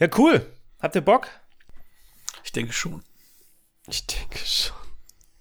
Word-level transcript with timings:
Ja, 0.00 0.08
cool. 0.16 0.40
Habt 0.80 0.94
ihr 0.94 1.02
Bock? 1.02 1.28
Ich 2.42 2.52
denke 2.52 2.72
schon. 2.72 3.02
Ich 3.86 4.06
denke 4.06 4.38
schon. 4.38 4.74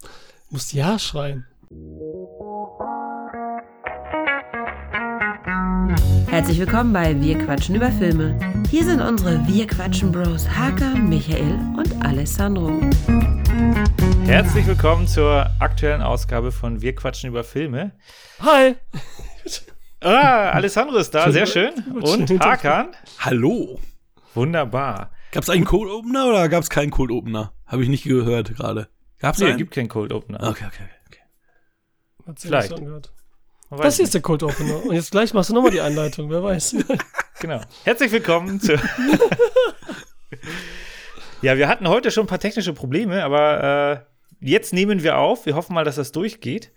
Du 0.02 0.08
musst 0.50 0.74
Ja 0.74 1.00
schreien. 1.00 1.48
Herzlich 6.28 6.60
willkommen 6.60 6.92
bei 6.92 7.18
Wir 7.22 7.38
quatschen 7.38 7.76
über 7.76 7.90
Filme. 7.90 8.38
Hier 8.70 8.84
sind 8.84 9.00
unsere 9.00 9.48
Wir 9.48 9.66
quatschen 9.66 10.12
Bros 10.12 10.46
Haka, 10.50 10.90
Michael 10.90 11.58
und 11.78 12.06
Alessandro. 12.06 12.82
Herzlich 14.26 14.68
willkommen 14.68 15.08
zur 15.08 15.50
aktuellen 15.60 16.02
Ausgabe 16.02 16.52
von 16.52 16.82
Wir 16.82 16.94
quatschen 16.94 17.30
über 17.30 17.46
Filme. 17.46 17.94
Hi! 18.42 18.76
Ah, 20.02 20.50
Alessandro 20.50 20.98
ist 20.98 21.16
da, 21.16 21.32
sehr 21.32 21.46
schön. 21.46 21.74
Und 22.02 22.30
Hakan. 22.42 22.90
Hallo. 23.20 23.80
Wunderbar. 24.40 25.12
Gab 25.34 25.44
es 25.44 25.50
einen 25.50 25.66
Cold 25.66 25.92
Opener 25.92 26.30
oder 26.30 26.48
gab 26.48 26.64
es 26.64 26.70
keinen 26.70 26.92
Cold 26.92 27.12
Opener? 27.12 27.52
Habe 27.66 27.84
ich 27.84 27.90
nicht 27.90 28.06
gehört 28.06 28.56
gerade. 28.56 28.88
Gab 29.20 29.36
es 29.36 29.42
Nee, 29.42 29.48
einen? 29.48 29.58
gibt 29.58 29.72
keinen 29.74 29.90
Cold 29.90 30.14
Opener. 30.14 30.42
Okay, 30.48 30.64
okay, 30.66 30.86
okay. 31.08 31.20
Hat 32.26 32.40
sich 32.40 32.48
Vielleicht. 32.48 32.72
Das 33.70 33.98
hier 33.98 34.06
ist 34.06 34.14
der 34.14 34.22
Cold 34.22 34.42
Opener. 34.44 34.86
Und 34.86 34.96
jetzt 34.96 35.12
gleich 35.12 35.34
machst 35.34 35.50
du 35.50 35.54
nochmal 35.54 35.72
die 35.72 35.82
Einleitung, 35.82 36.30
wer 36.30 36.42
weiß. 36.42 36.76
Genau. 37.42 37.62
Herzlich 37.86 38.12
willkommen 38.12 38.60
zu. 38.60 38.74
ja, 41.42 41.58
wir 41.58 41.70
hatten 41.70 41.88
heute 41.88 42.12
schon 42.12 42.26
ein 42.26 42.28
paar 42.28 42.40
technische 42.40 42.74
Probleme, 42.74 43.24
aber 43.24 44.06
äh, 44.42 44.46
jetzt 44.46 44.74
nehmen 44.74 45.04
wir 45.04 45.18
auf. 45.18 45.46
Wir 45.46 45.56
hoffen 45.56 45.74
mal, 45.74 45.86
dass 45.86 45.96
das 45.96 46.12
durchgeht. 46.12 46.74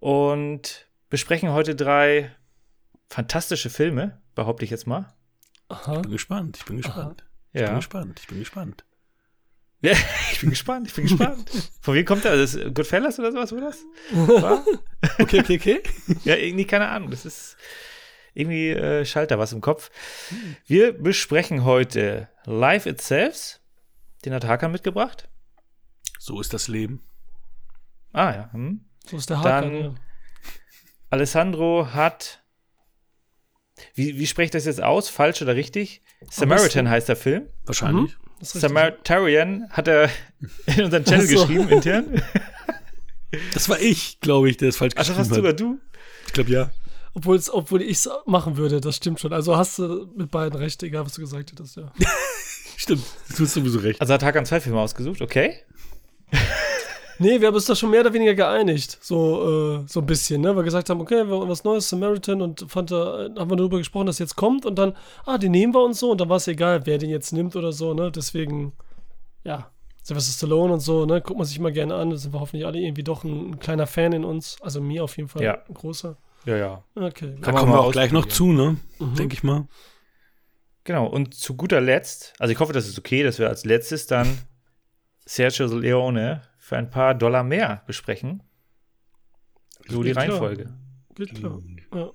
Und 0.00 0.88
besprechen 1.10 1.52
heute 1.52 1.74
drei 1.74 2.34
fantastische 3.10 3.68
Filme, 3.68 4.22
behaupte 4.34 4.64
ich 4.64 4.70
jetzt 4.70 4.86
mal. 4.86 5.14
Aha. 5.68 5.96
Ich 5.96 6.02
bin 6.02 6.10
gespannt, 6.12 6.56
ich 6.58 6.64
bin 6.64 6.76
gespannt. 6.78 7.24
Ich 7.52 7.60
bin 7.60 7.62
Ja. 7.62 7.74
gespannt, 7.76 8.20
ich 8.20 8.26
bin 8.28 8.38
gespannt. 8.38 8.84
Ja, 9.80 9.92
ich 10.32 10.40
bin 10.40 10.50
gespannt, 10.50 10.86
ich 10.88 10.94
bin 10.94 11.04
gespannt. 11.04 11.50
Von 11.80 11.94
wem 11.94 12.04
kommt 12.04 12.24
der? 12.24 12.36
Das 12.36 12.54
ist 12.54 12.74
Goodfellas 12.74 13.18
oder 13.18 13.32
sowas, 13.32 13.52
war 13.52 13.60
das? 13.60 13.84
War? 14.12 14.64
Okay, 15.18 15.40
okay, 15.40 15.56
okay. 15.58 15.82
Ja, 16.24 16.36
irgendwie, 16.36 16.64
keine 16.66 16.88
Ahnung. 16.88 17.10
Das 17.10 17.24
ist 17.26 17.56
irgendwie 18.34 18.70
äh, 18.70 19.04
schallt 19.04 19.30
da 19.30 19.38
was 19.38 19.52
im 19.52 19.60
Kopf. 19.60 19.90
Wir 20.66 20.92
besprechen 20.92 21.64
heute 21.64 22.28
Life 22.44 22.88
Itself. 22.88 23.60
Den 24.24 24.32
hat 24.34 24.44
Hakan 24.46 24.72
mitgebracht. 24.72 25.28
So 26.18 26.40
ist 26.40 26.52
das 26.54 26.68
Leben. 26.68 27.02
Ah 28.12 28.32
ja. 28.32 28.52
Hm. 28.52 28.84
So 29.06 29.16
ist 29.18 29.28
der 29.30 29.40
Haken. 29.42 29.72
Dann- 29.72 29.82
ja. 29.82 29.94
Alessandro 31.10 31.92
hat. 31.92 32.42
Wie, 33.94 34.18
wie 34.18 34.26
spreche 34.26 34.46
ich 34.46 34.50
das 34.52 34.64
jetzt 34.66 34.82
aus? 34.82 35.08
Falsch 35.08 35.42
oder 35.42 35.54
richtig? 35.54 36.02
Samaritan 36.30 36.88
heißt 36.88 37.08
der 37.08 37.16
Film. 37.16 37.48
Wahrscheinlich. 37.64 38.16
Richtig. 38.40 38.60
Samaritarian 38.60 39.68
hat 39.70 39.88
er 39.88 40.10
in 40.66 40.84
unseren 40.84 41.04
Channel 41.04 41.26
so. 41.26 41.46
geschrieben, 41.46 41.68
intern. 41.68 42.22
Das 43.52 43.68
war 43.68 43.80
ich, 43.80 44.20
glaube 44.20 44.48
ich, 44.48 44.58
der 44.58 44.68
es 44.68 44.76
falsch 44.76 44.94
Ach, 44.94 44.98
das 44.98 45.08
geschrieben 45.08 45.18
warst 45.18 45.36
du 45.36 45.40
oder 45.40 45.48
hat. 45.48 45.60
du? 45.60 45.80
Ich 46.28 46.32
glaube 46.34 46.50
ja. 46.52 46.70
Obwohl, 47.14 47.40
obwohl 47.50 47.82
ich 47.82 47.98
es 47.98 48.08
machen 48.26 48.56
würde, 48.56 48.80
das 48.80 48.94
stimmt 48.94 49.18
schon. 49.18 49.32
Also 49.32 49.56
hast 49.56 49.78
du 49.78 50.08
mit 50.16 50.30
beiden 50.30 50.56
recht, 50.56 50.80
egal 50.84 51.04
was 51.04 51.14
du 51.14 51.20
gesagt 51.20 51.50
hättest, 51.50 51.76
ja. 51.76 51.92
Stimmt, 52.76 53.04
du 53.36 53.44
hast 53.44 53.54
sowieso 53.54 53.78
recht. 53.78 54.00
Also 54.00 54.14
hat 54.14 54.22
Hakan 54.22 54.46
zwei 54.46 54.60
Filme 54.60 54.78
ausgesucht, 54.78 55.20
okay. 55.20 55.62
Nee, 57.18 57.40
wir 57.40 57.48
haben 57.48 57.54
uns 57.54 57.66
da 57.66 57.74
schon 57.76 57.90
mehr 57.90 58.00
oder 58.00 58.12
weniger 58.12 58.34
geeinigt. 58.34 58.98
So, 59.00 59.82
äh, 59.82 59.88
so 59.88 60.00
ein 60.00 60.06
bisschen, 60.06 60.40
ne? 60.40 60.48
Weil 60.48 60.56
wir 60.56 60.62
gesagt 60.64 60.90
haben, 60.90 61.00
okay, 61.00 61.26
wir 61.26 61.30
wollen 61.30 61.48
was 61.48 61.64
Neues, 61.64 61.88
Samaritan, 61.88 62.42
und 62.42 62.66
fand, 62.68 62.90
da, 62.90 63.28
haben 63.36 63.50
wir 63.50 63.56
darüber 63.56 63.78
gesprochen, 63.78 64.06
dass 64.06 64.18
jetzt 64.18 64.36
kommt 64.36 64.66
und 64.66 64.76
dann, 64.76 64.96
ah, 65.24 65.38
den 65.38 65.52
nehmen 65.52 65.74
wir 65.74 65.82
uns 65.82 66.00
so 66.00 66.10
und 66.10 66.20
dann 66.20 66.28
war 66.28 66.36
es 66.38 66.48
egal, 66.48 66.86
wer 66.86 66.98
den 66.98 67.10
jetzt 67.10 67.32
nimmt 67.32 67.54
oder 67.56 67.72
so, 67.72 67.94
ne? 67.94 68.10
Deswegen, 68.10 68.72
ja, 69.44 69.70
Sylvester 70.02 70.32
Stallone 70.32 70.74
und 70.74 70.80
so, 70.80 71.06
ne? 71.06 71.20
Guckt 71.20 71.38
man 71.38 71.46
sich 71.46 71.58
mal 71.58 71.72
gerne 71.72 71.94
an. 71.94 72.10
Da 72.10 72.16
sind 72.16 72.34
wir 72.34 72.40
hoffentlich 72.40 72.66
alle 72.66 72.78
irgendwie 72.78 73.04
doch 73.04 73.24
ein, 73.24 73.52
ein 73.52 73.58
kleiner 73.58 73.86
Fan 73.86 74.12
in 74.12 74.24
uns. 74.24 74.58
Also 74.60 74.80
mir 74.80 75.02
auf 75.04 75.16
jeden 75.16 75.28
Fall 75.28 75.42
Ja. 75.42 75.58
ein 75.66 75.74
großer. 75.74 76.16
Ja, 76.44 76.56
ja. 76.56 76.84
Okay. 76.94 77.36
Da 77.40 77.52
kommen 77.52 77.72
wir 77.72 77.80
auch 77.80 77.92
gleich 77.92 78.12
noch 78.12 78.26
zu, 78.26 78.52
ne? 78.52 78.76
Mhm. 78.98 79.14
Denke 79.14 79.34
ich 79.34 79.42
mal. 79.42 79.66
Genau, 80.84 81.06
und 81.06 81.32
zu 81.32 81.54
guter 81.56 81.80
Letzt, 81.80 82.34
also 82.38 82.52
ich 82.52 82.60
hoffe, 82.60 82.74
das 82.74 82.86
ist 82.86 82.98
okay, 82.98 83.22
dass 83.22 83.38
wir 83.38 83.48
als 83.48 83.64
letztes 83.64 84.06
dann 84.06 84.38
Sergio 85.24 85.66
Leone 85.66 86.42
für 86.64 86.78
ein 86.78 86.88
paar 86.88 87.14
Dollar 87.14 87.44
mehr 87.44 87.82
besprechen. 87.86 88.42
So 89.86 90.02
die 90.02 90.08
Geht 90.08 90.14
klar. 90.14 90.28
Reihenfolge. 90.28 90.74
Geht 91.14 91.34
klar. 91.34 91.60
Ja. 91.94 92.10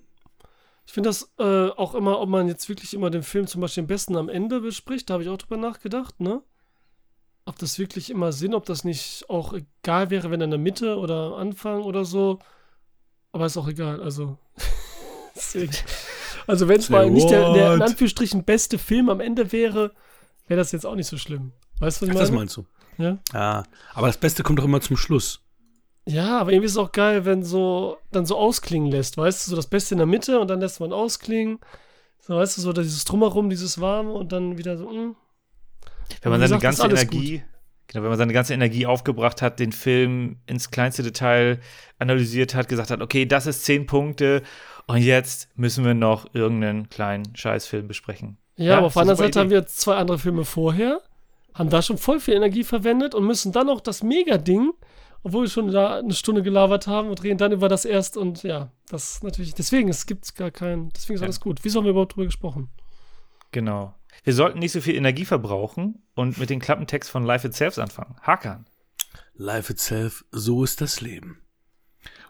Ich 0.87 0.93
finde 0.93 1.09
das 1.09 1.31
äh, 1.37 1.69
auch 1.69 1.93
immer, 1.93 2.19
ob 2.19 2.29
man 2.29 2.47
jetzt 2.47 2.67
wirklich 2.67 2.95
immer 2.95 3.11
den 3.11 3.21
Film 3.21 3.45
zum 3.45 3.61
Beispiel 3.61 3.83
am 3.83 3.87
besten 3.87 4.15
am 4.15 4.27
Ende 4.27 4.59
bespricht, 4.59 5.07
da 5.07 5.13
habe 5.13 5.23
ich 5.23 5.29
auch 5.29 5.37
drüber 5.37 5.57
nachgedacht, 5.57 6.19
ne? 6.19 6.41
Ob 7.45 7.59
das 7.59 7.77
wirklich 7.77 8.09
immer 8.09 8.31
Sinn, 8.31 8.55
ob 8.55 8.65
das 8.65 8.83
nicht 8.83 9.29
auch 9.29 9.53
egal 9.53 10.09
wäre, 10.09 10.31
wenn 10.31 10.41
er 10.41 10.45
in 10.45 10.51
der 10.51 10.59
Mitte 10.59 10.97
oder 10.97 11.27
am 11.27 11.33
Anfang 11.33 11.83
oder 11.83 12.03
so. 12.03 12.39
Aber 13.31 13.45
ist 13.45 13.57
auch 13.57 13.67
egal, 13.67 14.01
also. 14.01 14.39
Also, 16.47 16.67
wenn 16.67 16.79
es 16.79 16.89
mal 16.89 17.09
nicht 17.09 17.29
der, 17.29 17.53
der 17.53 17.75
in? 17.75 17.81
Anführungsstrichen 17.83 18.43
beste 18.43 18.79
Film 18.79 19.09
am 19.09 19.19
Ende 19.19 19.51
wäre, 19.51 19.93
wäre 20.47 20.57
das 20.57 20.71
jetzt 20.71 20.85
auch 20.85 20.95
nicht 20.95 21.05
so 21.07 21.17
schlimm. 21.17 21.53
Weißt 21.79 22.01
du, 22.01 22.07
was 22.07 22.09
ich 22.09 22.15
Ach, 22.15 22.19
das 22.19 22.29
meine? 22.29 22.39
meinst 22.39 22.57
du? 22.57 22.65
Ja. 22.99 23.17
Ja. 23.33 23.63
Aber 23.93 24.07
das 24.07 24.17
Beste 24.17 24.43
kommt 24.43 24.59
doch 24.59 24.65
immer 24.65 24.81
zum 24.81 24.97
Schluss. 24.97 25.41
Ja, 26.05 26.39
aber 26.39 26.51
irgendwie 26.51 26.65
ist 26.65 26.73
es 26.73 26.77
auch 26.77 26.91
geil, 26.91 27.25
wenn 27.25 27.43
so 27.43 27.97
dann 28.11 28.25
so 28.25 28.37
ausklingen 28.37 28.91
lässt, 28.91 29.17
weißt 29.17 29.45
du, 29.45 29.51
so 29.51 29.55
das 29.55 29.67
Beste 29.67 29.93
in 29.93 29.99
der 29.99 30.07
Mitte 30.07 30.39
und 30.39 30.49
dann 30.49 30.59
lässt 30.59 30.79
man 30.79 30.91
ausklingen. 30.91 31.59
So, 32.19 32.35
weißt 32.35 32.57
du, 32.57 32.61
so 32.61 32.73
dieses 32.73 33.05
Drumherum, 33.05 33.49
dieses 33.49 33.79
Warme 33.79 34.11
und 34.11 34.31
dann 34.31 34.57
wieder 34.57 34.77
so, 34.77 34.89
mm. 34.89 35.15
Wenn 36.21 36.31
man 36.31 36.41
seine 36.41 36.59
gesagt, 36.59 36.79
ganze 36.79 36.85
Energie, 36.85 37.43
genau, 37.87 38.03
wenn 38.03 38.09
man 38.09 38.17
seine 38.17 38.33
ganze 38.33 38.53
Energie 38.53 38.85
aufgebracht 38.85 39.41
hat, 39.41 39.59
den 39.59 39.71
Film 39.71 40.37
ins 40.47 40.71
kleinste 40.71 41.03
Detail 41.03 41.59
analysiert 41.99 42.55
hat, 42.55 42.67
gesagt 42.67 42.89
hat, 42.89 43.01
okay, 43.01 43.25
das 43.25 43.45
ist 43.45 43.63
zehn 43.63 43.85
Punkte 43.85 44.41
und 44.87 44.97
jetzt 44.97 45.49
müssen 45.55 45.85
wir 45.85 45.93
noch 45.93 46.33
irgendeinen 46.33 46.89
kleinen 46.89 47.35
Scheißfilm 47.35 47.87
besprechen. 47.87 48.37
Ja, 48.55 48.65
Ja, 48.65 48.77
aber 48.77 48.87
auf 48.87 48.93
der 48.93 49.01
anderen 49.03 49.17
Seite 49.19 49.39
haben 49.39 49.47
Idee. 49.47 49.55
wir 49.57 49.67
zwei 49.67 49.95
andere 49.95 50.17
Filme 50.17 50.43
vorher, 50.43 51.01
haben 51.53 51.69
da 51.69 51.81
schon 51.81 51.97
voll 51.97 52.19
viel 52.19 52.35
Energie 52.35 52.63
verwendet 52.63 53.13
und 53.15 53.25
müssen 53.25 53.51
dann 53.51 53.67
noch 53.67 53.81
das 53.81 54.03
Mega-Ding, 54.03 54.71
obwohl 55.23 55.43
wir 55.45 55.49
schon 55.49 55.71
da 55.71 55.97
eine 55.99 56.13
Stunde 56.13 56.43
gelabert 56.43 56.87
haben 56.87 57.09
und 57.09 57.23
reden 57.23 57.37
dann 57.37 57.51
über 57.51 57.67
das 57.69 57.85
erst 57.85 58.15
und 58.17 58.43
ja, 58.43 58.71
das 58.89 59.15
ist 59.15 59.23
natürlich, 59.23 59.53
deswegen, 59.53 59.89
es 59.89 60.05
gibt 60.05 60.35
gar 60.35 60.51
keinen, 60.51 60.89
deswegen 60.89 61.15
ist 61.15 61.21
Ja. 61.21 61.25
alles 61.25 61.39
gut. 61.39 61.59
Wieso 61.63 61.79
haben 61.79 61.85
wir 61.85 61.91
überhaupt 61.91 62.15
drüber 62.15 62.25
gesprochen? 62.25 62.69
Genau. 63.51 63.95
Wir 64.23 64.33
sollten 64.33 64.59
nicht 64.59 64.71
so 64.71 64.81
viel 64.81 64.95
Energie 64.95 65.25
verbrauchen 65.25 66.03
und 66.15 66.37
mit 66.37 66.49
dem 66.49 66.59
Klappentext 66.59 67.09
von 67.09 67.23
Life 67.23 67.47
Itself 67.47 67.77
anfangen. 67.77 68.15
Hakan. 68.21 68.65
Life 69.33 69.71
itself, 69.71 70.25
so 70.31 70.63
ist 70.63 70.81
das 70.81 70.99
Leben. 71.01 71.41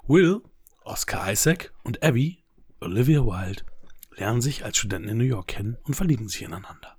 Will, 0.08 0.42
Oscar 0.84 1.32
Isaac 1.32 1.74
und 1.84 2.04
Abby, 2.04 2.44
Olivia 2.82 3.22
Wilde, 3.26 3.64
lernen 4.16 4.42
sich 4.42 4.64
als 4.66 4.78
Studenten 4.78 5.10
in 5.10 5.18
New 5.18 5.24
York 5.24 5.48
kennen 5.48 5.78
und 5.84 5.96
verlieben 5.96 6.30
sich 6.30 6.44
ineinander. 6.44 6.98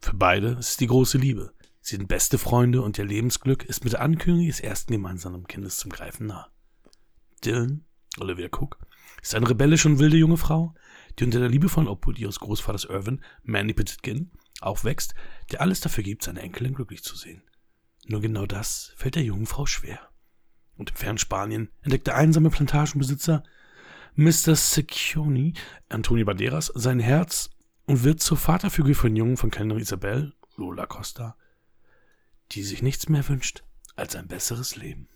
Für 0.00 0.14
beide 0.14 0.48
ist 0.58 0.70
es 0.70 0.76
die 0.76 0.86
große 0.86 1.18
Liebe. 1.18 1.52
Sie 1.86 1.94
sind 1.94 2.08
beste 2.08 2.36
Freunde 2.36 2.82
und 2.82 2.98
ihr 2.98 3.04
Lebensglück 3.04 3.62
ist 3.62 3.84
mit 3.84 3.92
der 3.92 4.00
Ankündigung 4.00 4.48
des 4.48 4.58
ersten 4.58 4.92
gemeinsamen 4.92 5.46
Kindes 5.46 5.76
zum 5.76 5.92
Greifen 5.92 6.26
nah. 6.26 6.50
Dylan, 7.44 7.84
Olivia 8.18 8.48
Cook, 8.48 8.80
ist 9.22 9.36
eine 9.36 9.48
rebellische 9.48 9.86
und 9.86 10.00
wilde 10.00 10.16
junge 10.16 10.36
Frau, 10.36 10.74
die 11.16 11.22
unter 11.22 11.38
der 11.38 11.48
liebevollen 11.48 11.88
Obhut 11.88 12.18
ihres 12.18 12.40
Großvaters 12.40 12.86
Irvin, 12.86 13.22
Manny 13.44 13.72
Petitkin, 13.72 14.32
aufwächst, 14.60 15.14
der 15.52 15.60
alles 15.60 15.78
dafür 15.78 16.02
gibt, 16.02 16.24
seine 16.24 16.40
Enkelin 16.40 16.74
glücklich 16.74 17.04
zu 17.04 17.14
sehen. 17.14 17.44
Nur 18.06 18.20
genau 18.20 18.46
das 18.46 18.92
fällt 18.96 19.14
der 19.14 19.22
jungen 19.22 19.46
Frau 19.46 19.64
schwer. 19.64 20.10
Und 20.76 20.90
im 20.90 20.96
fernen 20.96 21.18
Spanien 21.18 21.70
entdeckt 21.82 22.08
der 22.08 22.16
einsame 22.16 22.50
Plantagenbesitzer 22.50 23.44
Mr. 24.16 24.56
Secchioni, 24.56 25.54
Antonio 25.88 26.24
Banderas, 26.24 26.72
sein 26.74 26.98
Herz 26.98 27.50
und 27.86 28.02
wird 28.02 28.18
zur 28.18 28.38
Vaterfigur 28.38 28.96
von 28.96 29.14
Jungen 29.14 29.36
von 29.36 29.52
Kellnerin 29.52 29.82
Isabel, 29.82 30.34
Lola 30.56 30.86
Costa, 30.86 31.36
die 32.52 32.62
sich 32.62 32.82
nichts 32.82 33.08
mehr 33.08 33.26
wünscht 33.28 33.62
als 33.96 34.14
ein 34.16 34.28
besseres 34.28 34.76
Leben. 34.76 35.08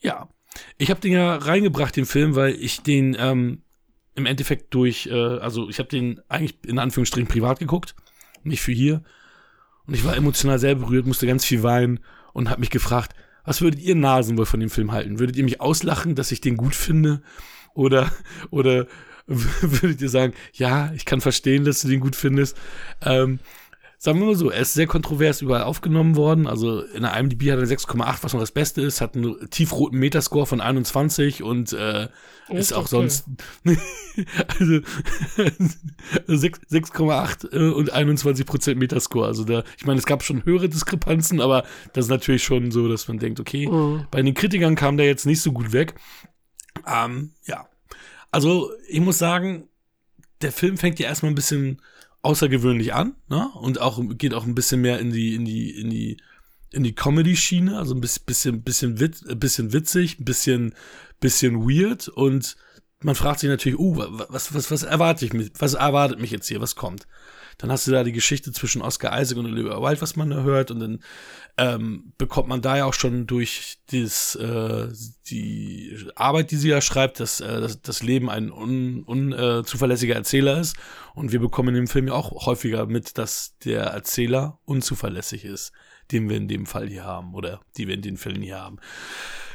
Ja, 0.00 0.28
ich 0.78 0.90
habe 0.90 1.00
den 1.00 1.12
ja 1.12 1.36
reingebracht, 1.36 1.96
den 1.96 2.06
Film, 2.06 2.34
weil 2.34 2.54
ich 2.54 2.82
den 2.82 3.16
ähm, 3.18 3.62
im 4.14 4.26
Endeffekt 4.26 4.72
durch, 4.74 5.06
äh, 5.06 5.38
also 5.38 5.68
ich 5.68 5.78
habe 5.78 5.88
den 5.88 6.20
eigentlich 6.28 6.56
in 6.64 6.78
Anführungsstrichen 6.78 7.28
privat 7.28 7.58
geguckt, 7.58 7.94
nicht 8.42 8.62
für 8.62 8.72
hier. 8.72 9.02
Und 9.86 9.94
ich 9.94 10.04
war 10.04 10.16
emotional 10.16 10.58
sehr 10.58 10.74
berührt, 10.74 11.06
musste 11.06 11.26
ganz 11.26 11.44
viel 11.44 11.62
weinen 11.62 12.00
und 12.32 12.50
habe 12.50 12.60
mich 12.60 12.70
gefragt, 12.70 13.14
was 13.44 13.60
würdet 13.60 13.80
ihr 13.80 13.94
Nasen 13.94 14.36
wohl 14.36 14.46
von 14.46 14.60
dem 14.60 14.70
Film 14.70 14.90
halten? 14.90 15.18
Würdet 15.18 15.36
ihr 15.36 15.44
mich 15.44 15.60
auslachen, 15.60 16.16
dass 16.16 16.32
ich 16.32 16.40
den 16.40 16.56
gut 16.56 16.74
finde? 16.74 17.22
Oder, 17.74 18.10
oder 18.50 18.86
würdet 19.26 20.00
ihr 20.00 20.08
sagen, 20.08 20.34
ja, 20.52 20.92
ich 20.94 21.04
kann 21.04 21.20
verstehen, 21.20 21.64
dass 21.64 21.80
du 21.80 21.88
den 21.88 22.00
gut 22.00 22.16
findest? 22.16 22.56
Ähm, 23.02 23.38
sagen 24.06 24.20
wir 24.20 24.26
mal 24.26 24.36
so, 24.36 24.50
er 24.50 24.60
ist 24.60 24.74
sehr 24.74 24.86
kontrovers 24.86 25.42
überall 25.42 25.64
aufgenommen 25.64 26.14
worden. 26.14 26.46
Also 26.46 26.80
in 26.82 27.02
der 27.02 27.16
IMDb 27.18 27.50
hat 27.50 27.58
er 27.58 27.64
6,8, 27.66 28.18
was 28.22 28.32
noch 28.32 28.38
das 28.40 28.52
Beste 28.52 28.80
ist, 28.80 29.00
hat 29.00 29.16
einen 29.16 29.50
tiefroten 29.50 29.98
Metascore 29.98 30.46
von 30.46 30.60
21 30.60 31.42
und 31.42 31.72
äh, 31.72 32.04
ist, 32.48 32.70
Ist 32.70 32.72
auch 32.74 32.82
okay. 32.82 32.88
sonst 32.90 33.24
also 34.60 34.74
6,8 36.28 37.52
äh, 37.52 37.72
und 37.72 37.92
21 37.92 38.46
Prozent 38.46 38.78
Metascore. 38.78 39.26
Also 39.26 39.42
da, 39.42 39.64
ich 39.76 39.84
meine, 39.86 39.98
es 39.98 40.06
gab 40.06 40.22
schon 40.22 40.44
höhere 40.44 40.68
Diskrepanzen, 40.68 41.40
aber 41.40 41.64
das 41.92 42.04
ist 42.04 42.10
natürlich 42.10 42.44
schon 42.44 42.70
so, 42.70 42.86
dass 42.86 43.08
man 43.08 43.18
denkt, 43.18 43.40
okay, 43.40 43.66
Mhm. 43.66 44.06
bei 44.12 44.22
den 44.22 44.34
Kritikern 44.34 44.76
kam 44.76 44.96
der 44.96 45.06
jetzt 45.06 45.26
nicht 45.26 45.40
so 45.42 45.50
gut 45.50 45.72
weg. 45.72 45.96
Ähm, 46.86 47.32
ja. 47.44 47.68
Also, 48.30 48.70
ich 48.88 49.00
muss 49.00 49.18
sagen, 49.18 49.68
der 50.42 50.52
Film 50.52 50.76
fängt 50.76 51.00
ja 51.00 51.08
erstmal 51.08 51.32
ein 51.32 51.34
bisschen 51.34 51.82
außergewöhnlich 52.26 52.92
an, 52.92 53.14
ne? 53.28 53.48
Und 53.54 53.80
auch 53.80 54.00
geht 54.18 54.34
auch 54.34 54.44
ein 54.44 54.54
bisschen 54.54 54.80
mehr 54.82 54.98
in 54.98 55.10
die, 55.12 55.34
in 55.34 55.44
die, 55.44 55.70
in 55.70 55.90
die, 55.90 56.16
in 56.72 56.82
die 56.82 56.94
Comedy-Schiene, 56.94 57.78
also 57.78 57.94
ein 57.94 58.00
bisschen, 58.00 58.24
bisschen, 58.26 58.62
bisschen, 58.62 59.00
wit, 59.00 59.22
ein 59.28 59.38
bisschen 59.38 59.72
witzig, 59.72 60.18
ein 60.20 60.24
bisschen, 60.24 60.74
bisschen 61.20 61.62
weird 61.68 62.08
und 62.08 62.56
man 63.00 63.14
fragt 63.14 63.40
sich 63.40 63.48
natürlich, 63.48 63.78
uh, 63.78 63.96
wa- 63.96 64.26
was, 64.28 64.52
was, 64.54 64.70
was 64.70 64.82
erwarte 64.82 65.24
ich 65.24 65.32
mich, 65.32 65.52
was 65.58 65.74
erwartet 65.74 66.18
mich 66.20 66.30
jetzt 66.30 66.48
hier, 66.48 66.60
was 66.60 66.74
kommt? 66.76 67.06
Dann 67.58 67.72
hast 67.72 67.86
du 67.86 67.90
da 67.90 68.04
die 68.04 68.12
Geschichte 68.12 68.52
zwischen 68.52 68.82
Oscar 68.82 69.18
Isaac 69.20 69.38
und 69.38 69.46
Olivia 69.46 69.80
Wilde, 69.80 70.02
was 70.02 70.16
man 70.16 70.30
da 70.30 70.42
hört, 70.42 70.70
und 70.70 70.80
dann 70.80 71.02
ähm, 71.56 72.12
bekommt 72.18 72.48
man 72.48 72.60
da 72.60 72.76
ja 72.76 72.84
auch 72.84 72.94
schon 72.94 73.26
durch 73.26 73.78
das, 73.90 74.34
äh, 74.34 74.88
die 75.28 75.96
Arbeit, 76.14 76.50
die 76.50 76.56
sie 76.56 76.68
ja 76.68 76.80
schreibt, 76.82 77.18
dass 77.20 77.40
äh, 77.40 77.60
das, 77.60 77.80
das 77.80 78.02
Leben 78.02 78.28
ein 78.28 78.50
unzuverlässiger 78.50 80.12
un, 80.12 80.16
äh, 80.16 80.20
Erzähler 80.20 80.60
ist. 80.60 80.76
Und 81.14 81.32
wir 81.32 81.40
bekommen 81.40 81.70
in 81.70 81.76
dem 81.76 81.86
Film 81.88 82.08
ja 82.08 82.14
auch 82.14 82.46
häufiger 82.46 82.86
mit, 82.86 83.16
dass 83.16 83.56
der 83.64 83.84
Erzähler 83.84 84.58
unzuverlässig 84.66 85.44
ist, 85.46 85.72
den 86.12 86.28
wir 86.28 86.36
in 86.36 86.48
dem 86.48 86.66
Fall 86.66 86.88
hier 86.88 87.04
haben 87.04 87.34
oder 87.34 87.60
die 87.78 87.88
wir 87.88 87.94
in 87.94 88.02
den 88.02 88.18
Fällen 88.18 88.42
hier 88.42 88.60
haben. 88.60 88.78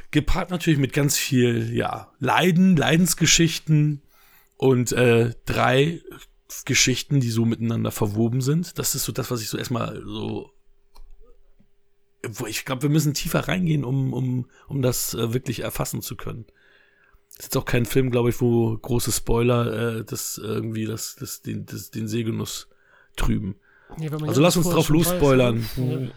Gepaart 0.10 0.50
natürlich 0.50 0.80
mit 0.80 0.92
ganz 0.92 1.18
viel, 1.18 1.72
ja, 1.74 2.12
Leiden, 2.20 2.76
Leidensgeschichten 2.76 4.02
und 4.58 4.92
äh, 4.92 5.34
drei 5.46 6.02
Geschichten, 6.66 7.20
die 7.20 7.30
so 7.30 7.46
miteinander 7.46 7.92
verwoben 7.92 8.42
sind. 8.42 8.78
Das 8.78 8.96
ist 8.96 9.06
so 9.06 9.12
das, 9.12 9.32
was 9.32 9.42
ich 9.42 9.50
so 9.50 9.58
erstmal 9.58 10.02
so. 10.06 10.52
Wo 12.28 12.46
ich 12.46 12.66
glaube, 12.66 12.84
wir 12.84 12.90
müssen 12.90 13.14
tiefer 13.14 13.48
reingehen, 13.48 13.84
um, 13.84 14.14
um, 14.14 14.46
um 14.68 14.82
das 14.82 15.14
äh, 15.16 15.34
wirklich 15.34 15.62
erfassen 15.62 16.02
zu 16.02 16.16
können. 16.16 16.46
Das 17.30 17.38
ist 17.38 17.44
jetzt 17.46 17.58
auch 17.58 17.66
kein 17.66 17.86
Film, 17.86 18.12
glaube 18.12 18.30
ich, 18.30 18.42
wo 18.42 18.78
große 18.78 19.12
Spoiler 19.12 19.98
äh, 20.00 20.06
das 20.06 20.38
irgendwie 20.38 20.86
das, 20.86 21.16
das, 21.16 21.42
den, 21.42 21.66
das, 21.66 21.90
den 21.90 22.08
Sehgenuss 22.08 22.68
trüben. 23.16 23.56
Man 23.98 24.24
Also 24.30 24.42
ja 24.42 24.46
lass 24.46 24.58
uns 24.58 24.68
drauf 24.70 24.86
weiß, 24.90 24.90
losspoilern. 24.90 25.66
ne? 25.78 26.12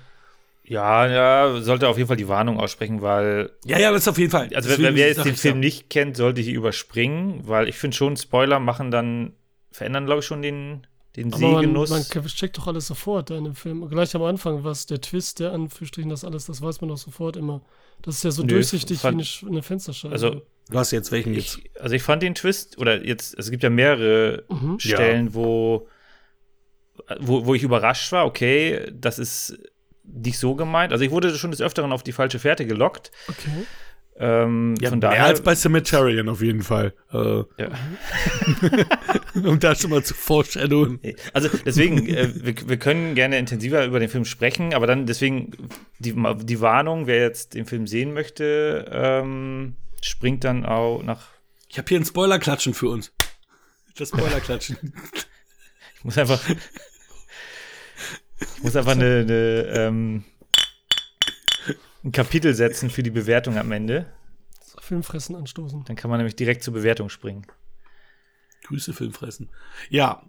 Ja, 0.66 1.06
ja, 1.06 1.60
sollte 1.60 1.88
auf 1.88 1.96
jeden 1.98 2.08
Fall 2.08 2.16
die 2.16 2.28
Warnung 2.28 2.58
aussprechen, 2.58 3.02
weil, 3.02 3.50
Ja, 3.66 3.78
ja, 3.78 3.90
das 3.92 4.02
ist 4.02 4.08
auf 4.08 4.18
jeden 4.18 4.30
Fall. 4.30 4.48
also 4.54 4.68
wer, 4.68 4.76
Deswegen 4.78 4.96
wer 4.96 5.08
jetzt 5.08 5.24
den 5.24 5.34
ich 5.34 5.40
Film 5.40 5.56
ja. 5.56 5.60
nicht 5.60 5.90
kennt, 5.90 6.16
sollte 6.16 6.40
hier 6.40 6.54
überspringen, 6.54 7.46
weil 7.46 7.68
ich 7.68 7.76
finde 7.76 7.96
schon, 7.96 8.16
Spoiler 8.16 8.60
machen 8.60 8.90
dann, 8.90 9.34
verändern, 9.74 10.06
glaube 10.06 10.20
ich, 10.20 10.26
schon 10.26 10.40
den, 10.42 10.86
den 11.16 11.32
Aber 11.34 11.42
man, 11.48 11.60
Sehgenuss. 11.62 11.90
man 11.90 12.02
checkt 12.26 12.56
doch 12.58 12.66
alles 12.68 12.86
sofort 12.86 13.30
da 13.30 13.36
in 13.36 13.44
dem 13.44 13.54
Film. 13.54 13.88
Gleich 13.88 14.14
am 14.14 14.22
Anfang, 14.22 14.62
was 14.64 14.86
der 14.86 15.00
Twist, 15.00 15.40
der 15.40 15.52
Anführungsstrichen, 15.52 16.10
das 16.10 16.24
alles, 16.24 16.46
das 16.46 16.62
weiß 16.62 16.80
man 16.80 16.90
doch 16.90 16.96
sofort 16.98 17.36
immer. 17.36 17.60
Das 18.02 18.16
ist 18.16 18.24
ja 18.24 18.30
so 18.30 18.42
Nö, 18.42 18.48
durchsichtig 18.54 18.98
fand- 19.00 19.14
wie 19.14 19.20
eine, 19.20 19.24
Sch- 19.24 19.46
eine 19.48 19.62
Fensterscheibe. 19.62 20.12
also, 20.12 20.42
Du 20.70 20.78
hast 20.78 20.92
jetzt 20.92 21.12
welchen 21.12 21.34
jetzt? 21.34 21.58
ich, 21.58 21.70
also 21.80 21.94
ich 21.94 22.02
fand 22.02 22.22
den 22.22 22.34
Twist, 22.34 22.78
oder 22.78 23.04
jetzt, 23.04 23.38
es 23.38 23.50
gibt 23.50 23.62
ja 23.62 23.68
mehrere 23.70 24.44
Mhm. 24.48 24.78
Stellen, 24.78 25.34
wo, 25.34 25.88
wo, 27.20 27.44
wo 27.46 27.54
ich 27.54 27.62
überrascht 27.62 28.12
war, 28.12 28.24
okay, 28.26 28.90
das 28.92 29.18
ist 29.18 29.58
nicht 30.04 30.38
so 30.38 30.54
gemeint. 30.54 30.92
Also 30.92 31.04
ich 31.04 31.10
wurde 31.10 31.34
schon 31.36 31.50
des 31.50 31.60
Öfteren 31.60 31.92
auf 31.92 32.02
die 32.02 32.12
falsche 32.12 32.38
Fährte 32.38 32.64
gelockt. 32.66 33.10
okay. 33.28 33.64
Ähm, 34.16 34.74
Ja, 34.80 34.90
von 34.90 35.00
mehr 35.00 35.10
daher, 35.10 35.24
als 35.26 35.40
bei 35.42 35.54
Cemeterian 35.54 36.28
auf 36.28 36.40
jeden 36.40 36.62
Fall. 36.62 36.94
Äh, 37.12 37.42
Ja. 37.58 37.70
um 39.34 39.58
da 39.58 39.74
schon 39.74 39.90
mal 39.90 40.04
zu 40.04 40.14
foreshadowen. 40.14 41.00
Also 41.32 41.48
deswegen, 41.66 42.06
äh, 42.06 42.30
wir, 42.34 42.54
wir 42.68 42.76
können 42.76 43.14
gerne 43.14 43.38
intensiver 43.38 43.84
über 43.84 43.98
den 43.98 44.08
Film 44.08 44.24
sprechen, 44.24 44.72
aber 44.72 44.86
dann 44.86 45.06
deswegen 45.06 45.50
die, 45.98 46.14
die 46.44 46.60
Warnung, 46.60 47.06
wer 47.06 47.20
jetzt 47.22 47.54
den 47.54 47.66
Film 47.66 47.86
sehen 47.86 48.12
möchte, 48.14 48.88
ähm, 48.92 49.76
springt 50.00 50.44
dann 50.44 50.64
auch 50.64 51.02
nach. 51.02 51.26
Ich 51.68 51.78
habe 51.78 51.88
hier 51.88 51.98
ein 51.98 52.04
Spoiler-Klatschen 52.04 52.74
für 52.74 52.88
uns. 52.90 53.12
Das 53.96 54.08
Spoiler-Klatschen. 54.10 54.76
Ich 55.96 56.04
muss 56.04 56.18
einfach. 56.18 56.40
Ich 58.56 58.62
muss 58.62 58.76
einfach 58.76 58.92
eine, 58.92 59.20
eine, 59.20 59.66
ähm, 59.74 60.24
ein 62.04 62.12
Kapitel 62.12 62.54
setzen 62.54 62.90
für 62.90 63.02
die 63.02 63.10
Bewertung 63.10 63.56
am 63.56 63.72
Ende. 63.72 64.12
Filmfressen 64.80 65.34
anstoßen. 65.36 65.84
Dann 65.84 65.96
kann 65.96 66.10
man 66.10 66.18
nämlich 66.18 66.36
direkt 66.36 66.62
zur 66.62 66.74
Bewertung 66.74 67.08
springen. 67.08 67.46
Grüße, 68.64 68.92
Filmfressen. 68.92 69.50
Ja. 69.88 70.22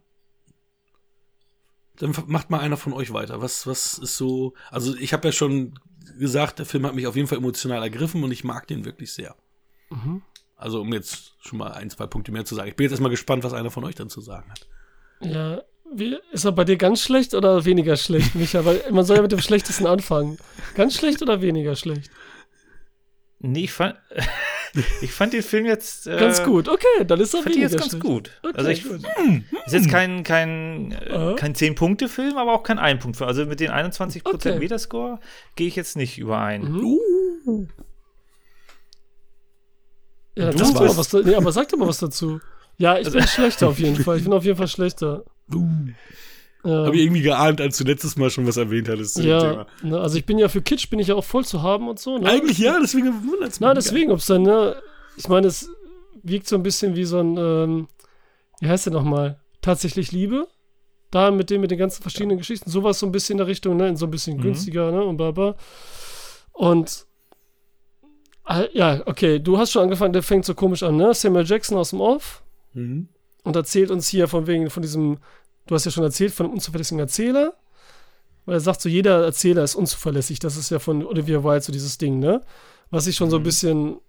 Dann 1.98 2.14
macht 2.28 2.50
mal 2.50 2.60
einer 2.60 2.78
von 2.78 2.94
euch 2.94 3.12
weiter. 3.14 3.42
Was, 3.42 3.68
was 3.68 3.98
ist 3.98 4.18
so. 4.18 4.54
Also, 4.70 4.96
ich 4.96 5.14
habe 5.14 5.28
ja 5.28 5.32
schon 5.32 5.80
gesagt, 6.18 6.60
der 6.60 6.66
Film 6.66 6.86
hat 6.86 6.96
mich 6.96 7.08
auf 7.08 7.16
jeden 7.16 7.28
Fall 7.28 7.38
emotional 7.38 7.82
ergriffen 7.82 8.24
und 8.24 8.32
ich 8.32 8.44
mag 8.44 8.68
den 8.68 8.86
wirklich 8.86 9.14
sehr. 9.14 9.36
Mhm. 9.90 10.22
Also, 10.56 10.82
um 10.82 10.94
jetzt 10.94 11.36
schon 11.42 11.60
mal 11.60 11.72
ein, 11.74 11.90
zwei 11.90 12.08
Punkte 12.08 12.32
mehr 12.32 12.46
zu 12.46 12.56
sagen. 12.56 12.70
Ich 12.70 12.76
bin 12.76 12.86
jetzt 12.86 12.92
erstmal 12.92 13.12
gespannt, 13.12 13.44
was 13.44 13.54
einer 13.54 13.72
von 13.72 13.84
euch 13.84 13.96
dann 13.96 14.10
zu 14.10 14.22
sagen 14.22 14.50
hat. 14.50 14.68
Ja, 15.22 15.62
wie, 15.94 16.18
ist 16.32 16.46
er 16.46 16.52
bei 16.52 16.64
dir 16.64 16.78
ganz 16.78 17.02
schlecht 17.02 17.34
oder 17.34 17.64
weniger 17.66 17.96
schlecht, 17.98 18.36
Micha? 18.36 18.66
Weil 18.66 18.82
man 18.92 19.06
soll 19.06 19.18
ja 19.18 19.22
mit 19.22 19.32
dem 19.32 19.40
Schlechtesten 19.42 19.86
anfangen. 19.88 20.38
Ganz 20.76 20.96
schlecht 20.96 21.22
oder 21.22 21.42
weniger 21.42 21.76
schlecht? 21.76 22.10
Nee, 23.40 23.66
ich 23.66 23.72
fand, 23.74 23.96
ich 25.02 25.12
fand 25.12 25.34
den 25.34 25.44
Film 25.44 25.66
jetzt. 25.66 26.08
Äh, 26.08 26.18
Ganz 26.18 26.42
gut, 26.44 26.68
okay, 26.68 27.06
dann 27.06 27.20
ist 27.20 27.34
er 27.34 27.40
Ich 27.40 27.44
fand 27.44 27.56
den 27.56 27.62
weniger 27.62 27.72
jetzt 27.72 27.80
ganz 27.80 27.92
schlecht. 27.92 28.04
gut. 28.06 28.32
Okay, 28.44 28.54
also 28.58 28.70
ich, 28.72 28.84
gut. 28.84 29.02
ist 29.66 29.74
jetzt 29.74 29.90
kein, 29.90 30.24
kein, 30.24 30.92
äh, 30.94 31.36
kein 31.36 31.54
10-Punkte-Film, 31.54 32.38
aber 32.38 32.54
auch 32.54 32.64
kein 32.64 32.80
1-Punkt-Film. 32.80 33.28
Also 33.28 33.46
mit 33.46 33.60
den 33.60 33.72
21% 33.72 34.22
Okay. 34.26 34.58
Metascore 34.60 35.20
gehe 35.56 35.68
ich 35.68 35.76
jetzt 35.76 35.96
nicht 35.96 36.18
überein. 36.18 36.64
Mhm. 36.64 37.70
Ja, 40.38 40.52
Du 40.52 40.66
mal 40.74 40.88
bist- 40.88 40.98
was, 40.98 41.14
nee, 41.26 41.36
aber 41.36 41.52
sag 41.52 41.70
doch 41.70 41.78
mal 41.78 41.88
was 41.88 42.00
dazu. 42.00 42.42
Ja, 42.78 42.98
ich 42.98 43.10
bin 43.10 43.26
schlechter 43.28 43.70
auf 43.70 43.80
jeden 43.80 43.96
Fall. 44.04 44.18
Ich 44.18 44.24
bin 44.24 44.34
auf 44.34 44.44
jeden 44.44 44.58
Fall 44.58 44.68
schlechter. 44.68 45.24
Ja, 46.64 46.86
Habe 46.86 46.96
ich 46.96 47.04
irgendwie 47.04 47.22
geahnt, 47.22 47.62
als 47.62 47.78
du 47.78 47.84
letztes 47.84 48.16
Mal 48.18 48.32
schon 48.32 48.48
was 48.48 48.58
erwiehnt 48.58 48.90
hattest 48.90 49.14
zu 49.16 49.22
dem 49.22 49.30
ja 49.30 49.40
Thema. 49.40 49.68
ne, 49.84 50.00
also 50.00 50.18
ich 50.18 50.26
bin 50.26 50.40
ja 50.40 50.48
für 50.50 50.64
Kitsch 50.64 50.90
bin 50.90 50.98
ich 50.98 51.08
ja 51.10 51.16
auch 51.16 51.24
voll 51.24 51.46
zu 51.46 51.62
haben 51.62 51.88
und 51.88 52.00
so. 52.00 52.18
Ne? 52.18 52.28
Eigentlich 52.28 52.58
ja, 52.58 52.80
deswegen 52.82 53.08
wundert 53.28 53.50
es 53.52 53.60
mich. 53.60 53.68
Na, 53.68 53.74
deswegen, 53.76 54.12
ob 54.12 54.18
es 54.20 54.26
dann, 54.26 54.42
ne, 54.42 54.76
ich 55.16 55.28
meine, 55.28 55.46
es 55.48 55.70
wirkt 56.24 56.48
so 56.48 56.56
ein 56.56 56.64
bisschen 56.64 56.96
wie 56.96 57.04
so 57.06 57.20
ein, 57.20 57.38
ähm, 57.38 57.88
wie 58.62 58.68
heißt 58.68 58.88
der 58.88 58.94
nochmal? 58.94 59.40
Tatsächlich 59.62 60.12
Liebe. 60.12 60.48
Da 61.12 61.30
mit 61.30 61.52
dem, 61.52 61.62
mit 61.62 61.70
den 61.70 61.78
ganzen 61.78 62.02
verschiedenen 62.02 62.38
Geschichten. 62.40 62.70
Sowas 62.70 62.98
so 63.00 63.06
ein 63.06 63.12
bisschen 63.12 63.34
in 63.34 63.38
der 63.38 63.48
Richtung, 63.48 63.78
ne, 63.78 63.88
in 63.88 63.96
so 63.96 64.08
ein 64.08 64.12
bisschen 64.12 64.38
Mhm. 64.38 64.42
günstiger, 64.42 64.92
ne, 64.92 65.04
und 65.04 65.18
bla 65.18 65.30
bla. 65.32 65.56
Und, 66.52 67.06
ah, 68.44 68.64
ja, 68.74 69.02
okay, 69.06 69.40
du 69.40 69.58
hast 69.60 69.72
schon 69.72 69.84
angefangen, 69.84 70.14
der 70.14 70.24
fängt 70.24 70.46
so 70.46 70.56
komisch 70.56 70.82
an, 70.84 70.98
ne? 70.98 71.14
Samuel 71.14 71.46
Jackson 71.46 71.78
aus 71.78 71.92
dem 71.92 72.02
Off 72.02 72.44
Mhm. 72.74 73.08
und 73.44 73.56
erzählt 73.56 73.92
uns 73.92 74.08
hier 74.08 74.28
von 74.28 74.48
wegen, 74.48 74.70
von 74.72 74.82
diesem, 74.82 75.18
du 75.68 75.76
hast 75.76 75.86
ja 75.86 75.92
schon 75.92 76.04
erzählt, 76.04 76.34
von 76.34 76.46
einem 76.46 76.54
unzuverlässigen 76.54 77.00
Erzähler. 77.00 77.56
Weil 78.46 78.58
er 78.58 78.62
sagt 78.62 78.82
so, 78.82 78.90
jeder 78.90 79.24
Erzähler 79.26 79.64
ist 79.64 79.76
unzuverlässig. 79.76 80.40
Das 80.40 80.56
ist 80.56 80.70
ja 80.70 80.80
von 80.80 81.06
Olivia 81.06 81.44
Wilde 81.44 81.62
so 81.62 81.72
dieses 81.72 81.98
Ding, 81.98 82.20
ne? 82.20 82.42
Was 82.92 83.06
sich 83.06 83.16
schon 83.16 83.32
so 83.32 83.38
ein 83.38 83.44
bisschen, 83.44 84.00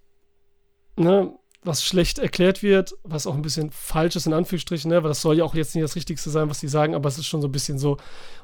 ne, 0.97 1.33
was 1.63 1.83
schlecht 1.83 2.19
erklärt 2.19 2.63
wird, 2.63 2.95
was 3.03 3.27
auch 3.27 3.35
ein 3.35 3.43
bisschen 3.43 3.71
falsch 3.71 4.15
ist, 4.15 4.27
in 4.27 4.35
Anführungsstrichen, 4.35 4.91
ne? 4.91 5.03
Weil 5.03 5.09
das 5.09 5.23
soll 5.23 5.39
ja 5.39 5.45
auch 5.45 5.55
jetzt 5.55 5.75
nicht 5.75 5.85
das 5.85 5.97
Richtigste 5.97 6.29
sein, 6.29 6.51
was 6.51 6.61
die 6.61 6.69
sagen, 6.69 6.95
aber 6.95 7.09
es 7.09 7.17
ist 7.19 7.27
schon 7.27 7.41
so 7.41 7.49
ein 7.49 7.53
bisschen 7.53 7.79
so, 7.79 7.97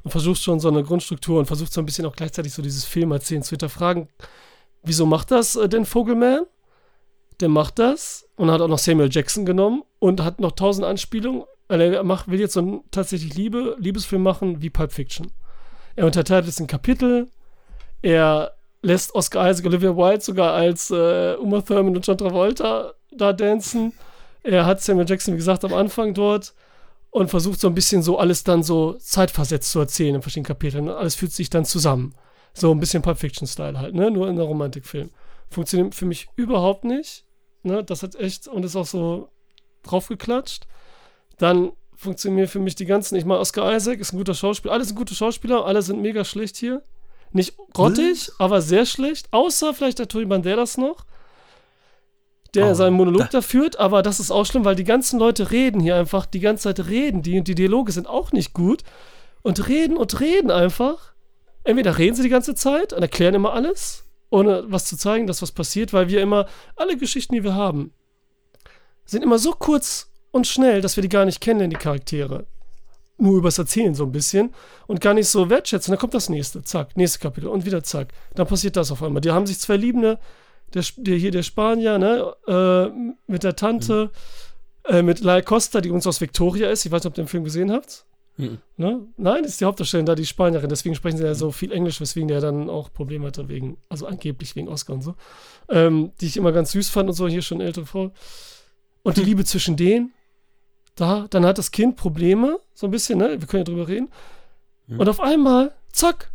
und 0.02 0.10
versucht 0.10 0.40
schon 0.42 0.60
so 0.60 0.68
eine 0.68 0.82
Grundstruktur 0.82 1.38
und 1.38 1.46
versucht 1.46 1.72
so 1.72 1.80
ein 1.82 1.86
bisschen 1.86 2.06
auch 2.06 2.16
gleichzeitig 2.16 2.54
so 2.54 2.62
dieses 2.62 2.86
Filmerzählen 2.86 3.42
zu 3.42 3.50
hinterfragen. 3.50 4.08
Wieso 4.82 5.04
macht 5.06 5.30
das 5.30 5.56
äh, 5.56 5.68
denn 5.68 5.84
Vogelman? 5.84 6.46
Der 7.40 7.48
macht 7.48 7.78
das 7.78 8.26
und 8.36 8.50
hat 8.50 8.60
auch 8.60 8.68
noch 8.68 8.78
Samuel 8.78 9.10
Jackson 9.10 9.44
genommen 9.44 9.82
und 9.98 10.22
hat 10.22 10.40
noch 10.40 10.52
tausend 10.52 10.86
Anspielungen. 10.86 11.44
Weil 11.72 11.94
Er 11.94 12.04
macht, 12.04 12.30
will 12.30 12.38
jetzt 12.38 12.52
so 12.52 12.60
einen 12.60 12.80
tatsächlich 12.90 13.34
Liebe, 13.34 13.76
Liebesfilm 13.78 14.22
machen 14.22 14.60
wie 14.60 14.68
Pulp 14.68 14.92
Fiction. 14.92 15.32
Er 15.96 16.04
unterteilt 16.04 16.46
es 16.46 16.60
in 16.60 16.66
Kapitel. 16.66 17.28
Er 18.02 18.52
lässt 18.82 19.14
Oscar 19.14 19.50
Isaac, 19.50 19.64
Olivia 19.64 19.96
Wilde 19.96 20.20
sogar 20.20 20.52
als 20.52 20.90
äh, 20.90 21.34
Uma 21.36 21.62
Thurman 21.62 21.96
und 21.96 22.06
John 22.06 22.18
Travolta 22.18 22.92
da 23.10 23.32
dancen. 23.32 23.94
Er 24.42 24.66
hat 24.66 24.82
Samuel 24.82 25.08
Jackson, 25.08 25.32
wie 25.32 25.38
gesagt, 25.38 25.64
am 25.64 25.72
Anfang 25.72 26.12
dort 26.12 26.52
und 27.08 27.30
versucht 27.30 27.58
so 27.58 27.68
ein 27.68 27.74
bisschen 27.74 28.02
so 28.02 28.18
alles 28.18 28.44
dann 28.44 28.62
so 28.62 28.92
zeitversetzt 28.98 29.70
zu 29.70 29.80
erzählen 29.80 30.16
in 30.16 30.20
verschiedenen 30.22 30.48
Kapiteln. 30.48 30.90
Und 30.90 30.94
alles 30.94 31.14
fühlt 31.14 31.32
sich 31.32 31.48
dann 31.48 31.64
zusammen. 31.64 32.14
So 32.52 32.70
ein 32.70 32.80
bisschen 32.80 33.00
Pulp 33.00 33.16
Fiction-Style 33.16 33.78
halt, 33.78 33.94
ne? 33.94 34.10
Nur 34.10 34.28
in 34.28 34.36
der 34.36 34.44
Romantikfilm. 34.44 35.08
Funktioniert 35.48 35.94
für 35.94 36.04
mich 36.04 36.28
überhaupt 36.36 36.84
nicht. 36.84 37.24
Ne? 37.62 37.82
Das 37.82 38.02
hat 38.02 38.14
echt, 38.14 38.46
und 38.46 38.62
ist 38.62 38.76
auch 38.76 38.84
so 38.84 39.30
draufgeklatscht. 39.84 40.66
Dann 41.42 41.72
funktionieren 41.96 42.46
für 42.46 42.60
mich 42.60 42.76
die 42.76 42.84
ganzen. 42.86 43.16
Ich 43.16 43.24
meine, 43.24 43.40
Oscar 43.40 43.74
Isaac 43.74 43.98
ist 43.98 44.12
ein 44.12 44.16
guter 44.18 44.34
Schauspieler. 44.34 44.74
Alle 44.74 44.84
sind 44.84 44.94
gute 44.96 45.14
Schauspieler, 45.14 45.66
alle 45.66 45.82
sind 45.82 46.00
mega 46.00 46.24
schlecht 46.24 46.56
hier. 46.56 46.82
Nicht 47.32 47.56
grottig, 47.72 48.30
aber 48.38 48.60
sehr 48.62 48.86
schlecht. 48.86 49.26
Außer 49.32 49.74
vielleicht 49.74 49.98
der 49.98 50.06
Tony 50.06 50.26
Banderas 50.26 50.76
noch, 50.78 51.04
der 52.54 52.70
Oh, 52.70 52.74
seinen 52.74 52.94
Monolog 52.94 53.22
da- 53.22 53.28
da 53.32 53.40
führt. 53.40 53.78
Aber 53.80 54.02
das 54.02 54.20
ist 54.20 54.30
auch 54.30 54.44
schlimm, 54.44 54.64
weil 54.64 54.76
die 54.76 54.84
ganzen 54.84 55.18
Leute 55.18 55.50
reden 55.50 55.80
hier 55.80 55.96
einfach 55.96 56.26
die 56.26 56.38
ganze 56.40 56.72
Zeit 56.72 56.86
reden. 56.86 57.22
Die, 57.22 57.42
die 57.42 57.54
Dialoge 57.56 57.90
sind 57.90 58.06
auch 58.06 58.30
nicht 58.30 58.52
gut. 58.52 58.82
Und 59.42 59.66
reden 59.66 59.96
und 59.96 60.20
reden 60.20 60.50
einfach. 60.52 61.14
Entweder 61.64 61.98
reden 61.98 62.14
sie 62.14 62.22
die 62.22 62.28
ganze 62.28 62.54
Zeit 62.54 62.92
und 62.92 63.02
erklären 63.02 63.34
immer 63.34 63.52
alles, 63.52 64.04
ohne 64.30 64.64
was 64.68 64.84
zu 64.84 64.96
zeigen, 64.96 65.26
dass 65.26 65.42
was 65.42 65.50
passiert, 65.50 65.92
weil 65.92 66.08
wir 66.08 66.20
immer 66.22 66.46
alle 66.76 66.96
Geschichten, 66.96 67.34
die 67.34 67.42
wir 67.42 67.54
haben, 67.54 67.92
sind 69.06 69.24
immer 69.24 69.38
so 69.38 69.50
kurz 69.52 70.11
und 70.32 70.46
schnell, 70.46 70.80
dass 70.80 70.96
wir 70.96 71.02
die 71.02 71.08
gar 71.08 71.24
nicht 71.24 71.40
kennenlernen, 71.40 71.70
die 71.70 71.82
Charaktere. 71.82 72.46
Nur 73.18 73.38
übers 73.38 73.58
Erzählen 73.58 73.94
so 73.94 74.04
ein 74.04 74.10
bisschen 74.10 74.52
und 74.88 75.00
gar 75.00 75.14
nicht 75.14 75.28
so 75.28 75.48
wertschätzen. 75.48 75.92
Dann 75.92 76.00
kommt 76.00 76.14
das 76.14 76.28
nächste, 76.28 76.62
zack, 76.62 76.96
nächste 76.96 77.20
Kapitel 77.20 77.48
und 77.48 77.64
wieder 77.64 77.84
zack. 77.84 78.08
Dann 78.34 78.48
passiert 78.48 78.76
das 78.76 78.90
auf 78.90 79.02
einmal. 79.02 79.20
Die 79.20 79.30
haben 79.30 79.46
sich 79.46 79.60
zwei 79.60 79.76
Liebende, 79.76 80.18
der, 80.74 80.82
der 80.96 81.16
hier 81.16 81.30
der 81.30 81.44
Spanier, 81.44 81.98
ne, 81.98 82.34
äh, 82.48 83.12
mit 83.30 83.44
der 83.44 83.54
Tante, 83.54 84.10
äh, 84.84 85.02
mit 85.02 85.20
Laia 85.20 85.42
Costa, 85.42 85.80
die 85.80 85.90
uns 85.90 86.06
aus 86.06 86.20
Victoria 86.20 86.70
ist. 86.70 86.84
Ich 86.84 86.90
weiß 86.90 87.04
nicht, 87.04 87.12
ob 87.12 87.18
ihr 87.18 87.24
den 87.24 87.28
Film 87.28 87.44
gesehen 87.44 87.70
habt. 87.70 88.04
Mhm. 88.36 88.58
Ne? 88.76 89.06
Nein, 89.16 89.44
ist 89.44 89.60
die 89.60 89.64
Hauptdarstellerin 89.64 90.06
da, 90.06 90.14
die 90.14 90.26
Spanierin. 90.26 90.68
Deswegen 90.68 90.94
sprechen 90.94 91.18
sie 91.18 91.24
ja 91.24 91.34
so 91.34 91.52
viel 91.52 91.72
Englisch, 91.72 92.00
weswegen 92.00 92.28
der 92.28 92.40
dann 92.40 92.70
auch 92.70 92.92
Probleme 92.92 93.26
hatte, 93.26 93.48
wegen, 93.48 93.76
also 93.88 94.06
angeblich 94.06 94.56
wegen 94.56 94.68
Oscar 94.68 94.94
und 94.94 95.02
so. 95.02 95.14
Ähm, 95.68 96.12
die 96.20 96.26
ich 96.26 96.36
immer 96.36 96.52
ganz 96.52 96.72
süß 96.72 96.88
fand 96.88 97.08
und 97.08 97.14
so, 97.14 97.28
hier 97.28 97.42
schon 97.42 97.60
ältere 97.60 97.86
Frau. 97.86 98.12
Und 99.02 99.16
die 99.16 99.24
Liebe 99.24 99.44
zwischen 99.44 99.76
denen, 99.76 100.12
da, 100.94 101.26
dann 101.30 101.44
hat 101.44 101.58
das 101.58 101.70
Kind 101.70 101.96
Probleme, 101.96 102.58
so 102.74 102.86
ein 102.86 102.90
bisschen, 102.90 103.18
ne? 103.18 103.40
Wir 103.40 103.46
können 103.46 103.62
ja 103.62 103.64
drüber 103.64 103.88
reden. 103.88 104.10
Und 104.88 105.08
auf 105.08 105.20
einmal, 105.20 105.72
zack, 105.92 106.30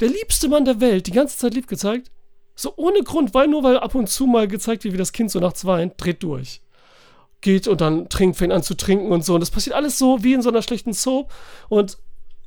der 0.00 0.08
liebste 0.08 0.48
Mann 0.48 0.64
der 0.64 0.80
Welt, 0.80 1.06
die 1.06 1.12
ganze 1.12 1.38
Zeit 1.38 1.54
lieb 1.54 1.68
gezeigt, 1.68 2.10
so 2.54 2.72
ohne 2.76 3.02
Grund, 3.02 3.34
weil 3.34 3.48
nur 3.48 3.62
weil 3.62 3.78
ab 3.78 3.94
und 3.94 4.08
zu 4.08 4.26
mal 4.26 4.46
gezeigt 4.48 4.84
wird, 4.84 4.94
wie 4.94 4.98
das 4.98 5.12
Kind 5.12 5.30
so 5.30 5.40
nachts 5.40 5.64
weint, 5.64 5.94
dreht 5.96 6.22
durch. 6.22 6.60
Geht 7.40 7.68
und 7.68 7.80
dann 7.80 8.08
trinkt, 8.08 8.36
fängt 8.36 8.52
an 8.52 8.62
zu 8.62 8.74
trinken 8.74 9.10
und 9.10 9.24
so. 9.24 9.34
Und 9.34 9.40
das 9.40 9.50
passiert 9.50 9.76
alles 9.76 9.98
so 9.98 10.22
wie 10.22 10.34
in 10.34 10.42
so 10.42 10.50
einer 10.50 10.62
schlechten 10.62 10.92
Soap. 10.92 11.32
Und 11.68 11.98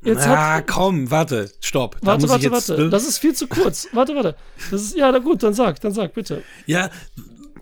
jetzt 0.02 0.26
ah, 0.26 0.56
hat. 0.56 0.68
komm, 0.68 1.12
warte, 1.12 1.52
stopp. 1.62 1.98
Warte, 2.02 2.30
warte, 2.30 2.44
jetzt, 2.44 2.70
warte. 2.70 2.84
ne? 2.84 2.90
Das 2.90 3.08
ist 3.08 3.18
viel 3.18 3.34
zu 3.34 3.48
kurz. 3.48 3.88
warte, 3.94 4.16
warte. 4.16 4.36
Das 4.72 4.82
ist, 4.82 4.96
ja, 4.96 5.12
na 5.12 5.20
gut, 5.20 5.44
dann 5.44 5.54
sag, 5.54 5.80
dann 5.82 5.92
sag, 5.92 6.14
bitte. 6.14 6.44
Ja, 6.66 6.90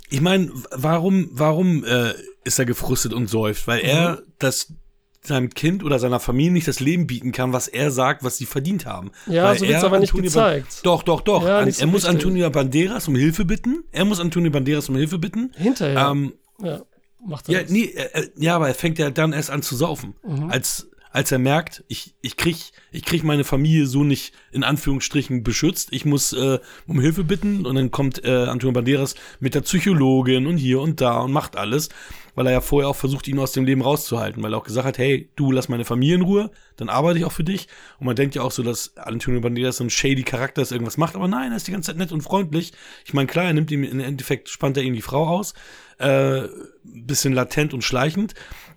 ich 0.09 0.21
meine, 0.21 0.51
warum, 0.71 1.29
warum 1.31 1.83
äh, 1.83 2.13
ist 2.45 2.57
er 2.59 2.65
gefrustet 2.65 3.11
und 3.13 3.27
säuft? 3.29 3.67
Weil 3.67 3.79
Mhm. 3.79 3.89
er 3.89 4.23
das 4.39 4.73
seinem 5.21 5.49
Kind 5.49 5.83
oder 5.83 5.97
seiner 5.97 6.19
Familie 6.19 6.51
nicht 6.51 6.67
das 6.67 6.79
Leben 6.79 7.07
bieten 7.07 7.31
kann, 7.31 7.51
was 7.51 7.67
er 7.67 7.89
sagt, 7.89 8.23
was 8.23 8.37
sie 8.37 8.45
verdient 8.45 8.85
haben. 8.85 9.09
Ja, 9.25 9.45
Weil 9.45 9.57
so 9.57 9.65
wird's 9.67 9.81
er 9.81 9.85
aber 9.87 9.97
nicht 9.99 10.11
Antonio 10.11 10.29
gezeigt. 10.29 10.67
Ban- 10.67 10.79
doch, 10.83 11.01
doch, 11.03 11.21
doch. 11.21 11.43
Ja, 11.47 11.59
An, 11.59 11.71
so 11.71 11.81
er 11.81 11.87
muss 11.87 12.03
richtig. 12.03 12.09
Antonio 12.23 12.49
Banderas 12.51 13.07
um 13.07 13.15
Hilfe 13.15 13.43
bitten. 13.43 13.83
Er 13.91 14.05
muss 14.05 14.19
Antonio 14.19 14.51
Banderas 14.51 14.87
um 14.87 14.95
Hilfe 14.95 15.17
bitten. 15.17 15.51
Hinterher. 15.57 16.09
Ähm, 16.11 16.33
ja, 16.61 16.81
macht 17.25 17.49
er 17.49 17.53
ja, 17.55 17.61
das. 17.63 17.71
nee, 17.71 17.85
äh, 17.85 18.29
ja, 18.37 18.55
aber 18.55 18.67
er 18.67 18.75
fängt 18.75 18.99
ja 18.99 19.09
dann 19.09 19.33
erst 19.33 19.49
an 19.49 19.63
zu 19.63 19.75
saufen. 19.75 20.13
Mhm. 20.23 20.51
Als, 20.51 20.91
als 21.09 21.31
er 21.31 21.39
merkt, 21.39 21.83
ich, 21.87 22.13
ich 22.21 22.37
krieg, 22.37 22.57
ich 22.91 23.03
krieg 23.03 23.23
meine 23.23 23.45
Familie 23.45 23.87
so 23.87 24.03
nicht 24.03 24.31
in 24.51 24.63
Anführungsstrichen 24.63 25.41
beschützt. 25.41 25.87
Ich 25.91 26.05
muss 26.05 26.33
äh, 26.33 26.59
um 26.85 26.99
Hilfe 26.99 27.23
bitten 27.23 27.65
und 27.65 27.73
dann 27.73 27.89
kommt 27.89 28.23
äh, 28.23 28.29
Antonio 28.45 28.73
Banderas 28.73 29.15
mit 29.39 29.55
der 29.55 29.61
Psychologin 29.61 30.45
und 30.45 30.57
hier 30.57 30.81
und 30.81 31.01
da 31.01 31.17
und 31.21 31.31
macht 31.31 31.55
alles, 31.57 31.89
weil 32.36 32.46
er 32.48 32.54
ja 32.54 32.62
vorher 32.62 32.89
auch 32.89 32.96
versucht, 32.96 33.27
ihn 33.27 33.39
aus 33.39 33.54
dem 33.54 33.65
Leben 33.65 33.82
rauszuhalten, 33.82 34.44
weil 34.44 34.54
er 34.54 34.58
auch 34.58 34.63
gesagt 34.63 34.86
hat, 34.86 34.98
hey, 34.98 35.30
du 35.36 35.51
lass 35.51 35.70
meine 35.70 35.86
Familie 35.86 36.15
in 36.15 36.22
Ruhe, 36.22 36.51
dann 36.75 36.89
arbeite 36.89 37.18
ich 37.20 37.25
auch 37.25 37.32
für 37.32 37.44
dich. 37.44 37.68
Und 38.00 38.06
man 38.06 38.15
denkt 38.15 38.36
ja 38.36 38.44
auch 38.44 38.51
so, 38.51 38.62
dass 38.62 38.96
Antonio 38.98 39.42
Banderas 39.42 39.77
so 39.77 39.84
ein 39.84 39.89
shady 39.89 40.24
Charakter 40.24 40.62
ist, 40.62 40.72
irgendwas 40.72 40.98
macht, 40.98 41.15
aber 41.15 41.27
nein, 41.27 41.51
er 41.51 41.58
ist 41.58 41.68
die 41.68 41.72
ganze 41.72 41.92
Zeit 41.92 41.98
nett 41.98 42.12
und 42.12 42.22
freundlich. 42.22 42.74
Ich 43.06 43.13
meine, 43.13 43.27
klar, 43.27 43.46
er 43.46 43.54
nimmt 43.54 43.72
ihm 43.72 43.84
im 43.84 44.00
Endeffekt, 44.00 44.50
spannt 44.50 44.77
er 44.77 44.84
ihm 44.84 44.94
die 44.94 45.01
Frau 45.01 45.27
aus, 45.27 45.54
äh, 45.98 46.44
bisschen 46.84 47.34
latent 47.34 47.74
und 47.74 47.84
schleichend, 47.84 48.34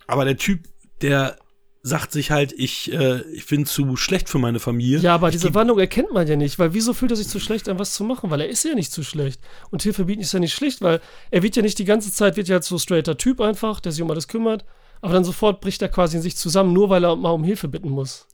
aber 0.06 0.24
der 0.24 0.36
Typ, 0.36 0.60
der 1.02 1.36
sagt 1.82 2.12
sich 2.12 2.30
halt, 2.30 2.52
ich, 2.52 2.92
äh, 2.92 3.22
ich 3.32 3.46
bin 3.46 3.66
zu 3.66 3.96
schlecht 3.96 4.28
für 4.28 4.38
meine 4.38 4.60
Familie. 4.60 4.98
Ja, 4.98 5.14
aber 5.14 5.28
ich 5.28 5.36
diese 5.36 5.54
Wandlung 5.54 5.78
erkennt 5.78 6.12
man 6.12 6.26
ja 6.26 6.36
nicht, 6.36 6.58
weil 6.58 6.74
wieso 6.74 6.92
fühlt 6.92 7.12
er 7.12 7.16
sich 7.16 7.28
zu 7.28 7.40
schlecht 7.40 7.68
an, 7.68 7.78
was 7.78 7.94
zu 7.94 8.04
machen? 8.04 8.30
Weil 8.30 8.40
er 8.40 8.48
ist 8.48 8.64
ja 8.64 8.74
nicht 8.74 8.92
zu 8.92 9.02
schlecht. 9.02 9.40
Und 9.70 9.82
Hilfe 9.82 10.04
bieten 10.04 10.22
ist 10.22 10.32
ja 10.32 10.40
nicht 10.40 10.54
schlecht, 10.54 10.82
weil 10.82 11.00
er 11.30 11.42
wird 11.42 11.56
ja 11.56 11.62
nicht 11.62 11.78
die 11.78 11.84
ganze 11.84 12.12
Zeit, 12.12 12.36
wird 12.36 12.48
ja 12.48 12.56
als 12.56 12.66
so 12.66 12.78
straighter 12.78 13.16
Typ 13.16 13.40
einfach, 13.40 13.80
der 13.80 13.92
sich 13.92 14.02
um 14.02 14.10
alles 14.10 14.28
kümmert, 14.28 14.64
aber 15.00 15.12
dann 15.12 15.24
sofort 15.24 15.60
bricht 15.60 15.80
er 15.82 15.88
quasi 15.88 16.16
in 16.16 16.22
sich 16.22 16.36
zusammen, 16.36 16.72
nur 16.72 16.90
weil 16.90 17.04
er 17.04 17.16
mal 17.16 17.30
um 17.30 17.44
Hilfe 17.44 17.68
bitten 17.68 17.90
muss. 17.90 18.26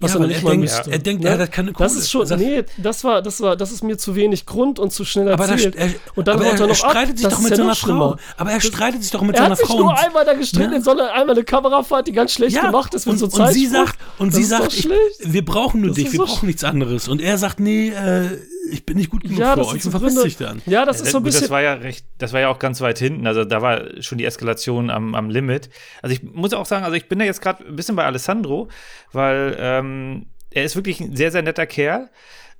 Was 0.00 0.12
Ja, 0.14 0.20
er 0.20 0.26
nicht 0.26 0.38
er 0.38 0.42
mal 0.44 0.50
denkt- 0.50 0.62
müsste. 0.64 0.90
er 0.90 0.98
denkt, 0.98 1.22
ne? 1.22 1.30
er 1.30 1.38
hat 1.38 1.52
keine 1.52 1.72
Das 1.72 1.92
Kohle. 1.92 2.00
ist 2.00 2.10
schon, 2.10 2.26
Sagt- 2.26 2.40
nee, 2.40 2.64
das 2.78 3.04
war, 3.04 3.22
das 3.22 3.40
war, 3.40 3.56
das 3.56 3.70
ist 3.72 3.82
mir 3.84 3.96
zu 3.96 4.16
wenig 4.16 4.44
Grund 4.44 4.78
und 4.78 4.92
zu 4.92 5.04
schnell 5.04 5.30
aber, 5.30 5.46
erzählt. 5.48 5.76
er, 5.76 5.86
er, 5.86 5.94
und 6.16 6.26
dann 6.28 6.36
aber 6.36 6.46
er, 6.46 6.52
er 6.54 6.60
er 6.60 6.66
noch 6.66 6.82
ab. 6.84 6.90
streitet 6.90 7.18
sich 7.18 7.24
Das 7.24 7.34
doch 7.34 7.40
mit 7.42 7.50
ja 7.52 7.56
seiner. 7.56 7.74
Frau. 7.74 8.16
Aber 8.36 8.50
er 8.50 8.60
streitet 8.60 9.02
sich 9.02 9.12
doch 9.12 9.22
mit 9.22 9.36
Er 9.36 9.42
seiner 9.42 9.50
hat 9.52 9.58
sich 9.58 9.66
Frau. 9.68 9.78
nur 9.78 9.98
einmal 9.98 10.24
da 10.24 10.34
gestritten, 10.34 10.70
Ne? 10.70 10.82
sondern 10.82 11.08
einmal 11.08 11.36
eine 11.36 11.44
Kamerafahrt, 11.44 12.06
die 12.08 12.12
ganz 12.12 12.32
schlecht 12.32 12.60
gemacht 12.60 12.92
ist, 12.94 13.06
mit 13.06 13.22
und, 13.22 13.30
so 13.32 13.40
und 13.42 13.52
sie 13.52 13.66
sagt, 13.66 13.98
und 14.18 14.28
Das 14.28 14.36
sie 14.36 14.44
sagt, 14.44 14.72
ich, 14.74 14.88
wir 15.22 15.44
brauchen 15.44 15.80
nur 15.80 15.90
Das 15.90 15.96
dich, 15.96 16.12
wir 16.12 16.18
so 16.18 16.26
brauchen 16.26 16.46
nichts 16.46 16.64
anderes. 16.64 17.08
Und 17.08 17.20
er 17.22 17.38
sagt, 17.38 17.60
nee, 17.60 17.88
äh, 17.90 18.38
ich 18.70 18.84
bin 18.86 18.96
nicht 18.96 19.10
gut 19.10 19.22
genug 19.22 19.38
ja, 19.38 19.52
für 19.52 19.58
das 19.60 19.66
euch 19.68 19.84
und 19.84 19.90
verpisst 19.90 20.16
Gründe. 20.16 20.22
sich 20.22 20.36
dann. 20.38 20.62
Ja, 20.66 20.84
das 20.86 21.00
ist 21.00 21.12
so 21.12 21.18
ein 21.18 21.22
bisschen. 21.24 21.42
das 21.42 21.50
war 21.50 21.60
ja 21.62 21.74
recht, 21.74 22.04
das 22.18 22.32
war 22.32 22.40
ja 22.40 22.48
auch 22.48 22.58
ganz 22.58 22.80
weit 22.80 22.98
hinten. 22.98 23.26
Also 23.26 23.44
da 23.44 23.60
war 23.62 23.82
schon 24.00 24.16
die 24.18 24.24
Eskalation 24.24 24.88
am, 24.90 25.14
am 25.14 25.28
Limit. 25.30 25.68
Also 26.02 26.14
ich 26.14 26.22
muss 26.22 26.52
auch 26.54 26.64
sagen, 26.66 26.82
also 26.84 26.96
ich 26.96 27.08
bin 27.08 27.18
da 27.18 27.24
jetzt 27.26 27.42
gerade 27.42 27.64
ein 27.64 27.76
bisschen 27.76 27.94
bei 27.94 28.04
Alessandro, 28.04 28.68
weil 29.12 29.56
ähm, 29.84 30.26
er 30.50 30.64
ist 30.64 30.76
wirklich 30.76 31.00
ein 31.00 31.16
sehr, 31.16 31.30
sehr 31.30 31.42
netter 31.42 31.66
Kerl. 31.66 32.10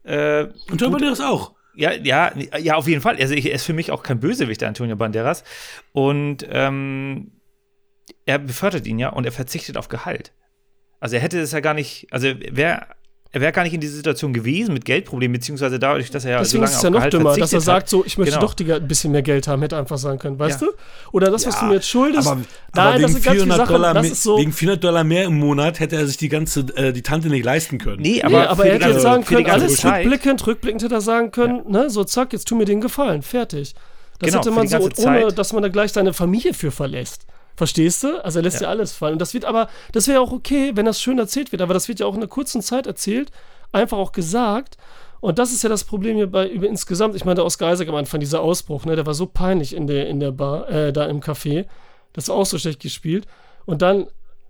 Äh, 0.04 0.44
Und 0.44 0.72
Antonio 0.72 0.90
Banderas 0.90 1.20
auch. 1.20 1.54
ja, 1.74 1.92
ja, 1.92 2.32
ja, 2.58 2.74
auf 2.74 2.86
jeden 2.88 3.00
Fall. 3.00 3.16
Also 3.16 3.34
er 3.34 3.54
ist 3.54 3.64
für 3.64 3.72
mich 3.72 3.90
auch 3.90 4.02
kein 4.02 4.20
Bösewicht, 4.20 4.60
der 4.60 4.68
Antonio 4.68 4.96
Banderas. 4.96 5.44
Und 5.92 6.46
ähm, 6.50 7.40
er 8.26 8.38
befördert 8.38 8.86
ihn 8.86 8.98
ja 8.98 9.10
und 9.10 9.24
er 9.24 9.32
verzichtet 9.32 9.76
auf 9.76 9.88
Gehalt. 9.88 10.32
Also 11.00 11.16
er 11.16 11.22
hätte 11.22 11.40
es 11.40 11.52
ja 11.52 11.60
gar 11.60 11.74
nicht, 11.74 12.06
also 12.10 12.28
wäre 12.50 12.86
er 13.34 13.40
wäre 13.40 13.52
gar 13.52 13.64
nicht 13.64 13.74
in 13.74 13.80
dieser 13.80 13.96
Situation 13.96 14.32
gewesen 14.32 14.72
mit 14.72 14.84
Geldproblemen, 14.84 15.32
beziehungsweise 15.34 15.78
dadurch, 15.78 16.10
dass 16.10 16.24
er 16.24 16.30
ja 16.30 16.38
so 16.38 16.42
Deswegen 16.44 16.62
lange 16.62 16.70
ist 16.70 16.76
es 16.76 16.78
auf 16.78 16.84
ja 16.84 16.90
noch 16.90 16.98
Gehalt 16.98 17.12
dümmer, 17.12 17.36
dass 17.36 17.52
er 17.52 17.60
sagt 17.60 17.82
hat. 17.82 17.88
so, 17.90 18.04
ich 18.04 18.16
möchte 18.16 18.34
Genau. 18.36 18.46
doch 18.46 18.54
die, 18.54 18.72
ein 18.72 18.88
bisschen 18.88 19.12
mehr 19.12 19.22
Geld 19.22 19.48
haben, 19.48 19.60
hätte 19.62 19.76
einfach 19.76 19.98
sagen 19.98 20.18
können, 20.18 20.38
weißt 20.38 20.60
Ja. 20.62 20.68
du? 20.68 20.72
Oder 21.12 21.30
das, 21.30 21.46
was 21.46 21.58
du 21.58 21.66
mir 21.66 21.74
jetzt 21.74 21.88
schuldest. 21.88 22.26
aber, 22.28 22.40
Nein, 22.40 22.46
aber 22.86 22.98
das 23.00 23.10
wegen, 23.10 23.22
viele 23.22 23.34
400 23.34 23.56
Sachen, 23.58 23.72
Dollar 23.72 23.94
das 23.94 24.22
so. 24.22 24.38
wegen 24.38 24.52
400 24.52 24.84
Dollar 24.84 25.04
mehr 25.04 25.24
im 25.24 25.38
Monat 25.38 25.80
hätte 25.80 25.96
er 25.96 26.06
sich 26.06 26.16
die 26.16 26.28
ganze, 26.28 26.60
äh, 26.76 26.92
die 26.92 27.02
Tante 27.02 27.28
nicht 27.28 27.44
leisten 27.44 27.78
können. 27.78 28.00
Nee, 28.00 28.12
Nee, 28.14 28.22
aber, 28.22 28.48
aber, 28.50 28.62
für 28.62 28.68
er 28.68 28.74
hätte 28.76 28.88
jetzt 28.90 29.02
sagen 29.02 29.24
können, 29.24 29.46
alles 29.50 29.76
Zeit- 29.76 30.04
rückblickend, 30.06 30.46
rückblickend 30.46 30.82
hätte 30.84 30.94
er 30.94 31.00
sagen 31.00 31.30
können, 31.32 31.62
ne, 31.68 31.90
so 31.90 32.04
zack, 32.04 32.32
jetzt 32.32 32.46
tu 32.48 32.54
mir 32.54 32.64
den 32.64 32.80
Gefallen, 32.80 33.22
fertig. 33.22 33.74
Das 34.20 34.28
Genau, 34.30 34.38
hätte 34.38 34.50
man 34.52 34.68
so, 34.68 34.88
ohne, 35.02 35.32
dass 35.32 35.52
man 35.52 35.62
da 35.64 35.68
gleich 35.68 35.92
seine 35.92 36.12
Familie 36.12 36.54
für 36.54 36.70
verlässt. 36.70 37.26
Verstehst 37.56 38.02
du? 38.02 38.24
Also 38.24 38.40
er 38.40 38.42
lässt 38.42 38.60
ja, 38.60 38.68
alles 38.68 38.92
fallen. 38.92 39.14
Und 39.14 39.18
das 39.20 39.32
wird 39.34 39.44
aber, 39.44 39.68
das 39.92 40.08
wäre 40.08 40.20
auch 40.20 40.32
okay, 40.32 40.72
wenn 40.74 40.86
das 40.86 41.00
schön 41.00 41.18
erzählt 41.18 41.52
wird, 41.52 41.62
aber 41.62 41.74
das 41.74 41.88
wird 41.88 42.00
ja 42.00 42.06
auch 42.06 42.14
in 42.14 42.20
einer 42.20 42.28
kurzen 42.28 42.62
Zeit 42.62 42.86
erzählt, 42.86 43.30
einfach 43.72 43.96
auch 43.98 44.12
gesagt. 44.12 44.76
Und 45.20 45.38
das 45.38 45.52
ist 45.52 45.62
ja 45.62 45.68
das 45.68 45.84
Problem 45.84 46.16
hier 46.16 46.26
bei 46.30 46.48
über 46.48 46.66
insgesamt. 46.66 47.14
Ich 47.14 47.24
meine, 47.24 47.36
der 47.36 47.44
Oscar 47.44 47.72
Isaac 47.72 47.88
am 47.88 47.94
Anfang, 47.94 48.20
dieser 48.20 48.40
Ausbruch, 48.40 48.84
ne, 48.84 48.94
der 48.96 49.06
war 49.06 49.14
so 49.14 49.26
peinlich 49.26 49.74
in 49.74 49.86
der, 49.86 50.08
in 50.08 50.20
der 50.20 50.32
Bar, 50.32 50.68
äh, 50.68 50.92
da 50.92 51.06
im 51.06 51.20
Café. 51.20 51.66
Das 52.12 52.28
war 52.28 52.36
auch 52.36 52.44
so 52.46 52.58
schlecht 52.58 52.80
gespielt. 52.80 53.26
Und 53.64 53.80
dann 53.82 54.06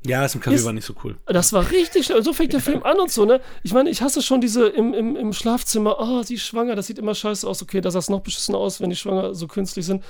Ja, 0.07 0.23
das 0.23 0.35
im 0.35 0.41
Café 0.43 0.55
Ist- 0.55 0.65
war 0.65 0.73
nicht 0.73 0.85
so 0.87 0.95
cool. 1.05 1.17
das 1.27 1.53
war 1.53 1.71
richtig 1.71 2.07
schlimm. 2.07 2.19
Und 2.19 2.25
so 2.25 2.33
fängt 2.33 2.53
der 2.53 2.61
Film 2.61 2.83
an 2.83 2.99
und 2.99 3.11
so, 3.11 3.25
ne? 3.25 3.41
Ich 3.63 3.73
meine, 3.73 3.89
ich 3.89 4.03
hasse 4.03 4.21
schon 4.21 4.41
diese 4.41 4.67
im, 4.69 4.93
im, 4.95 5.15
im 5.17 5.33
Schlafzimmer, 5.33 5.97
oh, 6.01 6.23
sie 6.23 6.35
ist 6.35 6.43
schwanger, 6.43 6.75
das 6.75 6.87
sieht 6.89 6.99
immer 6.99 7.15
scheiße 7.15 7.47
aus. 7.49 7.63
Okay, 7.63 7.81
da 7.81 7.91
sah 7.91 8.01
es 8.01 8.11
noch 8.11 8.21
beschissener 8.21 8.59
aus, 8.59 8.81
wenn 8.81 8.91
die 8.91 8.97
schwanger 8.97 9.35
so 9.35 9.47
künstlich 9.47 9.87
sind. 9.87 10.03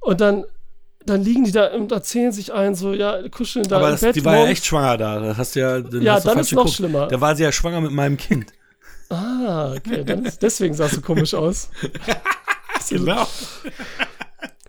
Und 0.00 0.20
dann, 0.20 0.44
dann 1.06 1.22
liegen 1.22 1.44
die 1.44 1.52
da 1.52 1.68
und 1.74 1.90
erzählen 1.92 2.32
sich 2.32 2.52
ein, 2.52 2.74
so, 2.74 2.92
ja, 2.92 3.26
kuscheln 3.28 3.66
da 3.68 3.76
Aber 3.78 3.86
im 3.88 3.92
das, 3.92 4.00
Bett. 4.02 4.16
die 4.16 4.24
war 4.24 4.32
ja 4.34 4.38
morgens. 4.40 4.52
echt 4.58 4.66
schwanger 4.66 4.96
da. 4.96 5.20
Das 5.20 5.36
hast 5.38 5.54
du 5.56 5.60
ja, 5.60 5.80
dann 5.80 6.02
Ja, 6.02 6.14
hast 6.14 6.24
du 6.24 6.28
dann 6.30 6.38
ist 6.38 6.52
noch 6.52 6.62
geguckt. 6.62 6.76
schlimmer. 6.76 7.06
Da 7.08 7.20
war 7.20 7.34
sie 7.36 7.42
ja 7.42 7.52
schwanger 7.52 7.80
mit 7.80 7.92
meinem 7.92 8.16
Kind. 8.16 8.52
Ah, 9.10 9.74
okay, 9.76 10.04
dann 10.04 10.24
ist, 10.24 10.42
deswegen 10.42 10.74
sah 10.74 10.86
es 10.86 10.92
so 10.92 11.00
komisch 11.00 11.34
aus. 11.34 11.68
Genau. 12.90 13.26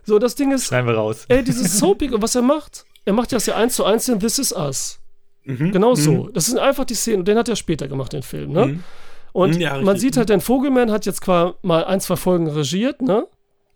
So, 0.06 0.20
das 0.20 0.36
Ding 0.36 0.52
ist, 0.52 0.66
Schneiden 0.68 0.88
wir 0.88 0.96
raus. 0.96 1.25
ey, 1.30 1.44
dieses 1.44 1.80
Soapig 1.80 2.12
und 2.13 2.22
was 2.22 2.36
er 2.36 2.42
macht, 2.42 2.86
er 3.06 3.13
macht 3.13 3.32
das 3.32 3.46
ja 3.46 3.56
eins 3.56 3.75
zu 3.75 3.86
eins 3.86 4.08
in 4.08 4.20
This 4.20 4.38
Is 4.40 4.52
Us. 4.52 5.00
Mhm. 5.46 5.72
Genau 5.72 5.96
so. 5.96 6.30
Das 6.30 6.46
sind 6.46 6.60
einfach 6.60 6.86
die 6.86 6.94
Szenen, 6.96 7.20
und 7.20 7.28
den 7.28 7.38
hat 7.38 7.50
er 7.50 7.56
später 7.56 7.88
gemacht, 7.88 8.13
den 8.13 8.22
Film, 8.24 8.52
ne? 8.52 8.66
Mhm. 8.68 8.84
Und 9.32 9.56
Mhm, 9.56 9.62
ja, 9.62 9.82
man 9.82 9.98
sieht 9.98 10.16
halt, 10.18 10.30
der 10.30 10.40
Vogelman 10.40 10.92
hat 10.92 11.06
jetzt 11.06 11.24
zwar 11.24 11.56
mal 11.63 11.84
ein, 11.86 12.00
zwei 12.02 12.16
Folgen 12.18 12.48
regiert, 12.50 13.02
ne? 13.02 13.25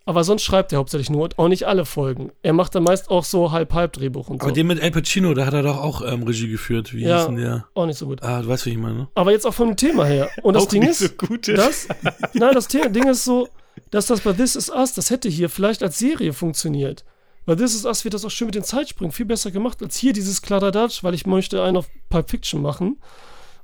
Aber 0.08 0.24
sonst 0.24 0.44
schreibt 0.44 0.72
er 0.72 0.80
hauptsächlich 0.80 1.10
nur 1.10 1.24
und 1.24 1.38
auch 1.38 1.50
nicht 1.50 1.66
alle 1.68 1.84
Folgen. 1.84 2.32
Er 2.42 2.54
macht 2.54 2.74
dann 2.76 2.84
meist 2.84 3.10
auch 3.10 3.26
so 3.26 3.52
halb-halb-Drehbuch 3.52 4.30
und 4.30 4.40
Aber 4.42 4.52
so. 4.52 4.56
den 4.56 4.68
mit 4.68 4.82
Al 4.82 4.92
Pacino, 4.92 5.34
da 5.34 5.46
hat 5.46 5.54
er 5.54 5.64
doch 5.64 5.78
auch 5.84 6.02
ähm, 6.02 6.24
Regie 6.24 6.48
geführt. 6.48 6.94
Wie 6.94 7.04
Ja. 7.04 7.18
hieß 7.18 7.26
denn 7.26 7.36
der? 7.36 7.68
auch 7.74 7.86
nicht 7.86 7.98
so 7.98 8.06
gut. 8.08 8.24
Ah, 8.24 8.42
du 8.42 8.48
weißt, 8.48 8.66
wie 8.68 8.72
ich 8.72 8.78
meine, 8.78 8.96
ne? 8.96 9.08
Aber 9.16 9.32
jetzt 9.34 9.46
auch 9.46 9.54
vom 9.54 9.76
Thema 9.76 10.06
her. 10.06 10.30
Und 10.44 10.54
das 10.54 10.64
Auch 10.64 10.70
Ding 10.70 10.80
nicht 10.82 10.92
ist, 10.92 11.00
so 11.20 11.28
gut. 11.28 11.50
das, 11.50 11.90
nein, 12.34 12.54
das 12.54 12.68
The 12.72 12.90
Ding 12.90 13.08
ist 13.10 13.26
so, 13.26 13.50
dass 13.92 14.06
das 14.08 14.22
bei 14.22 14.32
This 14.32 14.56
Is 14.56 14.70
Us, 14.70 14.94
das 14.94 15.10
hätte 15.10 15.28
hier 15.28 15.50
vielleicht 15.50 15.84
als 15.84 16.00
Serie 16.00 16.32
funktioniert. 16.32 17.04
Weil 17.46 17.58
This 17.58 17.76
Is 17.76 17.84
Us 17.86 18.06
wird 18.06 18.14
das 18.14 18.24
auch 18.24 18.32
schön 18.32 18.46
mit 18.48 18.56
den 18.56 18.64
Zeitsprüngen 18.64 19.12
viel 19.12 19.26
besser 19.26 19.52
gemacht 19.52 19.84
als 19.84 19.98
hier 19.98 20.14
dieses 20.14 20.42
Kladderadatsch, 20.42 21.04
weil 21.04 21.14
ich 21.16 21.26
möchte 21.26 21.62
einen 21.64 21.76
auf 21.78 21.88
Pulp 22.10 22.30
Fiction 22.30 22.62
machen. 22.62 22.98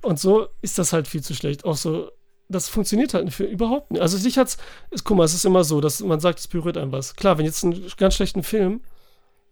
Und 0.01 0.19
so 0.19 0.47
ist 0.61 0.77
das 0.77 0.91
halt 0.91 1.07
viel 1.07 1.21
zu 1.23 1.33
schlecht. 1.33 1.63
Auch 1.63 1.77
so, 1.77 2.09
das 2.53 2.69
funktioniert 2.69 3.13
halt 3.13 3.33
für 3.33 3.43
überhaupt 3.43 3.91
nicht. 3.91 4.01
Also 4.01 4.17
dich 4.17 4.37
hat's, 4.37 4.57
ist, 4.91 5.03
guck 5.03 5.17
mal, 5.17 5.23
es 5.23 5.33
ist 5.33 5.45
immer 5.45 5.63
so, 5.63 5.81
dass 5.81 5.99
man 5.99 6.19
sagt, 6.19 6.39
es 6.39 6.47
berührt 6.47 6.77
einem 6.77 6.91
was. 6.91 7.15
Klar, 7.15 7.37
wenn 7.37 7.45
jetzt 7.45 7.63
einen 7.63 7.85
ganz 7.97 8.15
schlechten 8.15 8.43
Film 8.43 8.81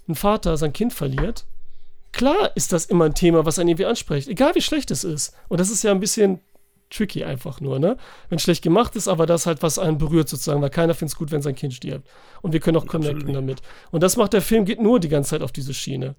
ein 0.07 0.15
Vater 0.15 0.57
sein 0.57 0.73
Kind 0.73 0.93
verliert, 0.93 1.45
klar 2.11 2.51
ist 2.55 2.71
das 2.71 2.85
immer 2.85 3.05
ein 3.05 3.13
Thema, 3.13 3.45
was 3.45 3.59
einen 3.59 3.69
irgendwie 3.69 3.85
anspricht, 3.85 4.27
egal 4.27 4.55
wie 4.55 4.61
schlecht 4.61 4.91
es 4.91 5.03
ist. 5.03 5.33
Und 5.47 5.59
das 5.59 5.69
ist 5.69 5.83
ja 5.83 5.91
ein 5.91 5.99
bisschen 5.99 6.39
tricky 6.89 7.23
einfach 7.23 7.61
nur, 7.61 7.79
ne? 7.79 7.97
Wenn 8.29 8.39
schlecht 8.39 8.63
gemacht 8.63 8.95
ist, 8.95 9.07
aber 9.07 9.25
das 9.25 9.45
halt 9.45 9.63
was 9.63 9.79
einen 9.79 9.97
berührt 9.97 10.29
sozusagen, 10.29 10.61
weil 10.61 10.69
keiner 10.69 10.93
findet 10.93 11.13
es 11.13 11.17
gut, 11.17 11.31
wenn 11.31 11.41
sein 11.41 11.55
Kind 11.55 11.73
stirbt. 11.73 12.07
Und 12.41 12.53
wir 12.53 12.59
können 12.59 12.77
auch 12.77 12.85
connecten 12.85 13.33
damit. 13.33 13.61
Und 13.91 14.03
das 14.03 14.17
macht 14.17 14.33
der 14.33 14.41
Film, 14.41 14.65
geht 14.65 14.81
nur 14.81 14.99
die 14.99 15.09
ganze 15.09 15.31
Zeit 15.31 15.41
auf 15.41 15.51
diese 15.51 15.73
Schiene. 15.73 16.15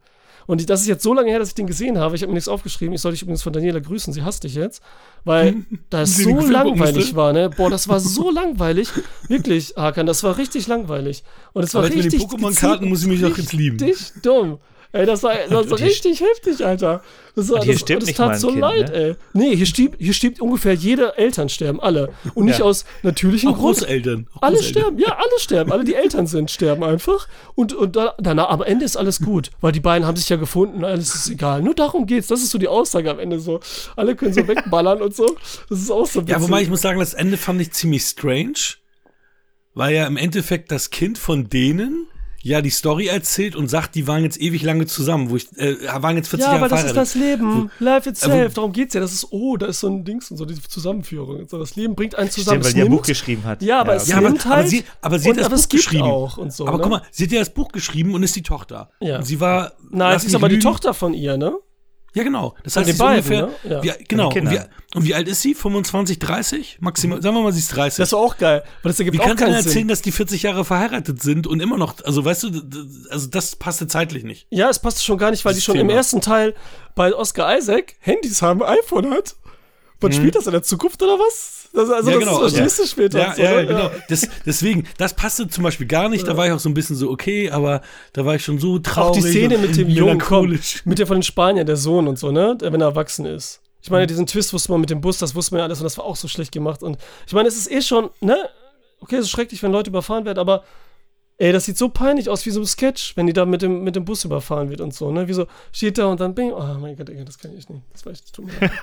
Und 0.46 0.68
das 0.68 0.82
ist 0.82 0.86
jetzt 0.86 1.02
so 1.02 1.14
lange 1.14 1.30
her, 1.30 1.38
dass 1.38 1.48
ich 1.48 1.54
den 1.54 1.66
gesehen 1.66 1.98
habe. 1.98 2.16
Ich 2.16 2.22
habe 2.22 2.30
mir 2.30 2.34
nichts 2.34 2.48
aufgeschrieben. 2.48 2.94
Ich 2.94 3.00
soll 3.00 3.12
dich 3.12 3.22
übrigens 3.22 3.42
von 3.42 3.52
Daniela 3.52 3.80
grüßen. 3.80 4.12
Sie 4.12 4.22
hasst 4.22 4.44
dich 4.44 4.54
jetzt. 4.54 4.82
Weil 5.24 5.56
das 5.90 6.16
so 6.16 6.30
langweilig 6.40 6.96
musste? 6.96 7.16
war, 7.16 7.32
ne? 7.32 7.50
Boah, 7.50 7.70
das 7.70 7.88
war 7.88 8.00
so 8.00 8.30
langweilig. 8.30 8.88
Wirklich, 9.28 9.74
Hakan, 9.76 10.06
das 10.06 10.22
war 10.22 10.36
richtig 10.38 10.66
langweilig. 10.66 11.22
Und 11.52 11.62
es 11.64 11.74
war 11.74 11.84
Aber 11.84 11.94
jetzt 11.94 12.04
mit 12.04 12.12
den 12.12 12.20
richtig. 12.20 12.38
Pokémon-Karten 12.38 12.88
muss 12.88 13.02
ich 13.02 13.08
mich 13.08 13.20
doch 13.20 13.36
jetzt 13.36 13.52
lieben. 13.52 13.78
Richtig 13.78 14.22
dumm. 14.22 14.58
Ey, 14.94 15.06
das 15.06 15.22
war, 15.22 15.34
das 15.48 15.70
war 15.70 15.78
richtig 15.80 16.20
heftig, 16.20 16.64
Alter. 16.66 17.02
Das, 17.34 17.48
war, 17.48 17.62
hier 17.64 17.72
das, 17.72 17.80
stirbt 17.80 18.02
das 18.02 18.08
nicht 18.08 18.16
tat 18.18 18.26
mal 18.26 18.34
ein 18.34 18.38
so 18.40 18.48
Kind, 18.48 18.60
leid, 18.60 18.88
ne? 18.90 18.94
ey. 18.94 19.14
Nee, 19.32 19.56
hier 19.56 19.64
stirbt, 19.64 19.96
hier 19.98 20.12
stirbt 20.12 20.38
ungefähr 20.42 20.74
jede 20.74 21.16
Eltern 21.16 21.48
sterben, 21.48 21.80
alle. 21.80 22.10
Und 22.34 22.44
nicht 22.44 22.58
Ja. 22.58 22.66
aus 22.66 22.84
natürlichem 23.02 23.54
Auch 23.54 23.56
Grund. 23.58 23.78
Großeltern. 23.78 24.28
Auch 24.34 24.42
Alle 24.42 24.56
Großeltern. 24.56 24.82
sterben, 24.82 24.98
ja, 24.98 25.16
alle 25.16 25.38
sterben. 25.40 25.72
Alle, 25.72 25.84
die 25.84 25.94
Eltern 25.94 26.26
sind, 26.26 26.50
sterben 26.50 26.84
einfach. 26.84 27.26
Und, 27.54 27.72
und 27.72 27.96
da, 27.96 28.14
danach, 28.18 28.50
am 28.50 28.62
Ende 28.62 28.84
ist 28.84 28.96
alles 28.98 29.20
gut, 29.20 29.50
weil 29.62 29.72
die 29.72 29.80
beiden 29.80 30.06
haben 30.06 30.16
sich 30.18 30.28
ja 30.28 30.36
gefunden, 30.36 30.84
alles 30.84 31.14
ist 31.14 31.30
egal. 31.30 31.62
Nur 31.62 31.74
darum 31.74 32.04
geht's. 32.04 32.26
Das 32.26 32.42
ist 32.42 32.50
so 32.50 32.58
die 32.58 32.68
Aussage 32.68 33.10
am 33.10 33.18
Ende 33.18 33.40
so. 33.40 33.60
Alle 33.96 34.14
können 34.14 34.34
so 34.34 34.46
wegballern 34.46 35.00
und 35.00 35.16
so. 35.16 35.36
Das 35.70 35.78
ist 35.80 35.90
auch 35.90 36.04
so 36.06 36.20
Ja, 36.20 36.26
witzig. 36.28 36.42
wobei 36.42 36.60
ich 36.60 36.68
muss 36.68 36.82
sagen, 36.82 36.98
das 37.00 37.14
Ende 37.14 37.38
fand 37.38 37.62
ich 37.62 37.72
ziemlich 37.72 38.02
strange, 38.02 38.52
weil 39.72 39.94
ja 39.94 40.06
im 40.06 40.18
Endeffekt 40.18 40.70
das 40.70 40.90
Kind 40.90 41.16
von 41.16 41.48
denen 41.48 42.08
ja 42.42 42.60
die 42.60 42.70
Story 42.70 43.06
erzählt 43.06 43.54
und 43.56 43.68
sagt, 43.68 43.94
die 43.94 44.06
waren 44.06 44.22
jetzt 44.24 44.40
ewig 44.40 44.62
lange 44.62 44.86
zusammen, 44.86 45.30
wo 45.30 45.36
ich, 45.36 45.46
äh, 45.56 45.76
waren 46.02 46.16
jetzt 46.16 46.28
40 46.28 46.46
ja, 46.46 46.52
Jahre 46.54 46.64
aber 46.66 46.68
das 46.76 46.84
ist 46.84 46.96
das 46.96 47.14
Leben. 47.14 47.70
Life 47.78 48.08
itself. 48.08 48.32
Äh, 48.34 48.50
wo- 48.50 48.54
Darum 48.54 48.72
geht's 48.72 48.94
ja. 48.94 49.00
Das 49.00 49.12
ist, 49.12 49.28
oh, 49.30 49.56
da 49.56 49.66
ist 49.66 49.80
so 49.80 49.88
ein 49.88 50.04
Dings 50.04 50.30
und 50.30 50.36
so, 50.36 50.44
diese 50.44 50.62
Zusammenführung. 50.62 51.46
So, 51.48 51.58
das 51.58 51.76
Leben 51.76 51.94
bringt 51.94 52.14
einen 52.16 52.30
zusammen. 52.30 52.62
Stimmt, 52.62 52.64
weil 52.64 52.68
Es 52.70 52.74
die 52.74 52.82
ein 52.82 52.90
Buch 52.90 53.06
geschrieben 53.06 53.44
hat. 53.44 53.62
Ja, 53.62 53.80
aber 53.80 53.94
es 53.96 54.08
Ja, 54.08 54.18
aber, 54.18 54.28
nimmt 54.30 54.44
aber 54.46 54.56
halt. 54.56 54.68
sie, 54.68 54.84
aber 55.00 55.18
sie 55.18 55.30
hat 55.30 55.36
das 55.38 55.46
aber 55.46 55.56
Buch 55.56 55.68
geschrieben. 55.68 56.02
auch 56.04 56.36
und 56.38 56.52
so. 56.52 56.66
aber 56.66 56.78
ne? 56.78 56.82
guck 56.82 56.90
mal, 56.92 57.02
sie 57.10 57.24
hat 57.24 57.32
ja 57.32 57.38
das 57.40 57.50
Buch 57.54 57.68
geschrieben 57.72 58.14
und 58.14 58.22
ist 58.22 58.34
die 58.36 58.42
Tochter. 58.42 58.90
Ja. 59.00 59.18
Und 59.18 59.24
sie 59.24 59.40
war. 59.40 59.72
Nein, 59.90 60.16
es 60.16 60.24
ist 60.24 60.34
aber 60.34 60.48
die 60.48 60.56
lügen, 60.56 60.64
Tochter 60.64 60.94
von 60.94 61.14
ihr, 61.14 61.36
ne? 61.36 61.54
Ja, 62.14 62.22
genau. 62.24 62.54
Das 62.62 62.74
Von 62.74 62.80
heißt, 62.80 62.88
den 62.88 62.92
ist 62.94 62.98
beiden, 62.98 63.42
ungefähr. 63.42 63.46
ne? 63.70 63.86
Ja. 63.86 63.96
Wie, 63.98 64.04
genau. 64.04 64.28
Und 64.28 64.50
wie, 64.50 64.60
und 64.94 65.04
wie 65.06 65.14
alt 65.14 65.28
ist 65.28 65.40
sie? 65.40 65.54
25, 65.54 66.18
30? 66.18 66.78
Maximal. 66.80 67.22
Sagen 67.22 67.34
wir 67.36 67.42
mal, 67.42 67.52
sie 67.52 67.60
ist 67.60 67.74
30. 67.74 67.96
Das 67.96 68.12
war 68.12 68.18
auch 68.18 68.36
geil. 68.36 68.62
Weil 68.82 68.92
das 68.92 68.98
ergibt 69.00 69.16
Wie 69.16 69.20
auch 69.20 69.24
kannst 69.24 69.40
du 69.40 69.44
denn 69.46 69.54
keinen 69.54 69.64
erzählen, 69.64 69.72
Sinn. 69.82 69.88
dass 69.88 70.02
die 70.02 70.12
40 70.12 70.42
Jahre 70.42 70.64
verheiratet 70.66 71.22
sind 71.22 71.46
und 71.46 71.60
immer 71.60 71.78
noch, 71.78 71.94
also 72.04 72.22
weißt 72.24 72.42
du, 72.42 72.62
also 73.10 73.26
das 73.28 73.56
passte 73.56 73.86
zeitlich 73.86 74.24
nicht. 74.24 74.46
Ja, 74.50 74.68
es 74.68 74.78
passt 74.78 75.02
schon 75.04 75.16
gar 75.16 75.30
nicht, 75.30 75.44
weil 75.46 75.52
Das 75.54 75.60
die 75.60 75.64
schon 75.64 75.76
im 75.76 75.88
Thema. 75.88 75.96
ersten 75.96 76.20
Teil 76.20 76.54
bei 76.94 77.14
Oscar 77.14 77.56
Isaac 77.56 77.94
Handys 78.00 78.42
haben, 78.42 78.62
iPhone 78.62 79.10
hat. 79.12 79.34
Man 80.02 80.12
spielt 80.12 80.34
das 80.34 80.46
in 80.46 80.52
der 80.52 80.62
Zukunft 80.62 81.02
oder 81.02 81.18
was? 81.18 81.68
Das, 81.72 81.88
also 81.90 82.10
Mhm. 82.10 82.20
Ja, 82.20 82.20
das 82.20 82.28
genau. 82.28 82.44
ist, 82.44 82.54
verstehst 82.56 82.78
du 82.78 82.86
später. 82.86 83.18
Ja, 83.18 83.34
so, 83.34 83.42
ja, 83.42 83.52
ne? 83.62 83.66
genau. 83.66 83.90
Das, 84.08 84.28
deswegen, 84.44 84.86
das 84.98 85.14
passte 85.14 85.48
zum 85.48 85.64
Beispiel 85.64 85.86
gar 85.86 86.08
nicht. 86.08 86.26
Da 86.28 86.36
war 86.36 86.46
ich 86.46 86.52
auch 86.52 86.58
so 86.58 86.68
ein 86.68 86.74
bisschen 86.74 86.96
so, 86.96 87.10
okay, 87.10 87.50
aber 87.50 87.80
da 88.12 88.24
war 88.26 88.34
ich 88.34 88.44
schon 88.44 88.58
so 88.58 88.74
Auch 88.74 88.78
traurig. 88.80 89.22
die 89.24 89.30
Szene 89.30 89.58
mit 89.58 89.76
dem 89.76 89.88
Jungen, 89.88 90.18
komm, 90.18 90.58
mit 90.84 90.98
der 90.98 91.06
von 91.06 91.16
den 91.16 91.22
Spaniern, 91.22 91.66
der 91.66 91.76
Sohn 91.76 92.08
und 92.08 92.18
so, 92.18 92.30
ne? 92.30 92.56
Der, 92.60 92.72
wenn 92.72 92.80
er 92.80 92.88
erwachsen 92.88 93.24
ist. 93.26 93.60
Ich 93.80 93.90
meine, 93.90 94.06
diesen 94.06 94.26
Twist 94.26 94.52
wusste 94.52 94.70
man 94.70 94.80
mit 94.80 94.90
dem 94.90 95.00
Bus, 95.00 95.18
das 95.18 95.34
wusste 95.34 95.54
man 95.54 95.60
ja 95.60 95.64
alles 95.64 95.78
und 95.80 95.84
das 95.84 95.98
war 95.98 96.04
auch 96.04 96.14
so 96.16 96.28
schlecht 96.28 96.52
gemacht. 96.52 96.82
Und 96.82 96.98
ich 97.26 97.32
meine, 97.32 97.48
es 97.48 97.56
ist 97.56 97.70
eh 97.70 97.80
schon, 97.82 98.10
ne? 98.20 98.36
Okay, 99.00 99.16
es 99.16 99.22
ist 99.24 99.30
schrecklich, 99.30 99.62
wenn 99.62 99.72
Leute 99.72 99.90
überfahren 99.90 100.24
werden, 100.24 100.38
aber 100.38 100.62
ey, 101.38 101.50
das 101.52 101.64
sieht 101.64 101.76
so 101.78 101.88
peinlich 101.88 102.28
aus 102.28 102.46
wie 102.46 102.50
so 102.50 102.60
ein 102.60 102.66
Sketch, 102.66 103.16
wenn 103.16 103.26
die 103.26 103.32
da 103.32 103.44
mit 103.46 103.62
dem, 103.62 103.82
mit 103.82 103.96
dem 103.96 104.04
Bus 104.04 104.24
überfahren 104.24 104.68
wird 104.70 104.80
und 104.80 104.94
so, 104.94 105.10
ne? 105.10 105.26
Wie 105.26 105.32
so, 105.32 105.46
steht 105.72 105.98
da 105.98 106.06
und 106.06 106.20
dann 106.20 106.34
bing, 106.34 106.52
oh 106.52 106.62
mein 106.78 106.96
Gott, 106.96 107.08
ey, 107.08 107.24
das 107.24 107.38
kann 107.38 107.56
ich 107.56 107.68
nicht. 107.68 107.82
Das 107.92 108.04
war 108.06 108.12
echt, 108.12 108.32
tut 108.32 108.44
mir 108.44 108.52
leid. 108.60 108.70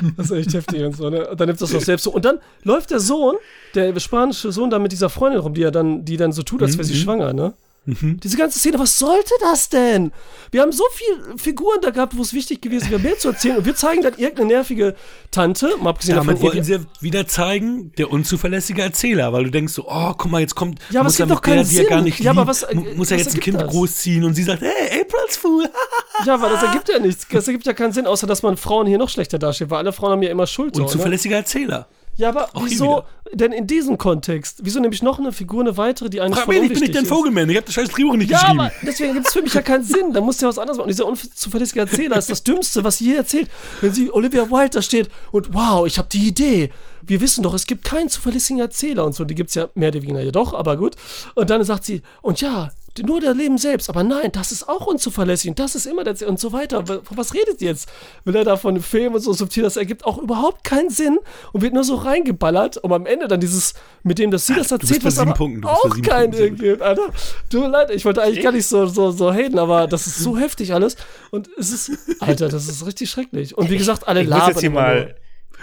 Das 0.16 0.26
ist 0.26 0.32
echt 0.32 0.54
heftig 0.54 0.82
und 0.84 0.96
so, 0.96 1.10
ne? 1.10 1.28
Und 1.28 1.40
dann 1.40 1.48
nimmt 1.48 1.60
das 1.60 1.70
doch 1.70 1.80
selbst 1.80 2.04
so. 2.04 2.12
Und 2.12 2.24
dann 2.24 2.38
läuft 2.62 2.90
der 2.90 3.00
Sohn, 3.00 3.36
der 3.74 3.98
spanische 4.00 4.52
Sohn, 4.52 4.70
da 4.70 4.78
mit 4.78 4.92
dieser 4.92 5.08
Freundin 5.08 5.40
rum, 5.40 5.54
die 5.54 5.62
ja 5.62 5.70
dann, 5.70 6.04
die 6.04 6.16
dann 6.16 6.32
so 6.32 6.42
tut, 6.42 6.62
als 6.62 6.74
wäre 6.76 6.84
sie 6.84 6.94
schwanger, 6.94 7.32
ne? 7.32 7.54
Diese 7.86 8.36
ganze 8.38 8.58
Szene, 8.58 8.78
was 8.78 8.98
sollte 8.98 9.34
das 9.40 9.68
denn? 9.68 10.10
Wir 10.50 10.62
haben 10.62 10.72
so 10.72 10.84
viele 10.92 11.36
Figuren 11.36 11.80
da 11.82 11.90
gehabt, 11.90 12.16
wo 12.16 12.22
es 12.22 12.32
wichtig 12.32 12.62
gewesen 12.62 12.90
wäre, 12.90 13.00
mehr 13.00 13.18
zu 13.18 13.28
erzählen. 13.28 13.58
Und 13.58 13.66
wir 13.66 13.74
zeigen 13.74 14.00
dann 14.02 14.14
irgendeine 14.16 14.48
nervige 14.48 14.94
Tante, 15.30 15.76
mal 15.82 15.90
abgesehen 15.90 16.16
Damit 16.16 16.36
davon, 16.36 16.42
wollten 16.46 16.64
sie 16.64 16.78
wieder 17.00 17.26
zeigen, 17.26 17.92
der 17.98 18.10
unzuverlässige 18.10 18.80
Erzähler, 18.80 19.32
weil 19.34 19.44
du 19.44 19.50
denkst 19.50 19.74
so, 19.74 19.84
oh, 19.86 20.14
guck 20.16 20.30
mal, 20.30 20.40
jetzt 20.40 20.54
kommt, 20.54 20.78
Ja, 20.90 21.00
aber 21.00 21.04
muss 21.08 21.12
es 21.12 21.16
gibt 21.18 21.30
er 21.30 21.34
doch 21.34 21.42
keinen 21.42 21.58
er 21.58 21.84
gar 21.84 21.98
Sinn. 21.98 22.04
nicht 22.04 22.20
Ja, 22.20 22.30
aber 22.30 22.46
was- 22.46 22.62
äh, 22.62 22.74
mu- 22.74 22.84
muss 22.96 23.10
er 23.10 23.18
jetzt 23.18 23.34
ein 23.34 23.40
Kind 23.40 23.60
das? 23.60 23.70
großziehen 23.70 24.24
und 24.24 24.32
sie 24.34 24.44
sagt, 24.44 24.62
hey, 24.62 25.00
April's 25.02 25.36
Fool. 25.36 25.68
ja, 26.26 26.40
weil 26.40 26.50
das 26.50 26.62
ergibt 26.62 26.88
ja 26.88 26.98
nichts. 26.98 27.26
Das 27.30 27.46
ergibt 27.46 27.66
ja 27.66 27.74
keinen 27.74 27.92
Sinn, 27.92 28.06
außer 28.06 28.26
dass 28.26 28.42
man 28.42 28.56
Frauen 28.56 28.86
hier 28.86 28.96
noch 28.98 29.10
schlechter 29.10 29.38
dasteht, 29.38 29.68
weil 29.68 29.78
alle 29.78 29.92
Frauen 29.92 30.12
haben 30.12 30.22
ja 30.22 30.30
immer 30.30 30.46
Schuld. 30.46 30.74
so, 30.74 30.80
ne? 30.82 30.86
Unzuverlässiger 30.86 31.36
Erzähler. 31.36 31.86
Ja, 32.16 32.28
aber 32.28 32.48
Auch 32.54 32.64
wieso 32.64 33.04
denn 33.32 33.52
in 33.52 33.66
diesem 33.66 33.98
Kontext? 33.98 34.60
Wieso 34.62 34.78
nämlich 34.80 35.02
noch 35.02 35.18
eine 35.18 35.32
Figur, 35.32 35.60
eine 35.62 35.76
weitere, 35.76 36.08
die 36.10 36.20
eigentlich 36.20 36.36
Frag 36.36 36.44
voll 36.44 36.54
mich 36.60 36.62
nicht, 36.62 36.68
bin 36.68 36.76
ich 36.76 36.82
unwichtig 36.82 36.94
dein 36.94 37.04
ist? 37.04 37.08
Vogelman? 37.08 37.50
Ich 37.50 37.56
hab 37.56 37.64
das 37.66 37.74
scheiß 37.74 37.88
Drehbuch 37.88 38.16
nicht 38.16 38.30
Ja, 38.30 38.38
geschrieben. 38.40 38.60
aber 38.60 38.72
deswegen 38.82 39.14
gibt 39.14 39.26
es 39.26 39.32
für 39.32 39.42
mich 39.42 39.54
ja 39.54 39.62
keinen 39.62 39.82
Sinn. 39.84 40.12
Da 40.12 40.20
muss 40.20 40.40
ja 40.40 40.48
was 40.48 40.58
anderes 40.58 40.76
machen. 40.78 40.84
Und 40.84 40.90
dieser 40.90 41.06
unzuverlässige 41.06 41.80
Erzähler 41.80 42.16
ist 42.16 42.30
das 42.30 42.42
Dümmste, 42.44 42.84
was 42.84 42.98
sie 42.98 43.06
je 43.06 43.14
erzählt. 43.16 43.50
Wenn 43.80 43.92
sie 43.92 44.10
Olivia 44.12 44.50
Wilde 44.50 44.70
da 44.70 44.82
steht 44.82 45.10
und 45.32 45.52
wow, 45.54 45.86
ich 45.86 45.98
habe 45.98 46.08
die 46.10 46.28
Idee. 46.28 46.70
Wir 47.02 47.20
wissen 47.20 47.42
doch, 47.42 47.54
es 47.54 47.66
gibt 47.66 47.84
keinen 47.84 48.08
zuverlässigen 48.08 48.60
Erzähler 48.60 49.04
und 49.04 49.14
so. 49.14 49.24
Die 49.24 49.34
gibt 49.34 49.48
es 49.50 49.54
ja 49.54 49.68
mehr 49.74 49.88
oder 49.88 50.02
weniger 50.02 50.20
ja 50.20 50.30
doch, 50.30 50.54
aber 50.54 50.76
gut. 50.76 50.94
Und 51.34 51.50
dann 51.50 51.64
sagt 51.64 51.84
sie, 51.84 52.02
und 52.22 52.40
ja, 52.40 52.70
nur 53.02 53.20
der 53.20 53.34
Leben 53.34 53.58
selbst. 53.58 53.88
Aber 53.88 54.04
nein, 54.04 54.30
das 54.32 54.52
ist 54.52 54.68
auch 54.68 54.86
unzuverlässig 54.86 55.50
und 55.50 55.58
das 55.58 55.74
ist 55.74 55.86
immer 55.86 56.04
der 56.04 56.12
Erzähler 56.12 56.30
und 56.30 56.38
so 56.40 56.52
weiter. 56.52 56.84
Von 56.86 57.02
was 57.16 57.34
redet 57.34 57.60
ihr 57.60 57.68
jetzt? 57.70 57.88
Will 58.24 58.36
er 58.36 58.44
da 58.44 58.56
von 58.56 58.74
einem 58.74 58.82
Film 58.82 59.14
und 59.14 59.20
so 59.20 59.32
subtil? 59.32 59.62
Das 59.64 59.76
ergibt 59.76 60.04
auch 60.04 60.18
überhaupt 60.18 60.62
keinen 60.64 60.90
Sinn 60.90 61.18
und 61.52 61.62
wird 61.62 61.74
nur 61.74 61.84
so 61.84 61.96
reingeballert. 61.96 62.76
Und 62.78 62.92
am 62.92 63.06
Ende 63.06 63.26
dann 63.26 63.40
dieses, 63.40 63.74
mit 64.02 64.18
dem, 64.18 64.30
dass 64.30 64.46
sie 64.46 64.54
das 64.54 64.70
erzählt, 64.70 65.04
was 65.04 65.18
aber 65.18 65.34
Punkten, 65.34 65.62
du 65.62 65.68
auch 65.68 66.00
keinen 66.02 66.32
Sinn 66.32 66.56
gibt, 66.56 66.82
Alter. 66.82 67.02
Tut 67.50 67.60
mir 67.62 67.68
leid, 67.68 67.90
ich 67.90 68.04
wollte 68.04 68.22
eigentlich 68.22 68.42
gar 68.44 68.52
nicht 68.52 68.66
so, 68.66 68.86
so, 68.86 69.10
so 69.10 69.32
haten, 69.32 69.58
aber 69.58 69.86
das 69.86 70.06
ist 70.06 70.18
so 70.20 70.38
heftig 70.38 70.72
alles. 70.72 70.96
Und 71.30 71.48
es 71.58 71.72
ist, 71.72 71.90
Alter, 72.20 72.48
das 72.48 72.68
ist 72.68 72.86
richtig 72.86 73.10
schrecklich. 73.10 73.56
Und 73.58 73.70
wie 73.70 73.76
gesagt, 73.78 74.06
alle 74.06 74.20
Ich 74.22 74.28
muss 74.28 74.36
labern 74.38 74.48
jetzt 74.50 74.60
hier 74.60 74.70
immer 74.70 74.80
mal. 74.80 75.16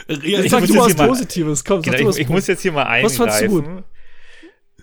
ich 0.08 0.52
sag 0.52 0.60
muss 0.62 0.70
du 0.70 0.74
jetzt 0.76 0.78
was 0.84 0.88
hier 0.88 0.96
mal- 0.98 1.08
Positives, 1.08 1.64
komm, 1.64 1.78
sag 1.78 1.86
Genau, 1.86 1.98
du 1.98 2.06
was 2.10 2.16
ich, 2.18 2.22
ich 2.24 2.30
muss 2.30 2.48
jetzt 2.48 2.62
hier 2.62 2.72
mal 2.72 3.04
Was 3.04 3.16
fandst 3.16 3.42
du 3.44 3.48
gut? 3.48 3.66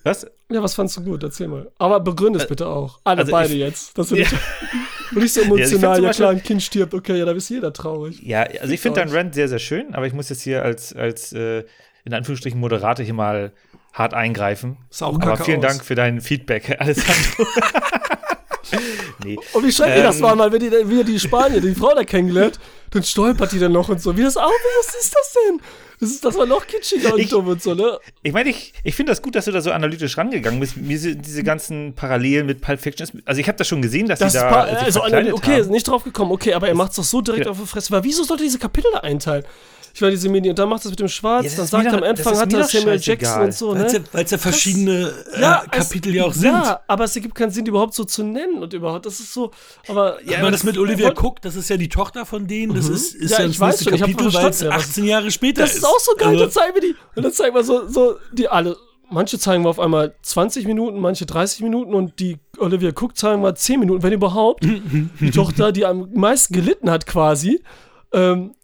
Was? 0.05 0.27
Ja, 0.51 0.63
was 0.63 0.75
fandst 0.75 0.97
du 0.97 1.03
gut? 1.03 1.23
Erzähl 1.23 1.49
mal. 1.49 1.71
Aber 1.79 2.01
begründe 2.01 2.39
es 2.39 2.47
bitte 2.47 2.67
auch. 2.67 3.01
Alle 3.05 3.21
also 3.21 3.33
beide 3.33 3.53
ich- 3.53 3.59
jetzt. 3.61 3.97
Das 3.99 4.11
will 4.11 4.21
Ja. 4.21 4.27
ich, 4.27 5.13
und 5.13 5.19
nicht 5.23 5.35
so 5.35 5.41
find 5.41 5.53
emotional, 5.53 5.97
zum 5.97 6.05
ja 6.05 6.13
klar, 6.13 6.31
ein 6.31 6.43
Kind 6.43 6.63
stirbt, 6.63 6.95
okay, 6.95 7.19
ja, 7.19 7.25
da 7.25 7.33
ist 7.33 7.49
jeder 7.49 7.73
traurig. 7.73 8.21
Ja, 8.23 8.43
also 8.61 8.73
ich 8.73 8.81
finde 8.81 9.01
deinen 9.01 9.13
Rant 9.15 9.35
sehr, 9.35 9.49
sehr 9.49 9.59
schön, 9.59 9.95
aber 9.95 10.07
ich 10.07 10.13
muss 10.13 10.29
jetzt 10.29 10.43
hier 10.43 10.63
als, 10.63 10.95
als 10.95 11.33
äh, 11.33 11.65
in 12.05 12.15
Anführungsstrichen 12.15 12.59
Moderator 12.59 13.05
hier 13.05 13.15
mal 13.15 13.53
hart 13.93 14.15
eingreifen. 14.15 14.77
Sah 14.91 15.07
auch 15.07 15.15
aber 15.17 15.33
kacke 15.33 15.45
vielen 15.45 15.65
aus. 15.65 15.73
Dank 15.73 15.85
für 15.85 15.95
dein 15.95 16.21
Feedback, 16.21 16.77
Alessandro. 16.81 17.45
nee. 19.25 19.37
Und 19.53 19.67
wie 19.67 19.73
schrecklich 19.73 20.03
das 20.03 20.17
Ähm. 20.17 20.23
war, 20.23 20.37
mal, 20.37 20.53
wenn 20.53 20.61
die, 20.61 20.71
wie 20.71 21.05
die 21.05 21.19
Spanier, 21.19 21.61
die 21.61 21.75
Frau 21.75 21.95
da 21.95 22.05
kennengelernt, 22.05 22.59
dann 22.91 23.03
stolpert 23.03 23.53
die 23.53 23.59
dann 23.59 23.73
noch 23.73 23.89
und 23.89 24.01
so. 24.01 24.17
Wie 24.17 24.23
das 24.23 24.37
auch, 24.37 24.51
was 24.79 24.95
ist 24.95 25.15
das 25.15 25.35
denn? 25.49 25.61
Das, 26.01 26.11
ist, 26.11 26.25
das 26.25 26.37
war 26.37 26.47
noch 26.47 26.65
kitschiger 26.67 27.13
und 27.15 27.21
Ich- 27.21 27.29
dumm 27.31 27.49
und 27.49 27.61
so, 27.63 27.75
ne? 27.75 27.99
Ich 28.23 28.33
meine, 28.33 28.51
ich, 28.51 28.73
ich 28.85 28.95
finde 28.95 29.11
das 29.13 29.21
gut, 29.21 29.35
dass 29.35 29.47
du 29.47 29.51
da 29.53 29.61
so 29.61 29.73
analytisch 29.73 30.17
rangegangen 30.17 30.61
bist. 30.61 30.77
Mir 30.77 30.99
sind 30.99 31.27
diese 31.27 31.43
ganzen 31.43 31.93
Parallelen 31.95 32.47
mit 32.47 32.61
Pulp 32.61 32.81
Fiction. 32.81 33.21
Also 33.25 33.41
ich 33.41 33.49
habe 33.49 33.59
das 33.59 33.67
schon 33.67 33.83
gesehen, 33.83 34.07
dass 34.07 34.21
Das 34.21 34.33
sie 34.33 34.39
ist 34.39 34.45
da 34.45 34.61
also, 34.63 35.03
okay, 35.03 35.63
haben. 35.63 35.71
nicht 35.71 35.89
drauf 35.89 36.05
gekommen, 36.05 36.31
okay, 36.31 36.55
aber 36.55 36.69
er 36.69 36.75
macht 36.77 36.91
es 36.91 36.97
doch 36.97 37.05
so 37.05 37.21
direkt 37.21 37.47
Ja. 37.47 37.51
auf 37.53 37.59
die 37.61 37.67
Fresse. 37.67 37.91
Weil 37.91 38.05
wieso 38.05 38.23
sollte 38.23 38.45
diese 38.45 38.59
Kapitel 38.59 38.91
da 38.93 39.01
einteilen? 39.01 39.45
Ich 39.95 40.03
war 40.03 40.11
diese 40.11 40.29
Mini 40.29 40.51
und 40.51 40.59
dann 40.59 40.69
macht 40.69 40.85
das 40.85 40.91
mit 40.91 41.01
dem 41.01 41.09
Schwarz, 41.09 41.45
Ja, 41.45 41.51
das 41.51 41.57
dann 41.57 41.65
ist 41.65 41.71
sagt 41.71 41.85
er 41.87 41.93
am 41.95 42.01
das 42.01 42.09
Anfang 42.11 42.33
ist 42.35 42.41
hat 42.41 42.53
er 42.53 42.65
Samuel. 42.81 43.01
Jackson 43.01 43.43
und 43.43 43.55
so, 43.55 43.75
Weil 43.75 43.85
es 43.87 43.93
ne? 43.93 44.05
ja, 44.31 44.39
verschiedene 44.39 45.13
äh, 45.35 45.41
Ja, 45.41 45.63
es- 45.65 45.71
Kapitel 45.71 46.15
ja 46.15 46.25
auch 46.25 46.33
sind. 46.33 46.45
Ja, 46.53 46.81
aber 46.87 47.05
es 47.05 47.17
ergibt 47.17 47.35
keinen 47.35 47.51
Sinn, 47.51 47.65
die 47.65 47.71
überhaupt 47.71 47.95
so 47.95 48.05
zu 48.05 48.23
nennen 48.23 48.63
und 48.63 48.73
überhaupt, 48.73 49.07
das 49.07 49.19
ist 49.21 49.33
so, 49.35 49.51
aber 49.89 50.19
Ja, 50.25 50.39
aber 50.41 50.51
das 50.51 50.63
mit 50.65 50.79
Olivia 50.79 51.11
Cook, 51.17 51.41
das 51.43 51.57
ist 51.57 51.69
ja 51.71 51.77
die 51.77 51.89
Tochter 51.89 52.25
von 52.27 52.47
denen, 52.47 52.75
das 52.75 52.89
ist, 52.89 53.15
ist 53.15 53.31
Ja, 53.33 53.41
ja, 53.41 53.45
ich 53.47 53.59
das 53.59 53.61
weiß 53.61 53.85
schon, 53.85 53.99
Kapitel, 53.99 54.21
weil 54.21 54.27
es 54.51 54.59
verstanden, 54.59 54.65
ja, 54.65 54.77
was- 54.77 54.85
18 54.91 55.05
Jahre 55.05 55.31
später 55.31 55.63
Das 55.63 55.75
ist 55.75 55.85
auch 55.85 55.99
so 56.01 56.13
geil, 56.17 56.29
Also, 56.29 56.41
dann 56.41 56.51
zeigen 56.53 56.75
wir 56.75 56.81
die. 56.83 56.95
Und 57.17 57.23
dann 57.25 57.33
zeigen 57.33 57.55
wir 57.55 57.65
so, 57.65 57.89
so 57.89 58.17
die 58.33 58.49
alle. 58.49 58.77
Manche 59.11 59.39
zeigen 59.39 59.65
wir 59.65 59.71
auf 59.71 59.81
einmal 59.81 60.15
20 60.23 60.67
Minuten, 60.67 61.01
manche 61.01 61.25
30 61.25 61.63
Minuten 61.63 61.95
und 61.95 62.21
die 62.21 62.37
Olivia 62.59 62.91
Cook 62.91 63.17
zeigen 63.17 63.43
wir 63.43 63.55
10 63.55 63.81
Minuten, 63.81 64.03
wenn 64.03 64.13
überhaupt. 64.13 64.63
die 65.21 65.31
Tochter, 65.31 65.73
die 65.73 65.87
am 65.87 66.11
meisten 66.13 66.53
gelitten 66.53 66.91
hat 66.91 67.07
quasi. 67.07 67.63
Ähm, 68.13 68.55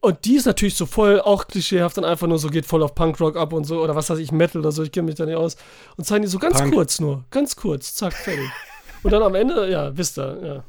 und 0.00 0.24
die 0.24 0.36
ist 0.36 0.46
natürlich 0.46 0.74
so 0.76 0.86
voll 0.86 1.20
auch 1.20 1.46
klischeehaft 1.46 1.98
und 1.98 2.04
einfach 2.04 2.26
nur 2.26 2.38
so 2.38 2.48
geht 2.48 2.66
voll 2.66 2.82
auf 2.82 2.94
Punkrock 2.94 3.36
ab 3.36 3.52
und 3.52 3.64
so 3.64 3.82
oder 3.82 3.94
was 3.94 4.08
weiß 4.10 4.18
ich, 4.18 4.32
Metal 4.32 4.60
oder 4.60 4.72
so, 4.72 4.82
ich 4.82 4.92
kenne 4.92 5.06
mich 5.06 5.16
da 5.16 5.26
nicht 5.26 5.36
aus. 5.36 5.56
Und 5.96 6.04
zeigen 6.04 6.22
die 6.22 6.28
so 6.28 6.38
ganz 6.38 6.58
Punk. 6.58 6.72
kurz 6.74 7.00
nur, 7.00 7.24
ganz 7.30 7.54
kurz, 7.56 7.94
zack, 7.94 8.12
fertig. 8.14 8.48
Und 9.02 9.12
dann 9.12 9.22
am 9.22 9.34
Ende, 9.34 9.70
ja, 9.70 9.96
wisst 9.96 10.18
ihr, 10.18 10.38
ja. 10.42 10.64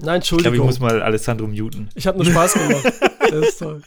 Nein, 0.00 0.20
Ich 0.22 0.28
glaube, 0.28 0.40
ich 0.40 0.44
Entschuldigung. 0.44 0.66
muss 0.66 0.78
mal 0.78 1.02
Alessandro 1.02 1.48
muten. 1.48 1.88
Ich 1.96 2.06
habe 2.06 2.18
nur 2.18 2.26
Spaß 2.26 2.54
gemacht. 2.54 2.84
das 3.20 3.48
ist 3.48 3.58
toll. 3.58 3.82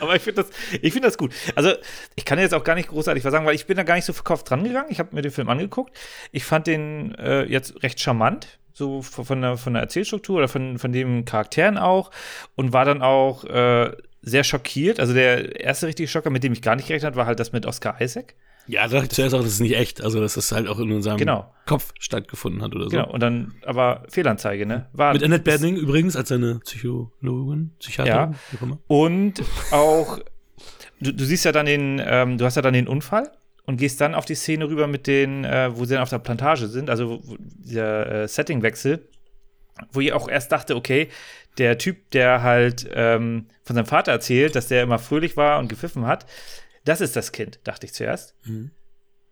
Aber 0.00 0.16
ich 0.16 0.22
finde 0.22 0.42
das, 0.42 0.50
ich 0.82 0.92
finde 0.92 1.06
das 1.06 1.16
gut. 1.16 1.32
Also, 1.54 1.74
ich 2.16 2.24
kann 2.24 2.40
jetzt 2.40 2.54
auch 2.54 2.64
gar 2.64 2.74
nicht 2.74 2.88
großartig 2.88 3.24
was 3.24 3.30
sagen, 3.30 3.46
weil 3.46 3.54
ich 3.54 3.66
bin 3.66 3.76
da 3.76 3.84
gar 3.84 3.94
nicht 3.94 4.04
so 4.04 4.12
verkauft 4.12 4.50
dran 4.50 4.64
gegangen. 4.64 4.88
Ich 4.90 4.98
habe 4.98 5.14
mir 5.14 5.22
den 5.22 5.30
Film 5.30 5.48
angeguckt. 5.48 5.96
Ich 6.32 6.44
fand 6.44 6.66
den 6.66 7.14
äh, 7.14 7.44
jetzt 7.44 7.84
recht 7.84 8.00
charmant, 8.00 8.58
so 8.74 9.00
von 9.02 9.40
der, 9.40 9.56
von 9.56 9.72
der 9.74 9.82
Erzählstruktur 9.82 10.36
oder 10.38 10.48
von, 10.48 10.78
von 10.78 10.92
den 10.92 11.24
Charakteren 11.24 11.78
auch. 11.78 12.10
Und 12.56 12.72
war 12.72 12.84
dann 12.84 13.00
auch 13.02 13.44
äh, 13.44 13.92
sehr 14.20 14.44
schockiert. 14.44 15.00
Also, 15.00 15.14
der 15.14 15.60
erste 15.60 15.86
richtige 15.86 16.08
Schocker, 16.08 16.30
mit 16.30 16.42
dem 16.44 16.52
ich 16.52 16.60
gar 16.60 16.76
nicht 16.76 16.88
gerechnet 16.88 17.06
habe, 17.06 17.16
war 17.16 17.26
halt 17.26 17.38
das 17.40 17.52
mit 17.52 17.64
Oscar 17.66 18.00
Isaac. 18.00 18.34
Ja, 18.66 18.82
da 18.84 18.94
dachte 18.94 19.04
ich 19.04 19.10
zuerst 19.10 19.34
auch, 19.34 19.42
das 19.42 19.52
ist 19.52 19.60
nicht 19.60 19.76
echt. 19.76 20.02
Also, 20.02 20.20
dass 20.20 20.34
das 20.34 20.50
halt 20.50 20.66
auch 20.68 20.78
in 20.78 20.90
unserem 20.90 21.18
Genau. 21.18 21.52
Kopf 21.66 21.92
stattgefunden 22.00 22.62
hat 22.62 22.74
oder 22.74 22.84
so. 22.84 22.90
Genau. 22.90 23.10
Und 23.12 23.20
dann, 23.22 23.54
aber 23.66 24.04
Fehlanzeige, 24.08 24.64
ne? 24.66 24.88
War, 24.94 25.12
Mit 25.12 25.22
Annette 25.22 25.42
Bening 25.44 25.76
übrigens 25.76 26.16
als 26.16 26.30
seine 26.30 26.60
Psychologin, 26.60 27.72
Psychiaterin, 27.78 28.32
Ja. 28.32 28.38
wie 28.50 28.56
auch 28.56 28.62
immer. 28.62 28.78
Und 28.86 29.42
auch, 29.70 30.18
du, 31.00 31.12
du 31.12 31.24
siehst 31.24 31.44
ja 31.44 31.52
dann 31.52 31.66
den, 31.66 32.00
ähm, 32.04 32.38
du 32.38 32.44
hast 32.46 32.56
ja 32.56 32.62
dann 32.62 32.72
den 32.74 32.88
Unfall 32.88 33.30
und 33.66 33.76
gehst 33.78 34.00
dann 34.00 34.14
auf 34.14 34.24
die 34.24 34.34
Szene 34.34 34.68
rüber 34.68 34.86
mit 34.86 35.06
den, 35.06 35.44
äh, 35.44 35.76
wo 35.76 35.84
sie 35.84 35.94
dann 35.94 36.02
auf 36.02 36.10
der 36.10 36.18
Plantage 36.18 36.68
sind, 36.68 36.90
also 36.90 37.22
dieser 37.38 38.22
äh, 38.22 38.28
Settingwechsel, 38.28 39.08
wo 39.92 40.00
ich 40.00 40.12
auch 40.12 40.28
erst 40.28 40.52
dachte, 40.52 40.76
okay, 40.76 41.08
der 41.58 41.78
Typ, 41.78 42.10
der 42.10 42.42
halt 42.42 42.88
ähm, 42.92 43.46
von 43.62 43.76
seinem 43.76 43.86
Vater 43.86 44.12
erzählt, 44.12 44.54
dass 44.54 44.68
der 44.68 44.82
immer 44.82 44.98
fröhlich 44.98 45.36
war 45.36 45.58
und 45.58 45.68
gepfiffen 45.68 46.06
hat, 46.06 46.26
das 46.84 47.00
ist 47.00 47.16
das 47.16 47.32
Kind, 47.32 47.60
dachte 47.64 47.86
ich 47.86 47.94
zuerst. 47.94 48.34
Mhm. 48.44 48.70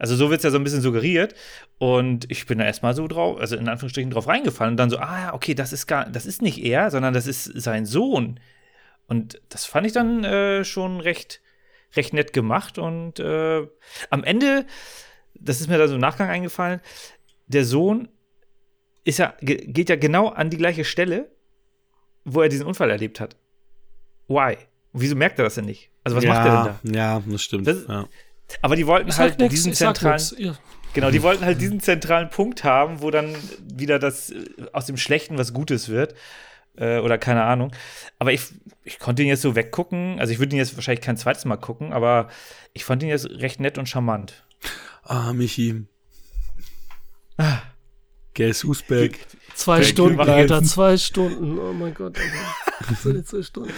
Also 0.02 0.16
so 0.16 0.30
wird 0.30 0.40
es 0.40 0.44
ja 0.44 0.50
so 0.50 0.58
ein 0.58 0.64
bisschen 0.64 0.80
suggeriert. 0.80 1.34
Und 1.78 2.28
ich 2.28 2.46
bin 2.46 2.58
da 2.58 2.64
erstmal 2.64 2.92
so 2.92 3.06
drauf, 3.06 3.38
also 3.38 3.54
in 3.54 3.68
Anführungsstrichen 3.68 4.10
drauf 4.10 4.26
reingefallen 4.26 4.72
und 4.72 4.76
dann 4.76 4.90
so, 4.90 4.98
ah 4.98 5.20
ja, 5.20 5.34
okay, 5.34 5.54
das 5.54 5.72
ist 5.72 5.86
gar, 5.86 6.10
das 6.10 6.26
ist 6.26 6.42
nicht 6.42 6.58
er, 6.58 6.90
sondern 6.90 7.14
das 7.14 7.28
ist 7.28 7.44
sein 7.44 7.86
Sohn. 7.86 8.40
Und 9.06 9.40
das 9.48 9.64
fand 9.64 9.86
ich 9.86 9.92
dann 9.92 10.24
äh, 10.24 10.64
schon 10.64 11.00
recht, 11.00 11.40
recht 11.96 12.12
nett 12.12 12.32
gemacht. 12.32 12.78
Und 12.78 13.18
äh, 13.20 13.66
am 14.10 14.24
Ende, 14.24 14.66
das 15.34 15.60
ist 15.60 15.68
mir 15.68 15.78
da 15.78 15.88
so 15.88 15.94
im 15.94 16.00
Nachgang 16.00 16.28
eingefallen, 16.28 16.80
der 17.46 17.64
Sohn 17.64 18.08
ist 19.04 19.18
ja, 19.18 19.34
ge- 19.40 19.66
geht 19.66 19.88
ja 19.88 19.96
genau 19.96 20.28
an 20.28 20.48
die 20.50 20.56
gleiche 20.56 20.84
Stelle, 20.84 21.30
wo 22.24 22.40
er 22.40 22.48
diesen 22.48 22.66
Unfall 22.66 22.90
erlebt 22.90 23.18
hat. 23.20 23.36
Why? 24.28 24.56
Wieso 24.92 25.16
merkt 25.16 25.38
er 25.38 25.44
das 25.44 25.56
denn 25.56 25.64
nicht? 25.64 25.90
Also 26.04 26.16
was 26.16 26.24
ja, 26.24 26.30
macht 26.34 26.46
er 26.46 26.64
denn 26.82 26.92
da? 26.92 26.98
Ja, 26.98 27.22
das 27.26 27.42
stimmt. 27.42 27.66
Das- 27.66 27.86
ja. 27.88 28.06
Aber 28.60 28.76
die 28.76 28.86
wollten 28.86 29.08
Ich 29.08 29.18
halt 29.18 29.38
nix, 29.38 29.54
diesen 29.54 29.72
zentralen. 29.72 30.20
Ja. 30.36 30.54
genau, 30.92 31.10
die 31.10 31.22
wollten 31.22 31.44
halt 31.44 31.60
diesen 31.60 31.80
zentralen 31.80 32.28
Punkt 32.28 32.64
haben, 32.64 33.00
wo 33.00 33.10
dann 33.10 33.34
wieder 33.74 33.98
das 33.98 34.30
äh, 34.30 34.44
aus 34.72 34.84
dem 34.86 34.96
Schlechten 34.98 35.38
was 35.38 35.52
Gutes 35.54 35.88
wird. 35.88 36.14
Äh, 36.76 36.98
oder 36.98 37.18
keine 37.18 37.42
Ahnung. 37.44 37.72
Aber 38.18 38.32
ich, 38.32 38.42
ich 38.84 38.98
konnte 38.98 39.22
ihn 39.22 39.28
jetzt 39.28 39.42
so 39.42 39.54
weggucken. 39.54 40.18
Also 40.18 40.32
ich 40.32 40.38
würde 40.38 40.54
ihn 40.54 40.58
jetzt 40.58 40.74
wahrscheinlich 40.76 41.04
kein 41.04 41.16
zweites 41.16 41.44
Mal 41.44 41.56
gucken, 41.56 41.92
aber 41.92 42.28
ich 42.72 42.84
fand 42.84 43.02
ihn 43.02 43.08
jetzt 43.08 43.28
recht 43.30 43.60
nett 43.60 43.78
und 43.78 43.88
charmant. 43.88 44.44
Ah, 45.04 45.32
Michi. 45.32 45.84
Gers 48.34 48.64
Usberg. 48.64 49.18
Zwei 49.54 49.78
Wir 49.78 49.84
Stunden, 49.84 50.20
Alter, 50.20 50.62
zwei 50.62 50.96
Stunden. 50.96 51.58
Oh 51.58 51.72
mein 51.72 51.92
Gott, 51.92 52.16
Alter. 52.18 52.94
So 53.02 53.12
die 53.12 53.22
zwei 53.24 53.42
Stunden. 53.42 53.72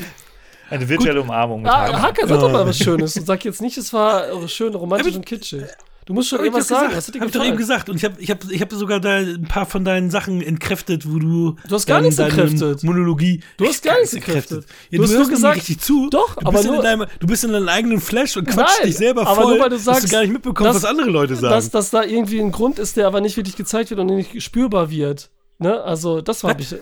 Eine 0.70 0.88
virtuelle 0.88 1.20
Umarmung 1.20 1.62
mit 1.62 1.70
Ah. 1.70 2.00
Hacker, 2.00 2.26
sag 2.26 2.40
doch 2.40 2.50
mal 2.52 2.66
was 2.66 2.78
Schönes 2.78 3.16
und 3.16 3.26
sag 3.26 3.44
jetzt 3.44 3.60
nicht, 3.60 3.76
es 3.76 3.92
war 3.92 4.48
schön, 4.48 4.74
romantisch 4.74 5.14
und 5.16 5.26
kitschig. 5.26 5.64
Du 6.06 6.12
musst 6.12 6.28
schon 6.28 6.38
Hab 6.38 6.44
irgendwas 6.44 6.68
sagen. 6.68 6.88
gesagt. 6.94 7.18
Hab 7.20 7.26
ich 7.26 7.32
doch 7.32 7.44
eben 7.44 7.56
gesagt. 7.56 7.88
Und 7.88 7.96
ich 7.96 8.04
habe 8.04 8.20
ich 8.20 8.30
hab, 8.30 8.44
ich 8.50 8.60
hab 8.60 8.70
sogar 8.72 9.00
da 9.00 9.16
ein 9.16 9.44
paar 9.48 9.64
von 9.64 9.84
deinen 9.84 10.10
Sachen 10.10 10.42
entkräftet, 10.42 11.10
wo 11.10 11.18
du. 11.18 11.56
Du 11.66 11.74
hast 11.74 11.86
gar 11.86 12.02
nichts 12.02 12.18
entkräftet. 12.18 12.82
Monologie. 12.84 13.40
Du 13.56 13.66
hast 13.66 13.82
gar 13.82 13.98
nichts 13.98 14.12
entkräftet. 14.12 14.66
Ja, 14.90 14.98
Du 14.98 15.04
du, 15.04 15.08
hast 15.10 15.14
nur 15.18 15.28
gesagt- 15.28 15.56
richtig 15.56 15.80
zu. 15.80 16.10
Doch, 16.10 16.34
du 16.34 16.40
aber 16.46 16.52
bist 16.52 16.64
nur- 16.66 16.76
in 16.76 16.82
deinem, 16.82 17.06
Du 17.20 17.26
bist 17.26 17.44
in 17.44 17.52
deinem 17.52 17.68
eigenen 17.68 18.00
Flash 18.00 18.36
und 18.36 18.44
quatschst 18.46 18.78
Nein, 18.80 18.88
dich 18.88 18.96
selber 18.98 19.26
aber 19.26 19.42
voll, 19.42 19.54
nur 19.54 19.62
weil 19.62 19.70
du 19.70 19.76
dass 19.76 19.84
sagst, 19.84 20.04
du 20.04 20.08
gar 20.10 20.20
nicht 20.20 20.32
mitbekommst, 20.32 20.74
dass- 20.74 20.82
was 20.82 20.90
andere 20.90 21.08
Leute 21.08 21.36
sagen. 21.36 21.54
Dass, 21.54 21.70
dass 21.70 21.90
da 21.90 22.02
irgendwie 22.02 22.38
ein 22.40 22.52
Grund 22.52 22.78
ist, 22.78 22.96
der 22.98 23.06
aber 23.06 23.20
nicht 23.22 23.36
wirklich 23.38 23.56
gezeigt 23.56 23.88
wird 23.90 24.00
und 24.00 24.06
nicht 24.06 24.42
spürbar 24.42 24.90
wird. 24.90 25.30
Ne? 25.58 25.80
Also, 25.82 26.20
das 26.20 26.44
war 26.44 26.58
ich. 26.58 26.74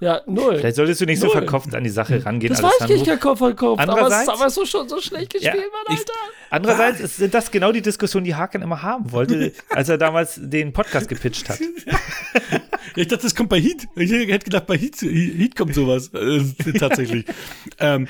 Ja, 0.00 0.20
null. 0.26 0.58
Vielleicht 0.58 0.76
solltest 0.76 1.00
du 1.00 1.06
nicht 1.06 1.18
so 1.18 1.26
Null. 1.26 1.36
verkopft 1.38 1.74
an 1.74 1.82
die 1.82 1.90
Sache 1.90 2.24
rangehen, 2.24 2.52
Das 2.52 2.62
war 2.62 2.70
ich 2.70 2.74
Alessandro. 2.82 2.96
nicht 2.98 3.08
verkauft, 3.08 3.38
verkauft 3.38 3.80
aber 3.80 3.92
es 3.92 3.96
ist 3.98 4.04
Andererseits- 4.04 4.28
aber 4.40 4.50
so 4.50 4.64
schon 4.64 4.88
so 4.88 5.00
schlecht 5.00 5.32
gespielt, 5.32 5.54
Ja, 5.56 5.60
Mann, 5.60 5.94
ich- 5.94 5.98
Alter. 5.98 6.12
Andererseits 6.50 7.00
ist, 7.00 7.16
sind 7.16 7.34
das 7.34 7.50
genau 7.50 7.72
die 7.72 7.82
Diskussion, 7.82 8.22
die 8.22 8.34
Haken 8.36 8.62
immer 8.62 8.80
haben 8.82 9.10
wollte, 9.10 9.52
als 9.70 9.88
er 9.88 9.98
damals 9.98 10.38
den 10.40 10.72
Podcast 10.72 11.08
gepitcht 11.08 11.48
hat. 11.48 11.58
Ich 12.96 13.06
dachte, 13.06 13.22
das 13.24 13.34
kommt 13.34 13.48
bei 13.50 13.60
Heat. 13.60 13.86
Ich 13.94 14.10
hätte 14.10 14.44
gedacht, 14.44 14.66
bei 14.66 14.76
Heat, 14.76 14.96
Heat 15.02 15.54
kommt 15.54 15.72
sowas. 15.74 16.10
Äh, 16.14 16.40
tatsächlich. 16.78 17.26
ähm, 17.78 18.08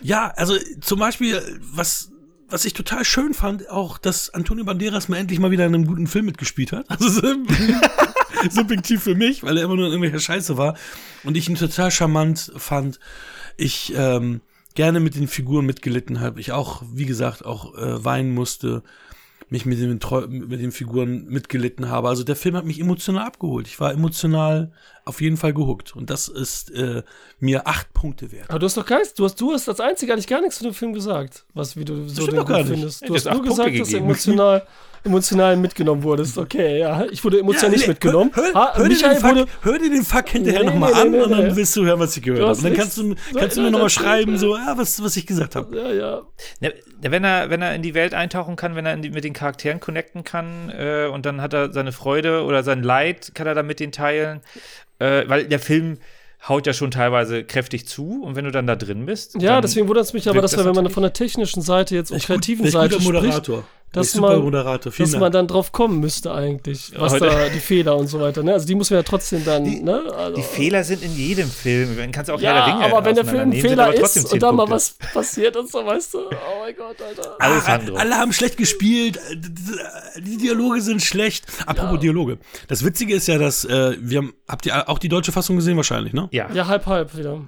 ja, 0.00 0.32
also 0.36 0.54
zum 0.80 1.00
Beispiel, 1.00 1.38
was, 1.60 2.10
was 2.48 2.64
ich 2.64 2.72
total 2.72 3.04
schön 3.04 3.34
fand, 3.34 3.68
auch, 3.68 3.98
dass 3.98 4.30
Antonio 4.32 4.64
Banderas 4.64 5.08
mal 5.08 5.18
endlich 5.18 5.38
mal 5.38 5.50
wieder 5.50 5.66
in 5.66 5.74
einem 5.74 5.86
guten 5.86 6.06
Film 6.06 6.26
mitgespielt 6.26 6.72
hat. 6.72 6.88
Also 6.88 7.08
so- 7.10 7.20
subjektiv 8.50 9.02
für 9.02 9.14
mich, 9.14 9.42
weil 9.42 9.56
er 9.56 9.64
immer 9.64 9.76
nur 9.76 9.86
in 9.86 9.92
irgendwelcher 9.92 10.20
Scheiße 10.20 10.56
war. 10.56 10.76
Und 11.24 11.36
ich 11.36 11.48
ihn 11.48 11.56
total 11.56 11.90
charmant 11.90 12.52
fand. 12.56 12.98
Ich 13.56 13.92
ähm, 13.96 14.40
gerne 14.74 15.00
mit 15.00 15.14
den 15.14 15.28
Figuren 15.28 15.66
mitgelitten 15.66 16.20
habe. 16.20 16.40
Ich 16.40 16.52
auch, 16.52 16.82
wie 16.92 17.06
gesagt, 17.06 17.44
auch 17.44 17.76
äh, 17.76 18.04
weinen 18.04 18.32
musste 18.34 18.82
mich 19.52 19.66
mit 19.66 19.78
den, 19.78 20.00
mit 20.48 20.60
den 20.60 20.72
Figuren 20.72 21.26
mitgelitten 21.28 21.90
habe. 21.90 22.08
Also 22.08 22.24
der 22.24 22.36
Film 22.36 22.56
hat 22.56 22.64
mich 22.64 22.80
emotional 22.80 23.26
abgeholt. 23.26 23.66
Ich 23.68 23.78
war 23.80 23.92
emotional 23.92 24.72
auf 25.04 25.20
jeden 25.20 25.36
Fall 25.36 25.52
gehuckt. 25.52 25.94
Und 25.94 26.08
das 26.08 26.26
ist 26.28 26.70
äh, 26.70 27.02
mir 27.38 27.66
acht 27.66 27.92
Punkte 27.92 28.32
wert. 28.32 28.48
Aber 28.48 28.58
du 28.58 28.64
hast 28.66 28.76
doch 28.78 28.86
keins, 28.86 29.12
du 29.12 29.24
hast, 29.24 29.38
du 29.40 29.52
hast 29.52 29.68
als 29.68 29.78
einziger 29.80 30.14
eigentlich 30.14 30.26
gar 30.26 30.40
nichts 30.40 30.56
zu 30.56 30.64
dem 30.64 30.72
Film 30.72 30.94
gesagt, 30.94 31.44
was 31.52 31.76
wie 31.76 31.84
du 31.84 32.08
so 32.08 32.22
stimmt 32.22 32.28
den 32.28 32.36
doch 32.36 32.46
gar 32.46 32.58
gut 32.62 32.68
nicht. 32.70 32.78
findest. 32.78 33.02
Ja, 33.02 33.08
Du 33.08 33.14
hast 33.14 33.24
nur 33.26 33.34
acht 33.34 33.42
gesagt, 33.42 33.58
Punkte 33.66 33.78
dass 33.80 33.88
du 33.88 33.92
gegeben. 33.92 34.06
emotional, 34.06 34.66
emotional 35.04 35.56
mitgenommen 35.58 36.02
wurdest. 36.02 36.38
Okay, 36.38 36.78
ja. 36.78 37.04
Ich 37.10 37.22
wurde 37.22 37.40
emotional 37.40 37.70
nicht 37.72 37.82
nee, 37.82 37.88
mitgenommen. 37.88 38.30
Hör, 38.32 38.44
hör, 38.44 38.54
Ha, 38.54 38.72
hör, 38.76 38.88
dir 38.88 38.94
Michael 38.94 39.14
den 39.14 39.20
Fuck, 39.20 39.30
wurde. 39.36 39.46
hör 39.60 39.78
dir 39.78 39.90
den 39.90 40.02
Fuck 40.04 40.28
hinterher 40.30 40.60
Nee, 40.60 40.66
nochmal 40.70 40.92
nee, 40.94 41.00
an 41.00 41.10
nee, 41.10 41.20
und 41.20 41.30
dann 41.30 41.46
nee. 41.48 41.56
wirst 41.56 41.76
du 41.76 41.84
hören, 41.84 42.00
was 42.00 42.16
ich 42.16 42.22
gehört 42.22 42.40
habe. 42.40 42.50
hast 42.50 42.58
Und 42.58 42.64
dann 42.64 42.74
kannst 42.74 42.96
du, 42.96 43.14
kannst 43.38 43.56
du 43.56 43.60
ja, 43.60 43.66
mir 43.66 43.72
nochmal 43.72 43.90
schreiben, 43.90 44.38
so, 44.38 44.56
ja, 44.56 44.72
was, 44.78 45.02
was 45.02 45.14
ich 45.16 45.26
gesagt 45.26 45.56
habe. 45.56 45.76
Ja, 45.76 45.92
ja. 45.92 46.22
Wenn 47.10 47.24
er, 47.24 47.50
wenn 47.50 47.62
er 47.62 47.74
in 47.74 47.82
die 47.82 47.94
Welt 47.94 48.14
eintauchen 48.14 48.56
kann, 48.56 48.74
wenn 48.76 48.86
er 48.86 48.94
in 48.94 49.02
die, 49.02 49.10
mit 49.10 49.24
den 49.24 49.32
Charakteren 49.32 49.80
connecten 49.80 50.24
kann 50.24 50.70
äh, 50.70 51.06
und 51.12 51.26
dann 51.26 51.40
hat 51.40 51.52
er 51.52 51.72
seine 51.72 51.92
Freude 51.92 52.44
oder 52.44 52.62
sein 52.62 52.82
Leid, 52.82 53.32
kann 53.34 53.46
er 53.46 53.54
dann 53.54 53.66
mit 53.66 53.80
denen 53.80 53.92
teilen. 53.92 54.40
Äh, 54.98 55.24
weil 55.28 55.46
der 55.46 55.58
Film 55.58 55.98
haut 56.48 56.66
ja 56.66 56.72
schon 56.72 56.90
teilweise 56.90 57.44
kräftig 57.44 57.86
zu 57.86 58.22
und 58.24 58.34
wenn 58.36 58.44
du 58.44 58.50
dann 58.50 58.66
da 58.66 58.74
drin 58.76 59.06
bist. 59.06 59.40
Ja, 59.40 59.60
deswegen 59.60 59.86
wundert 59.88 60.04
es 60.04 60.12
mich 60.12 60.28
aber, 60.28 60.42
dass 60.42 60.52
das 60.52 60.60
wir, 60.60 60.66
wenn 60.74 60.82
man 60.82 60.90
von 60.90 61.02
der 61.02 61.12
technischen 61.12 61.62
Seite 61.62 61.94
jetzt 61.94 62.10
und 62.10 62.18
gut- 62.18 62.26
kreativen 62.26 62.64
echt 62.64 62.72
Seite 62.72 62.94
spricht, 62.94 63.06
Moderator. 63.12 63.64
Dass 63.92 64.14
man- 64.16 64.50
dass 64.98 65.12
man 65.12 65.30
dann 65.32 65.46
drauf 65.46 65.70
kommen 65.72 66.00
müsste 66.00 66.32
eigentlich, 66.32 66.92
was 66.98 67.12
Heute- 67.14 67.26
da 67.26 67.48
die 67.48 67.60
Fehler 67.60 67.96
und 67.96 68.06
so 68.08 68.20
weiter. 68.20 68.42
Ne? 68.42 68.54
Also 68.54 68.66
die 68.66 68.74
muss 68.74 68.90
man 68.90 68.98
ja 68.98 69.02
trotzdem 69.02 69.44
dann. 69.44 69.64
Die- 69.64 69.80
ne? 69.82 70.02
also, 70.16 70.36
Die 70.36 70.42
Fehler 70.42 70.82
sind 70.84 71.02
in 71.02 71.14
jedem 71.14 71.48
Film. 71.50 71.96
Man 71.96 72.10
kann 72.10 72.24
es 72.24 72.30
auch 72.30 72.40
Herr 72.40 72.54
ja, 72.54 72.64
der 72.66 72.74
Ringe 72.74 72.84
aber 72.86 73.04
wenn 73.04 73.14
der 73.14 73.24
Film 73.24 73.40
ein 73.42 73.52
Fehler 73.52 73.94
ist 73.94 74.32
und 74.32 74.42
dann 74.42 74.56
mal 74.56 74.68
was 74.70 74.94
passiert 75.12 75.56
und 75.56 75.70
so, 75.70 75.84
weißt 75.84 76.14
du? 76.14 76.18
Oh 76.18 76.30
mein 76.64 76.74
Gott, 76.76 76.96
Alter. 77.06 77.36
Ah, 77.38 77.44
Alessandro. 77.52 77.96
alle 77.96 78.16
haben 78.16 78.32
schlecht 78.32 78.56
gespielt, 78.56 79.18
äh, 79.30 79.36
d- 79.36 80.20
die 80.22 80.36
Dialoge 80.38 80.80
sind 80.80 81.02
schlecht. 81.02 81.44
Apropos 81.66 82.00
Dialoge. 82.00 82.38
Das 82.68 82.84
Witzige 82.84 83.14
ist 83.14 83.28
ja, 83.28 83.38
dass 83.38 83.64
äh, 83.64 83.96
wir 84.00 84.18
haben, 84.18 84.32
habt 84.48 84.66
ihr 84.66 84.88
auch 84.88 84.98
die 84.98 85.08
deutsche 85.08 85.32
Fassung 85.32 85.56
gesehen 85.56 85.76
wahrscheinlich, 85.76 86.12
ne? 86.12 86.28
Ja. 86.32 86.48
Ja, 86.52 86.66
halb, 86.66 86.86
halb 86.86 87.16
wieder. 87.16 87.40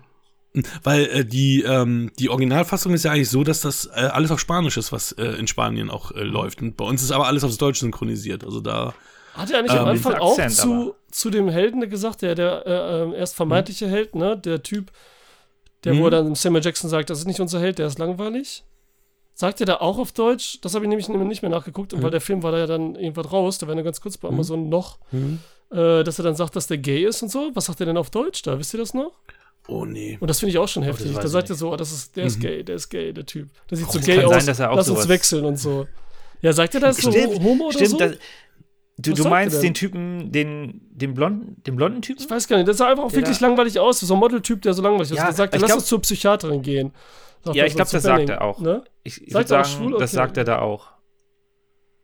Weil 0.85 1.07
äh, 1.07 1.25
die, 1.25 1.63
ähm, 1.63 2.13
die 2.19 2.29
Originalfassung 2.31 2.95
ist 2.95 3.05
ja 3.05 3.11
eigentlich 3.11 3.29
so, 3.31 3.43
dass 3.43 3.61
das 3.61 3.87
äh, 3.87 4.01
alles 4.13 4.31
auf 4.31 4.39
Spanisch 4.39 4.77
ist, 4.77 4.93
was 4.93 5.11
äh, 5.13 5.25
in 5.25 5.47
Spanien 5.49 5.91
auch 5.91 6.13
äh, 6.13 6.23
läuft. 6.23 6.63
Und 6.63 6.77
bei 6.77 6.85
uns 6.85 7.03
ist 7.03 7.11
aber 7.11 7.27
alles 7.27 7.43
aufs 7.43 7.59
Deutsch 7.59 7.81
synchronisiert. 7.81 8.45
Also 8.45 8.61
da. 8.61 8.95
Hat 9.35 9.51
er 9.51 9.63
nicht 9.63 9.73
Ähm, 9.73 9.81
am 9.81 9.89
Anfang 9.89 10.15
auch 10.15 10.31
Akzent 10.31 10.53
zu, 10.53 10.73
aber. 10.73 10.95
zu 11.11 11.31
dem 11.31 11.49
Helden 11.49 11.89
gesagt, 11.91 12.23
der, 12.23 12.37
der 12.37 12.65
äh, 12.67 13.17
erst 13.19 13.35
vermeintliche 13.35 13.89
Held, 13.89 14.15
ne? 14.15 14.37
Der 14.39 14.63
Typ, 14.63 14.93
der, 15.83 15.95
Mhm. 15.95 15.99
wo 15.99 16.05
er 16.05 16.11
dann 16.13 16.35
Samuel 16.37 16.65
Jackson 16.65 16.89
sagt, 16.89 17.11
das 17.11 17.19
ist 17.19 17.27
nicht 17.27 17.41
unser 17.41 17.59
Held, 17.59 17.79
der 17.81 17.89
ist 17.89 17.99
langweilig. 17.99 18.63
Sagt 19.35 19.59
er 19.59 19.67
da 19.67 19.77
auch 19.79 19.99
auf 19.99 20.13
Deutsch? 20.13 20.61
Das 20.61 20.77
habe 20.77 20.85
ich 20.85 20.89
nämlich 20.89 21.09
nicht 21.09 21.43
mehr 21.43 21.51
nachgeguckt, 21.51 21.93
und 21.93 22.03
weil 22.05 22.13
der 22.13 22.21
Film 22.21 22.45
war 22.45 22.53
da 22.53 22.59
ja 22.59 22.67
dann 22.69 22.95
irgendwann 22.95 23.25
raus, 23.25 23.59
da 23.59 23.67
war 23.67 23.75
er 23.77 23.83
ganz 23.83 24.01
kurz 24.01 24.17
bei 24.17 24.29
Amazon 24.29 24.69
noch, 24.69 24.99
äh, 25.73 26.05
dass 26.05 26.21
er 26.21 26.23
dann 26.23 26.37
sagt, 26.37 26.55
dass 26.55 26.69
der 26.69 26.79
gay 26.79 27.05
ist 27.05 27.21
und 27.25 27.31
so. 27.33 27.51
Was 27.55 27.65
sagt 27.65 27.81
er 27.81 27.87
denn 27.87 27.97
auf 27.97 28.11
Deutsch 28.11 28.43
da? 28.43 28.57
Wisst 28.57 28.73
ihr 28.75 28.79
das 28.79 28.95
noch? 28.95 29.11
Oh 29.67 29.85
nee. 29.87 30.19
Und 30.21 30.29
das 30.29 30.41
finde 30.41 30.51
ich 30.51 30.59
auch 30.59 30.69
schon 30.69 30.83
heftig. 30.83 31.15
weiß 31.15 31.23
Da 31.23 31.29
sagt 31.29 31.49
er 31.51 31.57
so, 31.57 31.73
oh, 31.73 31.77
das 31.77 31.91
ist, 31.93 32.17
der 32.17 32.25
ist 32.27 32.39
gay, 32.41 32.63
der 32.63 32.77
ist 32.77 32.89
gay, 32.91 33.13
der 33.13 33.25
Typ. 33.25 33.49
Der 33.71 33.79
sieht 33.79 33.91
so 33.91 33.99
das 33.99 34.07
gay 34.07 34.17
kann 34.17 34.25
aus. 34.27 34.33
sein, 34.33 34.47
dass 34.47 34.59
er 34.59 34.71
auch 34.71 34.77
Lass 34.77 34.89
uns 34.91 35.09
wechseln 35.09 35.45
und 35.45 35.57
so. 35.59 35.87
Ja, 36.43 36.53
sagt 36.53 36.75
er 36.75 36.81
das 36.81 36.99
so 36.99 37.11
Stimmt, 37.11 37.43
homo 37.43 37.65
oder 37.65 37.73
stimmt. 37.73 37.91
so? 37.91 37.97
Das, 37.99 38.11
du, 38.99 39.11
Was 39.13 39.17
du 39.17 39.23
sagt 39.23 39.31
meinst 39.31 39.57
er 39.57 39.63
den 39.63 39.73
Typen, 39.75 40.31
den, 40.33 40.81
den, 40.91 41.15
blonden, 41.15 41.63
den 41.63 41.77
blonden 41.77 42.03
Typen? 42.03 42.23
Ich 42.23 42.29
weiß 42.31 42.47
gar 42.47 42.57
nicht, 42.59 42.69
das 42.69 42.77
sah 42.77 42.91
einfach 42.91 43.05
auch 43.05 43.09
Der 43.13 43.21
wirklich 43.23 43.39
da- 43.39 43.47
langweilig 43.47 43.79
aus. 43.81 44.01
So 44.01 44.13
ein 44.15 44.21
Modeltyp, 44.21 44.61
der 44.61 44.75
so 44.75 44.83
langweilig 44.83 45.11
ist. 45.11 45.17
Ja, 45.17 45.25
Der 45.25 45.33
sagt, 45.33 45.55
ich 45.55 45.61
lass 45.63 45.69
glaub- 45.69 45.79
uns 45.79 45.87
zur 45.87 46.01
Psychiaterin 46.03 46.61
gehen. 46.61 46.93
Sagt 47.43 47.57
Ja, 47.57 47.63
er 47.63 47.67
ich 47.67 47.73
so 47.73 47.77
glaube, 47.77 47.91
das 47.93 48.03
sagt 48.03 48.17
Benning, 48.17 48.29
er 48.29 48.43
auch. 48.43 48.61
Ne? 48.61 48.85
Ich, 49.03 49.23
ich 49.23 49.33
Sagt 49.33 49.51
er 49.51 49.65
sagen, 49.65 49.69
schwul? 49.69 49.93
das 49.99 50.11
Okay. 50.11 50.17
sagt 50.17 50.37
er 50.37 50.45
da 50.45 50.59
auch. 50.61 50.89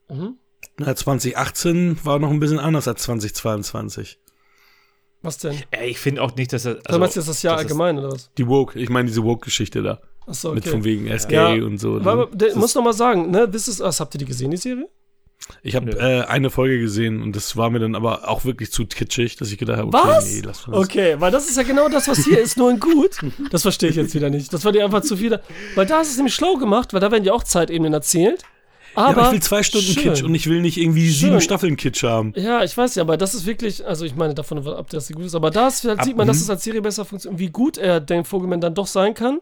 Mhm. 0.09 0.39
Na, 0.79 0.95
2018 0.97 1.99
war 2.05 2.19
noch 2.19 2.31
ein 2.31 2.41
bisschen 2.41 2.59
anders 2.59 2.89
als 2.89 3.03
2022. 3.03 4.19
Was 5.23 5.39
denn? 5.39 5.55
Ey, 5.71 5.91
ich 5.91 5.99
finde 5.99 6.23
auch 6.23 6.35
nicht, 6.35 6.53
dass 6.53 6.65
er. 6.65 6.79
Also, 6.85 6.99
meinst 6.99 7.17
du 7.17 7.21
jetzt 7.21 7.29
das 7.29 7.43
Jahr 7.43 7.59
allgemein 7.59 7.99
oder 7.99 8.13
was? 8.13 8.31
Die 8.39 8.47
Woke, 8.47 8.79
ich 8.79 8.89
meine 8.89 9.07
diese 9.09 9.23
Woke-Geschichte 9.23 9.83
da. 9.83 10.01
Achso, 10.27 10.53
Mit 10.55 10.63
okay. 10.65 10.71
von 10.71 10.85
wegen, 10.85 11.07
er 11.07 11.17
ist 11.17 11.31
Ja. 11.31 11.51
gay 11.53 11.61
und 11.63 11.79
so. 11.79 11.97
Aber, 11.97 12.13
aber, 12.13 12.27
der, 12.33 12.55
muss 12.57 12.71
ist- 12.71 12.75
noch 12.77 12.85
mal 12.85 12.93
sagen, 12.93 13.31
ne, 13.31 13.51
This 13.51 13.69
is 13.69 13.81
Us, 13.81 14.01
habt 14.01 14.15
ihr 14.15 14.19
die 14.19 14.25
gesehen, 14.25 14.51
die 14.51 14.57
Serie? 14.57 14.89
Ich 15.63 15.75
habe 15.75 15.91
äh, 15.99 16.23
eine 16.27 16.51
Folge 16.51 16.79
gesehen 16.79 17.23
und 17.23 17.35
das 17.35 17.57
war 17.57 17.71
mir 17.71 17.79
dann 17.81 17.95
aber 17.95 18.29
auch 18.29 18.45
wirklich 18.45 18.71
zu 18.71 18.87
kitschig, 18.87 19.37
dass 19.37 19.51
ich 19.51 19.59
gedacht 19.59 19.79
habe, 19.79 19.89
okay, 19.89 20.09
Was? 20.09 20.31
nee, 20.33 20.43
lass 20.45 20.67
mal 20.67 20.75
das. 20.77 20.85
Okay, 20.85 21.17
weil 21.19 21.31
das 21.33 21.49
ist 21.49 21.57
ja 21.57 21.63
genau 21.65 21.89
das, 21.89 22.07
was 22.09 22.19
hier 22.25 22.39
ist, 22.41 22.57
nur 22.59 22.71
in 22.71 22.79
gut. 22.79 23.19
Das 23.51 23.63
verstehe 23.63 23.89
ich 23.89 23.97
jetzt 23.97 24.15
wieder 24.15 24.29
nicht. 24.31 24.53
Das 24.53 24.65
war 24.65 24.73
dir 24.73 24.85
einfach 24.85 25.01
zu 25.01 25.17
viel. 25.17 25.41
Weil 25.75 25.87
da 25.87 26.03
ist 26.03 26.11
es 26.11 26.17
nämlich 26.19 26.35
schlau 26.35 26.57
gemacht, 26.57 26.93
weil 26.93 27.01
da 27.01 27.11
werden 27.11 27.25
ja 27.25 27.33
auch 27.33 27.43
Zeitebenen 27.43 27.93
erzählt. 27.95 28.43
Ja, 28.97 29.03
Aber, 29.03 29.19
aber 29.19 29.27
ich 29.27 29.33
will 29.35 29.43
zwei 29.43 29.63
Stunden 29.63 29.87
schön. 29.87 30.03
Kitsch 30.03 30.23
und 30.23 30.35
ich 30.35 30.49
will 30.49 30.61
nicht 30.61 30.77
irgendwie 30.77 31.11
Schön. 31.11 31.29
sieben 31.31 31.41
Staffeln 31.41 31.77
Kitsch 31.77 32.03
haben. 32.03 32.33
Ja, 32.37 32.65
ich 32.65 32.77
weiß 32.77 32.97
ja, 32.97 33.03
aber 33.03 33.17
das 33.17 33.35
ist 33.35 33.47
wirklich, 33.47 33.87
also 33.87 34.05
ich 34.05 34.15
meine 34.17 34.35
davon 34.35 34.67
ab, 34.67 34.89
dass 34.91 35.07
sie 35.07 35.15
gut 35.15 35.25
ist, 35.25 35.35
aber 35.35 35.51
da 35.51 35.69
ist, 35.69 35.85
halt, 35.85 36.05
sieht 36.05 36.17
man, 36.17 36.27
dass 36.27 36.41
es 36.41 36.51
als 36.51 36.65
Serie 36.65 36.83
besser 36.83 37.05
funktioniert, 37.05 37.39
wie 37.39 37.51
gut 37.51 37.79
er 37.79 38.01
den 38.01 38.25
Vogelman 38.25 38.61
dann 38.61 38.75
doch 38.75 38.87
sein 38.87 39.15
kann, 39.15 39.41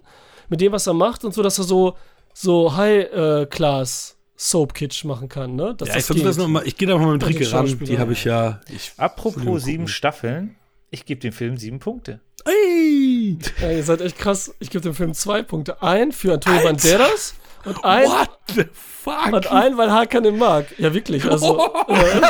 mit 0.49 0.61
dem, 0.61 0.73
was 0.73 0.87
er 0.87 0.95
macht 0.95 1.25
und 1.25 1.35
so, 1.35 1.43
dass 1.43 1.59
er 1.59 1.65
so, 1.65 1.97
so 2.35 2.77
High-Class 2.77 4.17
Soap-Kitsch 4.37 5.05
machen 5.05 5.29
kann, 5.29 5.57
ne? 5.57 5.75
Dass 5.77 5.89
Ja, 5.89 5.95
das 5.95 6.03
ich 6.05 6.07
versuche 6.07 6.27
das 6.27 6.37
nochmal, 6.37 6.63
ich 6.67 6.77
gehe 6.77 6.87
da 6.87 6.97
mal 6.97 7.13
mit 7.13 7.27
Ricke 7.27 7.51
ran, 7.53 7.79
die 7.81 7.99
habe 7.99 8.13
ich 8.13 8.25
ja. 8.25 8.61
Ich, 8.73 8.93
Apropos 8.97 9.65
sieben. 9.65 9.89
Staffeln, 9.89 10.55
ich 10.91 11.05
gebe 11.05 11.21
dem 11.21 11.33
Film 11.33 11.57
sieben 11.57 11.81
Punkte. 11.81 12.21
Ey! 12.45 13.37
Ja, 13.61 13.73
ihr 13.73 13.83
seid 13.83 14.01
echt 14.01 14.17
krass. 14.17 14.55
Ich 14.61 14.71
gebe 14.71 14.81
dem 14.81 14.95
Film 14.95 15.13
zwei 15.13 15.43
Punkte. 15.43 15.83
Ein 15.83 16.13
für 16.13 16.35
Antonio 16.35 16.59
Alter! 16.61 16.69
Banderas 16.71 17.35
und 17.69 17.85
ein, 17.85 18.05
What 18.07 18.31
the 18.55 18.65
fuck? 18.73 19.33
und 19.33 19.47
ein, 19.53 19.77
weil 19.77 19.93
Hakan 19.93 20.37
mag. 20.39 20.67
Ja, 20.79 20.93
wirklich. 20.93 21.25
Also, 21.25 21.59
äh, 21.89 22.21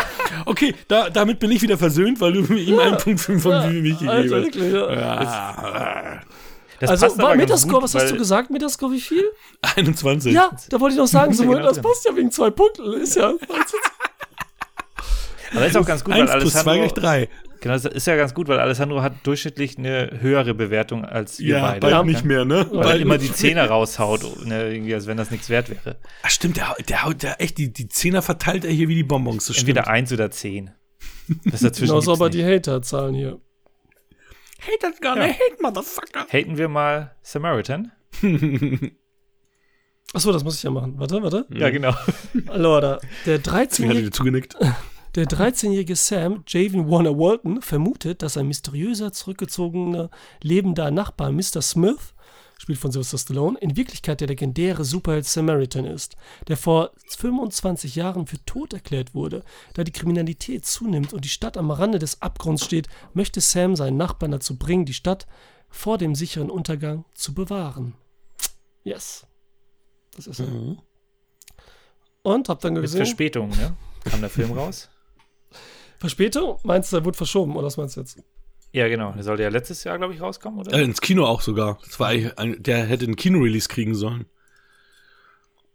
Okay, 0.45 0.75
da, 0.87 1.11
damit 1.11 1.39
bin 1.39 1.51
ich 1.51 1.63
wieder 1.63 1.77
versöhnt, 1.79 2.21
weil 2.21 2.33
du 2.33 2.55
ihm 2.55 2.79
einen 2.79 2.97
Punkt 2.99 3.21
fünf 3.21 3.43
von 3.43 3.53
ja, 3.53 3.67
mich 3.69 3.99
gegeben 3.99 4.09
Alter, 4.09 4.37
hast. 4.37 4.45
wirklich, 4.45 4.73
ja. 4.73 4.93
Ja. 4.93 6.21
Das 6.81 6.91
Also, 7.03 7.19
war 7.19 7.35
Metascore, 7.35 7.75
gut, 7.75 7.83
was 7.85 7.95
hast 7.95 8.11
du 8.13 8.17
gesagt? 8.17 8.51
Metascore, 8.51 8.93
wie 8.93 9.01
viel? 9.01 9.25
21. 9.77 10.33
Ja, 10.33 10.51
da 10.71 10.81
wollte 10.81 10.95
ich 10.95 10.99
noch 10.99 11.09
sagen, 11.09 11.33
so, 11.35 11.43
genau 11.43 11.59
das 11.61 11.81
passt 11.81 12.05
ja 12.05 12.15
wegen 12.15 12.31
zwei 12.31 12.51
Punkten. 12.51 12.93
Ist 12.95 13.17
ja. 13.17 13.33
Aber 15.55 15.67
ist 15.67 15.77
auch 15.77 15.87
ganz 15.87 16.05
gut, 16.05 16.15
weil 16.15 16.29
1 16.29 16.43
plus 16.43 16.53
2 16.53 16.63
gleich 16.63 16.83
Alessandro. 16.83 17.48
3. 17.59 17.63
Genau, 17.63 17.75
das 17.75 17.85
ist 17.85 18.07
ja 18.07 18.17
ganz 18.17 18.35
gut, 18.35 18.49
weil 18.49 18.59
Alessandro 18.59 19.03
hat 19.03 19.15
durchschnittlich 19.25 19.79
eine 19.79 20.19
höhere 20.21 20.55
Bewertung 20.55 21.05
als 21.05 21.39
wir 21.39 21.57
Ja, 21.57 21.63
beide. 21.69 21.81
bald 21.81 21.93
Ja. 21.93 22.03
nicht 22.05 22.25
mehr, 22.25 22.45
ne? 22.45 22.67
Weil 22.71 22.77
er 22.79 22.83
Bald 22.85 23.01
immer 23.03 23.19
die 23.19 23.33
Zehner 23.33 23.67
raushaut, 23.67 24.45
ne, 24.47 24.73
irgendwie, 24.73 24.95
als 24.95 25.07
wenn 25.07 25.17
das 25.17 25.31
nichts 25.31 25.49
wert 25.51 25.71
wäre. 25.71 25.97
Ach, 26.23 26.31
stimmt, 26.31 26.57
der, 26.57 26.75
der 26.89 27.05
haut 27.05 27.23
ja 27.23 27.33
echt, 27.35 27.59
die, 27.59 27.73
die 27.73 27.89
Zehner 27.89 28.23
verteilt 28.23 28.65
er 28.65 28.71
hier 28.71 28.89
wie 28.89 28.95
die 28.95 29.03
Bonbons. 29.05 29.47
Das 29.47 29.57
stimmt. 29.57 29.69
Entweder 29.71 29.89
eins 29.89 30.13
oder 30.13 30.31
zehn. 30.31 30.71
Das 31.45 31.61
dazwischen 31.61 31.89
Genauso 31.91 32.13
aber 32.13 32.27
nicht. 32.31 32.39
die 32.39 32.45
Hater-Zahlen 32.45 33.15
hier. 33.15 33.41
Hate 34.61 34.79
das 34.91 35.01
gar 35.01 35.15
nicht, 35.17 35.39
hate 35.39 35.63
Motherfucker. 35.63 36.27
Haten 36.33 36.57
wir 36.59 36.69
mal 36.69 37.15
Samaritan? 37.23 37.93
Achso, 40.15 40.33
das 40.33 40.43
muss 40.43 40.57
ich 40.57 40.63
ja 40.63 40.71
machen. 40.71 40.95
Warte, 40.97 41.23
warte. 41.23 41.47
Ja, 41.51 41.69
genau. 41.71 41.95
Allora, 42.47 42.99
der 43.27 43.39
Deswegen 43.39 43.53
hat 43.57 43.63
er 43.63 43.69
13-jährige 43.69 44.03
dir 44.05 44.11
zugenickt. 44.11 44.57
Der 45.15 45.27
13-jährige 45.27 45.97
Sam, 45.97 46.45
Javen 46.47 46.91
Warner 46.91 47.19
Walton, 47.19 47.63
vermutet, 47.63 48.23
dass 48.23 48.37
ein 48.37 48.47
mysteriöser, 48.47 49.13
zurückgezogener, 49.13 50.11
lebender 50.43 50.91
Nachbar 50.91 51.33
Mr. 51.33 51.63
Smith, 51.63 52.15
spielt 52.59 52.79
von 52.79 52.93
Sylvester 52.93 53.19
Stallone, 53.19 53.59
in 53.59 53.77
Wirklichkeit 53.77 54.21
der 54.21 54.29
legendäre 54.29 54.85
Superheld 54.85 55.25
Samaritan 55.25 55.87
ist, 55.87 56.17
der 56.49 56.57
vor 56.57 56.91
25 57.17 57.95
Jahren 57.95 58.27
für 58.27 58.45
tot 58.45 58.73
erklärt 58.73 59.15
wurde. 59.15 59.45
Da 59.75 59.85
die 59.85 59.93
Kriminalität 59.93 60.67
zunimmt 60.67 61.13
und 61.13 61.25
die 61.25 61.31
Stadt 61.31 61.57
am 61.57 61.71
Rande 61.71 61.99
des 61.99 62.21
Abgrunds 62.21 62.65
steht, 62.65 62.89
möchte 63.15 63.41
Sam 63.41 63.77
seinen 63.77 63.97
Nachbarn 63.97 64.33
dazu 64.33 64.59
bringen, 64.59 64.85
die 64.85 64.95
Stadt 64.95 65.27
vor 65.71 65.99
dem 65.99 66.15
sicheren 66.15 66.51
Untergang 66.51 67.05
zu 67.15 67.33
bewahren. 67.33 67.95
Yes. 68.85 69.27
Das 70.17 70.27
ist 70.27 70.41
er. 70.41 70.47
Mhm. 70.47 70.79
Und, 72.23 72.49
ihr 72.49 72.71
Mit 72.71 72.83
gesehen? 72.83 72.99
Verspätung, 72.99 73.51
ne? 73.51 73.77
Kam 74.05 74.21
der 74.21 74.31
Film 74.31 74.53
raus? 74.53 74.89
Verspätung? 75.99 76.59
Meinst 76.65 76.93
du, 76.93 76.97
er 76.97 77.05
wurde 77.05 77.17
verschoben, 77.17 77.57
oder 77.57 77.67
was 77.67 77.77
meinst 77.77 77.97
du 77.97 78.01
jetzt? 78.01 78.23
Ja, 78.73 78.87
genau. 78.89 79.13
Der 79.13 79.23
sollte 79.25 79.43
ja 79.43 79.49
letztes 79.49 79.83
Jahr, 79.85 79.99
glaube 79.99 80.15
ich, 80.15 80.21
rauskommen, 80.21 80.61
oder? 80.61 80.73
Äh, 80.77 80.83
ins 80.85 81.01
Kino 81.01 81.25
auch 81.27 81.41
sogar. 81.41 81.79
Das 81.85 81.99
war 81.99 82.09
eigentlich 82.09 82.39
ein, 82.39 82.63
der 82.63 82.85
hätte 82.85 83.05
einen 83.07 83.17
Kino-Release 83.17 83.69
kriegen 83.69 83.95
sollen. 83.95 84.27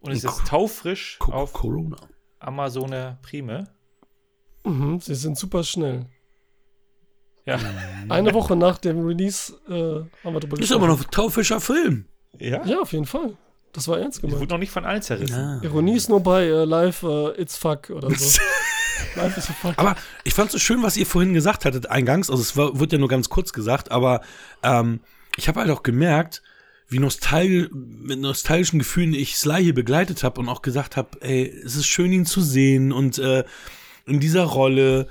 Und 0.01 0.11
es 0.11 0.23
ist 0.23 0.45
taufrisch 0.47 1.17
Co 1.19 1.31
auf 1.31 1.53
Corona. 1.53 1.97
Amazon 2.39 3.17
Prime. 3.21 3.67
Mhm, 4.65 4.99
sie 4.99 5.15
sind 5.15 5.37
super 5.37 5.63
schnell. 5.63 6.05
Ja. 7.45 7.57
Eine 8.09 8.33
Woche 8.33 8.55
nach 8.55 8.77
dem 8.77 9.05
Release 9.05 9.53
äh, 9.67 10.25
haben 10.25 10.33
wir 10.33 10.39
drüber 10.39 10.59
Ist 10.59 10.71
aber 10.71 10.87
noch 10.87 11.01
ein 11.01 11.11
taufischer 11.11 11.59
Film. 11.59 12.05
Ja? 12.37 12.65
Ja, 12.65 12.79
auf 12.81 12.93
jeden 12.93 13.05
Fall. 13.05 13.35
Das 13.73 13.87
war 13.87 13.99
ernst 13.99 14.17
Ich 14.17 14.21
gemeint. 14.21 14.39
wurde 14.39 14.53
noch 14.53 14.59
nicht 14.59 14.71
von 14.71 14.85
allen 14.85 15.01
zerrissen. 15.01 15.61
Ironie 15.63 15.95
ist 15.95 16.09
nur 16.09 16.21
bei 16.21 16.43
äh, 16.43 16.63
Live 16.65 17.03
äh, 17.03 17.41
It's 17.41 17.57
Fuck 17.57 17.89
oder 17.89 18.09
so. 18.11 18.39
Aber 19.77 19.95
ich 20.23 20.33
fand 20.33 20.47
es 20.47 20.53
so 20.53 20.59
schön, 20.59 20.83
was 20.83 20.97
ihr 20.97 21.05
vorhin 21.05 21.33
gesagt 21.33 21.65
hattet, 21.65 21.89
eingangs. 21.89 22.29
Also 22.29 22.41
es 22.41 22.57
war, 22.57 22.79
wurde 22.79 22.95
ja 22.95 22.99
nur 22.99 23.09
ganz 23.09 23.29
kurz 23.29 23.53
gesagt, 23.53 23.91
aber 23.91 24.21
ähm, 24.63 25.01
ich 25.37 25.47
habe 25.47 25.61
halt 25.61 25.69
auch 25.71 25.83
gemerkt, 25.83 26.41
wie 26.87 26.99
nostal 26.99 27.69
mit 27.71 28.19
nostalgischen 28.19 28.79
Gefühlen 28.79 29.13
ich 29.13 29.35
Sly 29.35 29.63
hier 29.63 29.73
begleitet 29.73 30.23
habe 30.23 30.39
und 30.39 30.49
auch 30.49 30.61
gesagt 30.61 30.95
habe, 30.97 31.21
ey, 31.21 31.49
es 31.65 31.75
ist 31.75 31.87
schön, 31.87 32.11
ihn 32.11 32.25
zu 32.25 32.41
sehen 32.41 32.91
und 32.91 33.17
äh, 33.17 33.43
in 34.05 34.19
dieser 34.19 34.43
Rolle. 34.43 35.07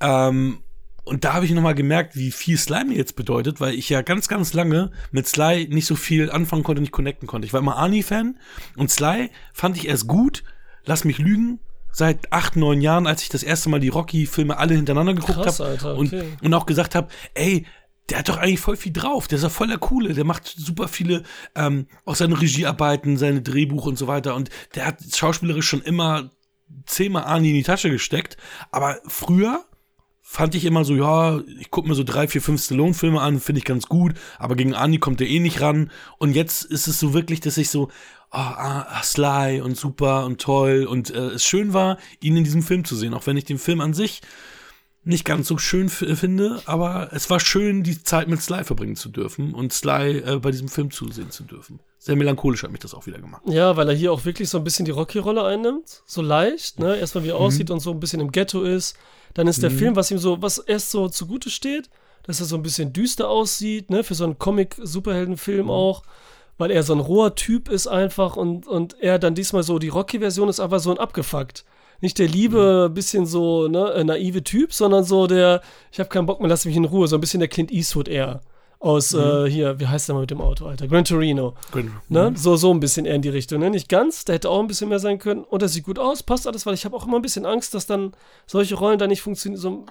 Ähm, 0.00 0.58
und 1.04 1.24
da 1.24 1.32
habe 1.32 1.44
ich 1.44 1.50
nochmal 1.52 1.74
gemerkt, 1.74 2.16
wie 2.16 2.30
viel 2.30 2.56
Sly 2.56 2.84
mir 2.84 2.96
jetzt 2.96 3.16
bedeutet, 3.16 3.60
weil 3.60 3.74
ich 3.74 3.88
ja 3.88 4.02
ganz, 4.02 4.28
ganz 4.28 4.52
lange 4.52 4.92
mit 5.10 5.26
Sly 5.26 5.68
nicht 5.68 5.86
so 5.86 5.96
viel 5.96 6.30
anfangen 6.30 6.62
konnte, 6.62 6.80
nicht 6.80 6.92
connecten 6.92 7.26
konnte. 7.26 7.46
Ich 7.46 7.52
war 7.52 7.60
immer 7.60 7.76
Arnie-Fan 7.76 8.38
und 8.76 8.90
Sly 8.90 9.30
fand 9.52 9.76
ich 9.76 9.88
erst 9.88 10.06
gut, 10.06 10.44
lass 10.84 11.04
mich 11.04 11.18
lügen, 11.18 11.58
seit 11.92 12.32
acht, 12.32 12.56
neun 12.56 12.80
Jahren, 12.80 13.06
als 13.06 13.22
ich 13.22 13.28
das 13.28 13.42
erste 13.42 13.68
Mal 13.68 13.80
die 13.80 13.88
Rocky-Filme 13.88 14.56
alle 14.58 14.74
hintereinander 14.74 15.14
geguckt 15.14 15.46
habe 15.46 15.64
Alter, 15.64 15.96
und, 15.96 16.12
okay. 16.12 16.24
und 16.42 16.54
auch 16.54 16.66
gesagt 16.66 16.94
habe, 16.94 17.08
ey, 17.34 17.66
der 18.08 18.18
hat 18.18 18.28
doch 18.28 18.38
eigentlich 18.38 18.60
voll 18.60 18.76
viel 18.76 18.92
drauf. 18.92 19.28
Der 19.28 19.36
ist 19.36 19.44
ja 19.44 19.48
voll 19.48 19.68
der 19.68 19.78
Coole. 19.78 20.14
Der 20.14 20.24
macht 20.24 20.46
super 20.46 20.88
viele, 20.88 21.22
ähm, 21.54 21.86
auch 22.04 22.16
seine 22.16 22.40
Regiearbeiten, 22.40 23.16
seine 23.16 23.42
Drehbuch 23.42 23.86
und 23.86 23.96
so 23.96 24.08
weiter. 24.08 24.34
Und 24.34 24.50
der 24.74 24.86
hat 24.86 24.98
schauspielerisch 25.14 25.66
schon 25.66 25.82
immer 25.82 26.30
zehnmal 26.86 27.24
Arnie 27.24 27.50
in 27.50 27.56
die 27.56 27.62
Tasche 27.62 27.90
gesteckt. 27.90 28.36
Aber 28.70 28.98
früher 29.06 29.64
fand 30.20 30.54
ich 30.54 30.64
immer 30.64 30.84
so, 30.84 30.94
ja, 30.94 31.40
ich 31.60 31.70
gucke 31.70 31.88
mir 31.88 31.94
so 31.94 32.04
drei, 32.04 32.26
vier, 32.26 32.40
fünf 32.40 32.64
Stallone-Filme 32.64 33.20
an, 33.20 33.38
finde 33.38 33.58
ich 33.58 33.64
ganz 33.64 33.86
gut, 33.86 34.14
aber 34.38 34.56
gegen 34.56 34.74
Arnie 34.74 34.98
kommt 34.98 35.20
der 35.20 35.28
eh 35.28 35.40
nicht 35.40 35.60
ran. 35.60 35.90
Und 36.18 36.34
jetzt 36.34 36.64
ist 36.64 36.86
es 36.86 36.98
so 36.98 37.12
wirklich, 37.12 37.40
dass 37.40 37.58
ich 37.58 37.68
so, 37.68 37.90
oh, 38.32 38.38
ah, 38.38 39.02
Sly 39.02 39.60
und 39.60 39.76
super 39.76 40.24
und 40.24 40.40
toll 40.40 40.86
und 40.88 41.10
äh, 41.10 41.30
es 41.30 41.44
schön 41.44 41.72
war, 41.72 41.98
ihn 42.20 42.36
in 42.36 42.44
diesem 42.44 42.62
Film 42.62 42.84
zu 42.84 42.96
sehen, 42.96 43.14
auch 43.14 43.26
wenn 43.26 43.36
ich 43.36 43.44
den 43.44 43.58
Film 43.58 43.80
an 43.80 43.94
sich 43.94 44.20
nicht 45.04 45.24
ganz 45.24 45.48
so 45.48 45.58
schön 45.58 45.86
f- 45.86 46.04
finde, 46.16 46.62
aber 46.64 47.08
es 47.12 47.28
war 47.28 47.40
schön, 47.40 47.82
die 47.82 48.04
Zeit 48.04 48.28
mit 48.28 48.40
Sly 48.40 48.62
verbringen 48.62 48.94
zu 48.94 49.08
dürfen 49.08 49.52
und 49.52 49.72
Sly 49.72 50.18
äh, 50.18 50.38
bei 50.38 50.52
diesem 50.52 50.68
Film 50.68 50.92
zusehen 50.92 51.32
zu 51.32 51.42
dürfen. 51.42 51.80
Sehr 51.98 52.14
melancholisch 52.14 52.62
hat 52.62 52.70
mich 52.70 52.80
das 52.80 52.94
auch 52.94 53.06
wieder 53.06 53.18
gemacht. 53.18 53.42
Ja, 53.46 53.76
weil 53.76 53.88
er 53.88 53.94
hier 53.94 54.12
auch 54.12 54.24
wirklich 54.24 54.48
so 54.48 54.58
ein 54.58 54.64
bisschen 54.64 54.84
die 54.84 54.90
Rocky-Rolle 54.92 55.44
einnimmt. 55.44 56.02
So 56.06 56.22
leicht, 56.22 56.78
ne? 56.80 56.96
Erstmal 56.96 57.22
wie 57.24 57.28
er 57.28 57.36
aussieht 57.36 57.70
und 57.70 57.80
so 57.80 57.90
ein 57.92 58.00
bisschen 58.00 58.20
im 58.20 58.32
Ghetto 58.32 58.62
ist. 58.62 58.96
Dann 59.34 59.46
ist 59.46 59.62
der 59.62 59.70
Film, 59.70 59.94
was 59.96 60.10
ihm 60.10 60.18
so, 60.18 60.42
was 60.42 60.58
erst 60.58 60.90
so 60.90 61.08
zugute 61.08 61.48
steht, 61.50 61.90
dass 62.24 62.40
er 62.40 62.46
so 62.46 62.56
ein 62.56 62.62
bisschen 62.62 62.92
düster 62.92 63.28
aussieht, 63.28 63.90
ne? 63.90 64.02
Für 64.04 64.14
so 64.14 64.24
einen 64.24 64.38
Comic-Superheldenfilm 64.38 65.70
auch. 65.70 66.02
Weil 66.62 66.70
er 66.70 66.84
so 66.84 66.92
ein 66.92 67.00
roher 67.00 67.34
Typ 67.34 67.68
ist 67.68 67.88
einfach 67.88 68.36
und, 68.36 68.68
und 68.68 68.94
er 69.00 69.18
dann 69.18 69.34
diesmal 69.34 69.64
so, 69.64 69.80
die 69.80 69.88
Rocky-Version 69.88 70.48
ist 70.48 70.60
aber 70.60 70.78
so 70.78 70.92
ein 70.92 70.98
abgefuckt. 70.98 71.64
Nicht 72.00 72.20
der 72.20 72.28
liebe, 72.28 72.88
bisschen 72.88 73.26
so, 73.26 73.66
ne, 73.66 73.92
äh, 73.94 74.04
naive 74.04 74.44
Typ, 74.44 74.72
sondern 74.72 75.02
so 75.02 75.26
der, 75.26 75.60
ich 75.90 75.98
habe 75.98 76.08
keinen 76.08 76.26
Bock 76.26 76.38
mehr, 76.38 76.48
lass 76.48 76.64
mich 76.64 76.76
in 76.76 76.84
Ruhe, 76.84 77.08
so 77.08 77.16
ein 77.16 77.20
bisschen 77.20 77.40
der 77.40 77.48
Clint 77.48 77.72
Eastwood 77.72 78.06
eher. 78.06 78.42
Aus, 78.78 79.12
äh, 79.12 79.50
hier, 79.50 79.80
wie 79.80 79.88
heißt 79.88 80.06
der 80.06 80.14
mal 80.14 80.20
mit 80.20 80.30
dem 80.30 80.40
Auto, 80.40 80.66
Alter? 80.66 80.86
Gran 80.86 81.04
Torino. 81.04 81.54
Ne? 82.08 82.32
So, 82.36 82.54
so 82.54 82.72
ein 82.72 82.78
bisschen 82.78 83.06
eher 83.06 83.16
in 83.16 83.22
die 83.22 83.28
Richtung. 83.28 83.58
Ne? 83.58 83.68
Nicht 83.68 83.88
ganz, 83.88 84.24
der 84.24 84.36
hätte 84.36 84.48
auch 84.48 84.60
ein 84.60 84.68
bisschen 84.68 84.88
mehr 84.88 85.00
sein 85.00 85.18
können. 85.18 85.42
Und 85.42 85.62
er 85.62 85.68
sieht 85.68 85.82
gut 85.82 85.98
aus, 85.98 86.22
passt 86.22 86.46
alles, 86.46 86.64
weil 86.64 86.74
ich 86.74 86.84
habe 86.84 86.94
auch 86.94 87.08
immer 87.08 87.16
ein 87.16 87.22
bisschen 87.22 87.44
Angst, 87.44 87.74
dass 87.74 87.86
dann 87.86 88.12
solche 88.46 88.76
Rollen 88.76 89.00
dann 89.00 89.08
nicht 89.08 89.22
funktionieren, 89.22 89.60
so 89.60 89.84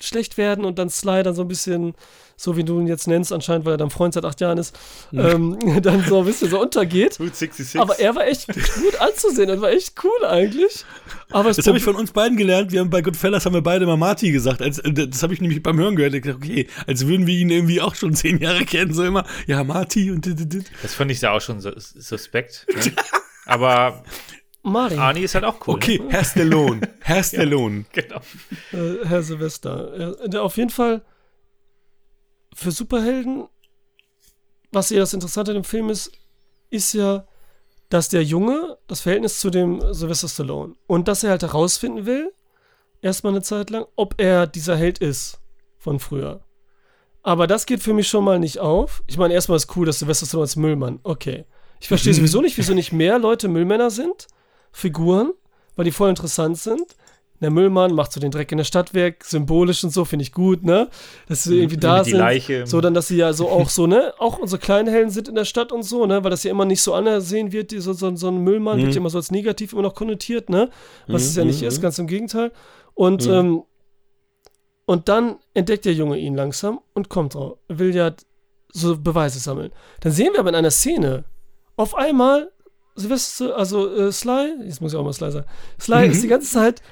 schlecht 0.00 0.38
werden 0.38 0.64
und 0.64 0.78
dann 0.78 0.90
Sly 0.90 1.22
dann 1.22 1.34
so 1.34 1.42
ein 1.42 1.48
bisschen, 1.48 1.94
so 2.36 2.56
wie 2.56 2.64
du 2.64 2.80
ihn 2.80 2.86
jetzt 2.86 3.08
nennst, 3.08 3.32
anscheinend, 3.32 3.64
weil 3.64 3.74
er 3.74 3.78
dein 3.78 3.90
Freund 3.90 4.14
seit 4.14 4.24
acht 4.24 4.40
Jahren 4.40 4.58
ist, 4.58 4.78
ähm, 5.12 5.58
dann 5.82 6.04
so 6.04 6.20
ein 6.20 6.24
bisschen 6.24 6.50
so 6.50 6.60
untergeht. 6.60 7.18
Route 7.18 7.34
66. 7.34 7.80
Aber 7.80 7.98
er 7.98 8.14
war 8.14 8.26
echt 8.26 8.46
gut 8.46 9.00
anzusehen 9.00 9.50
und 9.50 9.60
war 9.60 9.70
echt 9.70 9.94
cool 10.04 10.26
eigentlich. 10.26 10.84
Aber 11.30 11.52
Das 11.52 11.66
habe 11.66 11.78
ich 11.78 11.84
von 11.84 11.96
uns 11.96 12.12
beiden 12.12 12.36
gelernt. 12.36 12.72
Wir 12.72 12.80
haben 12.80 12.90
bei 12.90 13.02
Goodfellas 13.02 13.44
haben 13.44 13.54
wir 13.54 13.62
beide 13.62 13.86
mal 13.86 13.96
Marty 13.96 14.30
gesagt. 14.30 14.62
Als, 14.62 14.78
äh, 14.78 14.92
das 14.92 15.22
habe 15.22 15.34
ich 15.34 15.40
nämlich 15.40 15.62
beim 15.62 15.78
Hören 15.78 15.96
gehört. 15.96 16.14
Ich 16.14 16.22
dachte, 16.22 16.36
okay, 16.36 16.68
als 16.86 17.06
würden 17.06 17.26
wir 17.26 17.34
ihn 17.34 17.50
irgendwie 17.50 17.80
auch 17.80 17.94
schon 17.94 18.14
zehn 18.14 18.38
Jahre 18.38 18.64
kennen. 18.64 18.94
So 18.94 19.04
immer, 19.04 19.24
ja, 19.46 19.64
Marty 19.64 20.10
und 20.10 20.24
dit, 20.24 20.38
dit, 20.38 20.52
dit. 20.52 20.70
Das 20.82 20.94
fand 20.94 21.10
ich 21.10 21.20
ja 21.20 21.32
auch 21.32 21.40
schon 21.40 21.60
sus 21.60 21.94
suspekt. 21.98 22.66
Ne? 22.74 22.92
Aber 23.46 24.02
Marty. 24.62 24.96
Arnie 24.96 25.22
ist 25.22 25.34
halt 25.34 25.44
auch 25.44 25.66
cool. 25.66 25.74
Okay, 25.76 26.02
Herr 26.08 26.24
Stallone. 26.24 26.80
Herr 27.00 27.22
Stallone. 27.24 27.84
Genau. 27.92 28.20
äh, 28.72 29.04
Herr 29.06 29.22
Silvester. 29.22 30.18
Äh, 30.22 30.28
der 30.28 30.42
auf 30.42 30.56
jeden 30.56 30.70
Fall 30.70 31.02
für 32.54 32.70
Superhelden, 32.70 33.46
was 34.72 34.90
ja 34.90 34.98
das 34.98 35.14
Interessante 35.14 35.52
an 35.52 35.58
dem 35.58 35.64
Film 35.64 35.90
ist, 35.90 36.12
ist 36.70 36.92
ja, 36.92 37.26
dass 37.88 38.08
der 38.08 38.22
Junge 38.24 38.76
das 38.86 39.00
Verhältnis 39.00 39.40
zu 39.40 39.50
dem 39.50 39.80
Sylvester 39.94 40.28
Stallone 40.28 40.74
und 40.86 41.08
dass 41.08 41.24
er 41.24 41.30
halt 41.30 41.42
herausfinden 41.42 42.04
will, 42.04 42.32
erstmal 43.00 43.32
eine 43.32 43.42
Zeit 43.42 43.70
lang, 43.70 43.86
ob 43.96 44.14
er 44.18 44.46
dieser 44.46 44.76
Held 44.76 44.98
ist 44.98 45.40
von 45.78 46.00
früher. 46.00 46.40
Aber 47.22 47.46
das 47.46 47.64
geht 47.66 47.82
für 47.82 47.94
mich 47.94 48.08
schon 48.08 48.24
mal 48.24 48.38
nicht 48.38 48.58
auf. 48.58 49.02
Ich 49.06 49.16
meine, 49.16 49.34
erstmal 49.34 49.56
ist 49.56 49.74
cool, 49.76 49.86
dass 49.86 50.00
Sylvester 50.00 50.26
Stallone 50.26 50.44
als 50.44 50.56
Müllmann, 50.56 51.00
okay. 51.02 51.44
Ich 51.80 51.88
verstehe 51.88 52.12
sowieso 52.12 52.40
nicht, 52.40 52.58
wieso 52.58 52.74
nicht 52.74 52.92
mehr 52.92 53.18
Leute 53.18 53.46
Müllmänner 53.48 53.90
sind, 53.90 54.26
Figuren, 54.78 55.32
weil 55.76 55.84
die 55.84 55.92
voll 55.92 56.08
interessant 56.08 56.56
sind. 56.58 56.96
Der 57.40 57.50
Müllmann 57.50 57.94
macht 57.94 58.12
so 58.12 58.18
den 58.18 58.32
Dreck 58.32 58.50
in 58.50 58.58
der 58.58 58.64
Stadt 58.64 58.94
weg, 58.94 59.24
symbolisch 59.24 59.84
und 59.84 59.90
so, 59.90 60.04
finde 60.04 60.24
ich 60.24 60.32
gut, 60.32 60.64
ne? 60.64 60.88
Dass 61.28 61.44
sie 61.44 61.58
irgendwie 61.58 61.76
da 61.76 62.02
die 62.02 62.10
sind. 62.10 62.18
Leiche. 62.18 62.66
So, 62.66 62.80
dann, 62.80 62.94
dass 62.94 63.08
sie 63.08 63.16
ja 63.16 63.32
so 63.32 63.48
auch 63.48 63.68
so, 63.68 63.86
ne? 63.86 64.12
Auch 64.18 64.38
unsere 64.38 64.60
kleinen 64.60 64.88
Helden 64.88 65.10
sind 65.10 65.28
in 65.28 65.36
der 65.36 65.44
Stadt 65.44 65.70
und 65.70 65.84
so, 65.84 66.04
ne? 66.06 66.24
Weil 66.24 66.32
das 66.32 66.42
ja 66.42 66.50
immer 66.50 66.64
nicht 66.64 66.82
so 66.82 66.94
angesehen 66.94 67.52
wird, 67.52 67.70
die, 67.70 67.78
so, 67.78 67.92
so, 67.92 68.14
so 68.16 68.28
ein 68.28 68.38
Müllmann 68.38 68.82
wird 68.82 68.92
ja 68.92 69.00
immer 69.00 69.10
so 69.10 69.18
als 69.18 69.30
negativ 69.30 69.72
immer 69.72 69.82
noch 69.82 69.94
konnotiert, 69.94 70.50
ne? 70.50 70.70
Was 71.06 71.22
es 71.22 71.36
ja 71.36 71.44
nicht 71.44 71.62
ist, 71.62 71.80
ganz 71.80 71.98
im 72.00 72.08
Gegenteil. 72.08 72.50
Und, 72.94 73.26
ähm, 73.26 73.62
und 74.86 75.08
dann 75.08 75.36
entdeckt 75.54 75.84
der 75.84 75.94
Junge 75.94 76.18
ihn 76.18 76.34
langsam 76.34 76.80
und 76.92 77.08
kommt 77.08 77.34
drauf. 77.34 77.58
Will 77.68 77.94
ja 77.94 78.12
so 78.72 78.98
Beweise 78.98 79.38
sammeln. 79.38 79.70
Dann 80.00 80.10
sehen 80.10 80.32
wir 80.32 80.40
aber 80.40 80.48
in 80.48 80.56
einer 80.56 80.72
Szene, 80.72 81.24
auf 81.76 81.94
einmal, 81.94 82.50
Silvester, 82.98 83.56
also 83.56 83.94
äh, 83.94 84.12
Sly, 84.12 84.54
jetzt 84.64 84.80
muss 84.80 84.92
ich 84.92 84.98
auch 84.98 85.04
mal 85.04 85.12
Sly 85.12 85.30
sagen, 85.30 85.46
Sly 85.80 86.08
ist 86.08 86.22
die 86.22 86.28
ganze 86.28 86.50
Zeit, 86.50 86.82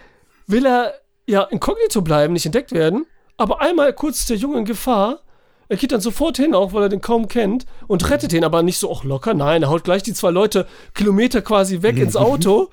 will 0.46 0.66
er 0.66 0.94
ja 1.26 1.42
inkognito 1.42 2.02
bleiben, 2.02 2.32
nicht 2.32 2.46
entdeckt 2.46 2.72
werden, 2.72 3.06
aber 3.36 3.60
einmal 3.60 3.92
kurz 3.92 4.20
ist 4.20 4.30
der 4.30 4.36
Junge 4.36 4.58
in 4.58 4.64
Gefahr. 4.64 5.20
Er 5.68 5.76
geht 5.76 5.90
dann 5.90 6.00
sofort 6.00 6.36
hin, 6.36 6.54
auch 6.54 6.72
weil 6.72 6.84
er 6.84 6.88
den 6.88 7.00
kaum 7.00 7.26
kennt, 7.26 7.66
und 7.88 8.08
rettet 8.08 8.32
ihn 8.32 8.44
aber 8.44 8.62
nicht 8.62 8.78
so 8.78 8.88
auch 8.88 9.02
locker. 9.02 9.34
Nein, 9.34 9.64
er 9.64 9.68
haut 9.68 9.82
gleich 9.82 10.04
die 10.04 10.14
zwei 10.14 10.30
Leute 10.30 10.66
Kilometer 10.94 11.42
quasi 11.42 11.82
weg 11.82 11.98
ins 11.98 12.14
Auto. 12.14 12.68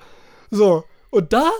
So, 0.52 0.84
und 1.10 1.32
da 1.32 1.50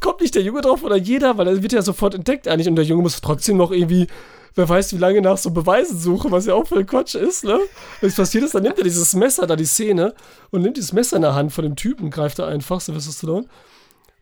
kommt 0.00 0.20
nicht 0.20 0.34
der 0.34 0.42
Junge 0.42 0.60
drauf 0.60 0.82
oder 0.82 0.96
jeder, 0.96 1.38
weil 1.38 1.48
er 1.48 1.62
wird 1.62 1.72
ja 1.72 1.80
sofort 1.80 2.14
entdeckt 2.14 2.46
eigentlich 2.46 2.68
und 2.68 2.76
der 2.76 2.84
Junge 2.84 3.02
muss 3.02 3.22
trotzdem 3.22 3.56
noch 3.56 3.70
irgendwie, 3.70 4.06
wer 4.54 4.68
weiß 4.68 4.92
wie 4.94 4.98
lange 4.98 5.20
nach 5.20 5.38
so 5.38 5.50
Beweisen 5.50 5.98
suchen, 5.98 6.30
was 6.30 6.46
ja 6.46 6.54
auch 6.54 6.66
voll 6.66 6.84
Quatsch 6.84 7.14
ist, 7.14 7.44
ne? 7.44 7.58
Was 8.00 8.14
passiert 8.14 8.44
ist, 8.44 8.54
dann 8.54 8.62
nimmt 8.62 8.78
er 8.78 8.84
dieses 8.84 9.14
Messer 9.14 9.46
da, 9.46 9.56
die 9.56 9.64
Szene, 9.64 10.14
und 10.50 10.62
nimmt 10.62 10.76
dieses 10.76 10.92
Messer 10.92 11.16
in 11.16 11.22
der 11.22 11.34
Hand 11.34 11.52
von 11.52 11.64
dem 11.64 11.76
Typen, 11.76 12.10
greift 12.10 12.38
er 12.38 12.46
einfach, 12.46 12.80
Sylvester 12.80 13.12
Stallone, 13.12 13.46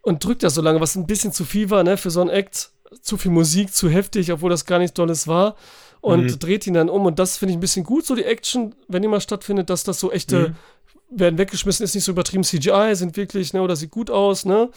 und 0.03 0.25
drückt 0.25 0.43
das 0.43 0.55
so 0.55 0.63
lange, 0.63 0.81
was 0.81 0.97
ein 0.97 1.07
bisschen 1.07 1.33
zu 1.33 1.45
viel 1.45 1.71
war, 1.71 1.85
ne, 1.85 1.97
für 1.97 2.11
so 2.11 2.21
ein 2.21 2.29
Act. 2.29 2.71
Zu 3.01 3.17
viel 3.17 3.31
Musik, 3.31 3.73
zu 3.73 3.89
heftig, 3.89 4.31
obwohl 4.33 4.51
das 4.51 4.67
gar 4.67 4.79
nichts 4.79 4.93
Dolles 4.95 5.27
war. 5.27 5.57
Und 6.03 6.43
dreht 6.43 6.67
ihn 6.67 6.75
dann 6.75 6.91
um. 6.91 7.07
Und 7.07 7.19
das 7.19 7.39
finde 7.39 7.53
ich 7.53 7.57
ein 7.57 7.61
bisschen 7.61 7.85
gut, 7.85 8.05
so 8.05 8.15
die 8.15 8.25
Action, 8.25 8.75
wenn 8.89 9.01
die 9.01 9.09
mal 9.09 9.21
stattfindet, 9.21 9.71
dass 9.71 9.85
das 9.85 9.99
so 9.99 10.13
echte, 10.13 10.55
werden 11.09 11.39
weggeschmissen, 11.39 11.85
ist 11.85 11.95
nicht 11.95 12.05
so 12.05 12.13
übertrieben 12.13 12.43
CGI, 12.43 12.95
sind 12.95 13.17
wirklich, 13.17 13.53
ne, 13.55 13.63
oder 13.63 13.77
sieht 13.77 13.91
gut 13.93 14.11
aus, 14.11 14.45
ne. 14.45 14.69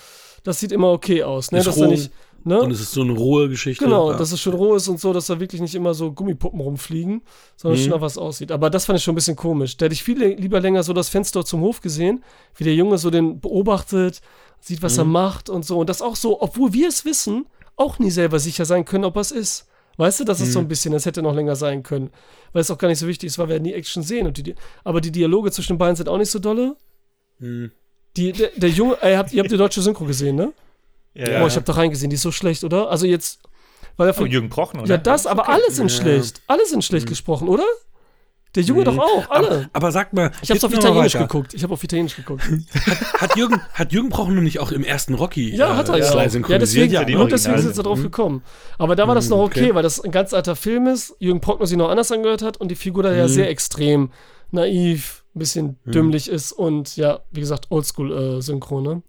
Das 0.44 0.60
sieht 0.60 0.72
immer 0.72 0.92
okay 0.92 1.24
aus, 1.24 1.52
ne, 1.52 1.58
Ist 1.58 1.68
dass 1.68 1.76
da 1.76 1.86
roh. 1.86 1.92
nicht, 1.92 2.12
ne. 2.46 2.62
Und 2.62 2.72
es 2.72 2.80
ist 2.80 2.92
so 2.92 3.02
eine 3.02 3.12
rohe 3.14 3.50
Geschichte. 3.50 3.84
Genau, 3.84 4.12
Ja. 4.12 4.18
dass 4.18 4.32
es 4.32 4.40
schon 4.40 4.54
roh 4.54 4.76
ist 4.76 4.88
und 4.88 5.00
so, 5.00 5.12
dass 5.12 5.26
da 5.28 5.40
wirklich 5.40 5.60
nicht 5.62 5.76
immer 5.76 5.94
so 5.94 6.12
Gummipuppen 6.14 6.60
rumfliegen, 6.62 7.22
sondern 7.58 7.80
schon 7.82 7.90
nach 7.92 8.02
was 8.02 8.18
aussieht. 8.18 8.52
Aber 8.52 8.70
das 8.70 8.86
fand 8.86 8.98
ich 9.00 9.04
schon 9.04 9.14
ein 9.14 9.16
bisschen 9.16 9.36
komisch. 9.36 9.76
Da 9.78 9.86
hätte 9.86 9.94
ich 9.94 10.04
viel 10.04 10.24
lieber 10.24 10.60
länger 10.62 10.84
so 10.84 10.94
das 10.94 11.10
Fenster 11.10 11.44
zum 11.44 11.62
Hof 11.62 11.82
gesehen, 11.82 12.24
wie 12.56 12.64
der 12.64 12.76
Junge 12.76 12.98
so 12.98 13.10
den 13.10 13.40
beobachtet, 13.42 14.22
sieht, 14.62 14.82
was 14.82 14.98
er 14.98 15.06
macht 15.06 15.50
und 15.50 15.66
so. 15.66 15.78
Und 15.80 15.90
das 15.90 16.02
auch 16.02 16.16
so, 16.16 16.42
obwohl 16.42 16.72
wir 16.74 16.88
es 16.88 17.04
wissen, 17.06 17.46
auch 17.76 18.00
nie 18.00 18.12
selber 18.12 18.40
sicher 18.40 18.64
sein 18.66 18.86
können, 18.86 19.04
ob 19.04 19.18
er 19.18 19.22
es 19.22 19.32
ist. 19.32 19.68
Weißt 19.98 20.20
du, 20.20 20.24
das 20.26 20.42
ist 20.42 20.52
so 20.54 20.60
ein 20.60 20.68
bisschen, 20.68 20.92
das 20.92 21.06
hätte 21.06 21.22
noch 21.22 21.34
länger 21.34 21.56
sein 21.56 21.82
können. 21.84 22.10
Weil 22.52 22.62
es 22.62 22.70
auch 22.72 22.78
gar 22.78 22.90
nicht 22.90 23.00
so 23.00 23.08
wichtig 23.08 23.28
ist, 23.28 23.38
weil 23.38 23.48
wir 23.50 23.60
nie 23.60 23.72
Action 23.74 24.04
sehen. 24.04 24.28
Und 24.28 24.36
die, 24.38 24.44
Di- 24.44 24.56
aber 24.84 25.00
die 25.02 25.12
Dialoge 25.12 25.52
zwischen 25.52 25.74
den 25.74 25.78
beiden 25.78 25.96
sind 25.96 26.10
auch 26.10 26.18
nicht 26.18 26.32
so 26.32 26.40
dolle. 26.40 26.76
Die, 27.40 28.32
der, 28.32 28.50
der 28.56 28.70
Junge, 28.70 28.98
ey, 29.02 29.16
habt, 29.16 29.34
ihr 29.34 29.42
habt 29.42 29.52
die 29.52 29.58
deutsche 29.58 29.82
Synchro 29.82 30.06
gesehen, 30.06 30.36
ne? 30.36 30.54
Ja, 31.16 31.44
Oh, 31.44 31.48
ich 31.48 31.56
habe 31.56 31.66
da 31.66 31.74
reingesehen, 31.74 32.10
die 32.10 32.16
ist 32.16 32.22
so 32.22 32.32
schlecht, 32.32 32.64
oder? 32.64 32.90
Also 32.90 33.06
jetzt, 33.08 33.40
weil 33.98 34.08
er 34.08 34.14
Oh, 34.14 34.18
von, 34.18 34.28
Jürgen 34.28 34.50
Prochen, 34.50 34.80
oder? 34.82 34.90
ja, 34.90 34.98
das, 34.98 35.26
aber 35.26 35.50
alle 35.50 35.72
sind 35.72 35.92
schlecht. 35.92 36.42
Alle 36.48 36.66
sind 36.66 36.84
schlecht 36.84 37.08
gesprochen, 37.08 37.48
oder? 37.48 37.64
Der 38.56 38.64
Junge 38.64 38.86
doch 38.86 38.98
auch, 38.98 39.30
alle. 39.30 39.48
Aber, 39.48 39.70
aber 39.74 39.92
sag 39.92 40.14
mal, 40.14 40.28
ich 40.42 40.50
hab's 40.50 40.62
jetzt 40.62 40.64
auf 40.66 40.74
Italienisch 40.74 41.12
geguckt. 41.14 41.54
Ich 41.54 41.62
habe 41.64 41.74
auf 41.74 41.84
Italienisch 41.84 42.16
geguckt. 42.16 42.42
Hat 43.18 43.36
Jürgen, 43.36 43.60
hat 43.74 43.92
Jürgen 43.92 44.08
Prochen 44.08 44.42
nicht 44.44 44.60
auch 44.60 44.72
im 44.72 44.86
ersten 44.86 45.14
Rocky 45.14 45.54
Ja, 45.54 45.76
hat 45.76 45.90
er 45.90 45.98
ja. 45.98 46.06
Ja, 46.06 46.30
synchronisiert? 46.30 46.62
deswegen, 46.62 46.94
ja, 46.94 47.04
die 47.04 47.16
nur 47.16 47.28
deswegen 47.28 47.58
sind 47.62 47.76
sie 47.76 47.84
drauf 47.84 48.02
gekommen. 48.02 48.44
Aber 48.78 48.96
da 48.96 49.10
war 49.10 49.16
das 49.16 49.28
noch 49.28 49.40
okay, 49.40 49.66
okay. 49.66 49.76
weil 49.76 49.84
das 49.84 50.00
ein 50.00 50.12
ganz 50.12 50.34
alter 50.34 50.56
Film 50.56 50.88
ist, 50.88 51.16
Jürgen 51.20 51.42
Prochnow 51.42 51.68
sich 51.68 51.78
noch 51.78 51.90
anders 51.90 52.14
angehört 52.14 52.44
hat 52.44 52.56
und 52.56 52.70
die 52.70 52.76
Figur 52.76 53.04
da 53.04 53.14
ja 53.14 53.28
sehr 53.28 53.50
extrem 53.50 54.12
naiv, 54.52 55.25
ein 55.36 55.40
bisschen 55.40 55.78
dümmlich 55.86 56.30
ist 56.30 56.52
und 56.54 56.96
ja, 56.96 57.20
wie 57.32 57.42
gesagt, 57.42 57.68
Oldschool-Synchro, 57.70 58.80
ne? 58.82 59.04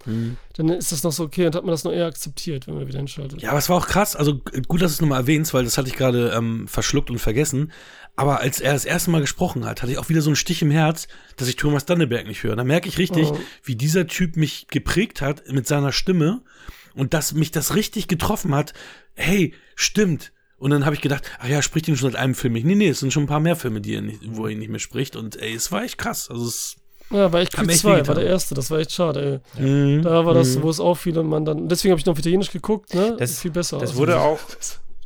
Dann 0.57 0.69
ist 0.71 0.91
das 0.91 1.03
noch 1.03 1.13
so 1.13 1.25
okay 1.25 1.47
und 1.47 1.55
hat 1.55 1.63
man 1.65 1.71
das 1.71 1.85
noch 1.85 1.93
eher 1.93 2.07
akzeptiert, 2.07 2.67
wenn 2.67 2.75
man 2.75 2.89
wieder 2.89 2.99
hinschaltet. 2.99 3.41
Ja, 3.43 3.51
aber 3.51 3.59
es 3.59 3.69
war 3.69 3.77
auch 3.77 3.87
krass. 3.87 4.17
Also 4.17 4.41
gut, 4.67 4.83
dass 4.83 4.93
du 4.93 4.95
es 4.97 5.01
nochmal 5.01 5.21
erwähnst, 5.21 5.55
weil 5.55 5.65
das 5.65 5.79
hatte 5.79 5.89
ich 5.89 5.95
gerade 5.95 6.31
ähm, 6.37 6.67
verschluckt 6.67 7.11
und 7.11 7.19
vergessen. 7.19 7.71
Aber 8.17 8.41
als 8.41 8.61
er 8.61 8.73
das 8.73 8.85
erste 8.87 9.11
Mal 9.11 9.21
gesprochen 9.21 9.65
hat, 9.67 9.83
hatte 9.83 9.93
ich 9.93 9.99
auch 9.99 10.09
wieder 10.09 10.23
so 10.23 10.31
einen 10.31 10.37
Stich 10.37 10.63
im 10.63 10.71
Herz, 10.71 11.07
dass 11.37 11.49
ich 11.49 11.57
Thomas 11.57 11.85
Danneberg 11.85 12.27
nicht 12.27 12.43
höre. 12.43 12.57
Da 12.57 12.65
merke 12.65 12.89
ich 12.89 12.99
richtig, 12.99 13.29
Oh. 13.31 13.39
wie 13.63 13.77
dieser 13.77 14.07
Typ 14.07 14.37
mich 14.37 14.67
geprägt 14.69 15.21
hat 15.21 15.43
mit 15.53 15.67
seiner 15.67 15.93
Stimme 15.93 16.43
und 16.95 17.13
dass 17.15 17.35
mich 17.35 17.51
das 17.51 17.75
richtig 17.75 18.09
getroffen 18.09 18.55
hat. 18.55 18.73
Hey, 19.15 19.53
stimmt. 19.75 20.33
Und 20.59 20.71
dann 20.71 20.85
habe 20.87 20.95
ich 20.95 21.03
gedacht, 21.03 21.25
ach 21.39 21.49
ja, 21.49 21.61
spricht 21.61 21.87
ihn 21.89 21.97
schon 21.97 22.11
seit 22.13 22.21
einem 22.21 22.35
Film 22.35 22.55
nicht. 22.55 22.65
Nee, 22.65 22.75
nee, 22.75 22.89
es 22.89 23.01
sind 23.01 23.13
schon 23.13 23.25
ein 23.25 23.29
paar 23.29 23.41
mehr 23.41 23.57
Filme, 23.57 23.81
die 23.81 23.95
er 23.95 24.01
nicht, 24.03 24.21
wo 24.29 24.47
er 24.47 24.53
ihn 24.53 24.59
nicht 24.59 24.71
mehr 24.71 24.79
spricht. 24.81 25.15
Und 25.17 25.37
ey, 25.41 25.55
es 25.55 25.71
war 25.71 25.83
echt 25.83 25.99
krass. 25.99 26.31
Also 26.31 26.47
es, 26.47 26.77
Ja, 27.11 27.31
war 27.33 27.41
echt 27.41 27.53
Creed 27.53 27.67
mir 27.67 27.73
echt 27.73 27.83
2, 27.83 28.09
war 28.09 28.15
der 28.15 28.25
erste, 28.27 28.55
das 28.55 28.71
war 28.71 28.79
echt 28.79 28.93
schade, 28.93 29.43
ey. 29.57 29.63
Mhm. 29.63 30.03
Da 30.03 30.25
war 30.25 30.33
das, 30.35 30.61
wo 30.63 30.71
es 30.71 30.81
auffiel 30.81 31.19
und 31.19 31.27
man 31.29 31.45
dann. 31.45 31.69
Deswegen 31.69 31.93
habe 31.93 32.01
ich 32.01 32.07
noch 32.07 32.13
auf 32.13 32.19
Italienisch 32.19 32.51
geguckt, 32.51 32.95
ne? 32.95 33.17
Das- 33.19 33.41
viel 33.41 33.51
besser. 33.51 33.79
Das 33.79 33.91
aus. 33.91 33.97
wurde 33.97 34.19
auch, 34.19 34.39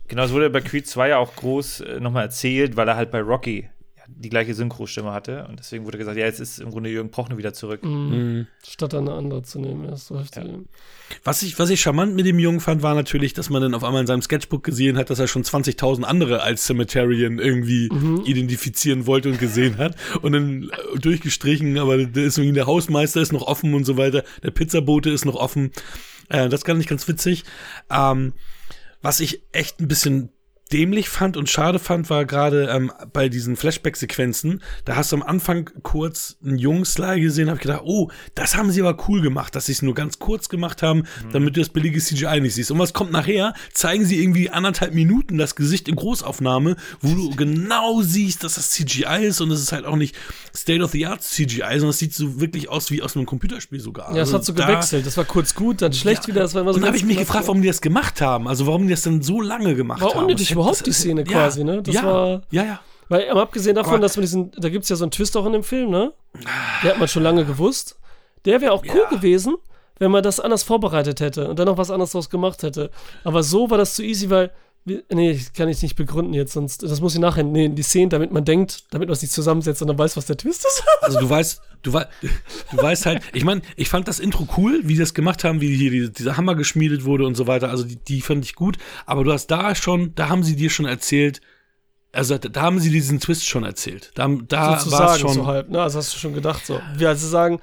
genau, 0.06 0.22
das 0.22 0.30
wurde 0.32 0.50
bei 0.50 0.60
Creed 0.60 0.86
2 0.86 1.08
ja 1.08 1.18
auch 1.18 1.34
groß 1.34 1.80
äh, 1.80 2.00
nochmal 2.00 2.24
erzählt, 2.26 2.76
weil 2.76 2.86
er 2.88 2.94
halt 2.96 3.10
bei 3.10 3.20
Rocky 3.20 3.68
die 4.16 4.28
gleiche 4.28 4.54
Synchrostimme 4.54 5.12
hatte. 5.12 5.46
Und 5.48 5.58
deswegen 5.58 5.84
wurde 5.84 5.98
gesagt, 5.98 6.16
ja, 6.16 6.26
jetzt 6.26 6.40
ist 6.40 6.58
im 6.58 6.70
Grunde 6.70 6.90
Jürgen 6.90 7.10
Prochnow 7.10 7.38
wieder 7.38 7.52
zurück. 7.52 7.82
Mhm. 7.82 8.46
Statt 8.66 8.92
dann 8.92 9.08
eine 9.08 9.16
andere 9.16 9.42
zu 9.42 9.58
nehmen, 9.60 9.84
erst 9.88 10.06
so 10.06 10.18
heftig. 10.18 10.44
Was 11.24 11.42
ich, 11.42 11.58
was 11.58 11.70
ich 11.70 11.80
charmant 11.80 12.14
mit 12.14 12.26
dem 12.26 12.38
Jungen 12.38 12.60
fand, 12.60 12.82
war 12.82 12.94
natürlich, 12.94 13.32
dass 13.34 13.50
man 13.50 13.62
dann 13.62 13.74
auf 13.74 13.84
einmal 13.84 14.00
in 14.02 14.06
seinem 14.06 14.22
Sketchbook 14.22 14.62
gesehen 14.62 14.96
hat, 14.96 15.10
dass 15.10 15.18
er 15.18 15.28
schon 15.28 15.44
20.000 15.44 16.02
andere 16.02 16.42
als 16.42 16.66
Cemeterian 16.66 17.38
irgendwie 17.38 17.88
identifizieren 18.24 19.06
wollte 19.06 19.30
und 19.30 19.38
gesehen 19.38 19.78
hat. 19.78 19.96
Und 20.22 20.32
dann 20.32 20.70
äh, 20.94 20.98
durchgestrichen, 20.98 21.78
aber 21.78 21.98
der 21.98 22.66
Hausmeister 22.66 23.20
ist 23.20 23.32
noch 23.32 23.42
offen 23.42 23.74
und 23.74 23.84
so 23.84 23.96
weiter. 23.96 24.24
Der 24.42 24.50
Pizzabote 24.50 25.10
ist 25.10 25.24
noch 25.24 25.36
offen. 25.36 25.72
Äh, 26.28 26.48
das 26.48 26.62
fand 26.62 26.80
ich 26.80 26.86
ganz 26.86 27.06
witzig. 27.08 27.44
Ähm, 27.90 28.32
was 29.02 29.20
ich 29.20 29.42
echt 29.52 29.80
ein 29.80 29.88
bisschen 29.88 30.30
dämlich 30.72 31.08
fand 31.08 31.36
und 31.36 31.48
schade 31.48 31.78
fand, 31.78 32.10
war 32.10 32.24
gerade 32.24 32.68
ähm, 32.70 32.92
bei 33.12 33.28
diesen 33.28 33.56
Flashback-Sequenzen, 33.56 34.62
da 34.84 34.96
hast 34.96 35.12
du 35.12 35.16
am 35.16 35.22
Anfang 35.22 35.70
kurz 35.82 36.36
einen 36.44 36.58
jungen 36.58 36.84
Sly 36.84 37.20
gesehen, 37.20 37.48
habe 37.48 37.56
ich 37.56 37.62
gedacht, 37.62 37.82
oh, 37.84 38.10
das 38.34 38.56
haben 38.56 38.70
sie 38.70 38.80
aber 38.82 38.96
cool 39.08 39.20
gemacht, 39.20 39.54
dass 39.56 39.66
sie 39.66 39.72
es 39.72 39.82
nur 39.82 39.94
ganz 39.94 40.18
kurz 40.18 40.48
gemacht 40.48 40.82
haben, 40.82 41.04
damit 41.32 41.56
du 41.56 41.60
das 41.60 41.70
billige 41.70 41.98
CGI 42.00 42.40
nicht 42.40 42.54
siehst. 42.54 42.70
Und 42.70 42.78
was 42.78 42.92
kommt 42.92 43.10
nachher? 43.12 43.54
Zeigen 43.72 44.04
sie 44.04 44.20
irgendwie 44.22 44.50
anderthalb 44.50 44.94
Minuten 44.94 45.38
das 45.38 45.54
Gesicht 45.56 45.88
in 45.88 45.96
Großaufnahme, 45.96 46.76
wo 47.00 47.14
du 47.14 47.30
genau 47.36 48.02
siehst, 48.02 48.44
dass 48.44 48.54
das 48.54 48.70
CGI 48.70 49.24
ist 49.26 49.40
und 49.40 49.50
es 49.50 49.60
ist 49.60 49.72
halt 49.72 49.84
auch 49.86 49.96
nicht 49.96 50.14
State-of-the-Art 50.56 51.22
CGI, 51.22 51.62
sondern 51.72 51.90
es 51.90 51.98
sieht 51.98 52.14
so 52.14 52.40
wirklich 52.40 52.68
aus 52.68 52.90
wie 52.90 53.02
aus 53.02 53.16
einem 53.16 53.26
Computerspiel 53.26 53.80
sogar. 53.80 54.14
Ja, 54.14 54.22
es 54.22 54.28
Also 54.28 54.34
hat 54.38 54.44
so 54.44 54.52
da- 54.52 54.66
gewechselt. 54.66 55.06
Das 55.06 55.16
war 55.16 55.24
kurz 55.24 55.54
gut, 55.54 55.82
dann 55.82 55.92
schlecht 55.92 56.26
wieder. 56.28 56.42
Das 56.42 56.54
war 56.54 56.62
immer 56.62 56.72
so 56.72 56.76
und 56.76 56.82
da 56.82 56.88
habe 56.88 56.96
ich 56.96 57.04
mich 57.04 57.18
gefragt, 57.18 57.46
warum 57.46 57.62
die 57.62 57.68
das 57.68 57.80
gemacht 57.80 58.20
haben. 58.20 58.48
Also 58.48 58.66
warum 58.66 58.84
die 58.84 58.90
das 58.90 59.02
dann 59.02 59.22
so 59.22 59.40
lange 59.40 59.74
gemacht 59.74 60.00
War 60.00 60.14
haben. 60.14 60.24
unnötig 60.24 60.54
überhaupt 60.60 60.86
die 60.86 60.92
Szene 60.92 61.22
ja, 61.22 61.26
quasi, 61.26 61.64
ne? 61.64 61.82
Das 61.82 61.94
ja, 61.94 62.04
war- 62.04 62.42
ja, 62.50 62.64
ja. 62.64 62.80
Weil, 63.08 63.28
abgesehen 63.30 63.74
davon, 63.74 63.94
Aber- 63.94 64.02
dass 64.02 64.16
man 64.16 64.22
diesen, 64.22 64.50
da 64.52 64.68
gibt 64.68 64.84
es 64.84 64.88
ja 64.88 64.96
so 64.96 65.04
einen 65.04 65.10
Twist 65.10 65.36
auch 65.36 65.44
in 65.46 65.52
dem 65.52 65.64
Film, 65.64 65.90
ne? 65.90 66.12
Der 66.82 66.92
hat 66.92 66.98
man 66.98 67.08
schon 67.08 67.22
lange 67.24 67.44
gewusst. 67.44 67.98
Der 68.44 68.60
wäre 68.60 68.72
auch 68.72 68.84
cool 68.84 69.02
Ja. 69.02 69.08
gewesen, 69.16 69.56
wenn 69.98 70.10
man 70.12 70.22
das 70.22 70.38
anders 70.40 70.62
vorbereitet 70.62 71.20
hätte 71.20 71.48
und 71.48 71.58
dann 71.58 71.66
noch 71.66 71.76
was 71.76 71.90
anderes 71.90 72.12
draus 72.12 72.30
gemacht 72.30 72.62
hätte. 72.62 72.90
Aber 73.24 73.42
so 73.42 73.68
war 73.68 73.78
das 73.78 73.94
zu 73.96 74.02
easy, 74.04 74.30
weil, 74.30 74.50
nee, 74.84 75.40
kann 75.54 75.68
ich 75.68 75.82
nicht 75.82 75.96
begründen 75.96 76.32
jetzt, 76.32 76.52
sonst, 76.52 76.82
das 76.82 77.00
muss 77.00 77.14
ich 77.14 77.20
nachher, 77.20 77.44
nee, 77.44 77.66
in 77.66 77.74
die 77.74 77.82
Szene, 77.82 78.08
damit 78.08 78.32
man 78.32 78.44
denkt, 78.44 78.84
damit 78.90 79.08
man 79.08 79.12
es 79.12 79.22
nicht 79.22 79.32
zusammensetzt 79.32 79.82
und 79.82 79.88
dann 79.88 79.98
weiß, 79.98 80.16
was 80.16 80.26
der 80.26 80.36
Twist 80.36 80.64
ist. 80.64 80.84
Also 81.02 81.18
du 81.18 81.30
weißt, 81.30 81.62
du, 81.82 81.92
wei 81.94 82.06
du 82.70 82.76
weißt 82.76 83.06
halt, 83.06 83.22
ich 83.32 83.44
meine, 83.44 83.62
ich 83.76 83.88
fand 83.88 84.06
das 84.06 84.20
Intro 84.20 84.46
cool, 84.58 84.80
wie 84.84 84.94
die 84.94 85.00
das 85.00 85.14
gemacht 85.14 85.44
haben, 85.44 85.62
wie 85.62 85.74
hier 85.74 85.90
die, 85.90 86.12
dieser 86.12 86.36
Hammer 86.36 86.54
geschmiedet 86.54 87.04
wurde 87.04 87.26
und 87.26 87.36
so 87.36 87.46
weiter. 87.46 87.70
Also 87.70 87.84
die, 87.84 87.96
die 87.96 88.20
fand 88.20 88.44
ich 88.44 88.54
gut. 88.54 88.76
Aber 89.06 89.24
du 89.24 89.32
hast 89.32 89.46
da 89.46 89.74
schon, 89.74 90.14
da 90.14 90.28
haben 90.28 90.42
sie 90.42 90.56
dir 90.56 90.68
schon 90.68 90.84
erzählt, 90.84 91.40
also 92.12 92.36
da, 92.36 92.60
haben 92.60 92.80
sie 92.80 92.90
diesen 92.90 93.18
Twist 93.18 93.46
schon 93.46 93.64
erzählt. 93.64 94.12
Da, 94.14 94.28
da 94.28 94.84
war 94.90 95.14
es 95.14 95.20
schon. 95.20 95.32
so 95.32 95.46
halb, 95.46 95.70
ne? 95.70 95.80
Also 95.80 95.98
hast 95.98 96.14
du 96.14 96.18
schon 96.18 96.34
gedacht 96.34 96.66
so. 96.66 96.80
Wie 96.96 97.06
also 97.06 97.26
sagen, 97.26 97.60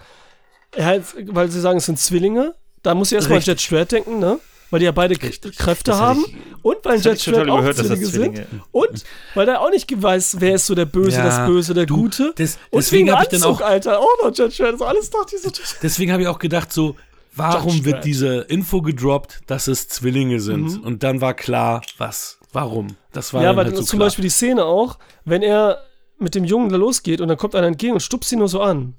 weil 0.75 1.51
sie 1.51 1.61
sagen, 1.61 1.77
es 1.77 1.85
sind 1.85 1.99
Zwillinge. 1.99 2.55
Da 2.81 2.95
muss 2.95 3.11
ich 3.11 3.15
erstmal 3.15 3.39
an. 3.39 3.43
Jet 3.43 3.61
Schwert 3.61 3.91
denken, 3.91 4.19
ne? 4.19 4.39
Weil 4.69 4.79
die 4.79 4.85
ja 4.85 4.91
beide 4.91 5.15
Kräfte 5.15 5.91
Das 5.91 5.99
haben. 5.99 6.25
und 6.61 6.75
weil 6.83 6.97
total 7.01 7.17
Schwert 7.17 7.49
auch 7.49 7.63
das 7.63 7.77
Zwillinge, 7.77 8.05
sind. 8.07 8.47
Und 8.71 9.03
weil 9.33 9.45
der 9.45 9.61
auch 9.61 9.69
nicht 9.69 9.89
weiß, 9.89 10.37
wer 10.39 10.55
ist 10.55 10.65
so 10.65 10.75
der 10.75 10.85
Böse, 10.85 11.17
Ja, 11.17 11.23
das 11.25 11.45
Böse, 11.47 11.73
der 11.73 11.85
du, 11.85 11.95
Gute. 11.95 12.33
des- 12.37 12.55
und 12.71 12.79
deswegen 12.79 13.07
wegen 13.07 13.15
hab 13.17 13.23
ich 13.23 13.29
dann 13.39 13.43
auch- 13.43 13.61
Alter, 13.61 13.99
auch 13.99 14.07
noch 14.23 14.35
Jet 14.35 14.53
Schwert. 14.53 14.73
Das 14.73 14.81
alles 14.81 15.09
ich 15.33 15.41
so. 15.41 15.49
Deswegen 15.81 16.11
habe 16.11 16.21
ich 16.23 16.27
auch 16.27 16.39
gedacht, 16.39 16.73
so, 16.73 16.95
warum 17.33 17.69
Judge 17.71 17.85
wird 17.85 17.95
Dredd. 17.97 18.05
diese 18.05 18.27
Info 18.49 18.81
gedroppt, 18.81 19.39
dass 19.47 19.67
es 19.67 19.87
Zwillinge 19.87 20.39
sind? 20.41 20.79
Mhm. 20.79 20.83
Und 20.83 21.03
dann 21.03 21.21
war 21.21 21.33
klar, 21.33 21.81
was, 21.97 22.37
warum. 22.51 22.97
Das 23.13 23.33
war 23.33 23.41
Ja, 23.43 23.55
weil 23.55 23.65
halt 23.65 23.77
so 23.77 23.83
zum 23.83 23.99
klar. 23.99 24.07
Beispiel 24.07 24.23
die 24.23 24.29
Szene 24.29 24.65
auch, 24.65 24.99
wenn 25.23 25.43
er 25.43 25.81
mit 26.19 26.35
dem 26.35 26.43
Jungen 26.43 26.69
da 26.69 26.75
losgeht 26.77 27.21
und 27.21 27.29
dann 27.29 27.37
kommt 27.37 27.55
einer 27.55 27.67
entgegen 27.67 27.93
und 27.93 28.01
stupst 28.01 28.31
ihn 28.33 28.39
nur 28.39 28.49
so 28.49 28.59
an. 28.61 28.95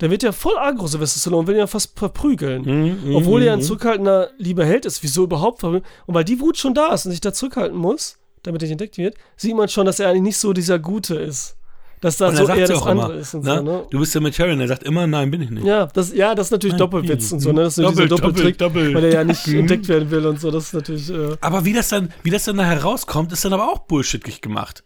Der 0.00 0.10
wird 0.10 0.22
ja 0.22 0.30
voll 0.32 0.56
aggro, 0.56 0.86
Sylvester 0.86 1.18
Stallone, 1.18 1.46
will 1.48 1.54
ihn 1.54 1.60
ja 1.60 1.66
fast 1.66 1.98
verprügeln. 1.98 2.62
Mhm, 2.62 3.16
Obwohl 3.16 3.42
er 3.42 3.54
ein 3.54 3.58
mhm. 3.58 3.64
zurückhaltender 3.64 4.30
lieber 4.38 4.64
Held 4.64 4.86
ist. 4.86 5.02
Wieso 5.02 5.24
überhaupt? 5.24 5.64
Und 5.64 5.82
weil 6.06 6.24
die 6.24 6.38
Wut 6.40 6.56
schon 6.56 6.74
da 6.74 6.92
ist 6.94 7.04
und 7.04 7.10
sich 7.10 7.20
da 7.20 7.32
zurückhalten 7.32 7.76
muss, 7.76 8.18
damit 8.44 8.62
er 8.62 8.66
nicht 8.66 8.72
entdeckt 8.72 8.96
wird, 8.96 9.16
sieht 9.36 9.56
man 9.56 9.68
schon, 9.68 9.86
dass 9.86 9.98
er 9.98 10.08
eigentlich 10.08 10.22
nicht 10.22 10.38
so 10.38 10.52
dieser 10.52 10.78
Gute 10.78 11.16
ist. 11.16 11.56
Dass 12.00 12.16
da 12.16 12.28
Und 12.28 12.36
so 12.36 12.44
er 12.44 12.56
eher 12.56 12.68
das 12.68 12.82
andere 12.82 13.12
immer, 13.12 13.20
ist 13.20 13.34
und 13.34 13.44
ne? 13.44 13.56
so, 13.56 13.62
ne? 13.62 13.86
Du 13.90 13.98
bist 13.98 14.14
ja 14.14 14.20
mit 14.20 14.32
Sharon, 14.34 14.60
er 14.60 14.68
sagt 14.68 14.84
immer, 14.84 15.08
nein, 15.08 15.32
bin 15.32 15.42
ich 15.42 15.50
nicht. 15.50 15.66
Ja, 15.66 15.86
das, 15.86 16.12
ja, 16.14 16.32
das 16.36 16.46
ist 16.46 16.50
natürlich 16.52 16.74
Nein, 16.74 16.78
Doppelwitz 16.78 17.32
und 17.32 17.40
so, 17.40 17.50
ne? 17.50 17.62
Das 17.62 17.76
ist 17.76 17.84
so 17.84 17.90
dieser 17.90 18.06
Doppelt, 18.06 18.28
Doppeltrick, 18.36 18.58
doppelt, 18.58 18.86
doppelt. 18.86 18.94
weil 18.94 19.04
er 19.04 19.12
ja 19.12 19.24
nicht 19.24 19.46
Mhm. 19.48 19.58
entdeckt 19.60 19.88
werden 19.88 20.08
will 20.12 20.24
und 20.26 20.40
so. 20.40 20.52
Das 20.52 20.66
ist 20.66 20.74
natürlich. 20.74 21.10
Äh, 21.10 21.36
Aber 21.40 21.64
wie 21.64 21.72
das 21.72 21.88
dann, 21.88 22.12
wie 22.22 22.30
das 22.30 22.44
dann 22.44 22.56
da 22.56 22.64
herauskommt, 22.64 23.32
ist 23.32 23.44
dann 23.44 23.52
aber 23.52 23.72
auch 23.72 23.80
bullshittig 23.80 24.40
gemacht. 24.40 24.84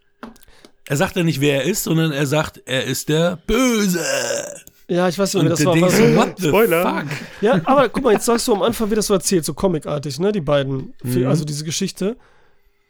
Er 0.87 0.97
sagt 0.97 1.17
ja 1.17 1.23
nicht, 1.23 1.41
wer 1.43 1.63
er 1.63 1.71
ist, 1.71 1.85
sondern 1.85 2.13
er 2.13 2.27
sagt, 2.27 2.63
er 2.65 2.85
ist 2.85 3.11
der 3.11 3.37
Böse. 3.47 4.01
Ja, 4.95 5.09
ich 5.09 5.19
weiß 5.19 5.35
nicht, 5.35 5.45
wie 5.45 5.49
das 5.49 5.65
war. 5.65 5.81
War 5.81 5.91
so, 5.91 6.07
so, 6.07 6.17
what 6.17 6.35
the 6.39 6.49
Spoiler. 6.49 6.83
fuck? 7.01 7.09
Ja, 7.41 7.61
aber 7.65 7.89
guck 7.89 8.03
mal, 8.05 8.13
jetzt 8.13 8.25
sagst 8.27 8.47
du 8.49 8.55
am 8.55 8.63
Anfang, 8.63 8.91
wie 8.91 8.95
das 8.95 9.07
so 9.07 9.15
erzählt, 9.15 9.45
so 9.45 9.55
comicartig, 9.55 10.19
ne? 10.21 10.33
Die 10.33 10.41
beiden, 10.41 10.95
Mhm. 11.03 11.27
also 11.27 11.45
diese 11.45 11.65
Geschichte. 11.65 12.17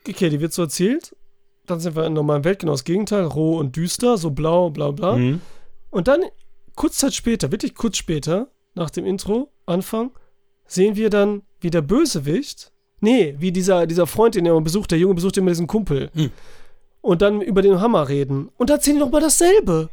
Okay, 0.09 0.29
die 0.31 0.41
wird 0.41 0.53
so 0.53 0.63
erzählt. 0.63 1.15
Dann 1.67 1.79
sind 1.81 1.95
wir 1.95 2.03
in 2.05 2.15
der 2.15 2.23
normalen 2.23 2.45
Welt 2.45 2.59
genau 2.59 2.73
das 2.73 2.85
Gegenteil, 2.85 3.25
roh 3.25 3.59
und 3.59 3.77
düster, 3.77 4.19
so 4.19 4.31
blau, 4.31 4.71
bla 4.71 4.91
bla. 4.91 5.17
Mhm. 5.17 5.41
Und 5.91 6.09
dann, 6.09 6.23
kurz 6.75 6.99
Zeit 6.99 7.15
später, 7.15 7.53
wirklich 7.53 7.75
kurz 7.75 7.97
später, 7.99 8.49
nach 8.75 8.91
dem 8.91 9.05
Intro, 9.07 9.53
Anfang, 9.67 10.11
sehen 10.67 10.97
wir 10.97 11.09
dann, 11.11 11.43
wie 11.61 11.71
der 11.71 11.83
Bösewicht, 11.83 12.73
nee, 13.01 13.37
wie 13.39 13.53
dieser, 13.53 13.87
dieser 13.87 14.07
Freund, 14.07 14.35
den 14.35 14.47
er 14.47 14.53
immer 14.53 14.61
besucht, 14.63 14.91
der 14.91 14.99
Junge 14.99 15.15
besucht 15.15 15.37
immer 15.37 15.51
diesen 15.51 15.67
Kumpel. 15.69 16.11
Hm. 16.15 16.31
Und 17.01 17.23
dann 17.23 17.41
über 17.43 17.63
den 17.63 17.81
Hammer 17.81 18.09
reden. 18.09 18.49
Und 18.57 18.71
da 18.71 18.75
erzählen 18.75 18.97
die 18.97 19.03
nochmal 19.03 19.21
dasselbe. 19.21 19.89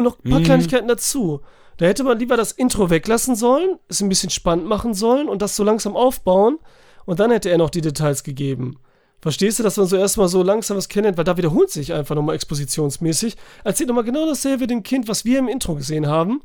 Und 0.00 0.04
noch 0.04 0.18
ein 0.24 0.30
paar 0.30 0.40
Mhm. 0.40 0.44
Kleinigkeiten 0.44 0.88
dazu. 0.88 1.40
Da 1.76 1.86
hätte 1.86 2.04
man 2.04 2.18
lieber 2.18 2.36
das 2.36 2.52
Intro 2.52 2.90
weglassen 2.90 3.36
sollen, 3.36 3.78
es 3.88 4.00
ein 4.02 4.08
bisschen 4.08 4.30
spannend 4.30 4.66
machen 4.66 4.92
sollen 4.94 5.28
und 5.28 5.40
das 5.40 5.56
so 5.56 5.64
langsam 5.64 5.96
aufbauen. 5.96 6.58
Und 7.06 7.20
dann 7.20 7.30
hätte 7.30 7.48
er 7.48 7.58
noch 7.58 7.70
die 7.70 7.80
Details 7.80 8.22
gegeben. 8.22 8.78
Verstehst 9.22 9.58
du, 9.58 9.62
dass 9.62 9.76
man 9.76 9.86
so 9.86 9.96
erstmal 9.96 10.28
so 10.28 10.42
langsam 10.42 10.76
was 10.76 10.88
kennenlernt, 10.88 11.18
weil 11.18 11.24
da 11.24 11.36
wiederholt 11.36 11.70
sich 11.70 11.92
einfach 11.92 12.14
nochmal 12.14 12.34
expositionsmäßig. 12.34 13.36
Erzählt 13.64 13.88
nochmal 13.88 14.04
genau 14.04 14.26
dasselbe 14.26 14.66
dem 14.66 14.82
Kind, 14.82 15.08
was 15.08 15.24
wir 15.24 15.38
im 15.38 15.48
Intro 15.48 15.74
gesehen 15.74 16.06
haben. 16.06 16.40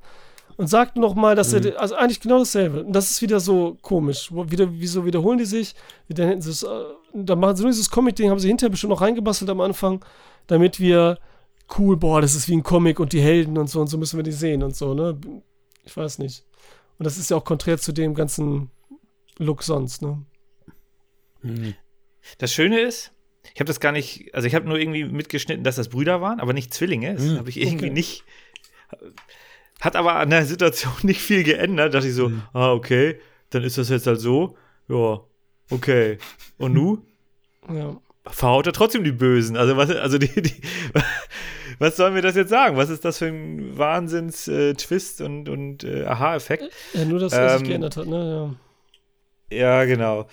Und 0.57 0.67
sagt 0.67 0.95
nochmal, 0.95 1.35
dass 1.35 1.51
er, 1.51 1.81
also 1.81 1.95
eigentlich 1.95 2.21
genau 2.21 2.39
dasselbe. 2.39 2.83
Und 2.83 2.93
das 2.93 3.11
ist 3.11 3.21
wieder 3.21 3.41
so 3.41 3.77
komisch. 3.81 4.31
Wieder, 4.31 4.67
wieso 4.71 5.05
wiederholen 5.05 5.37
die 5.37 5.45
sich? 5.45 5.75
Dann 6.07 6.27
hätten 6.29 6.41
sie 6.41 6.51
es, 6.51 6.63
äh, 6.63 6.67
dann 7.13 7.39
machen 7.39 7.57
sie 7.57 7.63
nur 7.63 7.71
dieses 7.73 7.89
Comic-Ding, 7.89 8.29
haben 8.29 8.39
sie 8.39 8.47
hinterher 8.47 8.69
bestimmt 8.69 8.91
noch 8.91 9.01
reingebastelt 9.01 9.49
am 9.49 9.59
Anfang, 9.59 10.03
damit 10.47 10.79
wir 10.79 11.17
cool, 11.77 11.97
boah, 11.97 12.21
das 12.21 12.35
ist 12.35 12.47
wie 12.47 12.55
ein 12.55 12.63
Comic 12.63 12.99
und 12.99 13.13
die 13.13 13.21
Helden 13.21 13.57
und 13.57 13.67
so 13.69 13.81
und 13.81 13.87
so 13.87 13.97
müssen 13.97 14.17
wir 14.17 14.23
die 14.23 14.31
sehen 14.31 14.63
und 14.63 14.75
so, 14.75 14.93
ne? 14.93 15.17
Ich 15.83 15.95
weiß 15.95 16.19
nicht. 16.19 16.43
Und 16.97 17.05
das 17.05 17.17
ist 17.17 17.29
ja 17.29 17.37
auch 17.37 17.43
konträr 17.45 17.77
zu 17.77 17.91
dem 17.91 18.13
ganzen 18.15 18.69
Look 19.37 19.63
sonst, 19.63 20.01
ne? 20.01 20.21
Mhm. 21.41 21.73
Das 22.37 22.53
Schöne 22.53 22.79
ist, 22.79 23.11
ich 23.53 23.59
habe 23.59 23.65
das 23.65 23.79
gar 23.79 23.91
nicht, 23.91 24.33
also 24.33 24.47
ich 24.47 24.55
habe 24.55 24.67
nur 24.67 24.79
irgendwie 24.79 25.03
mitgeschnitten, 25.05 25.63
dass 25.63 25.75
das 25.75 25.89
Brüder 25.89 26.21
waren, 26.21 26.39
aber 26.39 26.53
nicht 26.53 26.73
Zwillinge. 26.73 27.13
Das 27.15 27.23
Mhm. 27.23 27.37
habe 27.37 27.49
ich 27.49 27.57
irgendwie 27.61 27.85
Okay. 27.85 27.93
nicht. 27.93 28.23
Hat 29.81 29.95
aber 29.95 30.15
an 30.15 30.29
der 30.29 30.45
Situation 30.45 30.93
nicht 31.03 31.21
viel 31.21 31.43
geändert. 31.43 31.93
Dachte 31.93 32.07
ich 32.07 32.13
so, 32.15 32.29
Mhm. 32.29 32.41
ah, 32.53 32.71
okay, 32.71 33.19
dann 33.49 33.63
ist 33.63 33.77
das 33.77 33.89
jetzt 33.89 34.07
halt 34.07 34.19
so. 34.19 34.57
Ja, 34.87 35.21
okay. 35.69 36.17
Und 36.57 36.73
nu? 36.73 36.99
Ja. 37.71 37.99
verhaut 38.27 38.65
er 38.67 38.73
trotzdem 38.73 39.03
die 39.03 39.11
Bösen. 39.11 39.55
Also 39.57 39.77
was, 39.77 39.89
also 39.91 40.17
die, 40.17 40.41
die, 40.41 40.53
was 41.79 41.95
sollen 41.97 42.15
wir 42.15 42.21
das 42.21 42.35
jetzt 42.35 42.49
sagen? 42.49 42.77
Was 42.77 42.89
ist 42.89 43.03
das 43.05 43.17
für 43.19 43.25
ein 43.27 43.77
Wahnsinns-Twist 43.77 45.21
und, 45.21 45.49
und 45.49 45.83
äh, 45.83 46.05
Aha-Effekt? 46.05 46.69
ja, 46.93 47.05
nur, 47.05 47.19
dass 47.19 47.33
er 47.33 47.49
sich 47.51 47.61
Ähm, 47.61 47.67
geändert 47.67 47.97
hat, 47.97 48.07
ne? 48.07 48.55
Ja, 49.51 49.85
genau. 49.85 50.27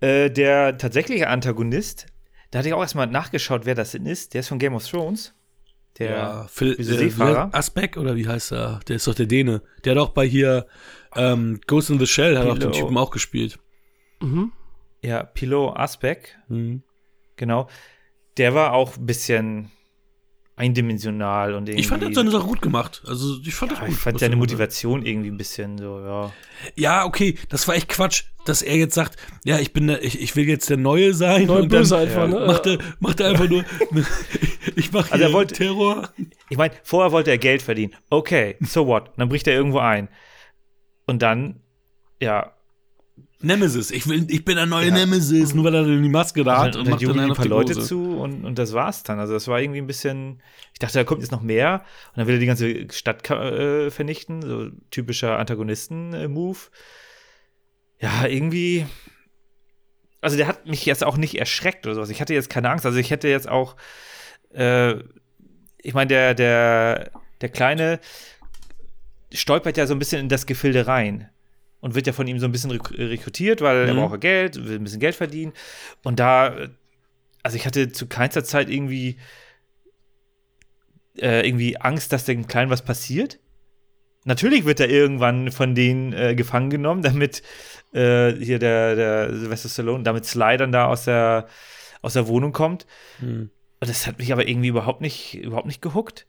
Äh, 0.00 0.30
der 0.30 0.76
tatsächliche 0.78 1.28
Antagonist, 1.28 2.06
da 2.50 2.58
hatte 2.58 2.68
ich 2.68 2.74
auch 2.74 2.80
erstmal 2.82 3.06
nachgeschaut, 3.06 3.62
wer 3.64 3.74
das 3.74 3.92
denn 3.92 4.06
ist. 4.06 4.34
Der 4.34 4.40
ist 4.40 4.48
von 4.48 4.58
Game 4.58 4.74
of 4.74 4.86
Thrones. 4.88 5.34
Der, 5.98 6.10
ja, 6.10 6.46
Phil, 6.48 6.78
äh, 6.78 6.82
Seefahrer. 6.82 7.48
Asbeck 7.52 7.96
oder 7.96 8.16
wie 8.16 8.28
heißt 8.28 8.52
er? 8.52 8.80
Der 8.88 8.96
ist 8.96 9.06
doch 9.06 9.14
der 9.14 9.26
Däne. 9.26 9.62
Der 9.84 9.92
hat 9.94 9.98
auch 10.02 10.10
bei 10.10 10.26
hier 10.26 10.66
ähm, 11.14 11.58
Ghost 11.66 11.88
in 11.88 11.98
the 11.98 12.06
Shell, 12.06 12.36
hat 12.36 12.46
auch 12.46 12.58
den. 12.58 12.72
Typen 12.72 12.98
auch 12.98 13.10
gespielt. 13.10 13.58
Ja. 14.20 14.26
Mhm. 14.26 14.52
ja, 15.02 15.22
Pilot 15.22 15.76
Asbeck, 15.76 16.36
Mhm. 16.48 16.82
genau. 17.36 17.68
Der 18.36 18.54
war 18.54 18.74
auch 18.74 18.96
ein 18.98 19.06
bisschen 19.06 19.70
eindimensional 20.56 21.54
und 21.54 21.68
irgendwie. 21.68 21.80
Ich 21.80 21.86
fand, 21.88 22.02
er 22.02 22.08
hat 22.08 22.14
seine 22.14 22.30
Sache 22.30 22.46
gut 22.46 22.62
gemacht. 22.62 23.02
Also, 23.06 23.36
ich 23.44 23.54
fand 23.54 23.72
das 23.72 23.78
ja, 23.78 23.84
gut. 23.86 23.94
ich 23.94 24.00
fand 24.00 24.18
seine 24.18 24.36
Motivation 24.36 25.04
irgendwie 25.04 25.30
ein 25.30 25.36
bisschen 25.36 25.76
so, 25.78 26.00
ja. 26.00 26.32
Ja, 26.74 27.04
okay, 27.04 27.38
das 27.50 27.68
war 27.68 27.74
echt 27.74 27.88
Quatsch, 27.88 28.24
dass 28.46 28.62
er 28.62 28.76
jetzt 28.76 28.94
sagt, 28.94 29.16
ja, 29.44 29.58
ich 29.58 29.72
bin 29.74 29.86
der, 29.86 30.02
ich, 30.02 30.20
ich 30.20 30.34
will 30.34 30.48
jetzt 30.48 30.70
der 30.70 30.78
Neue 30.78 31.12
sein. 31.14 31.46
Neue 31.46 31.62
und 31.62 31.68
Böse 31.68 31.94
dann 31.96 32.08
einfach, 32.08 32.22
ja, 32.22 32.40
ne? 32.40 32.46
Macht 32.46 32.66
er, 32.66 32.78
macht 33.00 33.20
er 33.20 33.28
einfach 33.30 33.48
nur, 33.48 33.64
ich 34.76 34.92
mache 34.92 35.12
Also 35.12 35.24
er 35.24 35.32
wollte- 35.32 35.54
Terror. 35.54 36.08
Ich 36.48 36.56
meine, 36.56 36.72
vorher 36.82 37.12
wollte 37.12 37.30
er 37.30 37.38
Geld 37.38 37.60
verdienen. 37.60 37.94
Okay, 38.08 38.56
so 38.60 38.86
what? 38.86 39.10
Dann 39.18 39.28
bricht 39.28 39.46
er 39.46 39.54
irgendwo 39.54 39.78
ein. 39.80 40.08
Und 41.06 41.20
dann, 41.22 41.60
ja, 42.20 42.55
Nemesis, 43.40 43.90
ich 43.90 44.08
will, 44.08 44.26
ich 44.30 44.44
bin 44.44 44.56
der 44.56 44.64
neue 44.64 44.88
Ja. 44.88 44.94
Nemesis, 44.94 45.52
nur 45.52 45.64
weil 45.64 45.74
er 45.74 45.82
dann 45.82 46.02
die 46.02 46.08
Maske 46.08 46.42
da 46.42 46.58
hat 46.58 46.74
dann, 46.74 46.80
und 46.80 46.86
dann 46.86 46.92
macht 46.92 47.02
dann 47.02 47.20
ein 47.20 47.34
paar 47.34 47.44
die 47.44 47.50
Leute 47.50 47.78
zu 47.78 48.18
und, 48.18 48.44
und 48.44 48.58
das 48.58 48.72
war's 48.72 49.02
dann. 49.02 49.18
Also 49.20 49.34
das 49.34 49.46
war 49.46 49.60
irgendwie 49.60 49.80
ein 49.80 49.86
bisschen, 49.86 50.42
ich 50.72 50.78
dachte, 50.78 50.94
da 50.94 51.04
kommt 51.04 51.20
jetzt 51.20 51.32
noch 51.32 51.42
mehr 51.42 51.84
und 52.12 52.18
dann 52.18 52.26
will 52.26 52.36
er 52.36 52.40
die 52.40 52.46
ganze 52.46 52.90
Stadt 52.90 53.28
äh, 53.30 53.90
vernichten, 53.90 54.40
so 54.40 54.70
typischer 54.90 55.38
Antagonisten-Move. 55.38 56.58
Ja, 58.00 58.26
irgendwie, 58.26 58.86
also 60.22 60.38
der 60.38 60.46
hat 60.46 60.66
mich 60.66 60.86
jetzt 60.86 61.04
auch 61.04 61.18
nicht 61.18 61.38
erschreckt 61.38 61.86
oder 61.86 61.94
sowas. 61.94 62.10
Ich 62.10 62.22
hatte 62.22 62.32
jetzt 62.32 62.48
keine 62.48 62.70
Angst. 62.70 62.86
Also 62.86 62.98
ich 62.98 63.10
hätte 63.10 63.28
jetzt 63.28 63.48
auch, 63.48 63.76
äh, 64.54 64.94
ich 65.78 65.92
meine, 65.92 66.08
der, 66.08 66.34
der, 66.34 67.10
der 67.42 67.48
Kleine 67.50 68.00
stolpert 69.30 69.76
ja 69.76 69.86
so 69.86 69.94
ein 69.94 69.98
bisschen 69.98 70.20
in 70.20 70.28
das 70.30 70.46
Gefilde 70.46 70.86
rein 70.86 71.28
und 71.86 71.94
wird 71.94 72.08
ja 72.08 72.12
von 72.12 72.26
ihm 72.26 72.40
so 72.40 72.46
ein 72.46 72.52
bisschen 72.52 72.72
rek 72.72 72.90
rekrutiert, 72.98 73.60
weil 73.60 73.86
er 73.86 73.94
Mhm. 73.94 73.98
braucht 73.98 74.10
ja 74.14 74.16
Geld, 74.16 74.66
will 74.66 74.74
ein 74.76 74.82
bisschen 74.82 74.98
Geld 74.98 75.14
verdienen. 75.14 75.52
Und 76.02 76.18
da, 76.18 76.52
also 77.44 77.56
ich 77.56 77.64
hatte 77.64 77.92
zu 77.92 78.08
keinster 78.08 78.42
Zeit 78.42 78.68
irgendwie, 78.68 79.18
äh, 81.16 81.46
irgendwie 81.46 81.76
Angst, 81.78 82.12
dass 82.12 82.24
dem 82.24 82.48
Kleinen 82.48 82.72
was 82.72 82.82
passiert. 82.82 83.38
Natürlich 84.24 84.64
wird 84.64 84.80
er 84.80 84.90
irgendwann 84.90 85.52
von 85.52 85.76
denen 85.76 86.12
äh, 86.12 86.34
gefangen 86.34 86.70
genommen, 86.70 87.02
damit 87.02 87.44
äh, 87.92 88.32
hier 88.32 88.58
der, 88.58 88.96
der 88.96 89.32
Sylvester 89.32 89.68
Stallone, 89.68 90.02
damit 90.02 90.24
Sly 90.24 90.56
dann 90.56 90.72
da 90.72 90.86
aus 90.86 91.04
der, 91.04 91.46
aus 92.02 92.14
der 92.14 92.26
Wohnung 92.26 92.50
kommt. 92.50 92.84
Hm. 93.20 93.50
Und 93.78 93.88
das 93.88 94.08
hat 94.08 94.18
mich 94.18 94.32
aber 94.32 94.48
irgendwie 94.48 94.68
überhaupt 94.68 95.02
nicht, 95.02 95.34
überhaupt 95.34 95.68
nicht 95.68 95.82
gehuckt. 95.82 96.26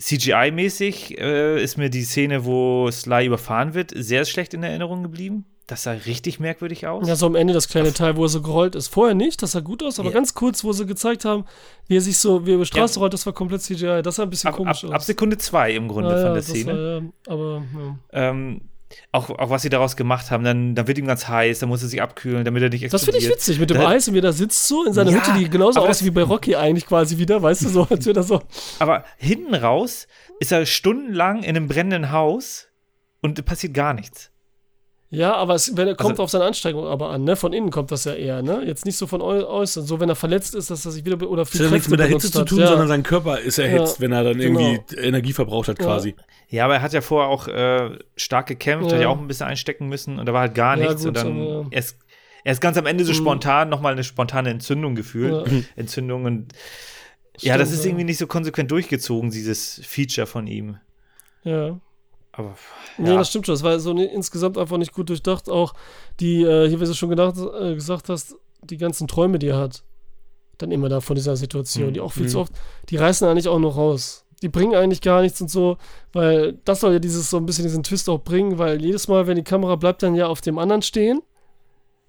CGI-mäßig 0.00 1.18
äh, 1.18 1.62
ist 1.62 1.78
mir 1.78 1.90
die 1.90 2.02
Szene, 2.04 2.44
wo 2.44 2.90
Sly 2.90 3.26
überfahren 3.26 3.74
wird, 3.74 3.92
sehr 3.94 4.24
schlecht 4.24 4.54
in 4.54 4.62
Erinnerung 4.62 5.02
geblieben. 5.02 5.46
Das 5.66 5.82
sah 5.82 5.92
richtig 5.92 6.38
merkwürdig 6.38 6.86
aus. 6.86 7.08
Ja, 7.08 7.16
so 7.16 7.26
am 7.26 7.34
Ende 7.34 7.52
das 7.52 7.66
kleine 7.68 7.92
Teil, 7.92 8.16
wo 8.16 8.24
er 8.24 8.28
so 8.28 8.40
gerollt 8.40 8.76
ist. 8.76 8.86
Vorher 8.86 9.14
nicht, 9.16 9.42
das 9.42 9.52
sah 9.52 9.60
gut 9.60 9.82
aus, 9.82 9.98
aber 9.98 10.10
Ja. 10.10 10.14
ganz 10.14 10.32
kurz, 10.34 10.62
wo 10.62 10.72
sie 10.72 10.86
gezeigt 10.86 11.24
haben, 11.24 11.44
wie 11.88 11.96
er 11.96 12.00
sich 12.00 12.18
so, 12.18 12.46
wie 12.46 12.50
er 12.52 12.54
über 12.54 12.62
die 12.64 12.68
Straße 12.68 12.94
Ja. 12.96 13.00
rollt, 13.00 13.14
das 13.14 13.26
war 13.26 13.32
komplett 13.32 13.62
CGI. 13.62 14.00
Das 14.02 14.14
sah 14.16 14.22
ein 14.22 14.30
bisschen 14.30 14.50
ab, 14.50 14.56
komisch 14.56 14.84
ab, 14.84 14.90
aus. 14.90 14.94
ab 14.96 15.02
Sekunde 15.02 15.38
zwei 15.38 15.72
im 15.72 15.88
Grunde 15.88 16.10
Ja, 16.10 16.16
ja, 16.18 16.22
von 16.22 16.32
der 16.34 16.42
das 16.42 16.46
Szene. 16.50 16.72
War, 16.72 17.00
ja, 17.02 17.02
aber 17.26 17.62
ja. 18.12 18.28
ähm, 18.30 18.60
auch, 19.12 19.30
auch 19.30 19.50
was 19.50 19.62
sie 19.62 19.68
daraus 19.68 19.96
gemacht 19.96 20.30
haben, 20.30 20.44
dann, 20.44 20.74
dann 20.74 20.86
wird 20.86 20.98
ihm 20.98 21.06
ganz 21.06 21.26
heiß, 21.28 21.58
dann 21.58 21.68
muss 21.68 21.82
er 21.82 21.88
sich 21.88 22.00
abkühlen, 22.02 22.44
damit 22.44 22.62
er 22.62 22.68
nicht 22.68 22.84
Das 22.84 22.92
explodiert. 22.94 23.22
finde 23.22 23.34
ich 23.34 23.38
witzig 23.38 23.58
mit 23.60 23.70
dem 23.70 23.78
Da- 23.78 23.88
Eis 23.88 24.06
und 24.08 24.14
wie 24.14 24.18
er 24.18 24.22
da 24.22 24.32
sitzt 24.32 24.66
so 24.66 24.84
in 24.84 24.92
seiner 24.92 25.10
Ja, 25.10 25.18
Hütte, 25.18 25.38
die 25.38 25.50
genauso 25.50 25.80
aussieht 25.80 25.90
das- 25.90 26.04
wie 26.04 26.10
bei 26.10 26.22
Rocky 26.22 26.54
eigentlich 26.56 26.86
quasi 26.86 27.18
wieder, 27.18 27.42
weißt 27.42 27.62
du, 27.64 27.68
so, 27.68 27.86
als 27.90 28.04
wäre 28.06 28.14
das 28.14 28.28
so. 28.28 28.42
Aber 28.78 29.04
hinten 29.18 29.54
raus 29.54 30.06
ist 30.40 30.52
er 30.52 30.64
stundenlang 30.66 31.42
in 31.42 31.56
einem 31.56 31.66
brennenden 31.68 32.12
Haus 32.12 32.68
und 33.22 33.44
passiert 33.44 33.74
gar 33.74 33.92
nichts. 33.94 34.30
Ja, 35.08 35.34
aber 35.36 35.54
es 35.54 35.76
wenn, 35.76 35.86
er 35.86 35.94
kommt 35.94 36.12
Also- 36.12 36.24
auf 36.24 36.30
seine 36.30 36.44
Anstrengung 36.44 36.84
aber 36.86 37.10
an, 37.10 37.22
ne? 37.22 37.36
Von 37.36 37.52
innen 37.52 37.70
kommt 37.70 37.92
das 37.92 38.04
ja 38.04 38.14
eher, 38.14 38.42
ne? 38.42 38.62
Jetzt 38.66 38.84
nicht 38.84 38.96
so 38.96 39.06
von 39.06 39.22
äu 39.22 39.44
äußern. 39.44 39.86
So, 39.86 40.00
wenn 40.00 40.08
er 40.08 40.16
verletzt 40.16 40.54
ist, 40.56 40.68
dass 40.68 40.84
er 40.84 40.90
sich 40.90 41.04
wieder 41.04 41.16
oder 41.30 41.42
Das 41.42 41.50
viel 41.50 41.60
hat 41.60 41.66
ja 41.66 41.70
nichts 41.74 41.86
Kräfte 41.88 41.90
mit 41.92 42.00
der 42.00 42.06
Hitze 42.08 42.32
zu 42.32 42.40
hat. 42.40 42.48
tun, 42.48 42.58
ja. 42.58 42.66
sondern 42.66 42.88
sein 42.88 43.02
Körper 43.04 43.38
ist 43.38 43.58
erhitzt, 43.58 43.96
Ja, 43.98 44.00
wenn 44.02 44.10
er 44.12 44.24
dann 44.24 44.40
irgendwie 44.40 44.80
genau. 44.88 45.02
Energie 45.02 45.32
verbraucht 45.32 45.68
hat, 45.68 45.78
Ja. 45.78 45.84
quasi. 45.84 46.16
Ja, 46.48 46.64
aber 46.64 46.74
er 46.74 46.82
hat 46.82 46.92
ja 46.92 47.00
vorher 47.02 47.28
auch 47.30 47.46
äh, 47.46 47.96
stark 48.16 48.46
gekämpft, 48.46 48.90
Ja. 48.90 48.96
hat 48.96 49.02
ja 49.02 49.08
auch 49.08 49.18
ein 49.18 49.28
bisschen 49.28 49.46
einstecken 49.46 49.86
müssen 49.88 50.18
und 50.18 50.26
da 50.26 50.32
war 50.32 50.40
halt 50.40 50.54
gar 50.56 50.76
Ja, 50.76 50.86
nichts. 50.88 51.02
gut, 51.04 51.08
und 51.08 51.16
dann 51.16 51.36
ja. 51.38 51.64
erst, 51.70 51.98
erst 52.44 52.60
ganz 52.60 52.76
am 52.76 52.86
Ende 52.86 53.04
so 53.04 53.12
Mhm. 53.12 53.16
spontan 53.16 53.68
nochmal 53.68 53.92
eine 53.92 54.02
spontane 54.02 54.50
Entzündung 54.50 54.96
gefühlt. 54.96 55.46
Ja. 55.46 55.52
Entzündung 55.76 56.24
und 56.24 56.52
ja, 57.38 57.56
das 57.58 57.68
Stimmt, 57.68 57.78
ist 57.78 57.84
ja. 57.84 57.90
irgendwie 57.90 58.04
nicht 58.04 58.18
so 58.18 58.26
konsequent 58.26 58.70
durchgezogen, 58.72 59.30
dieses 59.30 59.80
Feature 59.84 60.26
von 60.26 60.46
ihm. 60.48 60.78
Ja. 61.44 61.78
Aber 62.36 62.54
Nee, 62.98 63.10
ja. 63.10 63.16
das 63.16 63.28
stimmt 63.28 63.46
schon. 63.46 63.54
Das 63.54 63.62
war 63.62 63.78
so 63.80 63.92
insgesamt 63.92 64.56
einfach 64.58 64.76
nicht 64.78 64.92
gut 64.92 65.08
durchdacht. 65.08 65.48
Auch 65.50 65.74
die, 66.20 66.42
äh, 66.42 66.68
hier, 66.68 66.80
wie 66.80 66.84
du 66.84 66.94
schon 66.94 67.10
gedacht, 67.10 67.36
äh, 67.38 67.74
gesagt 67.74 68.08
hast, 68.08 68.36
die 68.62 68.76
ganzen 68.78 69.06
Träume, 69.08 69.38
die 69.38 69.48
er 69.48 69.58
hat, 69.58 69.82
dann 70.58 70.70
immer 70.70 70.88
da 70.88 71.00
von 71.00 71.14
dieser 71.16 71.36
Situation, 71.36 71.88
Mhm. 71.88 71.94
die 71.94 72.00
auch 72.00 72.12
viel 72.12 72.24
Mhm. 72.24 72.28
zu 72.28 72.38
oft, 72.40 72.52
die 72.88 72.96
reißen 72.96 73.26
eigentlich 73.28 73.48
auch 73.48 73.58
noch 73.58 73.76
raus. 73.76 74.24
Die 74.42 74.48
bringen 74.48 74.74
eigentlich 74.74 75.00
gar 75.00 75.22
nichts 75.22 75.40
und 75.40 75.50
so, 75.50 75.76
weil 76.12 76.58
das 76.64 76.80
soll 76.80 76.92
ja 76.94 76.98
dieses 76.98 77.30
so 77.30 77.36
ein 77.38 77.46
bisschen 77.46 77.64
diesen 77.64 77.82
Twist 77.82 78.08
auch 78.08 78.18
bringen, 78.22 78.58
weil 78.58 78.80
jedes 78.82 79.08
Mal, 79.08 79.26
wenn 79.26 79.36
die 79.36 79.44
Kamera 79.44 79.76
bleibt 79.76 80.02
dann 80.02 80.14
ja 80.14 80.26
auf 80.26 80.40
dem 80.42 80.58
anderen 80.58 80.82
stehen, 80.82 81.22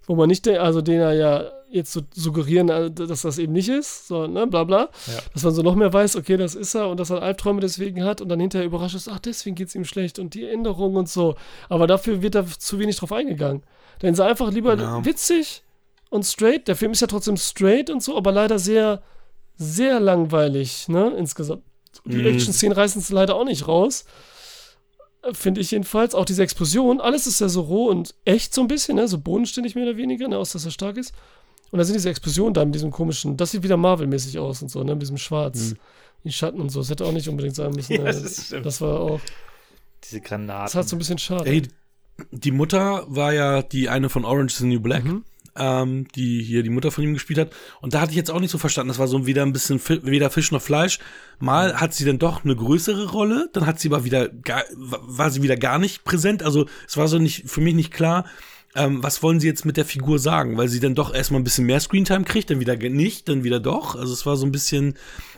wo 0.08 0.16
man 0.16 0.28
nicht, 0.30 0.48
also 0.48 0.82
den 0.82 1.00
er 1.00 1.14
ja 1.14 1.52
jetzt 1.70 1.92
so 1.92 2.02
suggerieren, 2.14 2.70
äh, 2.70 2.90
dass 2.92 3.24
das 3.24 3.38
eben 3.38 3.54
nicht 3.54 3.68
ist, 3.70 4.08
so, 4.08 4.26
ne, 4.28 4.48
bla 4.48 4.64
bla, 4.64 4.90
Ja. 5.08 5.20
dass 5.34 5.44
man 5.44 5.54
so 5.54 5.62
noch 5.62 5.76
mehr 5.76 5.92
weiß, 5.92 6.16
okay, 6.16 6.38
das 6.38 6.56
ist 6.56 6.74
er 6.76 6.90
und 6.90 7.00
dass 7.00 7.10
er 7.10 7.22
Albträume 7.22 7.60
deswegen 7.62 8.04
hat 8.04 8.22
und 8.22 8.30
dann 8.30 8.40
hinterher 8.40 8.66
überrascht 8.66 8.96
ist, 8.96 9.10
ach, 9.10 9.20
deswegen 9.20 9.56
geht 9.56 9.68
es 9.68 9.76
ihm 9.76 9.84
schlecht 9.86 10.18
und 10.20 10.34
die 10.34 10.46
Änderung 10.46 10.96
und 10.96 11.10
so. 11.10 11.36
Aber 11.70 11.86
dafür 11.88 12.22
wird 12.22 12.36
da 12.36 12.46
zu 12.46 12.80
wenig 12.80 12.96
drauf 12.98 13.12
eingegangen. 13.12 13.64
Dann 14.00 14.16
sei 14.16 14.26
einfach 14.28 14.52
lieber 14.52 14.78
Ja. 14.78 15.04
witzig 15.06 15.64
und 16.10 16.24
straight. 16.26 16.68
Der 16.68 16.76
Film 16.76 16.94
ist 16.94 17.02
ja 17.02 17.08
trotzdem 17.08 17.36
straight 17.38 17.90
und 17.90 18.02
so, 18.02 18.16
aber 18.18 18.32
leider 18.32 18.60
sehr, 18.60 19.02
sehr 19.58 20.00
langweilig, 20.00 20.88
ne, 20.88 21.10
insgesamt. 21.18 21.64
Die 22.06 22.18
Mhm. 22.18 22.28
Action-Szenen 22.28 22.74
reißen 22.78 23.02
es 23.02 23.10
leider 23.10 23.36
auch 23.36 23.44
nicht 23.46 23.68
raus. 23.68 24.06
Finde 25.34 25.60
ich 25.62 25.72
jedenfalls. 25.72 26.16
Auch 26.16 26.24
diese 26.26 26.44
Explosion, 26.44 27.02
alles 27.02 27.28
ist 27.28 27.42
ja 27.42 27.50
so 27.50 27.62
roh 27.62 27.90
und 27.90 28.16
echt 28.24 28.54
so 28.54 28.62
ein 28.62 28.68
bisschen, 28.68 28.96
ne? 28.96 29.08
so 29.08 29.18
bodenständig 29.18 29.76
mehr 29.76 29.84
oder 29.86 29.98
weniger, 29.98 30.28
ne? 30.30 30.38
aus 30.38 30.52
dass 30.54 30.64
er 30.64 30.72
stark 30.72 30.96
ist. 30.96 31.14
Und 31.72 31.80
da 31.80 31.84
sind 31.86 31.96
diese 31.96 32.10
Explosionen 32.10 32.54
da 32.54 32.64
mit 32.66 32.76
diesem 32.76 32.92
komischen, 32.92 33.36
das 33.38 33.52
sieht 33.52 33.64
wieder 33.64 33.78
Marvel-mäßig 33.78 34.40
aus 34.40 34.62
und 34.62 34.70
so, 34.70 34.84
ne? 34.84 34.94
mit 34.94 35.02
diesem 35.02 35.18
Schwarz. 35.18 35.72
Mhm. 35.72 35.78
Die 36.24 36.32
Schatten 36.32 36.60
und 36.60 36.70
so. 36.70 36.80
Das 36.80 36.90
hätte 36.90 37.06
auch 37.06 37.12
nicht 37.12 37.30
unbedingt 37.30 37.56
sein 37.56 37.72
müssen. 37.72 37.94
Ja, 37.96 38.02
äh, 38.04 38.06
das 38.22 38.54
das 38.64 38.82
war 38.82 39.00
auch, 39.00 39.22
diese 40.04 40.20
das 40.22 40.30
Granaten. 40.30 40.80
hat 40.80 40.88
so 40.90 40.96
ein 40.96 41.00
bisschen 41.00 41.18
schade. 41.18 41.46
Ey, 41.50 41.64
die 42.32 42.52
Mutter 42.52 43.06
war 43.08 43.34
ja 43.34 43.62
die 43.62 43.90
eine 43.90 44.10
von 44.10 44.26
Orange 44.26 44.54
is 44.54 44.58
the 44.60 44.66
New 44.66 44.80
Black, 44.80 45.04
Mhm. 45.06 45.24
ähm, 45.56 46.08
die 46.16 46.42
hier 46.44 46.64
die 46.64 46.70
Mutter 46.70 46.92
von 46.92 47.04
ihm 47.04 47.14
gespielt 47.14 47.40
hat. 47.40 47.52
Und 47.82 47.94
da 47.94 48.02
hatte 48.02 48.12
ich 48.12 48.18
jetzt 48.18 48.32
auch 48.32 48.40
nicht 48.40 48.52
so 48.52 48.58
verstanden. 48.58 48.90
Das 48.90 49.00
war 49.00 49.08
so 49.08 49.26
wieder 49.28 49.44
ein 49.44 49.54
bisschen 49.54 49.80
Fi 49.80 50.00
weder 50.04 50.30
Fisch 50.30 50.52
noch 50.52 50.62
Fleisch. 50.62 51.00
Mal 51.40 51.80
hat 51.80 51.94
sie 51.94 52.06
dann 52.06 52.18
doch 52.20 52.44
eine 52.44 52.56
größere 52.56 53.10
Rolle, 53.12 53.50
dann 53.54 53.66
hat 53.66 53.80
sie 53.80 53.90
aber 53.90 54.04
wieder 54.04 54.30
gar, 54.30 54.64
war 54.76 55.30
sie 55.30 55.44
wieder 55.44 55.56
gar 55.58 55.78
nicht 55.80 56.04
präsent. 56.04 56.42
Also 56.44 56.66
es 56.88 56.98
war 56.98 57.08
so 57.08 57.20
nicht 57.20 57.50
für 57.50 57.62
mich 57.62 57.76
nicht 57.76 57.92
klar. 57.94 58.26
Ähm, 58.78 59.02
was 59.02 59.24
wollen 59.24 59.40
sie 59.40 59.48
jetzt 59.48 59.66
mit 59.66 59.76
der 59.76 59.86
Figur 59.86 60.20
sagen? 60.20 60.56
Weil 60.56 60.68
sie 60.68 60.80
dann 60.80 60.94
doch 60.94 61.14
erstmal 61.14 61.42
ein 61.42 61.44
bisschen 61.44 61.66
mehr 61.66 61.80
Screentime 61.80 62.26
kriegt, 62.26 62.52
dann 62.52 62.60
wieder 62.60 62.76
nicht, 62.78 63.28
dann 63.28 63.44
wieder 63.44 63.60
doch. 63.60 63.96
Also 63.96 64.14
es 64.14 64.26
war 64.28 64.38
so 64.38 64.46
ein 64.46 64.52
bisschen, 64.52 64.94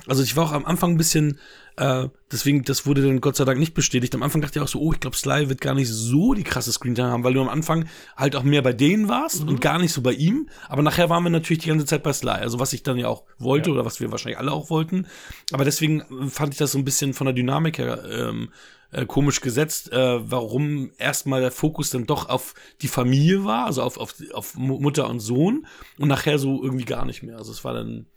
also 0.08 0.22
ich 0.22 0.36
war 0.36 0.44
auch 0.44 0.52
am 0.52 0.66
Anfang 0.66 0.92
ein 0.92 0.98
bisschen, 0.98 1.40
äh, 1.78 2.10
deswegen, 2.30 2.66
das 2.66 2.86
wurde 2.86 3.02
dann 3.02 3.22
Gott 3.22 3.38
sei 3.38 3.46
Dank 3.46 3.58
nicht 3.58 3.74
bestätigt. 3.74 4.14
Am 4.14 4.24
Anfang 4.24 4.42
dachte 4.42 4.60
ich 4.60 4.64
auch 4.64 4.68
so, 4.68 4.82
oh, 4.82 4.92
ich 4.92 5.00
glaube, 5.00 5.16
Sly 5.16 5.48
wird 5.48 5.62
gar 5.62 5.74
nicht 5.74 5.88
so 5.88 6.34
die 6.34 6.44
krasse 6.44 6.74
Screentime 6.74 7.08
haben, 7.08 7.24
weil 7.24 7.34
du 7.34 7.42
am 7.42 7.48
Anfang 7.48 7.86
halt 8.18 8.36
auch 8.36 8.44
mehr 8.44 8.62
bei 8.62 8.74
denen 8.74 9.08
warst 9.08 9.48
und 9.48 9.62
gar 9.62 9.80
nicht 9.80 9.94
so 9.94 10.02
bei 10.02 10.12
ihm. 10.12 10.50
Aber 10.68 10.82
nachher 10.82 11.10
waren 11.10 11.24
wir 11.24 11.30
natürlich 11.30 11.64
die 11.64 11.70
ganze 11.70 11.86
Zeit 11.86 12.04
bei 12.04 12.12
Sly. 12.12 12.32
Also 12.32 12.60
was 12.60 12.74
ich 12.74 12.84
dann 12.84 12.98
ja 12.98 13.08
auch 13.08 13.24
wollte 13.38 13.72
oder 13.72 13.86
was 13.86 14.02
wir 14.02 14.12
wahrscheinlich 14.12 14.38
alle 14.38 14.52
auch 14.52 14.70
wollten. 14.70 15.08
Aber 15.54 15.64
deswegen 15.64 16.02
äh, 16.02 16.28
fand 16.28 16.54
ich 16.54 16.58
das 16.58 16.74
so 16.74 16.78
ein 16.78 16.84
bisschen 16.84 17.14
von 17.14 17.24
der 17.24 17.34
Dynamik 17.34 17.78
her 17.78 18.04
ähm, 18.12 18.50
äh, 18.92 19.06
komisch 19.06 19.42
gesetzt, 19.42 19.92
äh, 19.92 20.32
warum 20.32 20.92
erstmal 20.98 21.42
der 21.42 21.52
Fokus 21.52 21.90
dann 21.92 22.06
doch 22.06 22.30
auf 22.30 22.54
die 22.82 22.88
Familie 22.88 23.46
war, 23.46 23.66
also 23.66 23.84
auf, 23.84 23.98
auf, 23.98 24.16
auf 24.34 24.56
Mu- 24.56 24.80
Mutter 24.80 25.10
und 25.10 25.20
Sohn 25.20 25.66
und 25.98 26.08
nachher 26.08 26.40
so 26.40 26.64
irgendwie 26.64 26.86
gar 26.86 27.06
nicht 27.06 27.24
mehr. 27.24 27.38
Also 27.38 27.52
es 27.52 27.64
war 27.64 27.74
dann, 27.74 28.08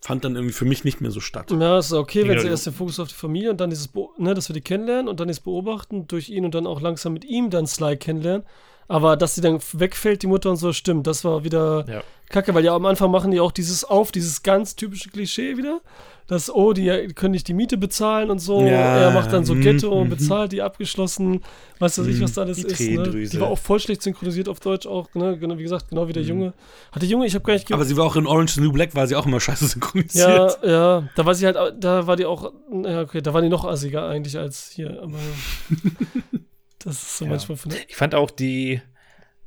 fand 0.00 0.24
dann 0.24 0.36
irgendwie 0.36 0.54
für 0.54 0.64
mich 0.66 0.84
nicht 0.84 1.00
mehr 1.00 1.10
so 1.12 1.20
statt. 1.20 1.50
Ja, 1.50 1.78
ist 1.78 1.92
okay, 1.92 2.28
wenn 2.28 2.38
Ja, 2.38 2.44
erst 2.50 2.66
den 2.66 2.72
Fokus 2.72 3.00
auf 3.00 3.08
die 3.08 3.14
Familie 3.14 3.50
und 3.50 3.60
dann 3.60 3.70
dieses, 3.70 3.88
Be 3.88 4.06
ne, 4.18 4.34
dass 4.34 4.48
wir 4.48 4.54
die 4.54 4.60
kennenlernen 4.60 5.08
und 5.08 5.18
dann 5.18 5.26
das 5.28 5.40
Beobachten 5.40 6.06
durch 6.06 6.28
ihn 6.30 6.44
und 6.44 6.54
dann 6.54 6.66
auch 6.66 6.80
langsam 6.80 7.12
mit 7.12 7.24
ihm 7.24 7.50
dann 7.50 7.66
Sly 7.66 7.96
kennenlernen. 7.96 8.44
Aber 8.90 9.16
dass 9.16 9.36
sie 9.36 9.40
dann 9.40 9.60
wegfällt, 9.72 10.22
die 10.22 10.26
Mutter 10.26 10.50
und 10.50 10.56
so, 10.56 10.72
stimmt, 10.72 11.06
das 11.06 11.24
war 11.24 11.44
wieder 11.44 11.84
Ja. 11.88 12.02
kacke, 12.28 12.52
weil 12.54 12.64
ja 12.64 12.74
am 12.74 12.84
Anfang 12.86 13.08
machen 13.12 13.30
die 13.30 13.38
auch 13.38 13.52
dieses 13.52 13.84
auf, 13.84 14.10
dieses 14.10 14.42
ganz 14.42 14.74
typische 14.74 15.10
Klischee 15.10 15.56
wieder, 15.56 15.80
dass, 16.26 16.52
oh, 16.52 16.72
die 16.72 16.88
können 17.14 17.30
nicht 17.30 17.46
die 17.46 17.54
Miete 17.54 17.76
bezahlen 17.76 18.30
und 18.30 18.40
so. 18.40 18.60
Ja, 18.62 18.98
er 18.98 19.10
macht 19.12 19.32
dann 19.32 19.44
so 19.44 19.54
mhm, 19.54 19.60
Ghetto 19.60 19.90
und 19.92 20.06
mhm. 20.08 20.10
bezahlt 20.10 20.50
die 20.50 20.60
abgeschlossen, 20.60 21.42
weißt 21.78 21.98
du 21.98 22.02
nicht, 22.02 22.20
was 22.20 22.32
da 22.32 22.42
alles 22.42 22.56
Die 22.56 22.66
ist. 22.66 22.80
Ne? 22.80 23.10
Die 23.26 23.40
war 23.40 23.46
auch 23.48 23.58
voll 23.58 23.78
schlecht 23.78 24.02
synchronisiert 24.02 24.48
auf 24.48 24.58
Deutsch 24.58 24.88
auch, 24.88 25.06
ne? 25.14 25.38
genau, 25.38 25.56
wie 25.56 25.62
gesagt, 25.62 25.88
genau 25.90 26.02
wie 26.08 26.10
Mhm. 26.10 26.14
der 26.14 26.22
Junge. 26.24 26.52
Hat 26.90 27.02
der 27.02 27.08
Junge, 27.08 27.26
ich 27.26 27.34
habe 27.36 27.44
gar 27.44 27.54
nicht 27.54 27.72
Aber 27.72 27.84
sie 27.84 27.96
war 27.96 28.06
auch 28.06 28.16
in 28.16 28.26
Orange 28.26 28.54
the 28.54 28.60
New 28.60 28.72
Black, 28.72 28.96
war 28.96 29.06
sie 29.06 29.14
auch 29.14 29.26
immer 29.26 29.38
scheiße 29.38 29.66
synchronisiert. 29.68 30.58
ja, 30.64 30.68
ja, 30.68 31.08
da 31.14 31.24
war 31.26 31.34
sie 31.36 31.46
halt, 31.46 31.56
da 31.78 32.08
war 32.08 32.16
die 32.16 32.26
auch, 32.26 32.52
ja, 32.84 33.02
okay, 33.02 33.20
da 33.22 33.32
war 33.34 33.40
die 33.40 33.48
noch 33.48 33.64
assiger 33.64 34.08
eigentlich 34.08 34.36
als 34.36 34.70
hier, 34.74 35.00
aber 35.00 35.18
das 36.84 36.94
ist 37.02 37.18
so 37.18 37.24
Ja. 37.24 37.30
manchmal 37.30 37.56
von 37.56 37.72
Ich 37.88 37.96
fand 37.96 38.14
auch 38.14 38.30
die, 38.30 38.80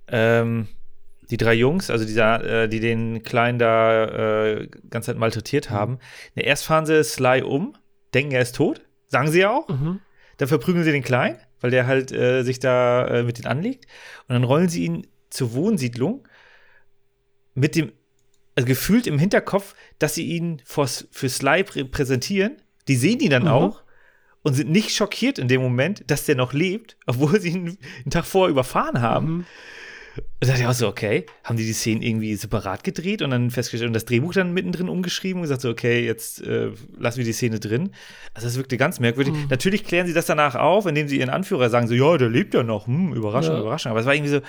ähm, 0.07 0.67
die 1.29 1.37
drei 1.37 1.53
Jungs, 1.53 1.89
also 1.89 2.05
dieser, 2.05 2.63
äh, 2.63 2.69
die 2.69 2.79
den 2.79 3.23
Kleinen 3.23 3.59
da 3.59 4.05
äh, 4.53 4.67
ganz 4.89 5.05
Zeit 5.05 5.17
malträtiert 5.17 5.69
Mhm. 5.69 5.73
haben. 5.73 5.99
Ne, 6.35 6.43
erst 6.43 6.65
fahren 6.65 6.85
sie 6.85 7.03
Sly 7.03 7.41
um, 7.41 7.75
denken, 8.13 8.31
er 8.33 8.41
ist 8.41 8.55
tot, 8.55 8.81
sagen 9.07 9.31
sie 9.31 9.39
ja 9.41 9.49
auch. 9.51 9.67
mhm. 9.69 9.99
Dann 10.37 10.47
verprügeln 10.47 10.83
sie 10.83 10.91
den 10.91 11.03
Kleinen, 11.03 11.37
weil 11.61 11.69
der 11.71 11.85
halt 11.87 12.11
äh, 12.11 12.43
sich 12.43 12.59
da 12.59 13.05
äh, 13.07 13.23
mit 13.23 13.37
denen 13.37 13.47
anlegt. 13.47 13.85
Und 14.27 14.33
dann 14.33 14.43
rollen 14.43 14.67
sie 14.69 14.83
ihn 14.83 15.05
zur 15.29 15.53
Wohnsiedlung 15.53 16.27
mit 17.53 17.75
dem, 17.75 17.91
also 18.55 18.67
gefühlt 18.67 19.07
im 19.07 19.19
Hinterkopf, 19.19 19.75
dass 19.99 20.15
sie 20.15 20.25
ihn 20.25 20.61
für 20.65 20.87
Sly 21.29 21.63
prä 21.63 21.83
präsentieren. 21.83 22.57
Die 22.87 22.95
sehen 22.95 23.19
ihn 23.19 23.29
dann 23.29 23.43
Mhm. 23.43 23.49
auch 23.49 23.82
und 24.43 24.53
sind 24.53 24.69
nicht 24.69 24.91
schockiert 24.91 25.39
in 25.39 25.47
dem 25.47 25.61
Moment, 25.61 26.03
dass 26.07 26.25
der 26.25 26.35
noch 26.35 26.53
lebt, 26.53 26.97
obwohl 27.07 27.39
sie 27.39 27.49
ihn 27.49 27.77
einen 28.03 28.11
Tag 28.11 28.25
vorher 28.25 28.51
überfahren 28.51 29.01
haben. 29.01 29.27
Mhm. 29.27 29.45
Und 30.15 30.25
da 30.41 30.47
dachte 30.47 30.61
ich 30.61 30.67
auch 30.67 30.73
so, 30.73 30.87
okay, 30.87 31.25
haben 31.43 31.57
die 31.57 31.65
die 31.65 31.73
Szenen 31.73 32.03
irgendwie 32.03 32.35
separat 32.35 32.83
gedreht 32.83 33.23
und 33.23 33.31
dann 33.31 33.49
festgestellt 33.49 33.87
und 33.87 33.93
das 33.93 34.05
Drehbuch 34.05 34.33
dann 34.33 34.53
mittendrin 34.53 34.87
umgeschrieben 34.87 35.39
und 35.39 35.43
gesagt 35.43 35.61
so, 35.61 35.69
okay, 35.69 36.05
jetzt 36.05 36.43
äh, 36.43 36.69
lassen 36.99 37.17
wir 37.17 37.25
die 37.25 37.33
Szene 37.33 37.59
drin. 37.59 37.91
Also 38.35 38.47
das 38.47 38.57
wirkte 38.57 38.77
ganz 38.77 38.99
merkwürdig. 38.99 39.33
Mhm. 39.33 39.47
Natürlich 39.49 39.83
klären 39.83 40.05
sie 40.05 40.13
das 40.13 40.27
danach 40.27 40.53
auf, 40.53 40.85
indem 40.85 41.07
sie 41.07 41.17
ihren 41.17 41.31
Anführer 41.31 41.69
sagen 41.71 41.87
so, 41.87 41.95
ja, 41.95 42.15
der 42.17 42.29
lebt 42.29 42.53
ja 42.53 42.61
noch, 42.61 42.85
hm, 42.85 43.13
Überraschung, 43.13 43.55
Ja. 43.55 43.61
Überraschung. 43.61 43.89
Aber 43.91 44.01
es 44.01 44.05
war 44.05 44.13
irgendwie 44.13 44.31
so, 44.31 44.41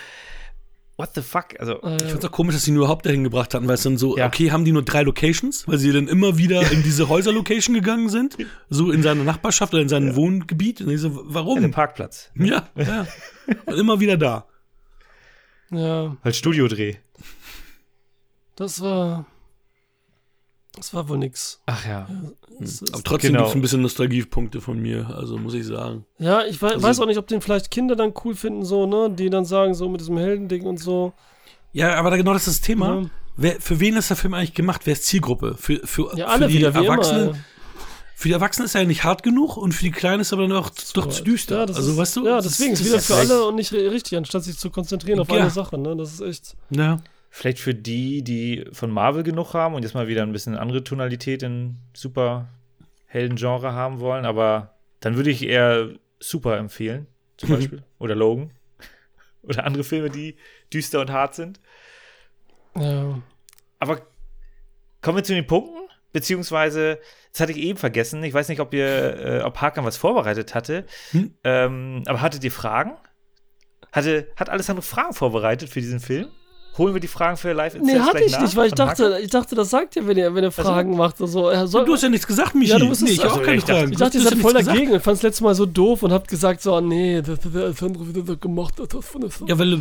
what 0.97 1.11
the 1.15 1.23
fuck? 1.23 1.59
Also, 1.59 1.81
Äh, 1.83 1.97
Ich 1.97 2.11
fand's 2.11 2.25
auch 2.25 2.31
komisch, 2.31 2.55
dass 2.55 2.65
sie 2.65 2.71
nur 2.71 2.85
überhaupt 2.85 3.05
dahin 3.07 3.25
gebracht 3.25 3.53
hatten, 3.55 3.67
weil 3.67 3.75
es 3.75 3.83
dann 3.83 3.97
so, 3.99 4.17
Ja. 4.17 4.27
okay, 4.27 4.51
haben 4.53 4.65
die 4.65 4.73
nur 4.73 4.83
drei 4.83 5.03
Locations, 5.03 5.67
weil 5.69 5.79
sie 5.79 5.93
dann 5.93 6.09
immer 6.09 6.39
wieder 6.39 6.71
in 6.73 6.83
diese 6.83 7.09
Häuser-Location 7.09 7.75
gegangen 7.75 8.09
sind, 8.09 8.37
so 8.71 8.91
in 8.91 9.03
seine 9.03 9.25
Nachbarschaft 9.25 9.73
oder 9.75 9.83
in 9.83 9.89
sein 9.89 10.15
Wohngebiet. 10.17 10.81
Und 10.81 10.91
ich 10.91 11.01
so, 11.01 11.09
ja, 11.09 11.15
den 11.15 11.25
warum? 11.35 11.71
Parkplatz. 11.71 12.31
Ja, 12.37 12.69
ja. 12.77 13.07
Und 13.67 13.79
immer 13.79 13.99
wieder 14.01 14.17
da. 14.17 14.47
ja, 15.71 16.17
Halt 16.23 16.37
Studiodreh. 16.37 16.97
das 18.57 18.81
war, 18.81 19.27
das 20.77 20.93
war 20.95 21.09
wohl 21.09 21.19
nix. 21.19 21.61
Ach 21.67 21.87
ja. 21.87 22.07
Das 22.61 22.83
ist- 22.83 22.95
Aber 22.95 23.03
trotzdem 23.03 23.33
Genau. 23.33 23.43
gibt's 23.45 23.55
ein 23.57 23.61
bisschen 23.63 23.83
Nostalgiepunkte 23.83 24.61
von 24.61 24.79
mir, 24.81 25.09
also 25.17 25.37
muss 25.39 25.55
ich 25.55 25.67
sagen. 25.67 26.05
Ja, 26.19 26.45
ich 26.45 26.61
wei 26.63 26.69
Also- 26.75 26.83
weiß 26.83 27.01
auch 27.01 27.07
nicht, 27.07 27.19
ob 27.19 27.27
den 27.27 27.41
vielleicht 27.41 27.71
Kinder 27.71 27.97
dann 27.97 28.13
cool 28.25 28.35
finden, 28.35 28.65
so, 28.65 28.87
ne, 28.87 29.11
die 29.11 29.31
dann 29.31 29.45
sagen, 29.45 29.75
so 29.75 29.89
mit 29.89 30.01
diesem 30.01 30.17
Heldending 30.19 30.65
und 30.65 30.79
so. 30.79 31.13
Ja, 31.73 31.95
aber 31.97 32.11
da 32.11 32.17
genau 32.17 32.33
das 32.33 32.47
ist 32.47 32.61
das 32.61 32.67
Thema. 32.67 33.03
Ja. 33.03 33.11
Wer, 33.37 33.61
für 33.61 33.81
wen 33.81 33.97
ist 33.97 34.11
der 34.11 34.17
Film 34.17 34.35
eigentlich 34.35 34.55
gemacht? 34.55 34.83
Wer 34.85 34.93
ist 34.93 35.07
Zielgruppe? 35.07 35.57
Für, 35.59 35.81
für, 35.85 36.17
Ja, 36.17 36.27
alle 36.27 36.47
für 36.47 36.53
die 36.53 36.59
wieder, 36.59 36.75
wie 36.75 36.87
Erwachsenen? 36.87 37.29
immer. 37.31 37.39
Für 38.17 38.29
die 38.29 38.35
Erwachsenen 38.35 38.67
ist 38.67 38.77
er 38.77 38.83
ja 38.83 38.87
nicht 38.87 39.03
hart 39.03 39.25
genug 39.25 39.57
und 39.57 39.73
für 39.73 39.83
die 39.83 39.91
Kleinen 39.91 40.21
ist 40.21 40.31
er 40.33 40.39
aber 40.39 40.47
dann 40.47 40.57
auch 40.57 40.71
doch 40.95 41.09
zu 41.09 41.25
düster. 41.25 41.59
Ja, 41.59 41.67
das 41.67 41.77
also, 41.77 41.91
ist, 41.91 41.97
weißt 41.99 42.17
du? 42.17 42.27
Ja, 42.27 42.37
das 42.37 42.45
deswegen 42.47 42.75
ist 42.75 42.81
das 42.83 42.89
wieder 42.89 43.01
für 43.01 43.15
alle 43.17 43.45
und 43.47 43.57
nicht 43.57 43.73
ri- 43.73 43.91
richtig, 43.91 44.17
anstatt 44.17 44.45
sich 44.45 44.57
zu 44.57 44.71
konzentrieren 44.71 45.19
auf 45.19 45.29
Ja. 45.29 45.35
eine 45.41 45.51
Sache, 45.51 45.77
ne, 45.77 45.97
das 45.97 46.13
ist 46.15 46.21
echt. 46.21 46.57
Ja. 46.71 46.99
Vielleicht 47.37 47.59
für 47.59 47.75
die, 47.75 48.23
die 48.23 48.65
von 48.71 48.93
Marvel 48.93 49.25
genug 49.25 49.55
haben 49.55 49.75
und 49.75 49.83
jetzt 49.83 49.95
mal 49.95 50.07
wieder 50.07 50.23
ein 50.23 50.31
bisschen 50.31 50.55
andere 50.55 50.85
Tonalität 50.85 51.43
in 51.43 51.79
super 51.93 52.49
Helden-Genre 53.07 53.73
haben 53.73 53.99
wollen, 53.99 54.25
aber 54.25 54.79
dann 55.01 55.17
würde 55.17 55.31
ich 55.31 55.43
eher 55.43 55.89
Super 56.21 56.59
empfehlen, 56.59 57.09
zum. 57.37 57.49
Beispiel. 57.57 57.83
Oder 57.99 58.15
Logan. 58.15 58.53
Oder 59.43 59.65
andere 59.65 59.83
Filme, 59.83 60.11
die 60.11 60.37
düster 60.73 61.01
und 61.01 61.11
hart 61.11 61.35
sind. 61.35 61.59
Ja. 62.77 63.21
Aber 63.81 64.03
kommen 65.03 65.19
wir 65.19 65.25
zu 65.25 65.35
den 65.35 65.49
Punkten, 65.49 65.89
beziehungsweise, 66.13 67.01
das 67.33 67.41
hatte 67.41 67.51
ich 67.51 67.59
eben 67.59 67.81
vergessen. 67.81 68.23
Ich 68.23 68.33
weiß 68.33 68.49
nicht, 68.49 68.61
ob 68.61 68.73
ihr, 68.73 69.19
äh, 69.19 69.41
ob 69.41 69.61
Hakan 69.61 69.85
was 69.85 69.97
vorbereitet 69.97 70.55
hatte. 70.55 70.87
Hm? 71.11 71.35
Ähm, 71.43 72.05
aber 72.07 72.21
hattet 72.21 72.45
ihr 72.45 72.53
Fragen? 72.53 72.93
Hatte, 73.91 74.29
hat 74.37 74.51
Alessandro 74.51 74.83
Fragen 74.83 75.15
vorbereitet 75.15 75.69
für 75.69 75.81
diesen 75.81 75.99
Film? 75.99 76.29
Holen 76.77 76.93
wir 76.93 77.01
die 77.01 77.07
Fragen 77.07 77.37
für 77.37 77.53
Live 77.53 77.75
Nee, 77.81 78.01
hatte 78.01 78.25
ich 78.25 78.37
nicht, 78.37 78.57
weil 78.57 78.67
ich 78.67 78.75
dachte, 78.75 79.21
ich 79.23 79.31
dachte, 79.31 79.55
das 79.55 79.71
sagt 79.71 79.95
ihr, 79.95 80.09
wenn 80.09 80.17
ihr, 80.17 80.35
wenn 80.35 80.43
ihr 80.43 80.51
Fragen 80.51 80.97
macht. 80.97 81.19
So, 81.19 81.49
er 81.49 81.69
soll, 81.69 81.85
Du 81.85 81.93
hast 81.93 82.03
ja 82.03 82.09
nichts 82.09 82.27
gesagt, 82.27 82.57
Michi. 82.57 82.73
Ja, 82.73 82.79
du 82.81 82.87
musst 82.87 83.03
es- 83.03 83.09
nee, 83.09 83.15
ich 83.15 83.23
also, 83.23 83.37
auch 83.37 83.43
keine 83.45 83.59
ich 83.59 83.63
dachte- 83.65 83.79
Fragen. 83.81 83.93
ich 83.93 83.99
dachte, 83.99 84.19
ihr 84.19 84.25
seid 84.25 84.35
ja 84.35 84.41
voll 84.41 84.53
dagegen 84.55 84.91
und 84.93 85.01
fand 85.01 85.17
es 85.19 85.23
letztes 85.23 85.41
Mal 85.41 85.55
so 85.55 85.67
doof 85.67 86.03
und 86.03 86.13
habt 86.13 86.27
gesagt, 86.27 86.63
so, 86.63 86.81
nee, 86.81 87.23
das, 87.23 87.39
das, 87.41 87.53
das 87.53 87.83
andere 87.83 88.09
wieder 88.09 88.27
so 88.27 88.37
gemacht 88.37 88.75
hat. 88.81 88.93
Das, 88.93 89.07
das, 89.21 89.43
Ja, 89.47 89.57
weil. 89.59 89.79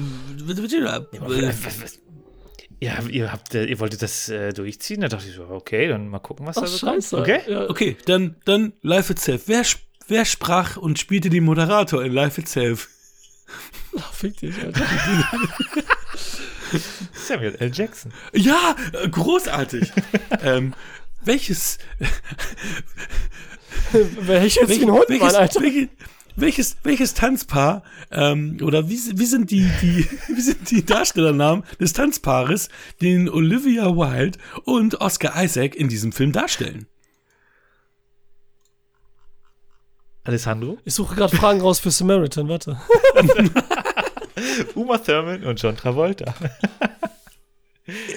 Ja, 2.79 2.93
ihr, 3.09 3.31
habt, 3.31 3.55
äh, 3.55 3.65
ihr 3.65 3.79
wolltet 3.79 4.01
das 4.01 4.27
äh, 4.29 4.51
durchziehen? 4.51 5.01
Da 5.01 5.07
dachte 5.07 5.25
ich 5.29 5.35
so, 5.35 5.43
okay, 5.49 5.87
dann 5.87 6.09
mal 6.09 6.19
gucken, 6.19 6.45
was 6.45 6.57
Ach, 6.57 6.61
da 6.63 6.67
so 6.67 6.77
scheiße. 6.77 7.15
kommt. 7.15 7.29
Okay? 7.29 7.41
Ja. 7.47 7.69
Okay, 7.69 7.97
dann, 8.05 8.35
dann 8.45 8.73
Life 8.81 9.11
Itself. 9.13 9.43
Wer, 9.47 9.63
wer 10.09 10.25
sprach 10.25 10.75
und 10.77 10.99
spielte 10.99 11.29
den 11.29 11.45
Moderator 11.45 12.03
in 12.03 12.11
Life 12.11 12.39
Itself? 12.41 12.89
Ach, 13.97 14.13
fick 14.13 14.37
dich, 14.37 14.53
Alter. 14.63 14.81
Samuel 17.13 17.55
L. 17.59 17.71
Jackson. 17.73 18.11
Ja, 18.33 18.75
großartig. 19.09 19.91
ähm, 20.41 20.73
welches, 21.23 21.77
welches, 23.91 24.67
den 24.67 24.91
Hund 24.91 25.05
welches, 25.07 25.33
Mann, 25.33 25.35
Alter. 25.35 25.61
welches, 25.61 25.87
welches, 26.35 26.77
welches 26.83 27.13
Tanzpaar 27.13 27.83
ähm, 28.11 28.57
oder 28.61 28.89
wie, 28.89 28.99
wie 29.17 29.25
sind 29.25 29.51
die, 29.51 29.69
die 29.81 30.07
wie 30.27 30.41
sind 30.41 30.69
die 30.71 30.85
Darstellernamen 30.85 31.63
des 31.79 31.93
Tanzpaares, 31.93 32.69
den 33.01 33.29
Olivia 33.29 33.85
Wilde 33.95 34.39
und 34.65 34.99
Oscar 35.01 35.41
Isaac 35.43 35.75
in 35.75 35.89
diesem 35.89 36.11
Film 36.11 36.31
darstellen? 36.31 36.87
Alessandro, 40.25 40.77
Ich 40.85 40.93
suche 40.93 41.15
gerade 41.15 41.35
Fragen 41.35 41.59
raus 41.59 41.79
für 41.79 41.91
Samaritan, 41.91 42.47
warte. 42.47 42.79
Uma 44.75 44.97
Thurman 44.97 45.43
und 45.43 45.61
John 45.61 45.75
Travolta. 45.75 46.33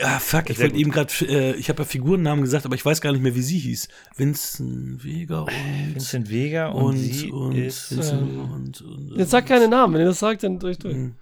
Ja, 0.01 0.21
fuck, 0.21 0.49
ich 0.49 0.61
wollte 0.61 0.77
eben 0.77 0.93
gerade, 0.93 1.13
äh, 1.23 1.57
ich 1.57 1.69
habe 1.69 1.83
ja 1.83 1.89
Figurennamen 1.89 2.45
gesagt, 2.45 2.65
aber 2.67 2.77
ich 2.77 2.85
weiß 2.85 3.01
gar 3.01 3.11
nicht 3.11 3.21
mehr, 3.23 3.35
wie 3.35 3.43
sie 3.43 3.59
hieß. 3.59 3.89
Vincent 4.17 5.03
Vega 5.03 5.41
und 5.41 5.51
Vincent 5.95 6.31
Vega 6.31 6.69
und, 6.69 6.85
und, 6.85 6.97
sie 6.99 7.33
und, 7.33 7.57
ist 7.57 7.91
Vincent 7.91 8.23
ähm, 8.23 8.53
und, 8.53 8.81
und, 8.81 9.17
Jetzt 9.17 9.33
sag 9.33 9.47
keine 9.47 9.67
Namen, 9.67 9.95
wenn 9.95 10.03
ihr 10.03 10.07
das 10.07 10.21
sagt, 10.21 10.45
dann 10.45 10.61
durch, 10.61 10.79
durch. 10.79 10.95
Mhm. 10.95 11.17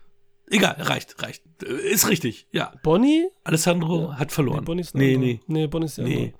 Egal, 0.50 0.76
reicht, 0.78 1.22
reicht. 1.22 1.42
Äh, 1.62 1.90
Ist 1.90 2.08
richtig, 2.10 2.46
ja. 2.52 2.72
Bonnie? 2.82 3.28
Alessandro 3.44 4.12
hat 4.12 4.30
verloren. 4.30 4.58
Nee, 4.58 4.64
Bonnie 4.66 4.80
ist 4.82 4.94
nee, 4.94 5.16
nee. 5.16 5.40
Nee, 5.46 5.66
Bonnie 5.66 5.86
ist 5.86 5.96
Nee. 5.96 6.34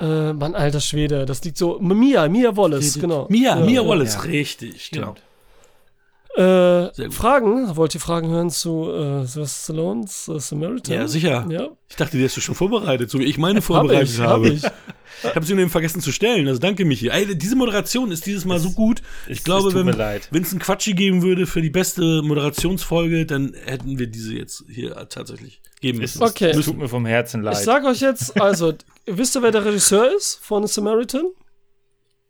Äh, 0.00 0.32
Mann, 0.32 0.56
alter 0.56 0.80
Schwede, 0.80 1.24
das 1.26 1.44
liegt 1.44 1.56
so. 1.56 1.78
Mia, 1.78 2.28
Mia 2.28 2.56
Wallace, 2.56 2.98
genau. 2.98 3.28
Mia, 3.30 3.56
Ja, 3.60 3.64
Mia 3.64 3.82
ja. 3.82 3.88
Wallace, 3.88 4.14
Ja. 4.14 4.20
richtig, 4.22 4.90
genau. 4.90 5.14
Äh. 6.36 7.10
Fragen? 7.10 7.76
Wollt 7.76 7.94
ihr 7.94 8.00
Fragen 8.00 8.28
hören 8.28 8.50
zu 8.50 8.90
äh, 8.90 9.24
Sylvester 9.24 9.72
Stallones 9.72 10.28
äh, 10.28 10.40
Samaritan? 10.40 10.94
Ja, 10.94 11.08
sicher. 11.08 11.46
Ja, 11.48 11.68
Ich 11.88 11.96
dachte, 11.96 12.16
die 12.16 12.24
hast 12.24 12.36
du 12.36 12.40
schon 12.40 12.56
vorbereitet, 12.56 13.08
so 13.10 13.20
wie 13.20 13.24
ich 13.24 13.38
meine 13.38 13.58
hab 13.58 13.64
vorbereitet 13.64 14.14
ich, 14.14 14.20
habe. 14.20 14.46
hab 14.46 14.52
ich. 14.52 14.64
Ich 15.22 15.34
habe 15.34 15.46
sie 15.46 15.54
nur 15.54 15.62
eben 15.62 15.70
vergessen 15.70 16.00
zu 16.00 16.10
stellen. 16.10 16.48
Also 16.48 16.60
danke, 16.60 16.84
Michi. 16.84 17.08
Ey, 17.08 17.36
diese 17.38 17.54
Moderation 17.54 18.10
ist 18.10 18.26
dieses 18.26 18.44
Mal 18.44 18.58
so 18.58 18.72
gut. 18.72 19.00
Ich 19.28 19.38
es 19.38 19.44
glaube, 19.44 19.70
tut 19.72 19.86
wenn 19.86 20.42
es 20.42 20.50
einen 20.50 20.58
Quatschi 20.58 20.94
geben 20.94 21.22
würde 21.22 21.46
für 21.46 21.62
die 21.62 21.70
beste 21.70 22.20
Moderationsfolge, 22.22 23.24
dann 23.24 23.54
hätten 23.64 23.98
wir 23.98 24.08
diese 24.08 24.34
jetzt 24.34 24.64
hier 24.68 24.94
tatsächlich 25.08 25.62
geben 25.80 26.02
Es, 26.02 26.16
müssen. 26.16 26.24
Okay. 26.24 26.50
es 26.50 26.64
tut 26.64 26.76
mir 26.76 26.88
vom 26.88 27.06
Herzen 27.06 27.42
leid. 27.42 27.54
Ich 27.54 27.60
sag 27.60 27.84
euch 27.84 28.00
jetzt, 28.00 28.40
also, 28.40 28.74
wisst 29.06 29.36
ihr, 29.36 29.42
wer 29.42 29.52
der 29.52 29.64
Regisseur 29.64 30.14
ist 30.14 30.40
von 30.42 30.66
Samaritan? 30.66 31.26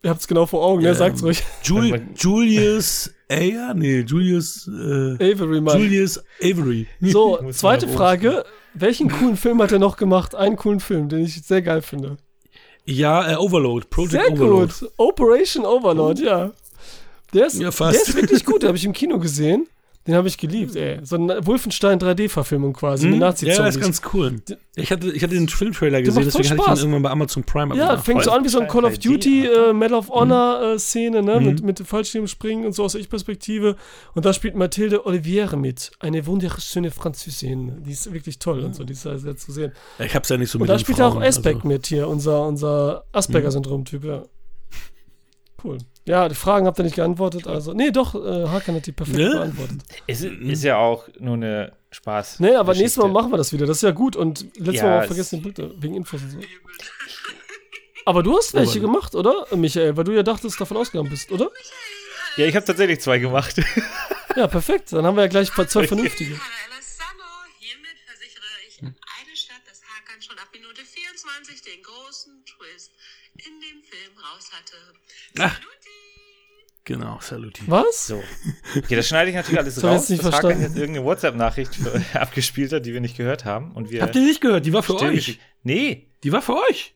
Ihr 0.02 0.10
habt's 0.10 0.28
genau 0.28 0.44
vor 0.44 0.62
Augen, 0.62 0.82
ne? 0.82 0.90
Ähm, 0.90 0.94
Sagt's 0.94 1.22
ruhig. 1.22 1.42
Jul 1.62 2.02
Julius 2.14 3.13
Ayer? 3.28 3.74
Nee, 3.74 4.00
Julius 4.00 4.68
äh, 4.68 5.14
Avery, 5.32 5.60
Mann. 5.60 5.78
Julius 5.80 6.22
Avery. 6.42 6.86
So, 7.00 7.38
zweite 7.52 7.88
Frage. 7.88 8.44
Welchen 8.74 9.08
coolen 9.10 9.36
Film 9.36 9.62
hat 9.62 9.72
er 9.72 9.78
noch 9.78 9.96
gemacht? 9.96 10.34
Einen 10.34 10.56
coolen 10.56 10.80
Film, 10.80 11.08
den 11.08 11.20
ich 11.24 11.40
sehr 11.42 11.62
geil 11.62 11.80
finde. 11.82 12.16
Ja, 12.86 13.32
äh, 13.32 13.36
Overload. 13.36 13.86
Project 13.88 14.12
Sehr 14.12 14.32
Overload. 14.32 14.72
gut. 14.80 14.90
Operation 14.98 15.64
Overlord, 15.64 16.18
ja. 16.20 16.52
Der 17.32 17.46
ist, 17.46 17.58
Ja, 17.58 17.70
fast. 17.70 17.94
der 17.94 18.02
ist 18.02 18.14
wirklich 18.14 18.44
gut, 18.44 18.62
den 18.62 18.68
habe 18.68 18.76
ich 18.76 18.84
im 18.84 18.92
Kino 18.92 19.18
gesehen. 19.18 19.66
Den 20.06 20.14
habe 20.16 20.28
ich 20.28 20.36
geliebt, 20.36 20.76
ey. 20.76 20.98
So 21.02 21.16
eine 21.16 21.46
Wolfenstein 21.46 21.98
3D-Verfilmung 21.98 22.74
quasi, 22.74 23.06
mit 23.06 23.14
Hm? 23.14 23.20
Ja, 23.22 23.26
Nazi-Zombies. 23.28 23.76
ist 23.76 23.80
ganz 23.80 24.02
cool. 24.12 24.42
Ich 24.76 24.90
hatte, 24.92 25.10
ich 25.10 25.22
hatte 25.22 25.32
den 25.34 25.48
Filmtrailer 25.48 26.02
gesehen, 26.02 26.24
deswegen 26.26 26.50
hatte 26.50 26.60
ich 26.60 26.68
ihn 26.68 26.76
irgendwann 26.78 27.02
bei 27.04 27.10
Amazon 27.10 27.42
Prime 27.44 27.74
Ja, 27.74 27.84
abgemacht. 27.84 28.04
fängt 28.04 28.22
so 28.24 28.30
an 28.32 28.44
wie 28.44 28.48
so 28.50 28.60
ein 28.60 28.68
Call 28.68 28.84
of 28.84 28.98
Duty, 28.98 29.46
äh, 29.46 29.72
Medal 29.72 29.98
of 29.98 30.10
Honor 30.10 30.74
äh, 30.74 30.78
Szene, 30.78 31.22
ne, 31.22 31.40
Mhm. 31.40 31.46
mit, 31.46 31.62
mit 31.62 31.78
Fallschirmspringen 31.80 32.66
und 32.66 32.72
so 32.74 32.84
aus 32.84 32.94
Ich-Perspektive. 32.96 33.76
Und 34.14 34.26
da 34.26 34.34
spielt 34.34 34.56
Mathilde 34.56 35.06
Oliviere 35.06 35.56
mit. 35.56 35.92
Eine 36.00 36.26
wunderschöne 36.26 36.90
Französin. 36.90 37.82
Die 37.82 37.92
ist 37.92 38.12
wirklich 38.12 38.38
toll 38.38 38.60
und 38.62 38.74
so, 38.76 38.84
die 38.84 38.92
ist 38.92 39.02
sehr, 39.02 39.18
sehr 39.18 39.36
zu 39.38 39.52
sehen. 39.52 39.72
Ich 39.98 40.14
hab's 40.14 40.28
ja 40.28 40.36
nicht 40.36 40.50
so 40.50 40.58
Und 40.58 40.62
mit 40.64 40.68
da 40.70 40.74
den 40.74 40.80
spielt 40.80 41.00
auch 41.00 41.12
Frauen, 41.14 41.22
Asbeck 41.22 41.56
also. 41.56 41.68
mit 41.68 41.86
hier, 41.86 42.08
unser, 42.08 42.46
unser 42.46 43.04
Asperger-Syndrom-Typ, 43.12 44.04
ja. 44.04 44.22
Cool. 45.64 45.78
Ja, 46.06 46.28
die 46.28 46.34
Fragen 46.34 46.66
habt 46.66 46.78
ihr 46.78 46.84
nicht 46.84 46.96
geantwortet, 46.96 47.46
also. 47.46 47.72
Nee, 47.72 47.90
doch, 47.90 48.14
äh, 48.14 48.46
Hakan 48.48 48.74
hat 48.76 48.86
die 48.86 48.92
perfekt 48.92 49.18
Ne? 49.18 49.30
beantwortet. 49.30 49.80
Es 50.06 50.20
ist, 50.20 50.32
ist 50.38 50.62
ja 50.64 50.76
auch 50.76 51.08
nur 51.18 51.34
eine 51.34 51.72
Spaß. 51.92 52.40
Nee, 52.40 52.54
aber 52.56 52.72
nächstes 52.74 52.96
Mal 52.98 53.04
Geschichte. 53.04 53.22
machen 53.22 53.32
wir 53.32 53.36
das 53.38 53.52
wieder. 53.54 53.66
Das 53.66 53.78
ist 53.78 53.82
ja 53.82 53.90
gut. 53.92 54.14
Und 54.16 54.42
letztes 54.56 54.74
Ja, 54.76 54.82
Mal 54.84 54.90
haben 54.90 54.96
wir 54.96 55.00
es- 55.02 55.06
vergessen 55.06 55.42
den 55.42 55.54
Bild, 55.54 55.82
wegen 55.82 55.94
Infos 55.94 56.20
und 56.22 56.30
so. 56.30 56.38
Aber 58.04 58.22
du 58.22 58.36
hast 58.36 58.52
welche 58.52 58.80
Aber- 58.80 58.88
gemacht, 58.88 59.14
oder, 59.14 59.46
Michael? 59.56 59.96
Weil 59.96 60.04
du 60.04 60.12
ja 60.12 60.22
dachtest, 60.22 60.60
davon 60.60 60.76
ausgegangen 60.76 61.08
bist, 61.08 61.32
oder? 61.32 61.50
Ja, 62.36 62.44
ich 62.46 62.54
habe 62.54 62.66
tatsächlich 62.66 63.00
zwei 63.00 63.18
gemacht. 63.18 63.56
Ja, 64.36 64.48
perfekt. 64.48 64.92
Dann 64.92 65.06
haben 65.06 65.14
wir 65.14 65.22
ja 65.22 65.28
gleich 65.28 65.48
zwei 65.52 65.86
vernünftige. 65.86 66.34
Alessandro, 66.34 67.30
hiermit 67.60 67.94
versichere 68.04 68.42
ich 68.66 68.80
in 68.82 68.88
eine 68.88 69.36
Stadt, 69.36 69.62
dass 69.64 69.80
Hakan 69.86 70.20
schon 70.20 70.36
ab 70.40 70.48
Minute 70.52 70.82
24 70.84 71.62
den 71.62 71.80
großen 71.84 72.42
Twist 72.44 72.90
in 73.36 73.60
dem 73.62 73.78
Film 73.84 74.10
raus 74.18 74.50
hatte. 74.50 74.74
Genau, 76.86 77.18
Saluti. 77.20 77.62
Was? 77.66 78.08
So. 78.08 78.22
Okay, 78.76 78.96
das 78.96 79.08
schneide 79.08 79.30
ich 79.30 79.36
natürlich 79.36 79.58
alles 79.58 79.74
Das 79.76 79.84
hab 79.84 79.90
ich 79.92 79.96
raus, 79.98 80.08
nicht 80.10 80.22
dass 80.22 80.34
Hakan 80.34 80.40
verstanden. 80.50 80.62
jetzt 80.68 80.76
irgendeine 80.78 81.06
WhatsApp-Nachricht 81.06 81.70
abgespielt 82.14 82.72
hat, 82.72 82.84
die 82.84 82.92
wir 82.92 83.00
nicht 83.00 83.16
gehört 83.16 83.44
haben. 83.46 83.72
Und 83.72 83.90
wir 83.90 84.02
Habt 84.02 84.14
ihr 84.16 84.22
nicht 84.22 84.40
gehört? 84.42 84.66
Die 84.66 84.72
war 84.72 84.82
für 84.82 85.00
euch. 85.00 85.38
Nee, 85.62 86.08
Die 86.22 86.30
war 86.32 86.42
für 86.42 86.56
euch. 86.68 86.94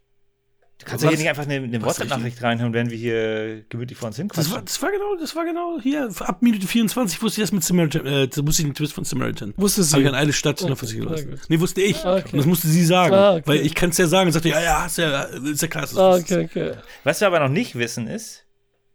du 0.79 0.85
kannst 0.85 1.05
ja 1.05 1.09
Was? 1.11 1.17
hier 1.17 1.19
nicht 1.25 1.29
einfach 1.31 1.45
eine, 1.51 1.55
eine 1.65 1.83
WhatsApp-Nachricht 1.83 2.43
reinhauen, 2.43 2.75
wenn 2.75 2.91
wir 2.91 2.99
hier 2.99 3.65
gemütlich 3.71 3.97
vor 3.97 4.09
uns 4.09 4.17
Das 4.17 4.21
hinquatschen. 4.21 4.53
war, 4.53 4.61
das 4.63 4.83
war 4.83 4.91
genau, 4.93 5.17
das 5.19 5.35
war 5.35 5.45
genau 5.47 5.79
hier. 5.83 6.11
Ab 6.21 6.43
Minute 6.43 6.67
24 6.67 7.23
wusste 7.23 7.41
ich 7.41 7.45
das 7.45 7.53
mit 7.53 7.65
Samaritan, 7.65 8.05
äh, 8.07 8.29
wusste 8.47 8.61
ich 8.63 8.69
den 8.69 8.75
Twist 8.75 8.93
von 8.93 9.05
Samaritan. 9.05 9.55
Wusste 9.57 9.83
sie. 9.83 9.93
Habe 9.95 10.03
ich 10.03 10.09
an 10.11 10.15
eine 10.15 10.35
Stadt 10.35 10.61
Okay, 10.61 10.69
noch 10.71 10.77
versichern 10.77 11.07
na 11.07 11.13
lassen. 11.13 11.31
gut. 11.31 11.41
Nee, 11.49 11.61
wusste 11.61 11.81
ich. 11.81 12.05
Ah, 12.05 12.17
okay. 12.17 12.29
Und 12.33 12.37
das 12.39 12.47
musste 12.47 12.69
sie 12.69 12.85
sagen. 12.85 13.15
Ah, 13.15 13.33
okay. 13.37 13.43
Weil 13.47 13.61
ich 13.65 13.75
kann 13.75 13.89
es 13.89 13.97
ja 13.97 14.07
sagen. 14.07 14.27
Und 14.27 14.33
sagte, 14.35 14.51
ja, 14.51 14.61
ja, 14.63 14.85
ist 14.85 14.99
ja, 14.99 15.23
ist 15.23 15.63
ja 15.63 15.69
klar. 15.69 15.85
Ah, 15.85 15.87
das 16.19 16.21
okay, 16.25 16.45
okay. 16.45 16.73
Was 17.05 17.21
wir 17.23 17.27
aber 17.27 17.41
noch 17.41 17.49
nicht 17.49 17.75
wissen 17.79 18.07
ist, 18.07 18.45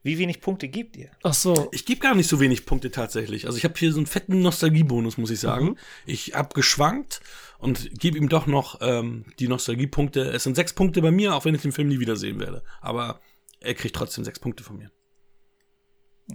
wie 0.03 0.17
wenig 0.17 0.41
Punkte 0.41 0.67
gibt 0.67 0.97
ihr? 0.97 1.09
Ach 1.23 1.33
so. 1.33 1.69
Ich 1.71 1.85
gebe 1.85 2.01
gar 2.01 2.13
nicht 2.13 2.29
so 2.29 2.41
wenig 2.41 2.65
Punkte 2.65 2.91
tatsächlich. 2.91 3.45
Also 3.45 3.57
ich 3.57 3.63
habe 3.63 3.75
hier 3.77 3.91
so 3.91 3.99
einen 3.99 4.05
fetten 4.05 4.41
Nostalgiebonus, 4.41 5.17
muss 5.17 5.31
ich 5.31 5.39
sagen. 5.39 5.65
Mhm. 5.65 5.77
Ich 6.05 6.35
habe 6.35 6.53
geschwankt 6.53 7.21
und 7.57 7.99
gebe 7.99 8.17
ihm 8.17 8.27
doch 8.27 8.45
noch 8.45 8.79
ähm, 8.81 9.25
die 9.39 9.47
Nostalgiepunkte. 9.47 10.21
Es 10.31 10.43
sind 10.43 10.55
sechs 10.55 10.73
Punkte 10.73 11.01
bei 11.01 11.11
mir, 11.11 11.33
auch 11.33 11.45
wenn 11.45 11.55
ich 11.55 11.61
den 11.61 11.71
Film 11.71 11.87
nie 11.87 12.01
wiedersehen 12.01 12.39
werde. 12.41 12.63
Aber 12.81 13.21
er 13.61 13.73
kriegt 13.75 13.95
trotzdem 13.95 14.25
sechs 14.25 14.39
Punkte 14.39 14.63
von 14.63 14.77
mir. 14.77 14.91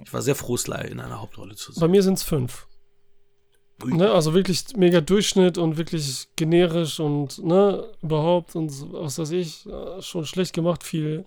Ich 0.02 0.12
war 0.12 0.22
sehr 0.22 0.34
froh, 0.34 0.56
Sly 0.56 0.88
in 0.90 1.00
einer 1.00 1.20
Hauptrolle 1.20 1.54
zu 1.54 1.72
Bei 1.74 1.80
sehen. 1.80 1.90
mir 1.90 2.02
sind 2.02 2.14
es 2.14 2.22
fünf. 2.22 2.66
Ne, 3.84 4.10
also 4.10 4.34
wirklich 4.34 4.64
mega 4.76 5.00
Durchschnitt 5.00 5.56
und 5.56 5.76
wirklich 5.76 6.26
generisch 6.34 6.98
und 6.98 7.38
ne, 7.44 7.88
überhaupt 8.02 8.56
und 8.56 8.70
so, 8.70 8.92
was 8.92 9.18
weiß 9.18 9.30
ich, 9.30 9.66
äh, 9.66 10.02
schon 10.02 10.26
schlecht 10.26 10.52
gemacht, 10.52 10.82
viel 10.82 11.24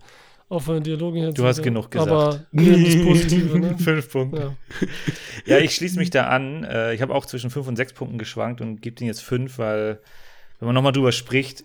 aufwand 0.52 0.86
Dialogen 0.86 1.18
hier. 1.18 1.32
Du 1.32 1.46
hast 1.46 1.64
genug 1.64 1.90
gesagt. 1.92 2.12
Aber 2.12 2.46
das 2.52 3.02
Positive, 3.04 3.60
ne? 3.60 3.78
Fünf 3.78 4.12
Punkte. 4.12 4.56
Ja. 4.78 4.88
Ja, 5.46 5.58
ich 5.64 5.74
schließe 5.76 5.98
mich 5.98 6.10
da 6.10 6.28
an. 6.28 6.64
Äh, 6.64 6.94
Ich 6.94 7.02
habe 7.02 7.14
auch 7.16 7.26
zwischen 7.26 7.50
fünf 7.50 7.68
und 7.68 7.76
sechs 7.76 7.94
Punkten 7.94 8.18
geschwankt 8.18 8.62
und 8.62 8.82
gebe 8.82 8.96
den 8.96 9.08
jetzt 9.08 9.22
fünf, 9.24 9.58
weil, 9.58 10.00
wenn 10.60 10.66
man 10.68 10.76
nochmal 10.76 10.92
drüber 10.92 11.12
spricht, 11.12 11.64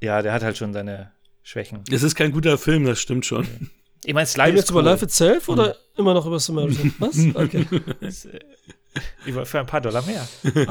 ja, 0.00 0.22
der 0.22 0.32
hat 0.32 0.42
halt 0.42 0.56
schon 0.56 0.72
seine 0.72 1.12
Schwächen. 1.42 1.80
Es 1.90 2.02
ist 2.02 2.14
kein 2.14 2.32
guter 2.32 2.56
Film, 2.56 2.84
das 2.84 3.00
stimmt 3.00 3.26
schon. 3.26 3.46
Ich 4.04 4.12
meine, 4.14 4.24
ist 4.24 4.36
jetzt 4.36 4.70
über 4.70 4.80
cool. 4.80 4.84
Life 4.86 5.04
Itself 5.04 5.48
oder 5.48 5.76
immer 5.96 6.14
noch 6.14 6.26
über 6.26 6.38
Samaritan? 6.38 6.94
Was? 6.98 7.18
Okay. 7.34 7.66
Äh, 8.00 8.38
über, 9.26 9.44
für 9.46 9.60
ein 9.60 9.66
paar 9.66 9.80
Dollar 9.80 10.04
mehr. 10.06 10.26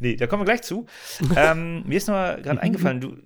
nee, 0.00 0.16
da 0.16 0.26
kommen 0.26 0.42
wir 0.42 0.46
gleich 0.46 0.62
zu. 0.62 0.86
ähm, 1.36 1.82
mir 1.86 1.96
ist 1.96 2.08
noch 2.08 2.14
mal 2.14 2.42
gerade 2.42 2.60
eingefallen, 2.60 3.00
du, 3.00 3.16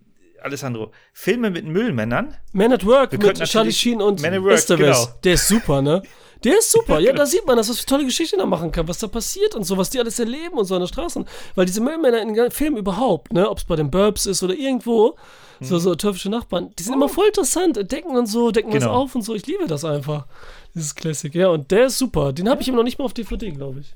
Alessandro, 0.47 0.91
Filme 1.13 1.51
mit 1.51 1.65
Müllmännern. 1.67 2.35
Man 2.53 2.73
at 2.73 2.85
Work 2.87 3.13
Wir 3.13 3.19
mit 3.19 3.45
Charlie 3.45 3.73
Sheen 3.73 4.01
und 4.01 4.23
Man 4.23 4.33
at 4.35 4.43
Work, 4.43 4.53
Estevez. 4.55 4.79
genau. 4.79 5.07
Der 5.25 5.35
ist 5.35 5.49
super, 5.49 5.83
ne? 5.83 6.03
Der 6.45 6.59
ist 6.59 6.71
super. 6.71 7.01
Ja, 7.01 7.13
da 7.15 7.25
sieht 7.25 7.47
man, 7.47 7.57
dass 7.57 7.69
was 7.71 7.81
für 7.81 7.87
tolle 7.87 8.05
Geschichten 8.05 8.39
er 8.39 8.47
machen 8.47 8.71
kann, 8.71 8.87
was 8.87 8.99
da 8.99 9.09
passiert 9.09 9.55
und 9.55 9.65
so, 9.65 9.77
was 9.79 9.89
die 9.91 9.99
alles 9.99 10.19
erleben 10.19 10.59
und 10.59 10.67
so 10.67 10.75
an 10.75 10.83
den 10.83 10.87
Straßen. 10.87 11.25
Weil 11.55 11.65
diese 11.65 11.81
Müllmänner 11.81 12.21
in 12.21 12.35
den 12.35 12.51
Filmen 12.51 12.77
überhaupt, 12.77 13.33
ne, 13.33 13.49
ob 13.51 13.57
es 13.59 13.65
bei 13.65 13.75
den 13.75 13.91
Burbs 13.91 14.27
ist 14.27 14.43
oder 14.43 14.55
irgendwo, 14.55 15.17
Mhm. 15.61 15.65
so, 15.65 15.79
so 15.79 15.95
türkische 15.95 16.29
Nachbarn, 16.29 16.71
die 16.79 16.83
sind 16.83 16.93
immer 16.93 17.09
voll 17.09 17.29
interessant, 17.29 17.79
entdecken 17.79 18.15
und 18.17 18.27
so, 18.27 18.51
decken 18.51 18.71
was 18.75 18.81
Genau. 18.83 18.93
auf 18.93 19.15
und 19.15 19.23
so. 19.23 19.35
Ich 19.35 19.47
liebe 19.47 19.67
das 19.67 19.87
einfach. 19.87 20.27
Dieses 20.75 20.95
Classic. 20.95 21.35
Ja, 21.35 21.49
und 21.49 21.71
der 21.71 21.87
ist 21.87 21.97
super. 21.97 22.35
Den 22.35 22.51
habe 22.51 22.61
ich 22.61 22.69
immer 22.69 22.77
noch 22.77 22.85
nicht 22.85 22.99
mal 22.99 23.07
auf 23.07 23.15
DVD, 23.15 23.51
glaube 23.53 23.81
ich. 23.81 23.95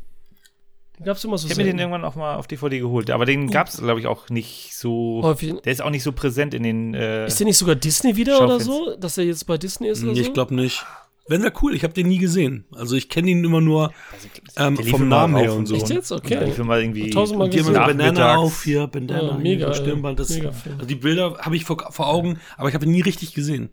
Den 1.01 1.07
gab 1.07 1.17
es 1.17 1.25
immer 1.25 1.39
so 1.39 1.47
Ich 1.47 1.53
habe 1.55 1.63
mir 1.65 1.71
den 1.71 1.79
irgendwann 1.79 2.05
auch 2.05 2.15
mal 2.15 2.37
auf 2.37 2.47
DVD 2.47 2.79
geholt. 2.79 3.11
Aber 3.11 3.25
den 3.25 3.51
gab 3.51 3.69
es, 3.69 3.79
glaube 3.79 4.01
ich, 4.01 4.07
auch 4.07 4.29
nicht 4.29 4.77
so. 4.77 5.21
Häufig. 5.23 5.55
Der 5.63 5.73
ist 5.73 5.81
auch 5.81 5.89
nicht 5.89 6.03
so 6.03 6.13
präsent 6.13 6.53
in 6.53 6.63
den. 6.63 6.93
Äh, 6.93 7.27
Ist 7.27 7.41
der 7.41 7.47
nicht 7.47 7.57
sogar 7.57 7.75
Disney 7.75 8.17
wieder 8.17 8.43
oder 8.45 8.61
so? 8.61 8.95
Dass 8.97 9.17
er 9.17 9.25
jetzt 9.25 9.47
bei 9.47 9.57
Disney 9.57 9.89
ist 9.89 10.03
oder 10.03 10.13
Nee, 10.13 10.23
so? 10.23 10.27
ich 10.29 10.35
glaube 10.35 10.55
nicht. 10.55 10.85
Wenn 11.27 11.43
wäre 11.43 11.55
cool, 11.63 11.75
ich 11.75 11.85
habe 11.85 11.95
den 11.95 12.09
nie 12.09 12.19
gesehen. 12.19 12.67
Also 12.75 12.97
ich 12.97 13.09
kenne 13.09 13.31
ihn 13.31 13.43
immer 13.43 13.63
nur 13.63 13.93
ähm, 14.57 14.77
vom 14.77 15.09
Namen 15.09 15.37
her 15.37 15.55
und 15.55 15.65
so. 15.67 15.75
Echt 15.77 15.89
jetzt? 15.89 16.13
Okay. 16.13 16.35
Ja, 16.35 16.43
lief 16.43 16.59
immer 16.59 16.79
irgendwie. 16.79 17.09
Tausendmal 17.11 17.47
Und 17.47 17.55
die 17.55 17.61
haben 17.61 17.67
so 17.67 17.71
gesehen. 17.73 17.87
Bandana 17.87 18.13
Nachmittags. 18.13 18.39
auf, 18.39 18.63
hier, 18.65 18.87
Bandana, 18.87 19.23
Ja, 19.29 19.39
mega, 19.39 19.73
Stirnband. 19.73 20.19
Das, 20.19 20.29
mega 20.31 20.49
also 20.49 20.87
die 20.87 20.95
Bilder 20.97 21.39
habe 21.39 21.57
ich 21.57 21.65
vor, 21.65 21.79
vor 21.93 22.09
Augen, 22.09 22.41
aber 22.59 22.69
ich 22.69 22.75
habe 22.75 22.85
ihn 22.85 22.91
nie 22.91 23.01
richtig 23.01 23.33
gesehen. 23.33 23.71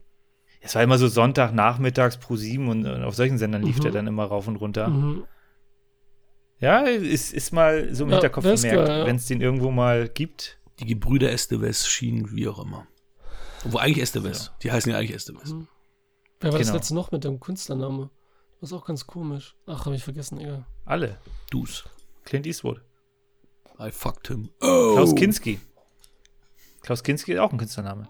Es 0.62 0.76
war 0.76 0.84
immer 0.84 0.98
so 0.98 1.08
Sonntag, 1.08 1.54
nachmittags 1.54 2.18
pro 2.18 2.36
7 2.36 2.68
und, 2.70 2.86
und 2.86 3.04
auf 3.04 3.16
solchen 3.16 3.38
Sendern 3.38 3.64
lief 3.64 3.80
der 3.80 3.92
dann 3.92 4.08
immer 4.08 4.26
rauf 4.26 4.48
und 4.48 4.58
runter. 4.58 4.88
Mhm. 4.90 5.24
Ja, 6.60 6.82
ist, 6.82 7.34
ist 7.34 7.52
mal 7.52 7.94
so 7.94 8.04
im 8.06 8.10
Ja, 8.10 8.16
Hinterkopf 8.16 8.44
gemerkt, 8.44 8.90
ja. 8.90 9.06
wenn 9.06 9.16
es 9.18 9.28
den 9.28 9.42
irgendwo 9.42 9.72
mal 9.72 10.10
gibt. 10.10 10.58
Die 10.80 10.86
Gebrüder 10.86 11.32
Estevez 11.32 11.88
schienen, 11.88 12.32
wie 12.36 12.48
auch 12.48 12.60
immer. 12.60 12.88
Wo 13.64 13.78
eigentlich 13.80 14.02
Estevez. 14.04 14.52
Die 14.62 14.72
heißen 14.72 14.92
ja 14.92 14.98
eigentlich 14.98 15.16
Estevez. 15.16 15.54
Wer 16.40 16.52
war 16.52 16.60
das 16.60 16.68
Genau. 16.68 16.78
letzte 16.78 16.94
noch 16.96 17.12
mit 17.12 17.24
dem 17.24 17.40
Künstlername? 17.40 18.10
Das 18.62 18.72
ist 18.72 18.78
auch 18.78 18.86
ganz 18.86 19.06
komisch. 19.08 19.56
Ach, 19.66 19.86
habe 19.86 19.96
ich 19.96 20.04
vergessen, 20.04 20.40
egal. 20.40 20.66
Alle. 20.86 21.20
Du's. 21.52 21.84
Clint 22.26 22.46
Eastwood. 22.46 22.82
I 23.80 23.92
fucked 23.92 24.28
him. 24.28 24.50
Oh. 24.62 24.94
Klaus 24.96 25.16
Kinski. 25.16 25.60
Klaus 26.82 27.04
Kinski 27.04 27.34
ist 27.34 27.40
auch 27.40 27.52
ein 27.52 27.58
Künstlername. 27.58 28.08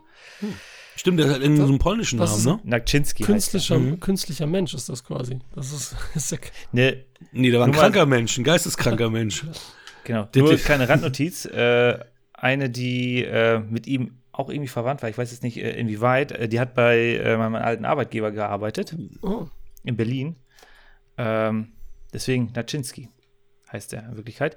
Stimmt, 0.98 1.20
der 1.20 1.30
hat 1.30 1.42
irgendwie 1.42 1.62
so 1.62 1.68
einen 1.68 1.80
polnischen 1.80 2.18
Das 2.20 2.44
Namen, 2.44 2.60
ist- 2.60 2.66
ne? 2.66 2.70
Nakczynski. 2.72 3.24
Künstlicher, 3.24 3.78
Mhm. 3.80 4.00
künstlicher 4.00 4.48
Mensch 4.48 4.74
ist 4.74 4.90
das 4.90 5.04
quasi. 5.04 5.40
Das 5.56 5.72
ist, 5.72 5.96
ist 6.16 6.32
ja. 6.32 6.38
Ne, 6.72 7.06
Nee, 7.32 7.52
der 7.52 7.60
war 7.60 7.68
ein 7.68 7.72
Nur 7.72 7.78
mal- 7.78 7.84
kranker 7.92 8.06
Mensch, 8.06 8.38
ein 8.38 8.44
geisteskranker 8.44 9.10
Mensch. 9.10 9.46
genau. 10.04 10.24
Der- 10.26 10.44
Nur 10.44 10.56
kleine 10.58 10.90
Randnotiz. 10.90 11.46
Äh, 11.46 12.00
eine, 12.34 12.70
die 12.70 13.24
äh, 13.24 13.60
mit 13.60 13.88
ihm 13.88 14.20
auch 14.32 14.50
irgendwie 14.50 14.68
verwandt 14.68 15.02
war, 15.02 15.10
ich 15.10 15.18
weiß 15.18 15.32
jetzt 15.32 15.42
nicht 15.44 15.58
äh, 15.58 15.72
inwieweit, 15.80 16.32
äh, 16.32 16.48
die 16.48 16.60
hat 16.60 16.76
bei 16.76 17.16
äh, 17.16 17.38
meinem 17.38 17.56
alten 17.56 17.86
Arbeitgeber 17.86 18.32
gearbeitet, 18.32 18.96
oh, 19.24 19.48
in 19.84 19.98
Berlin. 19.98 20.36
Ähm, 21.18 21.74
deswegen 22.14 22.52
Naczynski 22.56 23.10
heißt 23.72 23.94
er 23.94 24.08
in 24.10 24.16
Wirklichkeit. 24.18 24.56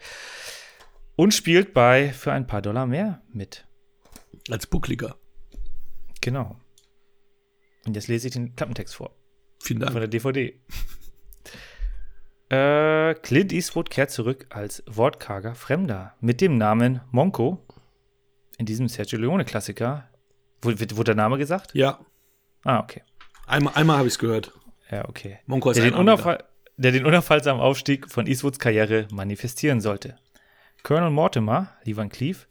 Und 1.16 1.32
spielt 1.34 1.72
bei 1.74 2.12
für 2.12 2.32
ein 2.32 2.46
paar 2.46 2.60
Dollar 2.62 2.86
mehr 2.86 3.22
mit. 3.32 3.66
Als 4.50 4.66
Buckliger. 4.66 5.16
Genau. 6.20 6.56
Und 7.86 7.94
jetzt 7.96 8.08
lese 8.08 8.28
ich 8.28 8.32
den 8.34 8.54
Klappentext 8.56 8.94
vor. 8.94 9.14
Vielen 9.62 9.80
Von 9.80 9.86
Dank. 9.94 9.98
der 10.00 10.08
DVD. 10.08 10.60
Äh, 12.52 13.14
Clint 13.14 13.52
Eastwood 13.52 13.90
kehrt 13.90 14.10
zurück 14.10 14.46
als 14.50 14.82
wortkarger 14.88 15.54
Fremder 15.54 16.16
mit 16.20 16.40
dem 16.40 16.58
Namen 16.58 17.00
Monko. 17.12 17.64
In 18.58 18.66
diesem 18.66 18.88
Sergio 18.88 19.20
Leone-Klassiker. 19.20 20.08
Wurde, 20.60 20.96
wurde 20.96 21.04
der 21.04 21.14
Name 21.14 21.38
gesagt? 21.38 21.72
Ja, 21.74 22.00
Ah, 22.64 22.80
okay. 22.80 23.02
einmal, 23.46 23.74
einmal 23.74 23.98
habe 23.98 24.08
ich 24.08 24.14
es 24.14 24.18
gehört. 24.18 24.52
Ja, 24.90 25.08
okay. 25.08 25.38
Monko 25.46 25.70
ist 25.70 25.76
Der 25.76 25.90
den, 25.90 26.38
der 26.76 26.92
den 26.92 27.06
unaufhaltsamen 27.06 27.62
Aufstieg 27.62 28.10
von 28.10 28.26
Eastwoods 28.26 28.58
Karriere 28.58 29.06
manifestieren 29.12 29.80
sollte. 29.80 30.18
Colonel 30.82 31.10
Mortimer, 31.10 31.68
Lee 31.84 31.96
Van 31.96 32.08
Cleef, 32.08 32.48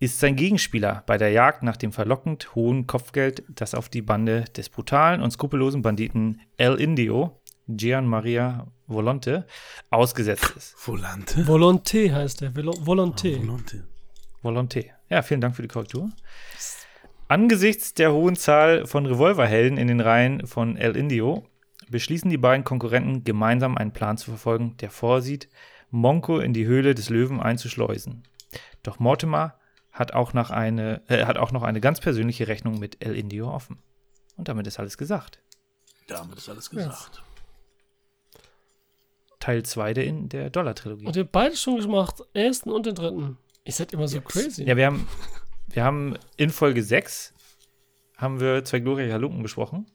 ist 0.00 0.18
sein 0.18 0.34
Gegenspieler 0.34 1.04
bei 1.06 1.18
der 1.18 1.30
Jagd 1.30 1.62
nach 1.62 1.76
dem 1.76 1.92
verlockend 1.92 2.54
hohen 2.54 2.86
Kopfgeld, 2.86 3.44
das 3.48 3.74
auf 3.74 3.88
die 3.88 4.02
Bande 4.02 4.44
des 4.56 4.68
brutalen 4.70 5.20
und 5.22 5.30
skrupellosen 5.30 5.82
Banditen 5.82 6.40
El 6.56 6.76
Indio, 6.76 7.40
Gian 7.68 8.06
Maria 8.06 8.66
Volonte, 8.86 9.46
ausgesetzt 9.90 10.54
ist. 10.56 10.74
Volante? 10.76 11.42
Volonté 11.44 12.12
heißt 12.12 12.40
der. 12.40 12.54
Velo- 12.54 12.78
Volonté. 12.84 13.38
Volante. 13.38 13.86
Volonté. 14.42 14.86
Ja, 15.10 15.22
vielen 15.22 15.40
Dank 15.42 15.54
für 15.54 15.62
die 15.62 15.68
Korrektur. 15.68 16.10
Angesichts 17.28 17.94
der 17.94 18.12
hohen 18.12 18.34
Zahl 18.34 18.86
von 18.86 19.06
Revolverhelden 19.06 19.78
in 19.78 19.86
den 19.86 20.00
Reihen 20.00 20.46
von 20.46 20.76
El 20.76 20.96
Indio 20.96 21.46
beschließen 21.90 22.30
die 22.30 22.38
beiden 22.38 22.64
Konkurrenten 22.64 23.22
gemeinsam 23.22 23.76
einen 23.76 23.92
Plan 23.92 24.16
zu 24.16 24.30
verfolgen, 24.30 24.76
der 24.78 24.90
vorsieht, 24.90 25.48
Monko 25.90 26.38
in 26.38 26.52
die 26.54 26.66
Höhle 26.66 26.94
des 26.94 27.10
Löwen 27.10 27.38
einzuschleusen. 27.40 28.22
Doch 28.82 28.98
Mortimer 28.98 29.54
hat 29.92 30.12
auch, 30.14 30.32
nach 30.32 30.50
eine, 30.50 31.02
äh, 31.08 31.24
hat 31.24 31.36
auch 31.38 31.52
noch 31.52 31.62
eine 31.62 31.80
ganz 31.80 32.00
persönliche 32.00 32.48
Rechnung 32.48 32.78
mit 32.78 33.04
El 33.04 33.16
Indio 33.16 33.52
offen. 33.52 33.78
Und 34.36 34.48
damit 34.48 34.66
ist 34.66 34.78
alles 34.78 34.96
gesagt. 34.96 35.40
Damit 36.06 36.38
ist 36.38 36.48
alles 36.48 36.70
gesagt. 36.70 37.22
Teil 39.38 39.62
2 39.62 39.94
der, 39.94 40.04
in- 40.04 40.28
der 40.28 40.50
Dollar-Trilogie. 40.50 41.06
Und 41.06 41.16
ihr 41.16 41.22
habt 41.22 41.32
beide 41.32 41.56
schon 41.56 41.80
gemacht. 41.80 42.16
Ersten 42.34 42.70
und 42.70 42.86
den 42.86 42.94
dritten. 42.94 43.38
Ihr 43.64 43.72
seid 43.72 43.92
immer 43.92 44.06
so 44.08 44.20
crazy. 44.20 44.64
Ja, 44.64 44.76
wir 44.76 44.86
haben, 44.86 45.08
wir 45.68 45.84
haben 45.84 46.16
in 46.36 46.50
Folge 46.50 46.82
6 46.82 47.32
haben 48.16 48.38
wir 48.40 48.64
zwei 48.64 48.80
glorreiche 48.80 49.12
Halunken 49.14 49.42
besprochen. 49.42 49.86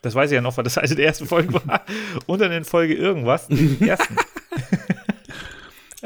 Das 0.00 0.14
weiß 0.14 0.30
ich 0.30 0.34
ja 0.36 0.40
noch, 0.40 0.56
weil 0.56 0.64
das 0.64 0.78
eine 0.78 0.94
der 0.94 1.06
ersten 1.06 1.26
Folgen 1.26 1.52
war. 1.52 1.84
Und 2.26 2.40
dann 2.40 2.52
in 2.52 2.64
Folge 2.64 2.94
irgendwas, 2.94 3.48
den 3.48 3.80
ersten. 3.86 4.16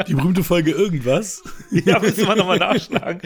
Die 0.07 0.15
berühmte 0.15 0.45
Folge 0.45 0.71
irgendwas. 0.71 1.43
ja, 1.71 1.99
müssen 1.99 2.27
wir 2.27 2.37
nochmal 2.37 2.59
nachschlagen. 2.59 3.21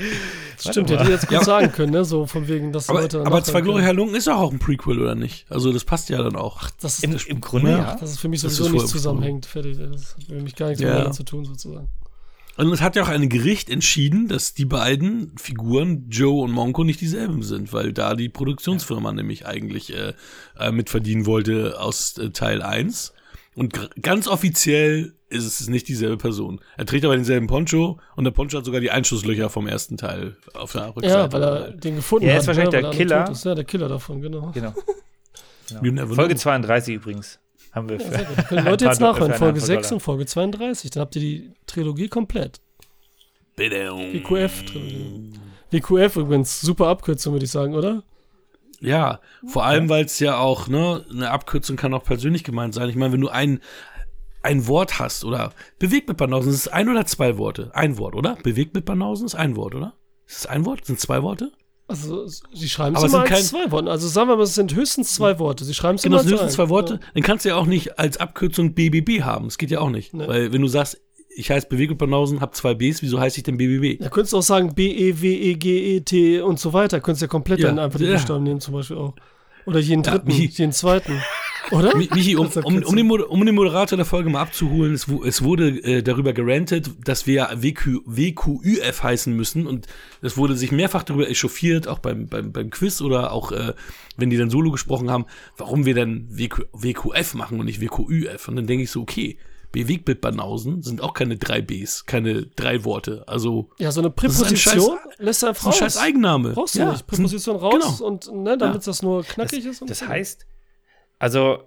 Stimmt, 0.59 0.91
hätte 0.91 1.03
ich 1.05 1.11
jetzt 1.11 1.29
kurz 1.29 1.45
sagen 1.45 1.71
können, 1.73 1.93
ne? 1.93 2.05
So 2.05 2.27
von 2.27 2.49
wegen, 2.49 2.73
dass 2.73 2.89
Aber, 2.89 3.03
Leute. 3.03 3.21
aber 3.25 3.45
zwei 3.45 3.61
Glory 3.61 3.79
können. 3.81 3.89
Halunken 3.89 4.17
ist 4.17 4.27
doch 4.27 4.37
auch 4.37 4.51
ein 4.51 4.59
Prequel, 4.59 5.01
oder 5.01 5.15
nicht? 5.15 5.45
Also 5.51 5.73
das 5.73 5.85
passt 5.85 6.09
ja 6.09 6.23
dann 6.23 6.37
auch. 6.37 6.71
Das 6.81 7.01
ist, 7.01 7.05
Im, 7.05 7.17
Im 7.37 7.41
Grunde 7.43 7.71
Ja. 7.73 7.79
ja. 7.79 7.97
das 8.01 8.13
ist 8.13 8.21
für 8.21 8.29
mich 8.29 8.41
sowieso 8.41 8.69
nicht 8.71 8.89
zusammenhängt. 8.89 9.47
Fertig. 9.47 9.77
Das 9.79 10.15
hat 10.17 10.25
für 10.25 10.35
mich 10.41 10.57
gar 10.57 10.69
nichts 10.69 10.81
Ja. 10.83 10.89
miteinander 10.89 11.13
zu 11.13 11.25
tun, 11.25 11.45
sozusagen. 11.45 11.89
Und 12.57 12.73
es 12.73 12.81
hat 12.81 12.95
ja 12.95 13.03
auch 13.03 13.09
ein 13.09 13.29
Gericht 13.29 13.69
entschieden, 13.69 14.29
dass 14.29 14.55
die 14.55 14.65
beiden 14.65 15.33
Figuren, 15.37 16.07
Joe 16.09 16.45
und 16.45 16.53
Monko, 16.53 16.85
nicht 16.85 17.01
dieselben 17.01 17.43
sind, 17.43 17.73
weil 17.73 17.93
da 17.93 18.15
die 18.15 18.29
Produktionsfirma 18.29 19.13
nämlich 19.13 19.45
eigentlich 19.45 19.93
äh, 19.93 20.13
äh, 20.59 20.71
mitverdienen 20.71 21.27
wollte 21.27 21.81
aus 21.81 22.17
äh, 22.19 22.31
Teil 22.31 22.63
1. 22.63 23.13
Und 23.55 23.91
ganz 24.03 24.27
offiziell 24.27 25.15
ist 25.29 25.45
es 25.45 25.69
nicht 25.69 25.89
dieselbe 25.89 26.17
Person. 26.17 26.61
Er 26.77 26.87
trägt 26.87 27.05
aber 27.05 27.15
denselben 27.17 27.47
Poncho 27.47 27.99
und 28.17 28.25
der 28.25 28.31
Poncho 28.31 28.59
hat 28.59 28.65
sogar 28.65 28.81
die 28.81 28.91
Einschusslöcher 28.91 29.49
vom 29.51 29.67
ersten 29.67 29.97
Teil 29.97 30.37
auf 30.55 30.73
der 30.73 30.89
Rückseite. 30.95 31.07
Ja, 31.19 31.33
weil 31.33 31.43
er 31.43 31.71
den 31.73 31.97
gefunden 31.97 32.27
Ja, 32.27 32.33
er 32.33 32.35
hat. 32.37 32.43
ist 32.43 32.47
wahrscheinlich 32.49 32.73
ne, 32.75 32.81
der 32.81 32.91
er 32.91 32.97
Killer. 32.97 33.31
Ist. 33.31 33.45
Ja, 33.45 33.55
der 33.55 33.65
Killer 33.65 33.89
davon, 33.89 34.21
genau. 34.21 34.51
Genau. 34.53 34.75
Genau. 35.81 36.07
Folge 36.09 36.35
know. 36.35 36.43
32 36.43 36.95
übrigens. 36.97 37.39
Haben 37.73 37.89
wir 37.89 37.99
für, 37.99 38.11
gut. 38.11 38.49
Können 38.49 38.67
Leute 38.71 38.85
jetzt 38.85 39.01
nachhören. 39.01 39.33
Folge 39.33 39.55
ein 39.55 39.61
paar 39.61 39.61
6 39.67 39.83
Dollar. 39.89 39.93
und 39.95 40.01
Folge 40.01 40.27
32. 40.27 40.91
Dann 40.91 41.01
habt 41.01 41.17
ihr 41.17 41.23
die 41.23 41.51
Trilogie 41.67 42.09
komplett. 42.09 42.61
WQF-Trilogie. 43.57 45.33
WQF 45.71 46.17
übrigens, 46.17 46.61
super 46.61 46.89
Abkürzung, 46.89 47.33
würde 47.33 47.47
ich 47.47 47.51
sagen, 47.51 47.75
oder? 47.75 48.03
Ja, 48.85 49.21
vor 49.47 49.65
allem, 49.65 49.89
weil 49.89 50.05
es 50.05 50.19
ja 50.19 50.39
auch, 50.39 50.69
ne, 50.69 51.05
eine 51.11 51.31
Abkürzung 51.31 51.77
kann 51.77 51.95
auch 51.95 52.05
persönlich 52.05 52.45
gemeint 52.45 52.75
sein. 52.75 52.89
Ich 52.89 52.97
meine, 52.97 53.13
wenn 53.13 53.21
du 53.21 53.29
ein, 53.29 53.61
ein 54.43 54.67
Wort 54.67 54.99
hast 54.99 55.25
oder 55.25 55.53
bewegt 55.79 56.09
mit 56.09 56.17
Banausen, 56.17 56.51
ist 56.51 56.57
es 56.57 56.69
ein 56.69 56.89
oder 56.89 57.07
zwei 57.07 57.39
Worte? 57.39 57.71
Ein 57.75 57.99
Wort, 57.99 58.15
oder? 58.15 58.37
Bewegt 58.43 58.75
mit 58.75 58.85
Banausen 58.85 59.27
ist 59.27 59.35
ein 59.35 59.57
Wort, 59.57 59.75
oder? 59.75 59.95
Ist 60.27 60.39
es 60.41 60.47
ein 60.47 60.65
Wort? 60.67 60.85
Sind 60.85 61.01
zwei 61.01 61.23
Worte? 61.23 61.53
Also, 61.87 62.27
sie 62.27 62.69
schreiben 62.69 62.97
Aber 62.97 63.07
es 63.07 63.13
immer 63.13 63.27
sind 63.27 63.35
als 63.37 63.49
zwei 63.49 63.71
Worte. 63.71 63.91
Also, 63.91 64.09
sagen 64.09 64.29
wir 64.31 64.37
mal, 64.37 64.43
es 64.45 64.55
sind 64.55 64.75
höchstens 64.75 65.15
zwei 65.15 65.39
Worte. 65.39 65.65
Sie 65.65 65.75
schreiben 65.75 65.97
es 65.97 66.03
Genau, 66.03 66.17
immer 66.17 66.21
als 66.23 66.29
sind 66.31 66.41
ein. 66.41 66.51
zwei 66.51 66.69
Worte. 66.71 66.95
Ja. 66.95 67.01
Dann 67.13 67.23
kannst 67.23 67.45
du 67.45 67.51
ja 67.51 67.57
auch 67.57 67.67
nicht 67.67 67.99
als 67.99 68.17
Abkürzung 68.17 68.75
BBB 68.75 69.23
haben. 69.23 69.45
Das 69.47 69.59
geht 69.59 69.71
ja 69.71 69.81
auch 69.81 69.91
nicht. 69.91 70.15
Nee. 70.15 70.27
Weil 70.27 70.53
wenn 70.53 70.63
du 70.63 70.69
sagst, 70.69 71.01
ich 71.37 71.51
heiße 71.51 71.67
Bewegt 71.69 71.91
mit 71.91 71.99
Banausen, 71.99 72.41
hab 72.41 72.55
zwei 72.55 72.75
Bs, 72.75 73.03
wieso 73.03 73.19
heiße 73.21 73.39
ich 73.39 73.43
denn 73.43 73.57
BBB? 73.57 74.01
Ja, 74.03 74.09
könntest 74.09 74.33
du 74.33 74.39
auch 74.39 74.43
sagen 74.43 74.75
B, 74.75 74.89
E, 74.91 75.21
W, 75.21 75.35
E, 75.35 75.55
G, 75.55 75.97
E, 75.97 76.01
T 76.01 76.41
und 76.41 76.59
so 76.61 76.73
weiter. 76.73 77.01
Könntest 77.01 77.23
ja 77.23 77.29
komplett 77.29 77.61
Ja, 77.61 77.69
dann 77.69 77.79
einfach 77.79 77.99
die 77.99 78.05
ja. 78.07 78.13
Buchstaben 78.15 78.45
nehmen, 78.45 78.61
zum 78.61 78.75
Beispiel 78.75 78.97
auch. 78.97 79.15
Oder 79.67 79.79
jeden 79.81 80.03
Ja, 80.03 80.13
dritten, 80.13 80.29
wie- 80.29 80.47
jeden 80.47 80.73
zweiten. 80.73 81.21
Oder? 81.71 81.97
Mi- 81.97 82.13
Michi, 82.15 82.37
um, 82.37 82.47
um, 82.63 82.83
um, 82.83 82.97
den, 82.97 83.11
um 83.11 83.47
den 83.47 83.55
Moderator 83.55 83.97
der 83.97 84.05
Folge 84.05 84.29
mal 84.29 84.43
abzuholen, 84.43 84.93
es, 84.93 85.07
es 85.25 85.43
wurde 85.43 85.69
äh, 85.83 86.03
darüber 86.03 86.35
gerantet, 86.35 86.91
dass 87.05 87.27
wir 87.27 87.49
WQ, 87.57 88.03
WQÜF 88.05 89.03
heißen 89.03 89.35
müssen 89.35 89.67
und 89.67 89.87
es 90.21 90.37
wurde 90.37 90.57
sich 90.57 90.73
mehrfach 90.73 91.05
darüber 91.05 91.27
echauffiert, 91.31 91.89
auch 91.89 92.01
beim, 92.01 92.27
beim, 92.27 92.53
beim 92.53 92.69
Quiz 92.69 93.01
oder 93.01 93.33
auch, 93.33 93.51
äh, 93.53 93.73
wenn 94.19 94.29
die 94.29 94.37
dann 94.37 94.51
solo 94.51 94.71
gesprochen 94.71 95.11
haben, 95.11 95.25
warum 95.57 95.87
wir 95.87 95.95
dann 95.95 96.27
WQ, 96.31 96.65
WQF 96.75 97.33
machen 97.33 97.59
und 97.59 97.65
nicht 97.65 97.81
WQÜF. 97.81 98.47
Und 98.49 98.57
dann 98.57 98.67
denke 98.67 98.85
ich 98.85 98.91
so, 98.91 99.01
okay, 99.01 99.39
Bewegbildbanausen 99.75 100.83
sind 100.83 101.01
auch 101.03 101.13
keine 101.15 101.37
drei 101.37 101.61
Bs, 101.61 102.07
keine 102.07 102.47
drei 102.47 102.85
Worte. 102.85 103.25
Also 103.27 103.71
Ja, 103.79 103.93
so 103.93 104.01
eine 104.01 104.09
ist 104.09 104.13
ein 104.13 104.17
Präposition 104.17 104.99
scheiß- 104.99 104.99
lässt 105.19 105.43
du 105.43 105.47
einfach 105.49 105.65
das 105.67 105.75
ist 105.77 105.81
ein 105.81 105.85
raus. 105.87 105.95
scheiß 105.95 106.03
Eigenname. 106.03 106.51
Brauchst 106.53 106.75
du 106.77 106.79
Ja, 106.81 106.93
nicht. 106.93 107.07
Präposition 107.07 107.57
raus 107.57 107.99
genau. 107.99 108.07
und 108.11 108.33
ne, 108.33 108.57
damit 108.57 108.77
Ja. 108.77 108.87
das 108.87 109.03
nur 109.03 109.23
knackig 109.25 109.65
ist. 109.67 109.83
Und 109.83 109.91
Das 109.91 109.99
so. 110.01 110.09
heißt, 110.09 110.47
also 111.19 111.59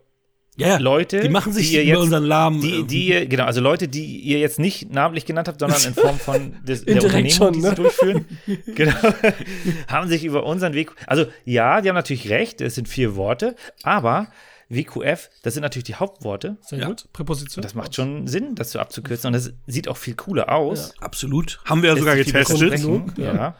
Ja, 0.59 0.77
Leute, 0.79 1.19
die 1.19 1.29
machen 1.29 1.53
sich 1.53 1.69
die 1.69 1.75
ihr 1.75 1.81
über 1.83 1.91
jetzt- 1.91 1.99
unseren 2.01 2.27
Namen. 2.27 2.61
die, 2.61 2.83
die 2.87 3.07
ihr, 3.09 3.27
genau, 3.27 3.43
also 3.45 3.61
Leute, 3.61 3.87
die 3.87 4.19
ihr 4.21 4.39
jetzt 4.39 4.57
nicht 4.57 4.91
namentlich 4.91 5.25
genannt 5.27 5.47
habt, 5.47 5.59
sondern 5.59 5.79
in 5.83 5.93
Form 5.93 6.17
von 6.17 6.55
des, 6.63 6.83
der 6.83 6.95
Unternehmung, 7.03 7.29
schon, 7.29 7.53
die 7.53 7.59
ne? 7.59 7.69
sie 7.69 7.75
durchführen, 7.75 8.25
genau, 8.75 8.95
haben 9.87 10.07
sich 10.07 10.23
über 10.25 10.43
unseren 10.47 10.73
Weg, 10.73 10.91
also 11.05 11.25
ja, 11.45 11.81
die 11.81 11.89
haben 11.89 11.95
natürlich 11.95 12.29
recht, 12.29 12.61
es 12.61 12.73
sind 12.73 12.87
vier 12.89 13.15
Worte, 13.15 13.55
aber 13.83 14.29
WQF, 14.69 15.29
das 15.43 15.53
sind 15.53 15.63
natürlich 15.63 15.85
die 15.85 15.95
Hauptworte. 15.95 16.57
Sehr 16.61 16.79
Ja. 16.79 16.87
gut. 16.87 17.05
Präposition. 17.13 17.61
Das 17.61 17.73
macht 17.75 17.95
schon 17.95 18.27
Sinn, 18.27 18.55
das 18.55 18.71
so 18.71 18.79
abzukürzen 18.79 19.27
und 19.27 19.33
das 19.33 19.53
sieht 19.65 19.87
auch 19.87 19.97
viel 19.97 20.15
cooler 20.15 20.51
aus. 20.53 20.93
Absolut. 20.99 21.59
Haben 21.65 21.81
wir 21.83 21.89
ja 21.91 21.97
sogar 21.97 22.15
getestet. 22.15 22.79
Ja. 23.17 23.33
Ja. 23.33 23.55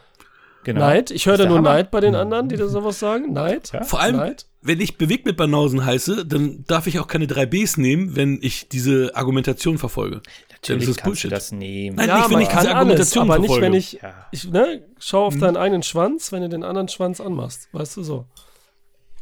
Genau. 0.64 0.80
Neid. 0.80 1.10
Ich 1.10 1.24
höre 1.26 1.38
da 1.38 1.46
nur 1.46 1.58
Hammer. 1.58 1.70
Neid 1.74 1.90
bei 1.90 2.00
den 2.00 2.14
anderen, 2.14 2.48
die 2.48 2.56
da 2.56 2.68
sowas 2.68 2.98
sagen. 2.98 3.32
Neid. 3.32 3.70
Ja. 3.72 3.84
Vor 3.84 4.00
allem, 4.00 4.16
Neid. 4.16 4.46
wenn 4.60 4.80
ich 4.80 4.98
bewegt 4.98 5.24
mit 5.24 5.36
Banausen 5.36 5.84
heiße, 5.86 6.26
dann 6.26 6.64
darf 6.66 6.86
ich 6.86 6.98
auch 6.98 7.06
keine 7.06 7.26
drei 7.26 7.46
Bs 7.46 7.78
nehmen, 7.78 8.16
wenn 8.16 8.38
ich 8.42 8.68
diese 8.68 9.12
Argumentation 9.14 9.78
verfolge. 9.78 10.20
Natürlich 10.50 10.86
das 10.86 10.90
ist 10.90 10.96
kannst 10.96 11.04
Bullshit. 11.04 11.30
du 11.30 11.34
das 11.34 11.52
nehmen. 11.52 11.96
Nein, 11.96 12.08
ja, 12.08 12.18
nicht, 12.18 12.30
wenn 12.30 12.40
ich 12.40 12.48
kann 12.48 12.58
diese 12.62 12.70
alles, 12.70 12.76
Argumentation 12.76 13.30
aber 13.30 13.38
nicht, 13.38 13.46
verfolge. 13.46 13.66
wenn 13.66 13.74
ich, 13.74 13.92
Ja. 14.02 14.26
ich 14.32 14.50
ne, 14.50 14.82
schau 14.98 15.24
auf 15.26 15.38
deinen 15.38 15.56
eigenen 15.56 15.84
Schwanz, 15.84 16.32
wenn 16.32 16.42
du 16.42 16.48
den 16.48 16.64
anderen 16.64 16.88
Schwanz 16.88 17.20
anmachst. 17.20 17.68
Weißt 17.72 17.96
du 17.96 18.02
so. 18.02 18.26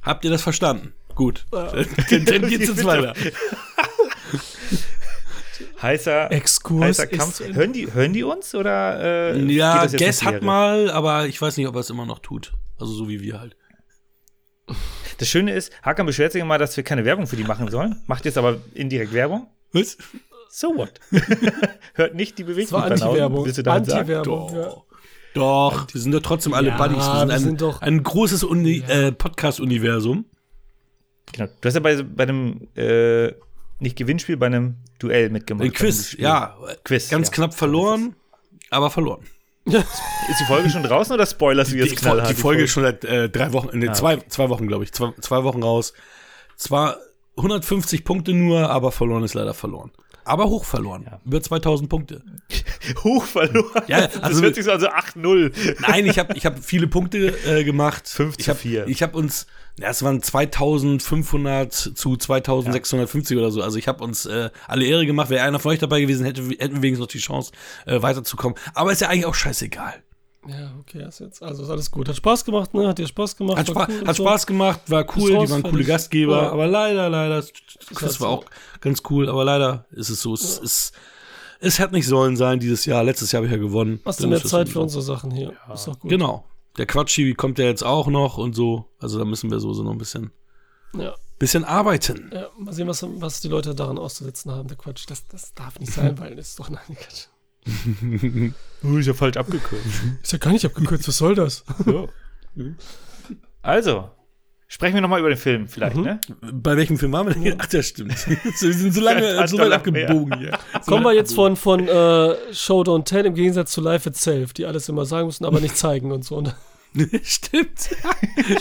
Habt 0.03 0.25
ihr 0.25 0.31
das 0.31 0.43
verstanden? 0.43 0.95
Gut. 1.17 1.45
Ja. 1.53 1.73
Dann, 2.11 2.25
dann 2.25 2.49
geht's 2.49 2.69
jetzt 2.69 2.85
weiter. 2.85 3.13
Heißer, 5.81 6.31
Exkurs 6.33 6.85
heißer 6.85 7.07
Kampf. 7.07 7.41
Hören 7.41 7.73
die, 7.73 7.93
hören 7.93 8.13
die 8.13 8.23
uns 8.25 8.55
oder 8.55 9.33
äh, 9.35 9.53
Ja, 9.53 9.87
geht 9.87 9.99
Guess 10.01 10.23
hat 10.23 10.43
mal, 10.43 10.91
aber 10.91 11.27
ich 11.27 11.41
weiß 11.41 11.57
nicht, 11.57 11.67
ob 11.67 11.75
er 11.75 11.81
es 11.81 11.91
immer 11.91 12.07
noch 12.07 12.19
tut. 12.21 12.53
Also 12.79 12.93
so 12.93 13.09
wie 13.09 13.21
wir 13.21 13.41
halt. 13.41 13.57
Das 15.19 15.29
Schöne 15.29 15.55
ist, 15.55 15.73
Hakan 15.83 16.07
beschwert 16.07 16.33
sich 16.33 16.43
immer, 16.43 16.59
dass 16.59 16.77
wir 16.77 16.85
keine 16.85 17.05
Werbung 17.05 17.27
für 17.27 17.37
die 17.37 17.45
machen 17.45 17.71
sollen, 17.71 18.03
macht 18.07 18.25
jetzt 18.27 18.37
aber 18.39 18.59
indirekt 18.75 19.13
Werbung. 19.13 19.49
Was? 19.73 19.97
So 20.51 20.75
what? 20.77 20.93
Hört 21.95 22.15
nicht 22.15 22.39
die 22.39 22.45
Das 22.45 22.49
war 22.49 22.55
Bewegungsbanausen. 22.55 23.03
Anti-Werbung. 23.07 23.45
Willst 23.45 23.59
du 23.59 23.63
damit 23.63 23.87
sagen? 23.87 23.99
Anti-Werbung. 24.01 24.55
Ja. 24.55 24.75
Doch, 25.35 25.87
wir 25.93 26.01
sind 26.01 26.13
doch 26.13 26.23
trotzdem 26.23 26.55
alle 26.55 26.69
Ja, 26.69 26.77
Buddies. 26.77 26.99
Wir 26.99 27.13
wir 27.13 27.19
sind 27.21 27.31
ein, 27.31 27.41
sind 27.41 27.61
doch- 27.61 27.83
ein 27.83 28.03
großes 28.03 28.45
Uni 28.45 28.83
äh, 28.89 29.13
Podcast-Universum. 29.13 30.27
Genau. 31.33 31.49
Du 31.61 31.67
hast 31.67 31.75
ja 31.75 31.81
bei, 31.81 32.03
bei 32.03 32.23
einem, 32.25 32.69
äh, 32.77 33.33
nicht 33.79 33.97
Gewinnspiel, 33.97 34.37
bei 34.37 34.47
einem 34.47 34.77
Duell 34.99 35.31
mitgemacht. 35.31 35.67
Ein 35.67 35.73
Quiz, 35.73 36.17
ja. 36.19 36.57
Quiz. 36.85 37.09
Ganz 37.11 37.29
ja. 37.29 37.35
knapp 37.35 37.55
verloren, 37.55 38.15
aber 38.71 38.91
verloren. 38.91 39.25
Ist 39.67 40.41
die 40.41 40.45
Folge 40.45 40.71
schon 40.71 40.85
draußen 40.85 41.13
oder 41.13 41.27
spoilerst 41.27 41.73
du 41.73 41.75
Die, 41.77 41.81
jetzt 41.83 41.91
die, 41.91 41.97
knallhart? 41.97 42.31
die 42.31 42.35
Folge 42.35 42.63
ist 42.63 42.71
schon 42.71 42.85
seit 42.85 43.05
äh, 43.05 43.29
drei 43.29 43.53
Wochen, 43.53 43.77
nee, 43.77 43.89
Ah, 43.89 43.93
zwei, 43.95 44.17
zwei 44.29 44.49
Wochen, 44.49 44.69
glaube 44.69 44.85
ich. 44.85 44.93
Zwei, 44.93 45.13
zwei 45.21 45.43
Wochen 45.43 45.63
raus. 45.63 45.93
Zwar 46.57 46.99
150 47.37 48.05
Punkte 48.05 48.33
nur, 48.33 48.71
aber 48.71 48.93
verloren 48.93 49.25
ist 49.25 49.35
leider 49.35 49.55
verloren. 49.55 49.91
Aber 50.27 50.47
hoch 50.47 50.65
verloren. 50.65 51.07
Über 51.25 51.41
2000 51.41 51.89
Punkte. 51.89 52.21
hoch 53.05 53.25
verloren. 53.25 53.83
Ja, 53.87 54.09
das 54.09 54.21
also- 54.21 54.43
hört 54.43 54.57
sich 54.57 54.65
so 54.65 54.73
an, 54.73 54.81
so 54.81 54.89
8-0. 54.89 55.77
Nein, 55.81 56.07
ich 56.07 56.19
habe 56.19 56.37
ich 56.37 56.45
hab 56.45 56.59
viele 56.63 56.89
Punkte 56.89 57.29
äh, 57.47 57.63
gemacht. 57.63 58.09
Fünf 58.09 58.35
zu 58.35 58.41
ich 58.41 58.49
hab, 58.49 58.57
vier. 58.59 58.89
Ich 58.89 59.03
habe 59.05 59.17
uns, 59.17 59.47
ja, 59.79 59.89
es 59.89 60.03
waren 60.03 60.21
2500 60.21 61.73
zu 61.73 62.17
2650 62.17 63.39
oder 63.39 63.53
so. 63.53 63.63
Also 63.63 63.79
ich 63.79 63.87
habe 63.87 64.03
uns 64.03 64.27
äh, 64.27 64.51
alle 64.67 64.85
Ehre 64.85 65.07
gemacht. 65.07 65.31
Wäre 65.31 65.45
einer 65.45 65.61
von 65.61 65.71
euch 65.71 65.79
dabei 65.79 66.01
gewesen, 66.01 66.27
hätte, 66.27 66.43
hätten 66.43 66.75
wir 66.75 66.83
wenigstens 66.83 66.99
noch 66.99 67.07
die 67.07 67.19
Chance, 67.19 67.53
äh, 67.87 68.03
weiterzukommen. 68.03 68.59
Aber 68.75 68.91
ist 68.91 69.01
ja 69.01 69.09
eigentlich 69.09 69.27
auch 69.27 69.35
scheißegal. 69.35 69.95
Ja, 70.49 70.73
okay, 70.81 71.07
ist 71.07 71.21
jetzt. 71.21 71.43
Also 71.43 71.63
ist 71.65 71.71
alles 71.71 71.91
gut. 71.91 72.09
Hat 72.09 72.17
Spaß 72.17 72.45
gemacht, 72.45 72.73
ne? 72.75 72.87
Hat 72.89 72.99
dir 72.99 73.07
Spaß 73.07 73.37
gemacht? 73.37 73.59
Hat, 73.59 73.75
war 73.75 73.85
Spa 73.85 73.93
cool 73.93 74.07
hat 74.09 74.17
so? 74.17 74.23
Spaß 74.25 74.47
gemacht, 74.47 74.81
war 74.89 75.07
cool, 75.17 75.31
die 75.41 75.51
waren 75.51 75.63
coole. 75.63 75.85
Gastgeber, 75.85 76.43
Ja. 76.43 76.51
aber 76.53 76.67
leider, 76.67 77.09
leider, 77.09 77.37
das 77.37 77.53
halt 77.91 78.03
war 78.03 78.11
so. 78.11 78.27
auch 78.27 78.45
ganz 78.81 79.03
cool, 79.11 79.29
aber 79.29 79.45
leider 79.45 79.87
ist 79.91 80.11
es 80.11 80.21
so, 80.23 80.35
es, 80.35 80.59
es, 80.61 80.93
es 81.61 81.81
hat 81.81 81.93
nicht 81.93 82.07
sollen 82.07 82.37
sein 82.37 82.61
dieses 82.61 82.85
Jahr. 82.85 83.03
Letztes 83.03 83.33
Jahr 83.33 83.39
habe 83.43 83.47
ich 83.47 83.53
ja 83.53 83.59
gewonnen. 83.59 84.01
Hast 84.05 84.23
du 84.23 84.29
mehr 84.29 84.37
ist 84.37 84.45
das 84.45 84.51
Zeit 84.53 84.69
für 84.69 84.81
unsere 84.81 85.03
Sachen 85.03 85.31
hier? 85.31 85.53
Ist 85.73 85.87
doch 85.89 85.99
gut. 85.99 86.11
Genau. 86.11 86.45
Der 86.79 86.87
Quatschi 86.87 87.33
kommt 87.35 87.59
ja 87.59 87.65
jetzt 87.65 87.83
auch 87.83 88.07
noch 88.09 88.37
und 88.37 88.55
so. 88.55 88.85
Also 89.01 89.19
da 89.19 89.25
müssen 89.25 89.51
wir 89.51 89.59
so, 89.61 89.73
so 89.73 89.83
noch 89.83 89.93
ein 89.93 89.99
bisschen, 89.99 90.31
Ja. 90.95 91.15
bisschen 91.39 91.65
arbeiten. 91.65 92.31
ja. 92.35 92.49
Mal 92.59 92.73
sehen, 92.75 92.87
was, 92.87 93.03
was 93.09 93.41
die 93.41 93.49
Leute 93.49 93.75
daran 93.75 93.99
auszusetzen 93.99 94.53
haben. 94.53 94.69
Der 94.69 94.77
Quatsch. 94.77 95.07
Das, 95.09 95.27
das 95.27 95.55
darf 95.55 95.81
nicht 95.81 95.93
sein, 95.93 96.19
weil 96.21 96.37
das 96.37 96.49
ist 96.51 96.59
doch 96.61 96.69
nein, 96.69 96.85
Quatsch. 96.87 97.29
Oh, 98.85 98.99
ist 98.99 99.07
ja 99.07 99.15
falsch 99.15 99.37
abgekürzt. 99.37 99.87
Ist 100.23 100.33
ja 100.33 100.39
gar 100.39 100.53
nicht 100.53 100.65
abgekürzt. 100.65 101.09
Was 101.09 101.19
soll 101.19 101.35
das? 101.35 101.65
So. 101.85 102.09
Also, 103.61 104.11
sprechen 104.67 104.95
wir 104.95 105.03
nochmal 105.03 105.21
über 105.21 105.29
den 105.29 105.37
Film 105.37 105.69
vielleicht, 105.69 105.97
ne? 105.97 106.21
Bei 106.41 106.75
welchem 106.75 106.97
Film 106.97 107.13
waren 107.13 107.27
wir 107.27 107.35
denn? 107.35 107.43
hier? 107.43 107.57
Ach, 107.59 107.67
das 107.67 107.89
stimmt. 107.89 108.15
wir 108.45 108.73
sind 108.73 108.95
so 108.95 109.03
lange, 109.03 109.47
so 109.47 109.59
weit 109.59 109.69
lange, 109.69 109.75
abgebogen 109.75 110.39
hier. 110.39 110.59
Kommen 110.87 111.05
wir 111.05 111.13
jetzt 111.13 111.35
von, 111.35 111.57
von 111.57 111.87
äh, 111.87 112.35
Show 112.55 112.81
Don't 112.81 113.05
Tell 113.05 113.27
im 113.27 113.35
Gegensatz 113.35 113.73
zu 113.73 113.83
Life 113.83 114.09
Itself, 114.09 114.55
die 114.55 114.65
alles 114.65 114.89
immer 114.89 115.05
sagen 115.05 115.27
müssen, 115.27 115.45
aber 115.45 115.61
nicht 115.61 115.77
zeigen 115.77 116.13
und 116.13 116.25
so. 116.25 116.41
Ne? 116.41 116.55
stimmt. 117.23 117.91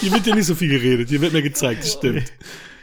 Hier 0.02 0.12
wird 0.12 0.28
ja 0.28 0.36
nicht 0.36 0.48
so 0.48 0.56
viel 0.56 0.70
geredet. 0.70 1.08
Hier 1.08 1.22
wird 1.22 1.32
mir 1.32 1.42
gezeigt. 1.42 1.84
Das 1.84 1.94
stimmt. 1.94 2.34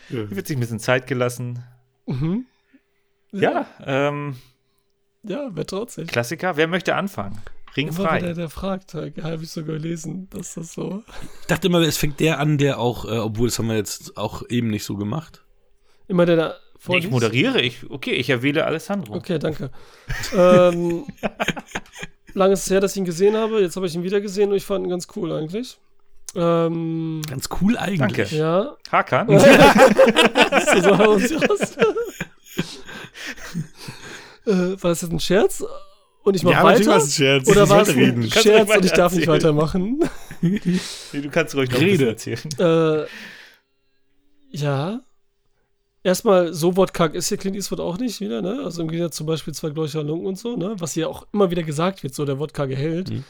Hier 0.08 0.30
wird 0.30 0.46
sich 0.46 0.56
ein 0.56 0.60
bisschen 0.60 0.80
Zeit 0.80 1.06
gelassen. 1.06 1.62
Mhm. 2.06 2.46
Ja, 3.32 3.66
ähm, 3.84 4.36
Ja, 5.24 5.50
wer 5.52 5.66
traut 5.66 5.90
sich? 5.90 6.08
Klassiker. 6.08 6.56
Wer 6.56 6.66
möchte 6.66 6.94
anfangen? 6.94 7.40
Ring 7.76 7.88
Immer 7.88 7.96
frei. 7.96 8.20
wieder 8.20 8.34
der 8.34 8.50
fragt, 8.50 8.94
habe 8.94 9.42
ich 9.42 9.50
sogar 9.50 9.76
gelesen, 9.76 10.28
dass 10.30 10.54
das 10.54 10.72
so. 10.72 11.02
Ich 11.40 11.46
dachte 11.46 11.68
immer, 11.68 11.80
es 11.80 11.96
fängt 11.96 12.20
der 12.20 12.38
an, 12.38 12.58
der 12.58 12.78
auch, 12.78 13.06
äh, 13.06 13.16
obwohl 13.16 13.48
das 13.48 13.58
haben 13.58 13.68
wir 13.68 13.76
jetzt 13.76 14.16
auch 14.16 14.42
eben 14.50 14.68
nicht 14.68 14.84
so 14.84 14.96
gemacht. 14.96 15.42
Immer 16.08 16.26
der 16.26 16.36
da 16.36 16.54
Nee, 16.88 16.98
ich 16.98 17.10
moderiere. 17.10 17.60
Ich, 17.60 17.88
okay, 17.90 18.12
ich 18.12 18.28
erwähle 18.28 18.66
Alessandro. 18.66 19.14
Okay, 19.14 19.38
danke. 19.38 19.70
ähm, 20.36 21.06
lange 22.34 22.54
ist 22.54 22.64
es 22.64 22.70
her, 22.70 22.80
dass 22.80 22.92
ich 22.92 22.96
ihn 22.98 23.04
gesehen 23.04 23.36
habe. 23.36 23.60
Jetzt 23.60 23.76
habe 23.76 23.86
ich 23.86 23.94
ihn 23.94 24.02
wieder 24.02 24.20
gesehen 24.20 24.50
und 24.50 24.56
ich 24.56 24.64
fand 24.64 24.84
ihn 24.84 24.90
ganz 24.90 25.06
cool 25.14 25.32
eigentlich. 25.32 25.78
Ähm, 26.34 27.20
Ganz 27.28 27.48
cool 27.60 27.76
eigentlich. 27.76 28.30
Danke. 28.30 28.36
ja. 28.36 28.76
Hakan? 28.90 29.28
So 30.82 30.98
haben 30.98 30.98
wir 30.98 31.10
uns 31.10 31.32
raus. 31.32 31.76
Äh, 34.46 34.50
war 34.82 34.90
das 34.90 35.02
jetzt 35.02 35.12
ein 35.12 35.20
Scherz? 35.20 35.64
Und 36.24 36.36
ich 36.36 36.42
mach 36.44 36.52
Ja, 36.52 36.62
weiter? 36.62 36.94
ein 36.94 37.00
Scherz. 37.08 37.48
Oder 37.48 37.68
war 37.68 37.82
es 37.82 37.88
ein 37.90 37.94
reden. 37.98 38.30
Scherz 38.30 38.70
und 38.76 38.84
ich 38.84 38.92
darf 38.92 39.12
nicht 39.14 39.26
weiter 39.26 39.48
weitermachen? 39.56 40.00
nee, 40.40 40.60
du 41.12 41.30
kannst 41.30 41.54
ruhig 41.54 41.70
noch 41.70 41.80
Rede. 41.80 42.08
ein 42.10 42.14
bisschen 42.14 42.50
erzählen. 42.58 43.04
Äh, 43.04 44.56
ja. 44.56 45.00
Erstmal, 46.04 46.52
so 46.52 46.76
wortkarg 46.76 47.14
ist 47.14 47.28
hier 47.28 47.38
Clint 47.38 47.54
Eastwood 47.56 47.78
auch 47.80 47.96
nicht 47.98 48.20
wieder, 48.20 48.42
ne? 48.42 48.60
Also 48.64 48.82
im 48.82 48.88
Gegensatz 48.88 49.16
zum 49.16 49.26
Beispiel 49.26 49.54
zwei 49.54 49.70
Glorcher 49.70 50.02
Lungen 50.02 50.26
und 50.26 50.36
so, 50.36 50.56
ne? 50.56 50.74
Was 50.78 50.94
hier 50.94 51.08
auch 51.08 51.26
immer 51.32 51.50
wieder 51.50 51.62
gesagt 51.62 52.02
wird, 52.02 52.14
so 52.14 52.24
der 52.24 52.38
wortkarge 52.40 52.74
Held. 52.76 53.10
Mhm. 53.10 53.24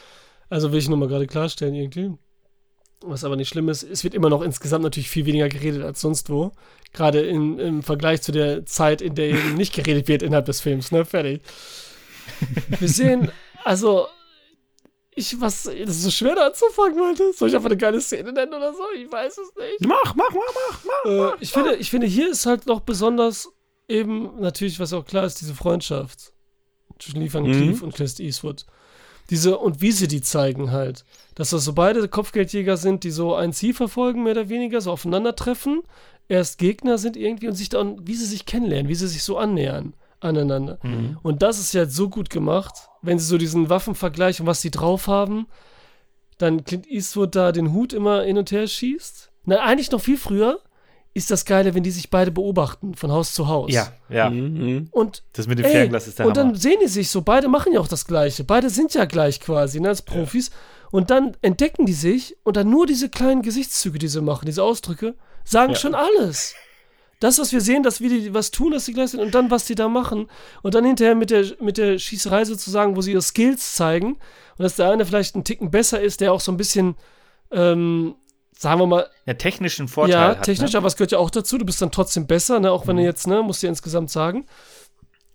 Also 0.48 0.72
will 0.72 0.78
ich 0.78 0.88
nur 0.88 0.96
mal 0.98 1.08
gerade 1.08 1.26
klarstellen 1.26 1.74
irgendwie. 1.74 2.12
Was 3.05 3.24
aber 3.24 3.36
nicht 3.36 3.48
schlimm 3.48 3.68
ist, 3.68 3.82
es 3.82 4.05
wird 4.05 4.14
immer 4.14 4.28
noch 4.28 4.42
insgesamt 4.42 4.84
natürlich 4.84 5.11
viel 5.11 5.26
weniger 5.26 5.48
geredet 5.48 5.82
als 5.82 6.00
sonst 6.00 6.30
wo. 6.30 6.53
Gerade 6.92 7.20
in, 7.22 7.59
im 7.59 7.82
Vergleich 7.82 8.22
zu 8.22 8.32
der 8.32 8.66
Zeit, 8.66 9.00
in 9.00 9.14
der 9.14 9.30
eben 9.30 9.55
nicht 9.55 9.74
geredet 9.74 10.09
wird 10.09 10.22
innerhalb 10.22 10.46
des 10.46 10.61
Films, 10.61 10.92
ne? 10.92 11.05
Fertig. 11.05 11.42
Wir 12.78 12.88
sehen, 12.88 13.30
also, 13.64 14.07
ich, 15.14 15.40
was, 15.40 15.64
das 15.64 15.74
ist 15.74 16.03
so 16.03 16.11
schwer 16.11 16.34
da 16.34 16.46
anzufangen, 16.46 16.98
Leute. 16.98 17.32
Soll 17.34 17.48
ich 17.48 17.55
einfach 17.55 17.66
eine 17.70 17.76
geile 17.76 18.00
Szene 18.00 18.32
nennen 18.32 18.55
oder 18.55 18.72
so? 18.72 18.82
Ich 18.96 19.11
weiß 19.11 19.38
es 19.38 19.55
nicht. 19.57 19.80
Mach, 19.86 20.14
mach, 20.14 20.30
mach, 20.30 20.84
mach, 20.84 20.84
mach. 20.84 21.32
Äh, 21.34 21.36
ich, 21.40 21.53
finde, 21.53 21.76
ich 21.76 21.90
finde, 21.90 22.07
hier 22.07 22.30
ist 22.30 22.46
halt 22.46 22.66
noch 22.66 22.80
besonders 22.80 23.48
eben, 23.88 24.40
natürlich, 24.40 24.80
was 24.80 24.92
auch 24.92 25.05
klar 25.05 25.24
ist, 25.24 25.40
diese 25.40 25.55
Freundschaft 25.55 26.32
zwischen 26.98 27.20
Lee 27.20 27.32
Van 27.32 27.44
Mhm. 27.44 27.53
Cleef 27.53 27.82
und 27.82 27.94
Clint 27.94 28.20
Eastwood. 28.20 28.64
Diese, 29.30 29.59
und 29.59 29.80
wie 29.80 29.92
sie 29.92 30.09
die 30.09 30.20
zeigen 30.20 30.72
halt. 30.72 31.05
Dass 31.35 31.51
das 31.51 31.64
so 31.64 31.72
beide 31.72 32.07
Kopfgeldjäger 32.09 32.76
sind, 32.76 33.05
die 33.05 33.11
so 33.11 33.35
ein 33.35 33.53
Ziel 33.53 33.74
verfolgen, 33.74 34.22
mehr 34.22 34.33
oder 34.33 34.49
weniger, 34.49 34.80
so 34.80 34.91
aufeinandertreffen, 34.93 35.83
erst 36.28 36.59
Gegner 36.59 36.99
sind 36.99 37.16
irgendwie 37.16 37.49
und 37.49 37.55
sich 37.55 37.68
dann, 37.68 38.07
wie 38.07 38.14
sie 38.14 38.26
sich 38.26 38.47
kennenlernen, 38.47 38.89
wie 38.89 38.95
sie 38.95 39.09
sich 39.09 39.22
so 39.22 39.39
annähern 39.39 39.95
aneinander. 40.20 40.78
Mhm. 40.83 41.18
Und 41.22 41.43
das 41.43 41.59
ist 41.59 41.74
ja 41.74 41.87
so 41.87 42.09
gut 42.09 42.30
gemacht, 42.30 42.74
wenn 43.03 43.18
sie 43.18 43.26
so 43.26 43.39
diesen 43.39 43.68
Waffenvergleich 43.68 44.41
und 44.41 44.47
was 44.47 44.61
sie 44.61 44.70
drauf 44.70 45.09
haben, 45.09 45.47
dann 46.39 46.64
Clint 46.64 46.87
Eastwood 46.87 47.35
da 47.35 47.53
den 47.53 47.72
Hut 47.72 47.93
immer 47.93 48.22
hin 48.22 48.39
und 48.39 48.51
her 48.51 48.66
schießt. 48.66 49.30
Na, 49.45 49.61
eigentlich 49.61 49.91
noch 49.91 50.01
viel 50.01 50.16
früher 50.16 50.61
ist 51.14 51.30
das 51.30 51.45
Geile, 51.45 51.74
wenn 51.74 51.83
die 51.83 51.91
sich 51.91 52.09
beide 52.09 52.30
beobachten, 52.30 52.95
von 52.95 53.12
Haus 53.12 53.35
zu 53.35 53.47
Haus. 53.47 53.70
Ja, 53.72 53.93
ja. 54.09 54.30
Mhm. 54.30 54.89
Und, 54.91 55.24
Das 55.35 55.47
mit 55.47 55.59
dem 55.59 55.66
ey, 55.66 55.72
Fernglas 55.72 56.09
ist 56.09 56.18
der 56.18 56.26
und 56.26 56.39
Hammer. 56.39 56.53
dann 56.53 56.59
sehen 56.59 56.78
die 56.83 56.89
sich 56.89 57.11
so, 57.11 57.20
beide 57.20 57.49
machen 57.49 57.72
ja 57.72 57.80
auch 57.80 57.89
das 57.89 58.07
Gleiche. 58.07 58.45
Beide 58.45 58.70
sind 58.70 58.95
ja 58.95 59.05
gleich 59.05 59.41
quasi, 59.41 59.80
ne, 59.80 59.89
als 59.89 60.03
Profis. 60.03 60.51
Und 60.93 61.11
dann 61.11 61.36
entdecken 61.43 61.86
die 61.86 61.93
sich 61.95 62.36
und 62.45 62.57
dann 62.57 62.70
nur 62.70 62.86
diese 62.86 63.09
kleinen 63.09 63.43
Gesichtszüge, 63.43 63.99
die 63.99 64.07
sie 64.09 64.20
machen, 64.20 64.47
diese 64.47 64.62
Ausdrücke, 64.62 65.14
sagen 65.45 65.72
Ja. 65.72 65.78
schon 65.78 65.95
alles. 65.97 66.55
das, 67.18 67.38
was 67.38 67.53
wir 67.53 67.61
sehen, 67.61 67.82
dass 67.84 68.01
wir 68.01 68.09
die 68.11 68.34
was 68.34 68.51
tun, 68.51 68.72
dass 68.72 68.84
sie 68.84 68.93
gleich 68.93 69.11
sind 69.11 69.20
und 69.20 69.32
dann, 69.34 69.49
was 69.51 69.64
die 69.64 69.76
da 69.76 69.86
machen. 69.88 70.28
Und 70.62 70.74
dann 70.74 70.84
hinterher 70.84 71.14
mit 71.14 71.30
der, 71.30 71.45
mit 71.61 71.78
der 71.78 71.99
Schießerei 71.99 72.45
sozusagen, 72.45 72.97
wo 72.97 73.01
sie 73.01 73.12
ihre 73.12 73.22
Skills 73.22 73.74
zeigen. 73.76 74.14
Und 74.59 74.64
dass 74.64 74.74
der 74.76 74.90
eine 74.90 75.07
vielleicht 75.07 75.34
einen 75.36 75.45
Ticken 75.45 75.70
besser 75.70 76.01
ist, 76.01 76.20
der 76.20 76.32
auch 76.32 76.40
so 76.40 76.51
ein 76.51 76.57
bisschen, 76.57 76.97
ähm, 77.53 78.16
sagen 78.59 78.80
wir 78.80 78.86
mal, 78.88 79.07
Ja, 79.24 79.34
technischen 79.34 79.86
Vorteil. 79.88 80.12
ja, 80.12 80.28
hat, 80.30 80.43
technisch, 80.43 80.72
Ne? 80.72 80.78
aber 80.78 80.88
es 80.88 80.97
gehört 80.97 81.12
ja 81.12 81.18
auch 81.18 81.30
dazu. 81.30 81.59
Du 81.59 81.64
bist 81.64 81.80
dann 81.80 81.93
trotzdem 81.93 82.26
besser, 82.26 82.59
ne? 82.61 82.72
auch 82.72 82.86
wenn 82.88 82.97
du 82.97 83.03
jetzt, 83.05 83.26
ne, 83.28 83.40
musst 83.43 83.62
du 83.62 83.66
ja 83.66 83.70
insgesamt 83.70 84.11
sagen, 84.11 84.45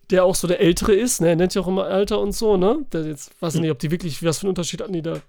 der 0.09 0.23
auch 0.25 0.35
so 0.35 0.45
der 0.47 0.59
Ältere 0.59 0.93
ist, 0.93 1.19
ne? 1.21 1.29
Er 1.29 1.35
nennt 1.35 1.53
ja 1.53 1.61
auch 1.61 1.67
immer 1.67 1.85
Alter 1.85 2.19
und 2.19 2.31
so, 2.33 2.55
ne? 2.57 2.85
Der 2.93 3.03
jetzt, 3.05 3.31
weiß 3.41 3.55
ich 3.55 3.61
nicht, 3.61 3.71
ob 3.71 3.79
die 3.79 3.91
wirklich, 3.91 4.23
was 4.23 4.37
für 4.39 4.43
einen 4.43 4.49
Unterschied 4.49 4.81
hatten 4.81 4.93
die 4.93 5.01
da. 5.01 5.19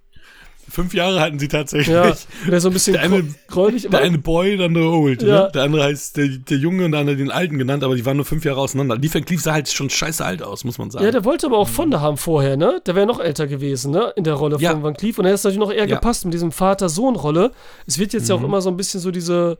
Fünf 0.70 0.94
Jahre 0.94 1.20
hatten 1.20 1.38
sie 1.38 1.48
tatsächlich. 1.48 1.88
Ja, 1.94 2.14
der 2.48 2.60
so 2.60 2.68
ein 2.68 2.72
bisschen 2.72 2.92
Der 2.94 3.02
eine- 3.02 3.24
gräulich, 3.46 3.88
Der 3.90 4.00
eine 4.00 4.18
Boy, 4.18 4.56
der 4.56 4.66
andere 4.66 4.88
old. 4.90 5.22
Ja. 5.22 5.44
Ne? 5.44 5.50
Der 5.54 5.62
andere 5.62 5.84
heißt 5.84 6.16
der, 6.16 6.28
der 6.28 6.58
Junge 6.58 6.84
und 6.84 6.92
der 6.92 7.00
andere 7.00 7.16
den 7.16 7.30
Alten 7.30 7.58
genannt, 7.58 7.82
aber 7.84 7.96
die 7.96 8.04
waren 8.06 8.16
nur 8.16 8.26
fünf 8.26 8.44
Jahre 8.44 8.60
auseinander. 8.60 8.96
Lee 8.96 9.08
Van 9.12 9.24
Cleef 9.24 9.40
sah 9.40 9.52
halt 9.54 9.68
schon 9.68 9.90
scheiße 9.90 10.24
alt 10.24 10.42
aus, 10.42 10.64
muss 10.64 10.78
man 10.78 10.90
sagen. 10.90 11.04
Ja, 11.04 11.10
der 11.10 11.24
wollte 11.24 11.46
aber 11.46 11.58
auch 11.58 11.68
Fonda 11.68 12.00
haben 12.00 12.16
vorher, 12.16 12.56
ne? 12.56 12.80
Der 12.86 12.94
wäre 12.94 13.06
noch 13.06 13.20
älter 13.20 13.46
gewesen, 13.46 13.90
ne? 13.92 14.12
In 14.16 14.24
der 14.24 14.34
Rolle 14.34 14.56
Ja. 14.60 14.72
von 14.72 14.82
Van 14.82 14.94
Cleef. 14.94 15.18
Und 15.18 15.24
er 15.24 15.34
ist 15.34 15.44
natürlich 15.44 15.58
noch 15.60 15.72
eher 15.72 15.88
Ja. 15.88 15.94
gepasst 15.96 16.24
mit 16.24 16.34
diesem 16.34 16.52
Vater-Sohn-Rolle. 16.52 17.52
Es 17.86 17.98
wird 17.98 18.12
jetzt 18.12 18.28
ja 18.28 18.34
auch 18.34 18.42
immer 18.44 18.60
so 18.60 18.68
ein 18.70 18.76
bisschen 18.76 19.00
so 19.00 19.10
diese 19.10 19.58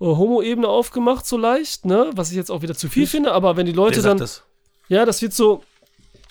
äh, 0.00 0.04
Homo-Ebene 0.04 0.68
aufgemacht, 0.68 1.26
so 1.26 1.36
leicht, 1.36 1.84
ne? 1.84 2.10
Was 2.14 2.30
ich 2.30 2.36
jetzt 2.36 2.50
auch 2.50 2.62
wieder 2.62 2.74
zu 2.74 2.88
viel 2.88 3.06
finde. 3.06 3.32
Aber 3.32 3.56
wenn 3.56 3.66
die 3.66 3.72
Leute 3.72 4.00
dann. 4.02 4.18
das. 4.18 4.44
Ja, 4.88 5.04
das 5.04 5.22
wird 5.22 5.32
so. 5.32 5.62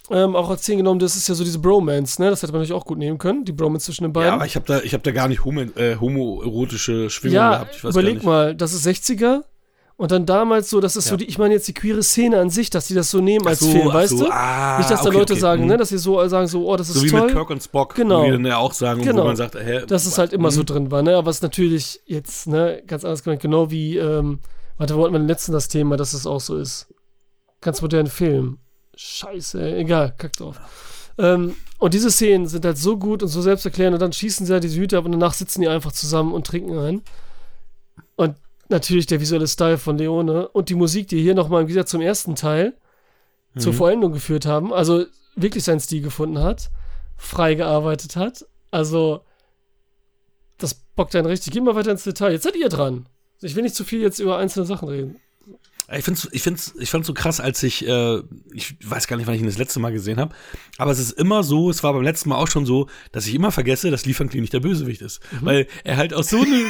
Ähm, 0.09 0.35
auch 0.37 0.49
erzählen 0.49 0.77
genommen, 0.77 0.99
das 0.99 1.15
ist 1.17 1.27
ja 1.27 1.35
so 1.35 1.43
diese 1.43 1.59
Bromance, 1.59 2.21
ne? 2.21 2.29
Das 2.29 2.41
hätte 2.41 2.53
man 2.53 2.61
natürlich 2.61 2.79
auch 2.79 2.85
gut 2.85 2.97
nehmen 2.97 3.17
können, 3.17 3.43
die 3.43 3.51
Bromance 3.51 3.85
zwischen 3.85 4.03
den 4.05 4.13
beiden. 4.13 4.29
Ja, 4.29 4.35
aber 4.35 4.45
ich 4.45 4.55
habe 4.55 4.65
da, 4.65 4.79
ich 4.81 4.93
hab 4.93 5.03
da 5.03 5.11
gar 5.11 5.27
nicht 5.27 5.43
homo, 5.43 5.61
äh, 5.75 5.97
homoerotische 5.99 7.09
Schwingungen 7.09 7.35
Ja, 7.35 7.51
gehabt. 7.53 7.75
Ich 7.75 7.83
weiß 7.83 7.91
überleg 7.91 8.23
mal, 8.23 8.55
das 8.55 8.71
ist 8.73 8.85
60er 8.87 9.43
und 9.97 10.11
dann 10.11 10.25
damals 10.25 10.69
so, 10.69 10.79
das 10.79 10.95
ist 10.95 11.05
so 11.07 11.15
Ja. 11.15 11.17
die, 11.17 11.25
ich 11.25 11.37
meine 11.37 11.55
jetzt 11.55 11.67
die 11.67 11.73
queere 11.73 12.03
Szene 12.03 12.39
an 12.39 12.49
sich, 12.49 12.69
dass 12.69 12.87
die 12.87 12.93
das 12.93 13.09
so 13.11 13.19
nehmen 13.19 13.45
als 13.47 13.59
so, 13.59 13.69
Film, 13.69 13.87
weißt 13.87 14.17
so, 14.17 14.25
du? 14.25 14.31
ah, 14.31 14.77
Nicht, 14.77 14.89
dass 14.89 15.01
da 15.01 15.09
okay, 15.09 15.17
Leute 15.17 15.33
okay, 15.33 15.41
sagen, 15.41 15.61
mhm. 15.63 15.67
ne, 15.69 15.77
dass 15.77 15.89
sie 15.89 15.97
so 15.97 16.25
sagen, 16.29 16.47
so, 16.47 16.69
oh, 16.69 16.75
das 16.77 16.87
ist 16.87 16.95
So 16.95 17.03
wie 17.03 17.09
toll. 17.09 17.21
mit 17.25 17.31
Kirk 17.33 17.49
und 17.49 17.61
Spock, 17.63 17.95
Genau. 17.95 18.21
wo 18.21 18.25
die 18.25 18.31
dann 18.31 18.45
ja 18.45 18.57
auch 18.57 18.73
sagen, 18.73 19.01
Genau. 19.01 19.23
wo 19.23 19.27
man 19.27 19.35
sagt, 19.35 19.55
hä, 19.55 19.81
dass 19.87 20.05
es 20.05 20.17
halt 20.17 20.31
immer 20.31 20.51
so 20.51 20.61
mhm. 20.61 20.65
drin 20.67 20.91
war, 20.91 21.01
ne? 21.01 21.17
Aber 21.17 21.29
es 21.31 21.37
ist 21.37 21.43
natürlich 21.43 21.99
jetzt, 22.05 22.47
ne, 22.47 22.81
ganz 22.87 23.03
anders 23.03 23.23
gemeint, 23.23 23.41
genau 23.41 23.71
wie, 23.71 23.97
ähm, 23.97 24.39
warte, 24.77 24.95
wo 24.95 25.03
hatten 25.03 25.13
wir 25.13 25.19
denn 25.19 25.27
letzten 25.27 25.51
das 25.51 25.67
Thema, 25.67 25.97
dass 25.97 26.13
es 26.13 26.25
auch 26.25 26.39
so 26.39 26.55
ist? 26.57 26.87
Ganz 27.59 27.81
modernen 27.81 28.07
Film. 28.09 28.59
Scheiße, 28.97 29.61
ey, 29.61 29.81
egal, 29.81 30.13
kack 30.17 30.33
drauf. 30.33 30.59
Ähm, 31.17 31.55
und 31.79 31.93
diese 31.93 32.11
Szenen 32.11 32.47
sind 32.47 32.65
halt 32.65 32.77
so 32.77 32.97
gut 32.97 33.21
und 33.23 33.29
so 33.29 33.41
selbsterklärend 33.41 33.93
und 33.95 34.01
dann 34.01 34.13
schießen 34.13 34.45
sie 34.45 34.53
halt 34.53 34.63
diese 34.63 34.79
Hüte 34.79 34.97
ab 34.97 35.05
und 35.05 35.11
danach 35.11 35.33
sitzen 35.33 35.61
die 35.61 35.67
einfach 35.67 35.91
zusammen 35.91 36.33
und 36.33 36.45
trinken 36.47 36.77
ein. 36.77 37.01
Und 38.15 38.35
natürlich 38.69 39.05
der 39.05 39.19
visuelle 39.21 39.47
Style 39.47 39.77
von 39.77 39.97
Leone 39.97 40.47
und 40.49 40.69
die 40.69 40.75
Musik, 40.75 41.07
die 41.07 41.21
hier 41.21 41.35
nochmal 41.35 41.61
im 41.61 41.67
Gegensatz 41.67 41.91
zum 41.91 42.01
ersten 42.01 42.35
Teil 42.35 42.75
zur 43.57 43.73
Mhm. 43.73 43.77
Vollendung 43.77 44.11
geführt 44.11 44.45
haben, 44.45 44.73
also 44.73 45.05
wirklich 45.35 45.63
seinen 45.63 45.79
Stil 45.79 46.01
gefunden 46.01 46.39
hat, 46.39 46.69
frei 47.15 47.55
gearbeitet 47.55 48.15
hat. 48.15 48.45
Also, 48.71 49.21
das 50.57 50.73
bockt 50.95 51.15
einen 51.15 51.27
richtig. 51.27 51.53
Geh 51.53 51.61
mal 51.61 51.75
weiter 51.75 51.91
ins 51.91 52.03
Detail. 52.03 52.31
Jetzt 52.31 52.43
seid 52.43 52.55
ihr 52.55 52.69
dran. 52.69 53.07
Ich 53.41 53.55
will 53.55 53.63
nicht 53.63 53.75
zu 53.75 53.83
viel 53.83 54.01
jetzt 54.01 54.19
über 54.19 54.37
einzelne 54.37 54.65
Sachen 54.65 54.87
reden. 54.89 55.19
Ich 55.95 56.03
find's, 56.03 56.27
ich 56.33 56.41
find's, 56.41 56.73
ich 56.79 56.89
fand's 56.89 57.07
so 57.07 57.13
krass, 57.13 57.39
als 57.39 57.63
ich, 57.63 57.87
äh, 57.87 58.21
ich 58.51 58.75
weiß 58.83 59.07
gar 59.07 59.15
nicht, 59.15 59.25
wann 59.25 59.35
ich 59.35 59.41
ihn 59.41 59.47
das 59.47 59.57
letzte 59.57 59.79
Mal 59.79 59.93
gesehen 59.93 60.19
habe, 60.19 60.35
aber 60.77 60.91
es 60.91 60.99
ist 60.99 61.11
immer 61.11 61.43
so, 61.43 61.69
es 61.69 61.81
war 61.81 61.93
beim 61.93 62.01
letzten 62.01 62.27
Mal 62.27 62.35
auch 62.35 62.49
schon 62.49 62.65
so, 62.65 62.87
dass 63.13 63.25
ich 63.25 63.33
immer 63.33 63.51
vergesse, 63.51 63.89
dass 63.89 64.03
Cleef 64.03 64.19
nicht 64.19 64.51
der 64.51 64.59
Bösewicht 64.59 65.01
ist. 65.01 65.21
Mhm. 65.31 65.45
Weil 65.45 65.67
er 65.85 65.95
halt 65.95 66.13
auch 66.13 66.23
so 66.23 66.41
eine 66.41 66.65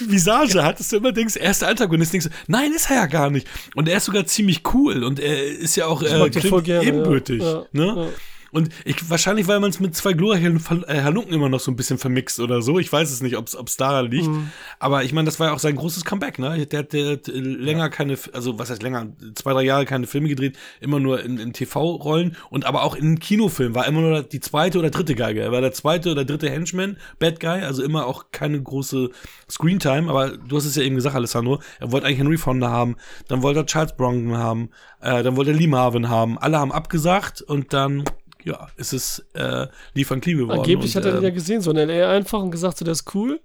Visage 0.00 0.62
hat, 0.62 0.80
dass 0.80 0.90
du 0.90 0.98
immer 0.98 1.12
denkst, 1.12 1.36
er 1.36 1.50
ist 1.50 1.62
der 1.62 1.68
Antagonist, 1.68 2.12
denkst 2.12 2.26
du, 2.26 2.32
nein, 2.46 2.72
ist 2.72 2.90
er 2.90 2.96
ja 2.96 3.06
gar 3.06 3.30
nicht. 3.30 3.46
Und 3.74 3.88
er 3.88 3.96
ist 3.96 4.04
sogar 4.04 4.26
ziemlich 4.26 4.62
cool 4.74 5.02
und 5.02 5.18
er 5.18 5.44
ist 5.44 5.76
ja 5.76 5.86
auch 5.86 6.02
äh, 6.02 6.86
ebenbürtig. 6.86 7.42
ja. 7.42 7.48
Ja, 7.48 7.66
ne? 7.72 7.86
ja. 7.96 8.08
Und 8.50 8.70
ich, 8.84 9.08
wahrscheinlich, 9.10 9.46
weil 9.46 9.60
man 9.60 9.70
es 9.70 9.80
mit 9.80 9.94
zwei 9.94 10.12
glorreichen 10.12 10.62
äh, 10.86 11.02
Halunken 11.02 11.34
immer 11.34 11.48
noch 11.48 11.60
so 11.60 11.70
ein 11.70 11.76
bisschen 11.76 11.98
vermixt 11.98 12.40
oder 12.40 12.62
so. 12.62 12.78
Ich 12.78 12.92
weiß 12.92 13.10
es 13.10 13.22
nicht, 13.22 13.36
ob 13.36 13.46
es 13.46 13.76
daran 13.76 14.10
liegt. 14.10 14.28
Mhm. 14.28 14.50
Aber 14.78 15.04
ich 15.04 15.12
meine, 15.12 15.26
das 15.26 15.38
war 15.38 15.48
ja 15.48 15.52
auch 15.52 15.58
sein 15.58 15.76
großes 15.76 16.04
Comeback, 16.04 16.38
ne? 16.38 16.66
Der 16.66 16.80
hat, 16.80 16.92
der 16.92 17.12
hat 17.12 17.28
äh, 17.28 17.32
länger 17.32 17.90
keine, 17.90 18.16
also 18.32 18.58
was 18.58 18.70
heißt 18.70 18.82
länger, 18.82 19.08
zwei, 19.34 19.52
drei 19.52 19.62
Jahre 19.62 19.84
keine 19.84 20.06
Filme 20.06 20.28
gedreht, 20.28 20.56
immer 20.80 21.00
nur 21.00 21.22
in, 21.22 21.38
in 21.38 21.52
TV-Rollen 21.52 22.36
und 22.50 22.64
aber 22.64 22.82
auch 22.82 22.94
in 22.94 23.18
Kinofilmen 23.18 23.74
war 23.74 23.86
immer 23.86 24.00
nur 24.00 24.22
die 24.22 24.40
zweite 24.40 24.78
oder 24.78 24.90
dritte 24.90 25.14
Geige. 25.14 25.40
Er 25.40 25.52
war 25.52 25.60
der 25.60 25.72
zweite 25.72 26.12
oder 26.12 26.24
dritte 26.24 26.50
Henchman, 26.50 26.96
Bad 27.18 27.40
Guy, 27.40 27.62
also 27.62 27.82
immer 27.82 28.06
auch 28.06 28.26
keine 28.32 28.60
große 28.62 29.10
Screentime. 29.50 30.08
Aber 30.08 30.36
du 30.36 30.56
hast 30.56 30.64
es 30.64 30.76
ja 30.76 30.82
eben 30.82 30.96
gesagt, 30.96 31.14
Alessandro, 31.14 31.60
er 31.80 31.92
wollte 31.92 32.06
eigentlich 32.06 32.18
Henry 32.18 32.38
Fonda 32.38 32.68
haben, 32.68 32.96
dann 33.28 33.42
wollte 33.42 33.60
er 33.60 33.66
Charles 33.66 33.96
Bronson 33.96 34.36
haben, 34.36 34.70
äh, 35.00 35.22
dann 35.22 35.36
wollte 35.36 35.52
er 35.52 35.56
Lee 35.56 35.66
Marvin 35.66 36.08
haben. 36.08 36.38
Alle 36.38 36.58
haben 36.58 36.72
abgesagt 36.72 37.42
und 37.42 37.72
dann 37.72 38.04
ja, 38.44 38.68
ist 38.76 38.92
es 38.92 39.24
äh, 39.34 39.66
Lee 39.94 40.04
Van 40.08 40.20
Cleef 40.20 40.38
geworden. 40.38 40.58
Angeblich 40.60 40.94
und, 40.96 41.04
hat 41.04 41.10
er 41.10 41.16
den 41.18 41.24
ja 41.24 41.30
gesehen, 41.30 41.60
so 41.60 41.70
in 41.70 41.76
L.A. 41.76 42.10
einfach 42.10 42.40
und 42.42 42.50
gesagt, 42.50 42.78
so, 42.78 42.84
der 42.84 42.92
ist 42.92 43.14
cool. 43.14 43.40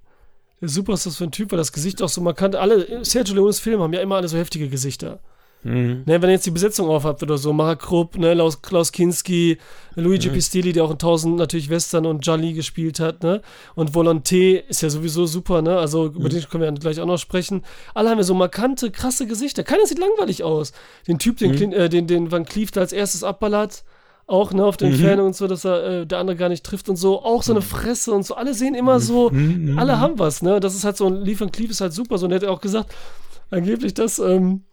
Der 0.62 0.68
ist 0.68 0.76
super, 0.76 0.94
ist 0.94 1.06
das 1.06 1.18
für 1.18 1.26
ein 1.26 1.32
Typ, 1.32 1.52
weil 1.52 1.58
das 1.58 1.74
Gesicht 1.74 2.02
auch 2.02 2.10
so 2.10 2.22
markant. 2.22 2.56
Alle, 2.56 3.04
Sergio 3.04 3.36
Leones 3.36 3.60
Filme 3.60 3.84
haben 3.84 3.94
ja 3.94 4.02
immer 4.02 4.16
alle 4.16 4.28
so 4.28 4.38
heftige 4.38 4.70
Gesichter. 4.70 5.20
mhm. 5.64 6.04
Ne, 6.06 6.22
wenn 6.22 6.30
ihr 6.30 6.34
jetzt 6.34 6.46
die 6.46 6.52
Besetzung 6.52 6.88
aufhabt 6.90 7.22
oder 7.24 7.38
so, 7.38 7.52
Mark 7.54 7.82
Krupp, 7.82 8.18
ne, 8.18 8.34
Klaus, 8.34 8.62
Klaus 8.62 8.92
Kinski, 8.92 9.58
Luigi 9.96 10.30
Pistilli, 10.30 10.72
der 10.74 10.84
auch 10.86 10.90
in 10.90 10.94
1000 10.94 11.38
natürlich 11.38 11.70
Western 11.70 12.06
und 12.06 12.26
Jolly 12.26 12.54
gespielt 12.54 13.00
hat, 13.00 13.24
ne, 13.24 13.42
und 13.76 13.92
Volonté 13.92 14.64
ist 14.68 14.82
ja 14.82 14.90
sowieso 14.90 15.26
super, 15.26 15.62
ne, 15.62 15.78
also 15.78 16.06
über 16.06 16.30
den 16.30 16.42
können 16.44 16.64
wir 16.64 16.68
dann 16.68 16.80
gleich 16.80 17.00
auch 17.02 17.06
noch 17.06 17.18
sprechen. 17.18 17.64
Alle 17.94 18.10
haben 18.10 18.18
ja 18.18 18.24
so 18.24 18.34
markante, 18.34 18.90
krasse 18.92 19.26
Gesichter. 19.28 19.64
Keiner 19.64 19.86
sieht 19.86 20.00
langweilig 20.00 20.44
aus. 20.44 20.72
Den 21.08 21.20
Typ, 21.20 21.38
den, 21.40 21.56
Clint- 21.56 21.74
äh, 21.74 21.90
den, 21.90 22.08
den 22.08 22.32
Van 22.32 22.46
Cleef 22.46 22.72
da 22.72 22.82
als 22.82 22.94
erstes 22.94 23.24
abballert, 23.24 23.84
auch, 24.34 24.52
ne, 24.52 24.66
auf 24.66 24.78
der 24.78 24.90
Entfernung 24.90 25.28
und 25.28 25.36
so, 25.36 25.48
dass 25.48 25.64
er 25.64 26.02
äh, 26.02 26.06
der 26.08 26.18
andere 26.18 26.36
gar 26.36 26.50
nicht 26.50 26.66
trifft 26.66 26.90
und 26.90 26.96
so, 26.96 27.22
auch 27.22 27.44
so 27.44 27.54
eine 27.54 27.62
Fresse 27.62 28.12
und 28.12 28.26
so, 28.26 28.34
alle 28.36 28.54
sehen 28.54 28.74
immer 28.74 29.00
so, 29.00 29.32
alle 29.78 30.00
haben 30.00 30.18
was, 30.18 30.42
ne, 30.42 30.60
das 30.60 30.76
ist 30.76 30.84
halt 30.84 30.98
so, 30.98 31.08
ein 31.08 31.18
Lee 31.24 31.40
Van 31.40 31.52
Cleef 31.52 31.70
ist 31.70 31.82
halt 31.82 31.94
super, 31.94 32.18
so, 32.18 32.26
und 32.26 32.32
er 32.32 32.38
hat 32.38 32.44
ja 32.44 32.50
auch 32.50 32.62
gesagt, 32.62 32.94
angeblich, 33.52 33.94
dass, 33.94 34.18
ähm, 34.20 34.64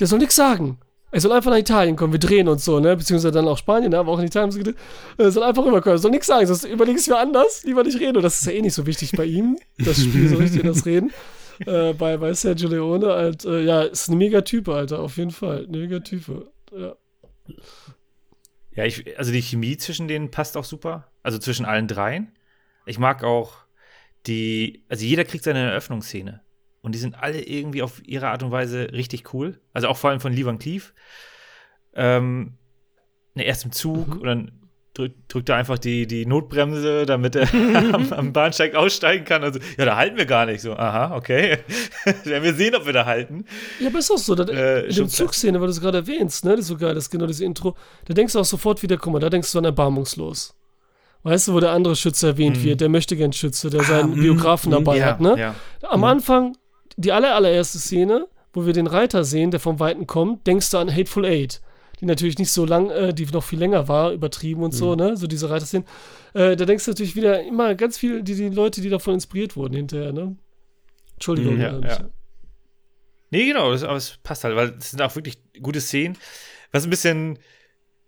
der 0.00 0.06
soll 0.06 0.18
nichts 0.18 0.34
sagen. 0.34 0.78
Er 1.12 1.20
soll 1.20 1.32
einfach 1.32 1.50
nach 1.50 1.58
Italien 1.58 1.96
kommen, 1.96 2.12
wir 2.12 2.20
drehen 2.20 2.48
uns 2.48 2.64
so, 2.64 2.78
ne? 2.78 2.96
Beziehungsweise 2.96 3.32
dann 3.32 3.48
auch 3.48 3.58
Spanien, 3.58 3.90
ne? 3.90 3.98
aber 3.98 4.12
auch 4.12 4.18
in 4.20 4.26
Italien 4.26 4.44
haben 4.44 4.52
sie 4.52 4.60
gedreht. 4.60 4.76
Er 5.18 5.32
soll 5.32 5.42
einfach 5.42 5.64
rüberkommen, 5.64 5.96
er 5.96 5.98
soll 5.98 6.12
nichts 6.12 6.28
sagen, 6.28 6.46
sonst 6.46 6.64
überlegst 6.64 7.08
du 7.08 7.12
mir 7.12 7.18
anders, 7.18 7.64
lieber 7.64 7.82
nicht 7.82 7.98
reden. 7.98 8.16
Und 8.16 8.22
das 8.22 8.40
ist 8.40 8.46
ja 8.46 8.52
eh 8.52 8.62
nicht 8.62 8.74
so 8.74 8.86
wichtig 8.86 9.12
bei 9.12 9.24
ihm, 9.24 9.58
das 9.78 10.00
Spiel 10.00 10.28
so 10.28 10.36
richtig, 10.36 10.62
das 10.62 10.86
Reden. 10.86 11.10
Äh, 11.66 11.94
bei, 11.94 12.16
bei 12.16 12.32
Sergio 12.32 12.68
Leone 12.68 13.08
halt, 13.08 13.44
äh, 13.44 13.62
ja, 13.62 13.82
ist 13.82 14.08
ein 14.08 14.18
Megatype, 14.18 14.72
Alter, 14.72 15.00
auf 15.00 15.16
jeden 15.16 15.32
Fall. 15.32 15.66
Eine 15.68 15.78
Megatype. 15.78 16.46
Ja. 16.72 16.94
Ja, 18.80 18.86
ich, 18.86 19.18
also 19.18 19.30
die 19.30 19.42
Chemie 19.42 19.76
zwischen 19.76 20.08
denen 20.08 20.30
passt 20.30 20.56
auch 20.56 20.64
super. 20.64 21.12
Also 21.22 21.36
zwischen 21.38 21.66
allen 21.66 21.86
dreien. 21.86 22.32
Ich 22.86 22.98
mag 22.98 23.22
auch 23.22 23.66
die, 24.26 24.86
also 24.88 25.04
jeder 25.04 25.26
kriegt 25.26 25.44
seine 25.44 25.58
Eröffnungsszene. 25.58 26.40
Und 26.80 26.94
die 26.94 26.98
sind 26.98 27.14
alle 27.14 27.42
irgendwie 27.42 27.82
auf 27.82 28.00
ihre 28.06 28.28
Art 28.28 28.42
und 28.42 28.52
Weise 28.52 28.90
richtig 28.92 29.34
cool. 29.34 29.60
Also 29.74 29.88
auch 29.88 29.98
vor 29.98 30.08
allem 30.08 30.20
von 30.20 30.32
Lee 30.32 30.46
Van 30.46 30.58
Cleef. 30.58 30.94
Ähm, 31.92 32.56
ne, 33.34 33.42
erst 33.42 33.66
im 33.66 33.72
Zug 33.72 34.14
und 34.14 34.24
dann 34.24 34.59
drückt, 34.94 35.32
drückt 35.32 35.48
er 35.48 35.56
einfach 35.56 35.78
die, 35.78 36.06
die 36.06 36.26
Notbremse, 36.26 37.06
damit 37.06 37.36
er 37.36 37.52
am, 37.94 38.12
am 38.12 38.32
Bahnsteig 38.32 38.74
aussteigen 38.74 39.24
kann. 39.24 39.42
Also, 39.42 39.60
ja, 39.78 39.84
da 39.84 39.96
halten 39.96 40.16
wir 40.16 40.26
gar 40.26 40.46
nicht. 40.46 40.60
So, 40.60 40.72
aha, 40.72 41.16
okay. 41.16 41.58
Werden 42.24 42.44
wir 42.44 42.54
sehen, 42.54 42.74
ob 42.74 42.86
wir 42.86 42.92
da 42.92 43.06
halten. 43.06 43.44
Ja, 43.78 43.88
aber 43.88 43.98
ist 43.98 44.10
auch 44.10 44.18
so, 44.18 44.34
da, 44.34 44.44
Äh, 44.44 44.86
in 44.86 44.94
der 44.94 45.08
Zugszene, 45.08 45.60
weil 45.60 45.66
du 45.66 45.72
es 45.72 45.80
gerade 45.80 45.98
erwähnst, 45.98 46.44
ne, 46.44 46.52
das 46.52 46.60
ist 46.60 46.68
so 46.68 46.76
geil, 46.76 46.94
das 46.94 47.04
ist 47.04 47.10
genau 47.10 47.26
dieses 47.26 47.42
Intro, 47.42 47.76
da 48.06 48.14
denkst 48.14 48.32
du 48.32 48.40
auch 48.40 48.44
sofort 48.44 48.82
wieder, 48.82 48.96
guck 48.96 49.12
mal, 49.12 49.20
da 49.20 49.30
denkst 49.30 49.52
du 49.52 49.58
an 49.58 49.64
erbarmungslos. 49.64 50.54
Weißt 51.22 51.48
du, 51.48 51.52
wo 51.52 51.60
der 51.60 51.72
andere 51.72 51.96
Schütze 51.96 52.28
erwähnt 52.28 52.62
wird, 52.64 52.80
der 52.80 52.88
möchte 52.88 53.14
gern 53.14 53.32
Schütze, 53.32 53.68
der 53.68 53.82
seinen 53.82 54.12
mm, 54.12 54.20
Biografen 54.20 54.70
mm, 54.70 54.72
dabei 54.72 54.96
ja, 54.96 55.06
hat, 55.06 55.20
ne? 55.20 55.38
ja. 55.38 55.54
Am 55.82 56.02
Anfang, 56.04 56.56
die 56.96 57.12
aller, 57.12 57.34
allererste 57.34 57.78
Szene, 57.78 58.26
wo 58.54 58.64
wir 58.64 58.72
den 58.72 58.86
Reiter 58.86 59.22
sehen, 59.24 59.50
der 59.50 59.60
vom 59.60 59.78
Weiten 59.80 60.06
kommt, 60.06 60.46
denkst 60.46 60.70
du 60.70 60.78
an 60.78 60.90
Hateful 60.90 61.26
Eight. 61.26 61.60
Die 62.00 62.06
natürlich 62.06 62.38
nicht 62.38 62.50
so 62.50 62.64
lang, 62.64 62.90
äh, 62.90 63.12
die 63.12 63.26
noch 63.26 63.44
viel 63.44 63.58
länger 63.58 63.86
war, 63.88 64.12
übertrieben 64.12 64.62
und 64.62 64.72
so, 64.72 64.94
ne? 64.94 65.16
So 65.16 65.26
diese 65.26 65.50
Reiterszenen. 65.50 65.86
Äh, 66.32 66.56
da 66.56 66.64
denkst 66.64 66.84
du 66.86 66.90
natürlich 66.92 67.14
wieder 67.14 67.42
immer 67.42 67.74
ganz 67.74 67.98
viel, 67.98 68.22
die, 68.22 68.34
die 68.34 68.48
Leute, 68.48 68.80
die 68.80 68.88
davon 68.88 69.14
inspiriert 69.14 69.56
wurden 69.56 69.74
hinterher, 69.74 70.12
ne? 70.12 70.36
Entschuldigung. 71.14 71.56
Mhm, 71.56 71.60
ja, 71.60 71.78
äh, 71.78 71.88
ja. 71.88 72.10
Nee, 73.30 73.46
genau, 73.46 73.70
das, 73.70 73.84
aber 73.84 73.96
es 73.96 74.18
passt 74.22 74.44
halt, 74.44 74.56
weil 74.56 74.74
es 74.78 74.90
sind 74.90 75.02
auch 75.02 75.14
wirklich 75.14 75.38
gute 75.62 75.80
Szenen. 75.80 76.16
Was 76.72 76.84
ein 76.84 76.90
bisschen 76.90 77.38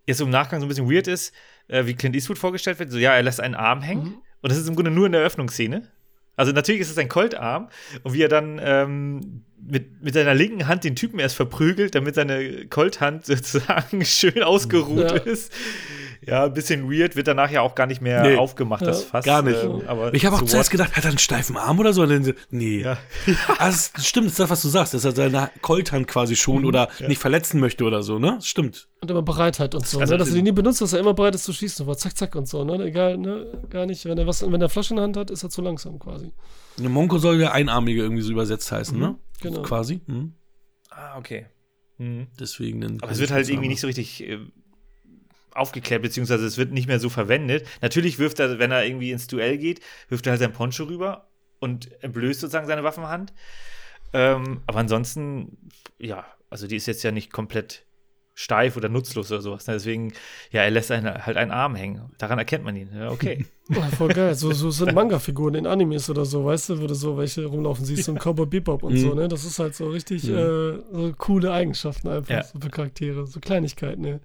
jetzt 0.07 0.21
im 0.21 0.31
Nachgang 0.31 0.61
so 0.61 0.67
ein 0.67 0.69
bisschen 0.69 0.91
weird 0.91 1.07
ist, 1.07 1.33
äh, 1.69 1.87
wie 1.87 1.95
Clint 1.95 2.15
Eastwood 2.17 2.39
vorgestellt 2.39 2.79
wird, 2.79 2.91
so 2.91 2.99
ja, 2.99 3.15
er 3.15 3.23
lässt 3.23 3.41
einen 3.41 3.55
Arm 3.55 3.83
hängen 3.83 4.05
Mhm. 4.05 4.15
und 4.41 4.51
das 4.51 4.59
ist 4.59 4.69
im 4.69 4.75
Grunde 4.75 4.91
nur 4.91 5.07
in 5.07 5.13
der 5.13 5.21
Eröffnungsszene. 5.21 5.89
Also 6.35 6.53
natürlich 6.53 6.81
ist 6.81 6.91
es 6.91 6.99
ein 6.99 7.09
Coltarm 7.09 7.69
und 8.03 8.15
wie 8.15 8.23
er 8.23 8.29
dann 8.29 8.59
ähm, 8.63 9.45
mit, 9.67 10.03
mit 10.03 10.15
seiner 10.15 10.35
linken 10.35 10.67
Hand 10.69 10.85
den 10.85 10.97
Typen 10.97 11.19
erst 11.19 11.37
verprügelt, 11.37 11.95
damit 11.95 12.15
seine 12.15 12.67
Colthand 12.67 13.25
sozusagen 13.27 14.05
schön 14.05 14.43
ausgeruht 14.43 14.99
Ja. 15.11 15.17
ist. 15.17 15.53
Ja, 16.25 16.45
ein 16.45 16.55
bisschen 16.55 16.89
weird, 16.89 17.17
wird 17.17 17.27
danach 17.27 17.51
ja 17.51 17.63
auch 17.63 17.75
gar 17.75 17.89
nicht 17.89 18.01
mehr 18.01 18.23
Nee. 18.23 18.37
aufgemacht, 18.37 18.83
das 18.87 19.03
Ja, 19.03 19.09
Fass. 19.09 19.25
gar 19.25 19.43
nicht. 19.43 19.61
ähm, 19.61 19.83
aber 19.89 20.15
Ich 20.15 20.25
habe 20.25 20.37
auch 20.37 20.41
so 20.41 20.47
zuerst 20.47 20.71
gedacht, 20.71 20.97
hat 20.97 21.03
er 21.05 21.09
einen 21.11 21.19
steifen 21.19 21.57
Arm 21.57 21.81
oder 21.81 21.93
so? 21.93 22.07
Nee. 22.51 22.81
Ja. 22.83 22.97
Ah, 23.59 23.67
das 23.67 23.91
stimmt, 23.99 24.27
das 24.27 24.33
ist 24.35 24.39
das, 24.39 24.51
was 24.51 24.63
du 24.63 24.69
sagst, 24.69 24.95
dass 24.95 25.05
er 25.05 25.11
seine 25.13 25.51
Kolthand 25.63 26.07
quasi 26.07 26.35
Mhm. 26.35 26.37
schon 26.37 26.65
oder 26.65 26.89
nicht 27.09 27.19
verletzen 27.21 27.59
möchte 27.59 27.83
oder 27.83 28.05
so, 28.05 28.21
ne? 28.21 28.35
Das 28.37 28.47
Stimmt. 28.47 28.87
Und 29.01 29.11
immer 29.11 29.23
Bereitheit 29.23 29.75
und 29.75 29.85
so, 29.85 29.99
Also 29.99 30.13
ne? 30.13 30.19
dass 30.19 30.29
er 30.29 30.31
das- 30.31 30.35
die 30.37 30.43
nie 30.43 30.53
benutzt, 30.53 30.81
dass 30.81 30.93
er 30.93 31.01
immer 31.01 31.13
bereit 31.13 31.35
ist 31.35 31.43
zu 31.43 31.53
schießen, 31.53 31.85
aber 31.85 31.97
zack, 31.97 32.17
zack 32.17 32.37
und 32.37 32.47
so, 32.47 32.63
ne? 32.63 32.85
Egal, 32.85 33.19
ne? 33.19 33.47
Gar 33.69 33.87
nicht. 33.87 34.05
Wenn 34.05 34.17
er 34.17 34.27
was, 34.29 34.43
wenn 34.49 34.61
er 34.61 34.69
Flasche 34.69 34.91
in 34.91 34.97
der 34.99 35.05
Hand 35.05 35.17
hat, 35.17 35.29
ist 35.33 35.43
er 35.43 35.51
zu 35.51 35.61
langsam 35.61 35.99
quasi. 35.99 36.31
Eine 36.79 36.89
Monko 36.89 37.19
soll 37.19 37.41
ja 37.41 37.51
Einarmige 37.51 38.01
irgendwie 38.01 38.23
so 38.23 38.31
übersetzt 38.31 38.71
heißen, 38.71 38.97
ne? 38.97 39.17
Genau. 39.43 39.63
Quasi. 39.63 40.01
Mhm. 40.07 40.35
Ah, 40.91 41.19
okay. 41.19 41.47
Mhm. 41.99 42.29
Deswegen 42.39 42.81
dann. 42.81 43.01
Aber 43.01 43.13
es 43.13 43.19
wird 43.19 43.31
halt 43.31 43.49
irgendwie 43.49 43.69
nicht 43.69 43.81
so 43.81 43.87
richtig 43.87 44.27
äh, 44.27 44.39
aufgeklärt, 45.55 46.03
beziehungsweise 46.03 46.47
es 46.47 46.59
wird 46.59 46.73
nicht 46.73 46.87
mehr 46.87 47.01
so 47.01 47.09
verwendet. 47.09 47.67
Natürlich 47.81 48.19
wirft 48.19 48.41
er, 48.41 48.59
wenn 48.59 48.71
er 48.71 48.85
irgendwie 48.85 49.11
ins 49.11 49.27
Duell 49.27 49.59
geht, 49.59 49.81
wirft 50.09 50.27
er 50.27 50.33
halt 50.33 50.41
sein 50.41 50.53
Poncho 50.53 50.85
rüber 50.85 51.31
und 51.59 51.91
entblößt 52.03 52.41
sozusagen 52.41 52.67
seine 52.67 52.85
Waffenhand. 52.85 53.33
Ähm, 54.13 54.63
aber 54.67 54.81
ansonsten, 54.81 55.59
ja, 55.99 56.27
also 56.51 56.67
die 56.67 56.77
ist 56.77 56.87
jetzt 56.87 57.03
ja 57.03 57.13
nicht 57.13 57.33
komplett 57.33 57.87
steif 58.43 58.77
oder 58.77 58.89
nutzlos 58.89 59.31
oder 59.31 59.41
sowas. 59.41 59.67
ne? 59.67 59.75
Deswegen, 59.75 60.13
ja, 60.51 60.63
er 60.63 60.71
lässt 60.71 60.91
einen, 60.91 61.25
halt 61.25 61.37
einen 61.37 61.51
Arm 61.53 61.75
hängen. 61.77 62.11
Daran 62.19 62.39
erkennt 62.39 62.65
man 62.65 62.77
ihn. 62.77 62.91
Ja, 62.95 63.11
okay. 63.11 63.45
Ja, 63.69 63.83
voll 63.83 64.09
geil. 64.09 64.35
So, 64.35 64.53
so 64.53 64.71
sind 64.71 64.93
Manga-Figuren 64.93 65.55
in 65.55 65.67
Animes 65.67 66.11
oder 66.11 66.25
so, 66.27 66.45
weißt 66.45 66.71
du, 66.71 66.83
wo 66.83 66.87
du 66.89 66.95
so 66.95 67.17
welche 67.17 67.45
rumlaufen 67.47 67.85
siehst, 67.85 68.05
so 68.05 68.13
ein 68.13 68.19
Cowboy 68.19 68.45
Bebop 68.45 68.83
und 68.83 68.99
so, 68.99 69.15
ne? 69.15 69.29
Das 69.29 69.45
ist 69.45 69.59
halt 69.61 69.75
so 69.77 69.89
richtig 69.89 70.29
äh, 70.29 70.33
so 70.93 71.15
coole 71.17 71.53
Eigenschaften 71.53 72.09
einfach 72.09 72.29
Ja. 72.35 72.43
so 72.43 72.59
für 72.61 72.69
Charaktere, 72.69 73.27
so 73.27 73.39
Kleinigkeiten, 73.41 74.03
ne? 74.03 74.21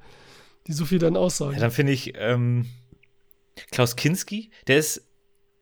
Die 0.66 0.74
so 0.74 0.84
viel 0.86 0.98
dann 1.00 1.16
aussagen. 1.16 1.54
Ja, 1.54 1.60
dann 1.60 1.72
finde 1.72 1.94
ich 1.94 2.14
ähm, 2.18 2.66
Klaus 3.72 3.96
Kinski, 3.96 4.50
der 4.66 4.80
ist, 4.80 5.08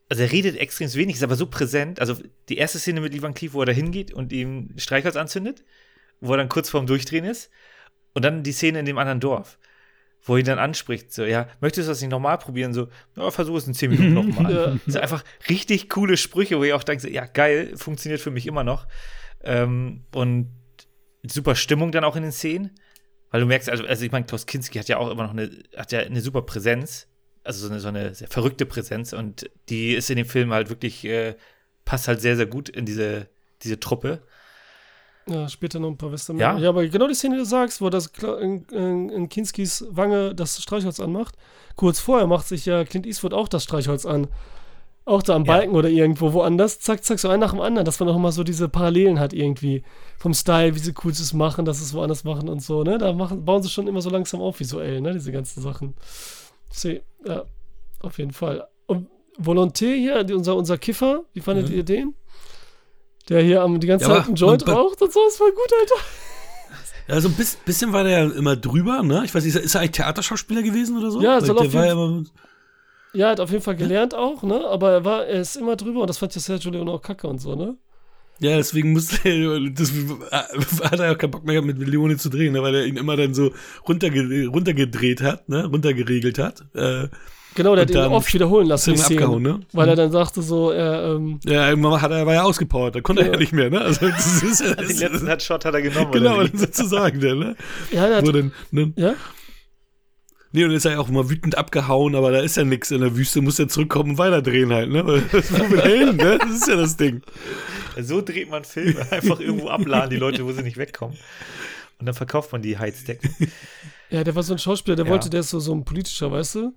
also 0.10 0.24
er 0.24 0.32
redet 0.32 0.56
extrem 0.58 0.92
wenig, 0.94 1.18
ist 1.18 1.24
aber 1.24 1.36
so 1.36 1.46
präsent. 1.46 2.00
Also 2.00 2.16
die 2.50 2.58
erste 2.58 2.80
Szene 2.80 3.02
mit 3.02 3.14
Ivan 3.14 3.34
Cleef, 3.34 3.54
wo 3.54 3.60
er 3.60 3.66
da 3.68 3.72
hingeht 3.74 4.14
und 4.14 4.32
ihm 4.32 4.70
Streichholz 4.78 5.18
anzündet, 5.18 5.64
wo 6.22 6.32
er 6.32 6.38
dann 6.38 6.50
kurz 6.50 6.70
vorm 6.70 6.88
Durchdrehen 6.88 7.26
ist. 7.26 7.52
Und 8.16 8.26
dann 8.26 8.42
die 8.42 8.54
Szene 8.54 8.80
in 8.80 8.86
dem 8.86 8.98
anderen 8.98 9.20
Dorf, 9.20 9.60
wo 10.24 10.36
er 10.36 10.40
ihn 10.40 10.46
dann 10.46 10.58
anspricht, 10.58 11.14
so, 11.14 11.24
ja, 11.24 11.48
möchtest 11.62 11.88
du 11.88 11.92
das 11.92 12.02
nicht 12.02 12.10
nochmal 12.10 12.40
probieren? 12.40 12.74
So, 12.74 12.88
ja, 13.16 13.30
versuch 13.30 13.58
es 13.58 13.68
in 13.68 13.76
zehn 13.76 13.92
Minuten 13.92 14.14
nochmal. 14.16 14.52
Ja. 14.52 14.68
Das 14.68 14.82
sind 14.86 15.02
einfach 15.02 15.24
richtig 15.50 15.90
coole 15.90 16.18
Sprüche, 16.18 16.58
wo 16.58 16.64
ich 16.64 16.74
auch 16.74 16.84
denke, 16.84 17.04
so, 17.04 17.10
ja, 17.10 17.26
geil, 17.26 17.74
funktioniert 17.76 18.22
für 18.22 18.32
mich 18.32 18.48
immer 18.48 18.64
noch. 18.64 18.88
Ähm, 19.44 20.06
und 20.16 20.50
super 21.30 21.56
Stimmung 21.56 21.92
dann 21.92 22.04
auch 22.04 22.16
in 22.16 22.24
den 22.24 22.32
Szenen. 22.32 22.72
Weil 23.32 23.42
du 23.42 23.48
merkst, 23.48 23.70
also, 23.70 23.86
also 23.86 24.06
ich 24.06 24.12
meine, 24.12 24.26
Klaus 24.26 24.46
Kinski 24.46 24.80
hat 24.80 24.88
ja 24.88 24.98
auch 24.98 25.12
immer 25.12 25.24
noch 25.24 25.32
eine, 25.32 25.52
hat 25.76 25.92
ja 25.92 26.00
eine 26.00 26.22
super 26.22 26.44
Präsenz, 26.44 27.08
also 27.44 27.68
so 27.68 27.72
eine, 27.72 27.82
so 27.82 27.90
eine 27.90 28.16
sehr 28.16 28.30
verrückte 28.30 28.66
Präsenz 28.66 29.12
und 29.12 29.50
die 29.68 29.94
ist 29.94 30.10
in 30.10 30.16
dem 30.16 30.26
Film 30.26 30.54
halt 30.54 30.70
wirklich, 30.70 31.04
äh, 31.04 31.36
passt 31.84 32.08
halt 32.08 32.22
sehr, 32.22 32.38
sehr 32.38 32.46
gut 32.46 32.70
in 32.70 32.86
diese, 32.86 33.28
diese 33.62 33.80
Truppe. 33.80 34.22
Ja, 35.28 35.50
später 35.50 35.80
noch 35.80 35.90
ein 35.90 35.98
paar 35.98 36.12
Western. 36.12 36.38
Ja? 36.38 36.58
ja, 36.58 36.70
aber 36.70 36.88
genau 36.88 37.08
die 37.08 37.16
Szene, 37.16 37.36
die 37.36 37.42
du 37.42 37.46
sagst, 37.46 37.82
wo 37.82 37.90
das 37.90 38.12
in, 38.42 38.64
in, 38.72 39.10
in 39.10 39.30
Kinskis 39.30 39.86
Wange 39.90 40.36
das 40.36 40.62
Streichholz 40.62 41.00
anmacht. 41.00 41.36
Kurz 41.76 42.00
vorher 42.00 42.28
macht 42.28 42.48
sich 42.48 42.66
ja 42.66 42.84
Clint 42.84 43.08
Eastwood 43.08 43.34
auch 43.34 43.48
das 43.48 43.64
Streichholz 43.64 44.06
an. 44.06 44.28
Auch 45.04 45.22
da 45.22 45.36
am 45.36 45.46
Ja. 45.46 45.54
Balken 45.54 45.76
oder 45.76 45.90
irgendwo 45.90 46.34
woanders. 46.34 46.80
Zack, 46.80 47.04
zack, 47.04 47.20
so 47.20 47.30
ein 47.30 47.40
nach 47.40 47.52
dem 47.52 47.62
anderen, 47.62 47.86
dass 47.86 48.00
man 48.00 48.10
auch 48.10 48.18
mal 48.18 48.32
so 48.32 48.44
diese 48.44 48.70
Parallelen 48.70 49.20
hat 49.20 49.34
irgendwie. 49.34 49.84
Vom 50.18 50.34
Style, 50.34 50.76
wie 50.76 50.80
sie 50.80 50.94
cool 51.04 51.12
es 51.12 51.34
machen, 51.34 51.66
dass 51.66 51.78
sie 51.78 51.84
es 51.84 51.94
woanders 51.94 52.24
machen 52.24 52.50
und 52.50 52.62
so, 52.62 52.84
ne? 52.84 52.98
Da 52.98 53.14
machen, 53.14 53.46
bauen 53.46 53.62
sie 53.62 53.70
schon 53.70 53.88
immer 53.88 54.02
so 54.02 54.10
langsam 54.10 54.42
auf 54.42 54.60
visuell, 54.60 55.02
ne? 55.02 55.14
Diese 55.14 55.32
ganzen 55.32 55.62
Sachen. 55.62 55.96
See, 56.72 57.04
ja, 57.26 57.46
auf 58.02 58.18
jeden 58.18 58.32
Fall. 58.32 58.68
Und 58.88 59.08
Volonté 59.40 59.94
hier, 59.96 60.26
unser, 60.36 60.56
unser 60.56 60.78
Kiffer, 60.78 61.24
wie 61.34 61.42
fandet 61.42 61.70
ihr 61.70 61.84
den? 61.84 62.16
Der 63.30 63.42
hier 63.42 63.62
am, 63.62 63.80
die 63.80 63.88
ganze 63.88 64.08
Ja, 64.08 64.16
Zeit 64.18 64.28
einen 64.28 64.36
Joint 64.36 64.68
raucht 64.68 65.02
und 65.02 65.12
so, 65.12 65.20
ist 65.28 65.38
voll 65.38 65.52
gut, 65.52 65.72
Alter. 65.80 65.96
Ja, 67.08 67.22
so 67.22 67.28
ein 67.28 67.36
bis, 67.36 67.56
bisschen 67.58 67.94
war 67.94 68.04
der 68.04 68.24
ja 68.26 68.32
immer 68.32 68.56
drüber, 68.56 69.04
ne? 69.04 69.22
Ich 69.26 69.36
weiß 69.36 69.44
nicht, 69.46 69.56
ist 69.56 69.76
er 69.76 69.82
eigentlich 69.82 69.92
Theaterschauspieler 69.92 70.64
gewesen 70.64 70.98
oder 70.98 71.12
so? 71.12 71.22
Ja, 71.22 71.40
soll 71.40 71.56
der 71.56 71.66
auf 71.68 71.74
war 71.76 71.86
ja 71.86 71.94
jeden- 71.94 72.16
immer, 72.16 72.24
Ja, 73.14 73.26
er 73.28 73.32
hat 73.34 73.40
auf 73.40 73.52
jeden 73.52 73.62
Fall 73.62 73.76
gelernt 73.76 74.16
auch, 74.16 74.42
ne? 74.42 74.66
Aber 74.68 74.92
er 74.92 75.06
war, 75.06 75.26
er 75.28 75.40
ist 75.42 75.56
immer 75.56 75.76
drüber 75.76 76.02
und 76.02 76.10
das 76.10 76.18
fand 76.18 76.34
ja 76.34 76.42
Sergio 76.42 76.72
Leone 76.72 76.90
auch 76.90 77.04
kacke 77.04 77.28
und 77.28 77.40
so, 77.40 77.54
ne? 77.56 77.78
Ja, 78.40 78.58
deswegen 78.58 78.92
musste 78.92 79.18
er, 79.30 79.70
das 79.70 79.92
hat 80.84 81.00
er 81.00 81.12
auch 81.12 81.18
keinen 81.20 81.30
Bock 81.30 81.46
mehr 81.46 81.62
gehabt, 81.62 81.78
mit 81.78 81.88
Leone 81.88 82.18
zu 82.18 82.30
drehen, 82.30 82.54
ne? 82.54 82.64
weil 82.64 82.74
er 82.74 82.86
ihn 82.88 82.98
immer 82.98 83.16
dann 83.16 83.36
so 83.36 83.52
runterge 83.88 84.48
runtergedreht 84.48 85.22
hat, 85.22 85.48
ne? 85.48 85.66
Runtergeregelt 85.68 86.40
hat. 86.40 86.64
Äh, 86.74 87.10
Genau, 87.56 87.74
der 87.76 87.84
hat 87.84 87.90
Und 87.90 87.96
ihn 87.96 88.02
dann 88.02 88.12
oft 88.12 88.34
wiederholen 88.34 88.68
lassen, 88.68 88.92
die 88.92 88.96
ist 89.00 89.06
Szenen, 89.06 89.20
abgehauen, 89.24 89.42
ne? 89.44 89.60
Weil 89.72 89.88
er 89.90 89.96
dann 89.96 90.12
sagte 90.12 90.42
so, 90.42 90.72
er, 90.72 91.16
ähm, 91.16 91.40
Ja, 91.46 91.70
irgendwann 91.70 92.02
hat 92.02 92.12
er, 92.12 92.26
war 92.26 92.34
ja 92.34 92.44
ausgepowert, 92.44 92.96
da 92.96 93.02
konnte 93.02 93.22
er 93.22 93.28
Ja. 93.28 93.34
ja 93.34 93.40
nicht 93.40 93.54
mehr, 93.54 93.70
ne? 93.70 93.80
Also 93.82 94.08
das 94.10 94.44
ist 94.44 94.60
ja 94.62 94.74
Den 94.76 94.88
das, 94.88 95.00
letzten 95.00 95.28
hat 95.30 95.42
Shot 95.42 95.64
hat 95.66 95.74
er 95.74 95.82
genommen. 95.82 96.12
genau, 96.12 96.38
oder 96.40 96.50
sozusagen, 96.54 97.20
der, 97.22 97.36
ne? 97.36 97.56
ja, 97.92 98.08
der 98.08 98.18
hat, 98.18 98.28
dann, 98.28 98.52
ne? 98.72 98.94
ja? 98.98 99.14
Nee, 100.52 100.64
und 100.64 100.72
ist 100.72 100.86
er 100.86 100.94
ja 100.94 101.00
auch 101.00 101.10
immer 101.10 101.30
wütend 101.30 101.58
abgehauen, 101.58 102.16
aber 102.16 102.32
da 102.32 102.40
ist 102.40 102.56
ja 102.56 102.64
nichts 102.64 102.90
in 102.92 103.02
der 103.02 103.16
Wüste, 103.18 103.42
muss 103.42 103.60
er 103.60 103.68
zurückkommen 103.68 104.12
und 104.12 104.18
weiterdrehen 104.18 104.72
halt, 104.72 104.90
ne? 104.90 105.06
Weil 105.06 105.22
das 105.32 105.52
wo 105.52 105.70
will 105.72 105.80
er 105.80 105.90
hin, 106.08 106.16
ne? 106.16 106.38
Das 106.40 106.50
ist 106.52 106.68
ja 106.68 106.76
das 106.78 106.96
Ding. 106.98 107.22
So 108.02 108.22
dreht 108.22 108.50
man 108.50 108.64
Filme. 108.64 109.06
Einfach 109.12 109.40
irgendwo 109.40 109.68
abladen, 109.70 110.10
die 110.10 110.16
Leute, 110.18 110.46
wo 110.46 110.52
sie 110.54 110.62
nicht 110.64 110.78
wegkommen. 110.78 111.18
Und 112.00 112.06
dann 112.06 112.16
verkauft 112.16 112.52
man 112.52 112.62
die 112.62 112.78
Heizdecken. 112.78 113.30
Ja, 114.10 114.24
der 114.24 114.36
war 114.36 114.44
so 114.44 114.54
ein 114.54 114.60
Schauspieler, 114.60 114.96
der 114.96 115.06
Ja. 115.06 115.12
wollte, 115.12 115.30
der 115.30 115.40
ist 115.42 115.50
so, 115.50 115.60
so 115.60 115.74
ein 115.74 115.84
politischer, 115.84 116.32
weißt 116.32 116.56
du? 116.56 116.74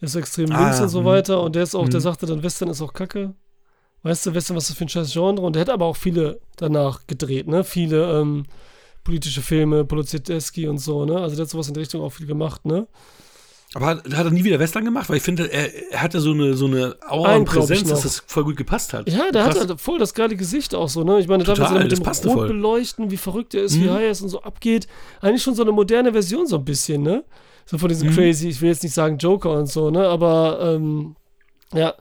Der 0.00 0.06
ist 0.06 0.14
extrem 0.14 0.50
Ah, 0.52 0.62
links 0.64 0.80
und 0.80 0.88
so 0.88 1.00
hm. 1.00 1.06
weiter 1.06 1.42
und 1.42 1.54
der 1.56 1.62
ist 1.62 1.74
auch, 1.74 1.88
der 1.88 1.94
Hm. 2.00 2.04
sagte 2.04 2.26
dann, 2.26 2.42
Western 2.42 2.68
ist 2.68 2.80
auch 2.82 2.92
kacke. 2.92 3.34
Weißt 4.02 4.24
du, 4.26 4.34
Western, 4.34 4.56
was 4.56 4.64
ist 4.64 4.70
das 4.70 4.78
für 4.78 4.84
ein 4.86 4.88
scheiß 4.88 5.12
Genre? 5.12 5.42
Und 5.42 5.56
der 5.56 5.60
hat 5.60 5.68
aber 5.70 5.84
auch 5.84 5.96
viele 5.96 6.40
danach 6.56 7.06
gedreht, 7.06 7.48
ne? 7.48 7.64
Viele 7.64 8.18
ähm, 8.20 8.44
politische 9.04 9.42
Filme, 9.42 9.84
Polizieteski 9.84 10.68
und 10.68 10.78
so, 10.78 11.04
ne? 11.04 11.18
Also 11.18 11.36
der 11.36 11.44
hat 11.44 11.50
sowas 11.50 11.68
in 11.68 11.74
die 11.74 11.80
Richtung 11.80 12.00
auch 12.00 12.10
viel 12.10 12.26
gemacht, 12.26 12.64
ne? 12.64 12.86
Aber 13.74 13.86
hat, 13.86 14.04
hat 14.14 14.24
er 14.26 14.30
nie 14.30 14.42
wieder 14.42 14.58
Western 14.58 14.84
gemacht? 14.84 15.08
Weil 15.10 15.18
ich 15.18 15.22
finde, 15.22 15.52
er, 15.52 15.92
er 15.92 16.02
hatte 16.02 16.18
so 16.20 16.32
eine, 16.32 16.54
so 16.54 16.66
eine 16.66 16.96
Aura 17.06 17.36
und 17.36 17.44
Präsenz, 17.44 17.88
dass 17.88 18.02
das 18.02 18.22
voll 18.26 18.42
gut 18.44 18.56
gepasst 18.56 18.92
hat. 18.94 19.08
Ja, 19.08 19.30
der 19.30 19.44
hat 19.44 19.52
Krass. 19.52 19.68
halt 19.68 19.80
voll 19.80 19.98
das 19.98 20.12
geile 20.14 20.34
Gesicht 20.34 20.74
auch 20.74 20.88
so, 20.88 21.04
ne? 21.04 21.20
Ich 21.20 21.28
meine, 21.28 21.44
da 21.44 21.54
Total, 21.54 21.82
mit 21.84 21.92
das 21.92 22.00
dem 22.00 22.06
Rot 22.06 22.16
voll. 22.32 22.46
beleuchten, 22.48 23.10
wie 23.10 23.16
verrückt 23.16 23.54
er 23.54 23.62
ist, 23.64 23.76
wie 23.78 23.84
Mhm. 23.84 23.90
high 23.92 24.02
er 24.04 24.10
ist 24.10 24.22
und 24.22 24.28
so 24.30 24.42
abgeht. 24.42 24.88
Eigentlich 25.20 25.42
schon 25.42 25.54
so 25.54 25.62
eine 25.62 25.72
moderne 25.72 26.10
Version 26.12 26.46
so 26.46 26.56
ein 26.56 26.64
bisschen, 26.64 27.02
ne? 27.02 27.22
So 27.66 27.78
von 27.78 27.88
diesem 27.88 28.08
Mhm. 28.08 28.14
crazy, 28.14 28.48
ich 28.48 28.60
will 28.60 28.70
jetzt 28.70 28.82
nicht 28.82 28.94
sagen 28.94 29.18
Joker 29.18 29.50
und 29.52 29.66
so, 29.66 29.90
ne? 29.90 30.06
Aber, 30.08 30.58
ähm, 30.74 31.16
ja, 31.72 31.94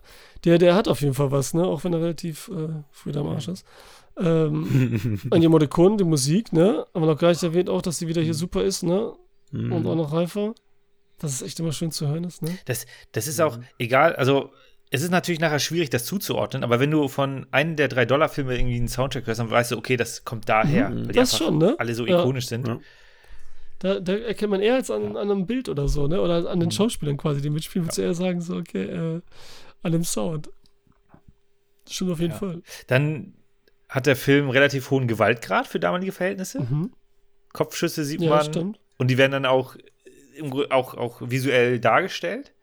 der, 0.46 0.58
der 0.58 0.76
hat 0.76 0.88
auf 0.88 1.02
jeden 1.02 1.14
Fall 1.14 1.32
was, 1.32 1.54
ne? 1.54 1.64
Auch 1.64 1.84
wenn 1.84 1.94
er 1.94 2.02
relativ 2.02 2.50
äh, 2.50 2.70
früh 2.92 3.12
am 3.14 3.28
Arsch 3.28 3.48
ist. 3.50 3.66
Ähm, 4.18 5.20
Anja 5.32 5.50
Morricone, 5.50 5.98
die 5.98 6.04
Musik, 6.04 6.54
ne? 6.54 6.86
Aber 6.94 7.06
noch 7.06 7.18
gar 7.18 7.30
nicht 7.30 7.44
erwähnt 7.44 7.70
auch, 7.70 7.82
dass 7.82 7.98
sie 8.00 8.08
wieder 8.08 8.22
hier 8.22 8.34
super 8.34 8.64
ist, 8.64 8.84
ne? 8.84 9.14
Mhm. 9.52 9.72
Und 9.72 9.88
auch 9.88 9.96
noch 9.96 10.14
reifer. 10.14 10.54
Dass 11.20 11.34
es 11.34 11.42
echt 11.42 11.60
immer 11.60 11.74
schön 11.74 11.92
zu 11.92 12.08
hören 12.08 12.24
ist, 12.24 12.42
ne? 12.42 12.58
Das, 12.66 12.86
das 13.12 13.28
ist 13.28 13.42
auch 13.42 13.60
egal, 13.78 14.16
also 14.16 14.52
es 14.90 15.02
ist 15.04 15.12
natürlich 15.12 15.40
nachher 15.42 15.60
schwierig, 15.60 15.90
das 15.92 16.06
zuzuordnen, 16.06 16.64
aber 16.64 16.80
wenn 16.80 16.90
du 16.90 17.08
von 17.10 17.46
einem 17.52 17.76
der 17.76 17.90
drei 17.90 18.06
Dollar-Filme 18.06 18.58
irgendwie 18.58 18.78
einen 18.78 18.88
Soundtrack 18.88 19.28
hörst, 19.28 19.40
dann 19.40 19.52
weißt 19.52 19.72
du, 19.72 19.78
okay, 19.78 19.98
das 19.98 20.24
kommt 20.24 20.48
daher, 20.50 20.90
weil 20.90 21.08
die 21.08 21.14
Das 21.20 21.34
einfach 21.34 21.46
schon, 21.48 21.58
ne? 21.60 21.76
alle 21.78 21.94
so 21.94 22.06
Ja. 22.08 22.22
ikonisch 22.22 22.48
sind. 22.48 22.68
Ja. 22.68 22.80
Da, 23.80 24.00
da 24.00 24.14
erkennt 24.14 24.52
man 24.52 24.62
eher 24.62 24.76
als 24.76 24.92
an, 24.92 25.16
an 25.16 25.32
einem 25.32 25.46
Bild 25.46 25.70
oder 25.70 25.88
so, 25.88 26.08
ne? 26.08 26.22
Oder 26.22 26.50
an 26.50 26.58
Mhm. 26.58 26.64
den 26.64 26.72
Schauspielern 26.72 27.18
quasi, 27.18 27.42
die 27.42 27.50
mitspielen, 27.50 27.86
würdest 27.86 27.98
du 27.98 28.02
eher 28.02 28.14
sagen, 28.14 28.42
so, 28.42 28.58
okay, 28.58 28.84
äh, 28.84 29.22
an 29.84 29.92
dem 29.94 30.04
Sound. 30.04 30.50
Das 31.86 31.94
stimmt 31.96 32.12
auf 32.12 32.20
jeden 32.20 32.34
Ja. 32.34 32.38
Fall. 32.40 32.62
Dann 32.88 33.34
hat 33.88 34.06
der 34.06 34.16
Film 34.16 34.50
relativ 34.50 34.92
hohen 34.92 35.08
Gewaltgrad 35.08 35.66
für 35.68 35.80
damalige 35.80 36.12
Verhältnisse. 36.12 36.60
Mhm. 36.62 36.92
Kopfschüsse 37.54 38.04
sieht 38.04 38.22
Ja, 38.22 38.30
man 38.30 38.44
stimmt. 38.44 38.80
und 38.98 39.08
die 39.10 39.18
werden 39.18 39.32
dann 39.32 39.46
auch, 39.46 39.76
auch, 40.70 40.94
auch 40.94 41.22
visuell 41.22 41.80
dargestellt. 41.80 42.54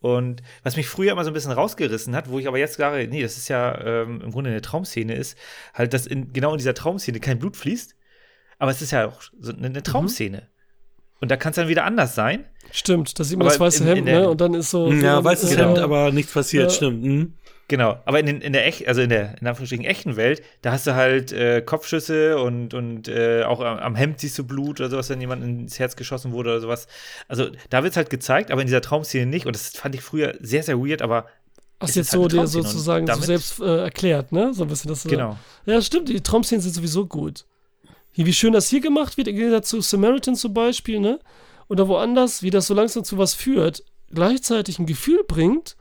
Und 0.00 0.40
was 0.62 0.76
mich 0.76 0.88
früher 0.88 1.12
immer 1.12 1.24
so 1.24 1.30
ein 1.30 1.34
bisschen 1.34 1.52
rausgerissen 1.52 2.16
hat, 2.16 2.30
wo 2.30 2.38
ich 2.38 2.48
aber 2.48 2.56
jetzt 2.58 2.76
sage, 2.78 3.06
nee, 3.06 3.20
das 3.20 3.36
ist 3.36 3.48
ja 3.48 3.78
ähm, 3.84 4.22
im 4.22 4.30
Grunde 4.30 4.48
eine 4.48 4.62
Traumszene 4.62 5.14
ist, 5.14 5.36
halt, 5.74 5.92
dass 5.92 6.06
in, 6.06 6.32
genau 6.32 6.52
in 6.52 6.58
dieser 6.58 6.72
Traumszene 6.72 7.20
kein 7.20 7.38
Blut 7.38 7.54
fließt, 7.56 7.94
aber 8.58 8.70
es 8.70 8.80
ist 8.80 8.92
ja 8.92 9.06
auch 9.08 9.20
so 9.38 9.50
eine, 9.52 9.58
Mhm. 9.58 9.64
eine 9.66 9.82
Traumszene. 9.82 10.48
Und 11.20 11.30
da 11.30 11.36
kann 11.36 11.50
es 11.50 11.56
dann 11.56 11.68
wieder 11.68 11.84
anders 11.84 12.14
sein. 12.14 12.44
Stimmt, 12.72 13.18
da 13.18 13.24
sieht 13.24 13.36
man 13.38 13.46
Aber 13.46 13.52
das 13.54 13.60
weiße 13.60 13.82
in- 13.84 13.88
in 13.90 13.96
Hemd, 13.96 14.08
der- 14.08 14.20
ne? 14.20 14.28
Und 14.30 14.40
dann 14.40 14.54
ist 14.54 14.70
so. 14.70 14.90
Ja, 14.92 15.16
so, 15.16 15.24
weißes 15.24 15.52
äh, 15.52 15.56
Hemd, 15.58 15.78
aber 15.78 16.12
nichts 16.12 16.32
passiert, 16.32 16.64
Ja. 16.70 16.70
stimmt. 16.70 17.02
Mhm. 17.02 17.34
Genau, 17.68 18.00
aber 18.04 18.18
in, 18.18 18.26
den, 18.26 18.40
in 18.40 18.52
der 18.52 18.66
echt, 18.66 18.88
also 18.88 19.00
in 19.00 19.10
der 19.10 19.36
in 19.40 19.46
Anführungsstrichen 19.46 19.84
echten 19.84 20.16
Welt, 20.16 20.42
da 20.62 20.72
hast 20.72 20.88
du 20.88 20.94
halt 20.96 21.30
äh, 21.30 21.62
Kopfschüsse 21.62 22.38
und, 22.38 22.74
und 22.74 23.06
äh, 23.06 23.44
auch 23.44 23.60
am, 23.60 23.78
am 23.78 23.94
Hemd 23.94 24.18
siehst 24.18 24.36
du 24.38 24.44
Blut 24.44 24.80
oder 24.80 24.90
sowas, 24.90 25.08
wenn 25.08 25.20
jemand 25.20 25.44
ins 25.44 25.78
Herz 25.78 25.94
geschossen 25.94 26.32
wurde 26.32 26.50
oder 26.50 26.60
sowas. 26.60 26.88
Also 27.28 27.46
da 27.68 27.84
wird 27.84 27.92
es 27.92 27.96
halt 27.96 28.10
gezeigt, 28.10 28.50
aber 28.50 28.60
in 28.62 28.66
dieser 28.66 28.80
Traumszene 28.80 29.26
nicht. 29.26 29.46
Und 29.46 29.54
das 29.54 29.68
fand 29.68 29.94
ich 29.94 30.00
früher 30.00 30.34
sehr, 30.40 30.64
sehr 30.64 30.80
weird, 30.80 31.00
aber 31.00 31.26
Hast 31.78 31.94
jetzt 31.94 32.12
halt 32.12 32.22
so 32.22 32.28
dir 32.28 32.46
sozusagen 32.48 33.06
so 33.06 33.20
selbst 33.22 33.60
äh, 33.60 33.82
erklärt, 33.84 34.32
ne? 34.32 34.52
So 34.52 34.64
ein 34.64 34.68
bisschen 34.68 34.88
das. 34.88 35.04
genau. 35.04 35.38
Ja, 35.64 35.80
stimmt, 35.80 36.08
die 36.08 36.20
Traumszenen 36.20 36.60
sind 36.60 36.74
sowieso 36.74 37.06
gut. 37.06 37.44
Hier, 38.12 38.26
wie 38.26 38.32
schön 38.32 38.52
das 38.52 38.68
hier 38.68 38.80
gemacht 38.80 39.16
wird, 39.16 39.28
im 39.28 39.36
Gegensatz 39.36 39.68
zu 39.68 39.80
Samaritan 39.80 40.36
zum 40.36 40.52
Beispiel, 40.52 41.00
ne? 41.00 41.20
oder 41.68 41.86
woanders, 41.88 42.42
wie 42.42 42.50
das 42.50 42.66
so 42.66 42.74
langsam 42.74 43.04
zu 43.04 43.16
was 43.16 43.34
führt, 43.34 43.84
gleichzeitig 44.12 44.78
ein 44.80 44.86
Gefühl 44.86 45.22
bringt 45.26 45.76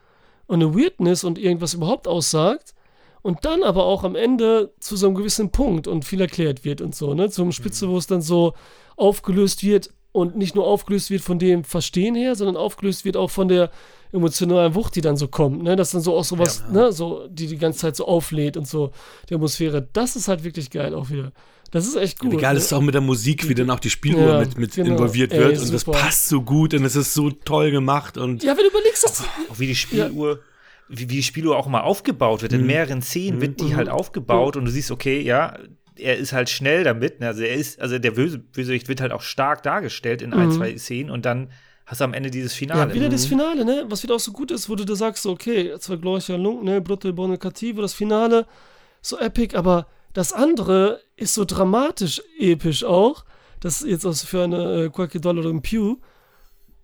und 0.46 0.62
eine 0.62 0.76
Weirdness 0.76 1.24
und 1.24 1.40
irgendwas 1.40 1.74
überhaupt 1.74 2.08
aussagt 2.08 2.76
und 3.24 3.44
dann 3.44 3.64
aber 3.64 3.86
auch 3.86 4.04
am 4.04 4.16
Ende 4.16 4.72
zu 4.80 4.96
so 4.96 5.08
einem 5.08 5.16
gewissen 5.16 5.52
Punkt 5.52 5.88
und 5.88 6.06
viel 6.06 6.22
erklärt 6.22 6.64
wird 6.64 6.82
und 6.82 6.94
so, 6.96 7.16
ne? 7.16 7.30
Zum 7.32 7.52
Spitze, 7.52 7.90
wo 7.90 7.98
es 7.98 8.06
dann 8.06 8.22
so 8.22 8.54
aufgelöst 8.98 9.64
wird 9.64 9.90
und 10.12 10.38
nicht 10.38 10.54
nur 10.56 10.68
aufgelöst 10.68 11.10
wird 11.10 11.22
von 11.24 11.40
dem 11.40 11.64
Verstehen 11.64 12.14
her, 12.16 12.36
sondern 12.36 12.56
aufgelöst 12.56 13.04
wird 13.04 13.18
auch 13.18 13.32
von 13.32 13.48
der 13.48 13.72
emotionalen 14.12 14.74
Wucht, 14.76 14.96
die 14.96 15.02
dann 15.02 15.18
so 15.18 15.28
kommt, 15.28 15.64
ne? 15.64 15.76
Dass 15.76 15.92
dann 15.92 16.02
so 16.02 16.16
auch 16.16 16.24
sowas, 16.24 16.64
Ja. 16.68 16.72
ne, 16.72 16.92
so, 16.92 17.28
die 17.30 17.48
die 17.48 17.58
ganze 17.58 17.80
Zeit 17.80 17.96
so 17.96 18.08
auflädt 18.08 18.58
und 18.58 18.68
so, 18.68 18.92
die 19.30 19.36
Atmosphäre. 19.36 19.88
Das 19.94 20.16
ist 20.16 20.28
halt 20.28 20.44
wirklich 20.44 20.70
geil 20.70 20.94
auch 20.94 21.10
wieder. 21.10 21.32
Das 21.72 21.86
ist 21.88 21.96
echt 21.96 22.20
gut. 22.20 22.32
Wie 22.32 22.38
geil 22.38 22.54
ne? 22.54 22.60
ist 22.60 22.74
auch 22.74 22.82
mit 22.82 22.94
der 22.94 23.02
Musik, 23.02 23.48
wie 23.48 23.54
dann 23.56 23.70
auch 23.70 23.80
die 23.80 23.90
Spieluhr 23.90 24.34
Ja, 24.34 24.40
mit, 24.40 24.58
mit 24.58 24.74
genau. 24.76 24.90
involviert 24.94 25.32
Ey, 25.32 25.40
wird 25.40 25.60
und 25.60 25.72
das 25.74 25.84
passt 25.84 26.28
so 26.30 26.42
gut 26.42 26.74
und 26.74 26.84
es 26.84 26.96
ist 26.96 27.14
so 27.14 27.30
toll 27.30 27.72
gemacht 27.72 28.18
und 28.18 28.44
Ja, 28.44 28.56
wenn 28.58 28.64
du 28.64 28.70
überlegst, 28.70 29.04
dass. 29.04 29.24
Auch 29.50 29.60
wie 29.60 29.68
die 29.68 29.76
Spieluhr, 29.76 30.40
wie, 30.88 31.02
wie 31.02 31.06
die 31.18 31.24
Spieluhr 31.24 31.58
auch 31.58 31.68
mal 31.68 31.82
aufgebaut 31.82 32.40
Mhm. 32.40 32.42
wird. 32.44 32.54
In 32.54 32.66
mehreren 32.66 33.02
Szenen 33.02 33.42
wird 33.42 33.60
die 33.62 33.76
halt 33.76 33.90
aufgebaut 33.90 34.58
und 34.58 34.66
du 34.66 34.72
siehst, 34.72 34.90
okay, 34.92 35.22
ja, 35.22 35.58
er 35.96 36.18
ist 36.18 36.34
halt 36.34 36.50
schnell 36.50 36.84
damit. 36.84 37.20
ne? 37.20 37.28
Also 37.28 37.44
er 37.44 37.54
ist, 37.56 37.80
also 37.82 38.00
der 38.00 38.12
Böse, 38.12 38.40
Bösewicht 38.40 38.88
wird 38.88 39.02
halt 39.02 39.12
auch 39.12 39.22
stark 39.22 39.64
dargestellt 39.64 40.22
in 40.22 40.34
ein, 40.34 40.50
zwei 40.52 40.76
Szenen 40.78 41.12
und 41.12 41.26
dann 41.26 41.52
hast 41.86 42.02
du 42.02 42.06
am 42.06 42.14
Ende 42.14 42.32
dieses 42.32 42.54
Finale. 42.54 42.90
Ja, 42.90 42.96
wieder 42.96 43.10
das 43.10 43.26
Finale, 43.26 43.66
ne? 43.66 43.86
Was 43.90 44.02
wieder 44.04 44.16
auch 44.16 44.20
so 44.20 44.32
gut 44.32 44.50
ist, 44.52 44.70
wo 44.70 44.76
du 44.76 44.86
da 44.86 44.96
sagst, 44.96 45.24
so, 45.24 45.32
okay, 45.32 45.74
zwei 45.80 45.98
glorreicher 45.98 46.38
Lung, 46.38 46.64
ne? 46.64 46.82
Brutto 46.82 47.12
Bonne 47.14 47.38
Cattivo, 47.38 47.82
das 47.82 47.94
Finale, 47.94 48.46
so 49.02 49.18
epic, 49.20 49.56
aber 49.58 49.88
das 50.14 50.32
andere 50.34 51.02
ist 51.20 51.34
so 51.34 51.46
dramatisch 51.46 52.22
episch 52.38 52.84
auch. 52.84 53.26
Das 53.60 53.82
jetzt 53.82 54.06
auch 54.06 54.16
für 54.16 54.44
eine 54.44 54.86
äh, 54.86 54.90
Qualche 54.90 55.20
Dollar 55.20 55.46
im 55.46 55.62
Pew. 55.62 55.98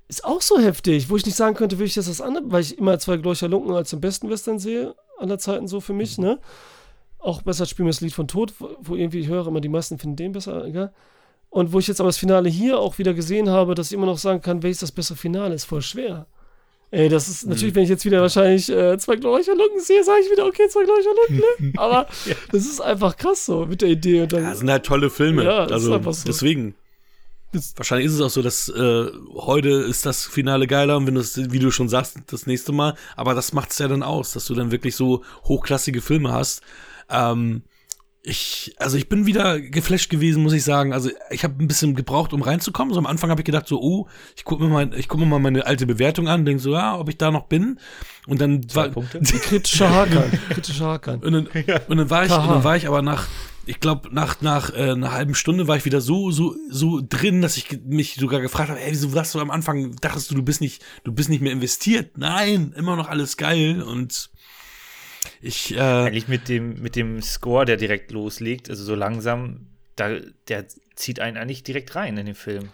Ist 0.07 0.25
auch 0.25 0.41
so 0.41 0.59
heftig, 0.59 1.09
wo 1.09 1.15
ich 1.15 1.25
nicht 1.25 1.35
sagen 1.35 1.55
könnte, 1.55 1.79
will 1.79 1.87
ich 1.87 1.95
jetzt 1.95 2.09
das 2.09 2.21
andere, 2.21 2.43
weil 2.51 2.61
ich 2.61 2.77
immer 2.77 2.99
zwei 2.99 3.17
glorreicher 3.17 3.47
Lunken 3.47 3.73
als 3.73 3.89
den 3.89 4.01
besten 4.01 4.29
Western 4.29 4.59
sehe, 4.59 4.95
aller 5.17 5.39
Zeiten 5.39 5.67
so 5.67 5.79
für 5.81 5.93
mich, 5.93 6.17
ne? 6.19 6.39
Auch 7.17 7.41
besser 7.41 7.65
spielen 7.65 7.87
wir 7.87 7.91
das 7.91 8.01
Lied 8.01 8.13
von 8.13 8.27
Tod, 8.27 8.53
wo, 8.59 8.69
wo 8.79 8.95
irgendwie 8.95 9.19
ich 9.19 9.27
höre 9.27 9.47
immer, 9.47 9.61
die 9.61 9.69
meisten 9.69 9.97
finden 9.97 10.15
den 10.15 10.31
besser, 10.31 10.63
egal. 10.65 10.93
Und 11.49 11.73
wo 11.73 11.79
ich 11.79 11.87
jetzt 11.87 12.01
aber 12.01 12.09
das 12.09 12.17
Finale 12.17 12.49
hier 12.49 12.77
auch 12.77 12.99
wieder 12.99 13.15
gesehen 13.15 13.49
habe, 13.49 13.73
dass 13.73 13.87
ich 13.87 13.93
immer 13.93 14.05
noch 14.05 14.19
sagen 14.19 14.41
kann, 14.41 14.61
welches 14.61 14.81
das 14.81 14.91
bessere 14.91 15.17
Finale 15.17 15.55
ist, 15.55 15.65
voll 15.65 15.81
schwer. 15.81 16.27
Ey, 16.91 17.09
das 17.09 17.27
ist 17.27 17.45
natürlich, 17.45 17.75
wenn 17.75 17.83
ich 17.83 17.89
jetzt 17.89 18.05
wieder 18.05 18.21
wahrscheinlich 18.21 18.69
äh, 18.69 18.97
zwei 18.97 19.15
glorreicher 19.17 19.55
Lunken 19.55 19.79
sehe, 19.81 20.03
sage 20.03 20.21
ich 20.23 20.31
wieder, 20.31 20.45
okay, 20.45 20.67
zwei 20.69 20.83
glorreicher 20.85 21.09
Lunken, 21.29 21.37
ne? 21.65 21.73
Aber 21.77 22.07
das 22.51 22.65
ist 22.65 22.79
einfach 22.79 23.17
krass 23.17 23.45
so 23.45 23.65
mit 23.65 23.81
der 23.81 23.89
Idee. 23.89 24.21
Und 24.21 24.31
dann, 24.33 24.43
ja, 24.43 24.55
sind 24.55 24.69
halt 24.69 24.85
tolle 24.85 25.09
Filme. 25.09 25.43
Ja, 25.43 25.65
das 25.65 25.81
ist 25.81 25.87
also 25.87 25.95
einfach 25.95 26.13
so. 26.13 26.23
deswegen. 26.25 26.75
Das- 27.51 27.73
Wahrscheinlich 27.77 28.07
ist 28.07 28.13
es 28.15 28.21
auch 28.21 28.29
so, 28.29 28.41
dass 28.41 28.69
äh, 28.69 29.05
heute 29.33 29.69
ist 29.69 30.05
das 30.05 30.25
Finale 30.25 30.67
geiler 30.67 30.97
und 30.97 31.07
wenn 31.07 31.15
du 31.15 31.21
es, 31.21 31.51
wie 31.51 31.59
du 31.59 31.71
schon 31.71 31.87
sagst, 31.89 32.17
das 32.27 32.47
nächste 32.47 32.71
Mal, 32.71 32.95
aber 33.15 33.33
das 33.33 33.53
macht 33.53 33.71
es 33.71 33.77
ja 33.79 33.87
dann 33.87 34.03
aus, 34.03 34.31
dass 34.33 34.45
du 34.45 34.53
dann 34.55 34.71
wirklich 34.71 34.95
so 34.95 35.23
hochklassige 35.45 36.01
Filme 36.01 36.31
hast. 36.33 36.61
Ähm, 37.09 37.63
ich, 38.25 38.73
also 38.79 38.97
ich 38.97 39.07
bin 39.07 39.27
wieder 39.27 39.59
geflasht 39.61 40.09
gewesen, 40.09 40.41
muss 40.41 40.53
ich 40.53 40.63
sagen. 40.63 40.93
Also 40.93 41.11
ich 41.29 41.43
habe 41.43 41.63
ein 41.63 41.67
bisschen 41.67 41.93
gebraucht, 41.93 42.33
um 42.33 42.41
reinzukommen. 42.41 42.91
So 42.91 42.99
am 42.99 43.05
Anfang 43.05 43.29
habe 43.29 43.41
ich 43.41 43.45
gedacht, 43.45 43.67
so, 43.67 43.79
oh, 43.79 44.07
ich 44.35 44.43
gucke 44.43 44.63
mir 44.63 44.69
mal, 44.69 44.91
ich 44.95 45.07
guck 45.07 45.19
mir 45.19 45.27
mal 45.27 45.37
meine 45.39 45.65
alte 45.67 45.85
Bewertung 45.85 46.27
an, 46.27 46.43
denke 46.43 46.61
so, 46.61 46.73
ja, 46.73 46.97
ob 46.97 47.07
ich 47.07 47.17
da 47.17 47.29
noch 47.29 47.43
bin. 47.43 47.79
Und 48.25 48.41
dann 48.41 48.67
Zwei 48.67 48.85
war, 48.85 48.89
Punkte. 48.89 49.19
kritischer 49.21 49.91
Hakan. 49.91 50.31
kritischer 50.49 50.87
Hakan. 50.87 51.19
und 51.19 51.33
dann, 51.33 51.47
und 51.87 51.97
dann 51.97 52.09
war 52.09 52.25
ich, 52.25 52.31
und 52.31 52.49
dann 52.49 52.63
war 52.63 52.75
ich 52.75 52.87
aber 52.87 53.03
nach, 53.03 53.27
ich 53.67 53.79
glaube, 53.79 54.09
nach, 54.11 54.41
nach 54.41 54.73
äh, 54.73 54.91
einer 54.91 55.11
halben 55.11 55.35
Stunde 55.35 55.67
war 55.67 55.77
ich 55.77 55.85
wieder 55.85 56.01
so, 56.01 56.31
so, 56.31 56.55
so 56.69 57.01
drin, 57.07 57.43
dass 57.43 57.57
ich 57.57 57.79
mich 57.85 58.15
sogar 58.15 58.41
gefragt 58.41 58.69
habe, 58.69 58.81
ey, 58.81 58.91
wieso 58.91 59.13
warst 59.13 59.35
du 59.35 59.39
am 59.39 59.51
Anfang, 59.51 59.95
dachtest 60.01 60.31
du, 60.31 60.35
du 60.35 60.41
bist 60.41 60.61
nicht, 60.61 60.83
du 61.03 61.11
bist 61.11 61.29
nicht 61.29 61.41
mehr 61.41 61.51
investiert? 61.51 62.17
Nein, 62.17 62.73
immer 62.75 62.95
noch 62.95 63.07
alles 63.07 63.37
geil 63.37 63.83
und 63.83 64.31
ich, 65.45 65.75
äh, 65.75 65.79
Eigentlich 65.79 66.27
mit 66.27 66.49
dem, 66.49 66.81
mit 66.81 66.95
dem 66.95 67.21
Score, 67.21 67.65
der 67.65 67.77
direkt 67.77 68.11
loslegt, 68.11 68.69
also 68.69 68.83
so 68.83 68.95
langsam, 68.95 69.67
da, 69.95 70.19
der 70.47 70.65
zieht 70.95 71.19
einen 71.19 71.37
eigentlich 71.37 71.63
direkt 71.63 71.95
rein 71.95 72.17
in 72.17 72.25
den 72.25 72.35
Film. 72.35 72.69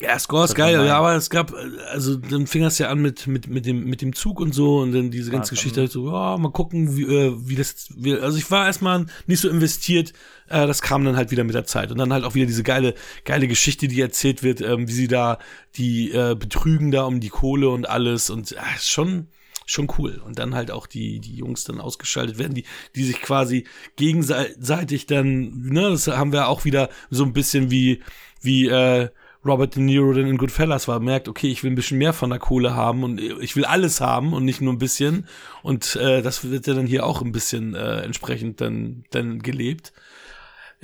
ja, 0.00 0.18
Score 0.18 0.44
ist 0.44 0.54
geil, 0.56 0.84
ja, 0.86 0.96
aber 0.96 1.14
es 1.14 1.30
gab, 1.30 1.52
also 1.92 2.16
dann 2.16 2.46
fing 2.48 2.62
das 2.62 2.78
ja 2.78 2.88
an 2.88 3.00
mit, 3.00 3.26
mit, 3.28 3.46
mit 3.46 3.64
dem, 3.64 3.84
mit 3.84 4.02
dem 4.02 4.12
Zug 4.12 4.40
und 4.40 4.52
so 4.52 4.78
und 4.80 4.92
dann 4.92 5.10
diese 5.12 5.30
ganze 5.30 5.50
Ah, 5.50 5.54
Geschichte 5.54 5.82
halt 5.82 5.92
so, 5.92 6.10
ja, 6.10 6.36
mal 6.36 6.50
gucken, 6.50 6.96
wie, 6.96 7.04
äh, 7.04 7.32
wie 7.36 7.54
das, 7.54 7.88
wie, 7.96 8.14
also 8.18 8.36
ich 8.36 8.50
war 8.50 8.66
erstmal 8.66 9.06
nicht 9.26 9.40
so 9.40 9.48
investiert, 9.48 10.12
äh, 10.48 10.66
das 10.66 10.82
kam 10.82 11.04
dann 11.04 11.16
halt 11.16 11.30
wieder 11.30 11.44
mit 11.44 11.54
der 11.54 11.64
Zeit 11.64 11.92
und 11.92 11.98
dann 11.98 12.12
halt 12.12 12.24
auch 12.24 12.34
wieder 12.34 12.46
diese 12.46 12.64
geile, 12.64 12.94
geile 13.24 13.46
Geschichte, 13.46 13.86
die 13.86 14.00
erzählt 14.00 14.42
wird, 14.42 14.60
ähm, 14.60 14.88
wie 14.88 14.92
sie 14.92 15.08
da, 15.08 15.38
die 15.76 16.10
äh, 16.10 16.34
betrügen 16.34 16.90
da 16.90 17.04
um 17.04 17.20
die 17.20 17.28
Kohle 17.28 17.68
und 17.68 17.88
alles 17.88 18.30
und 18.30 18.50
äh, 18.50 18.56
ist 18.74 18.90
schon, 18.90 19.28
schon 19.66 19.88
cool. 19.98 20.20
Und 20.24 20.38
dann 20.38 20.54
halt 20.54 20.70
auch 20.70 20.86
die, 20.86 21.20
die 21.20 21.36
Jungs 21.36 21.64
dann 21.64 21.80
ausgeschaltet 21.80 22.38
werden, 22.38 22.54
die, 22.54 22.64
die 22.94 23.04
sich 23.04 23.20
quasi 23.20 23.64
gegenseitig 23.96 25.06
dann, 25.06 25.60
ne, 25.62 25.90
das 25.90 26.06
haben 26.08 26.32
wir 26.32 26.48
auch 26.48 26.64
wieder 26.64 26.88
so 27.10 27.24
ein 27.24 27.32
bisschen 27.32 27.70
wie, 27.70 28.02
wie, 28.40 28.68
äh, 28.68 29.08
Robert 29.44 29.76
De 29.76 29.82
Niro 29.82 30.12
dann 30.12 30.26
in 30.26 30.38
Goodfellas 30.38 30.88
war, 30.88 31.00
merkt, 31.00 31.28
okay, 31.28 31.48
ich 31.48 31.62
will 31.62 31.70
ein 31.70 31.74
bisschen 31.74 31.98
mehr 31.98 32.14
von 32.14 32.30
der 32.30 32.38
Kohle 32.38 32.74
haben 32.74 33.04
und 33.04 33.20
ich 33.20 33.56
will 33.56 33.64
alles 33.64 34.00
haben 34.00 34.32
und 34.32 34.44
nicht 34.44 34.60
nur 34.60 34.72
ein 34.72 34.78
bisschen. 34.78 35.26
Und 35.62 35.96
äh, 35.96 36.22
das 36.22 36.50
wird 36.50 36.66
ja 36.66 36.74
dann 36.74 36.86
hier 36.86 37.04
auch 37.04 37.20
ein 37.20 37.32
bisschen 37.32 37.74
äh, 37.74 38.00
entsprechend 38.00 38.60
dann, 38.60 39.04
dann 39.10 39.40
gelebt. 39.40 39.92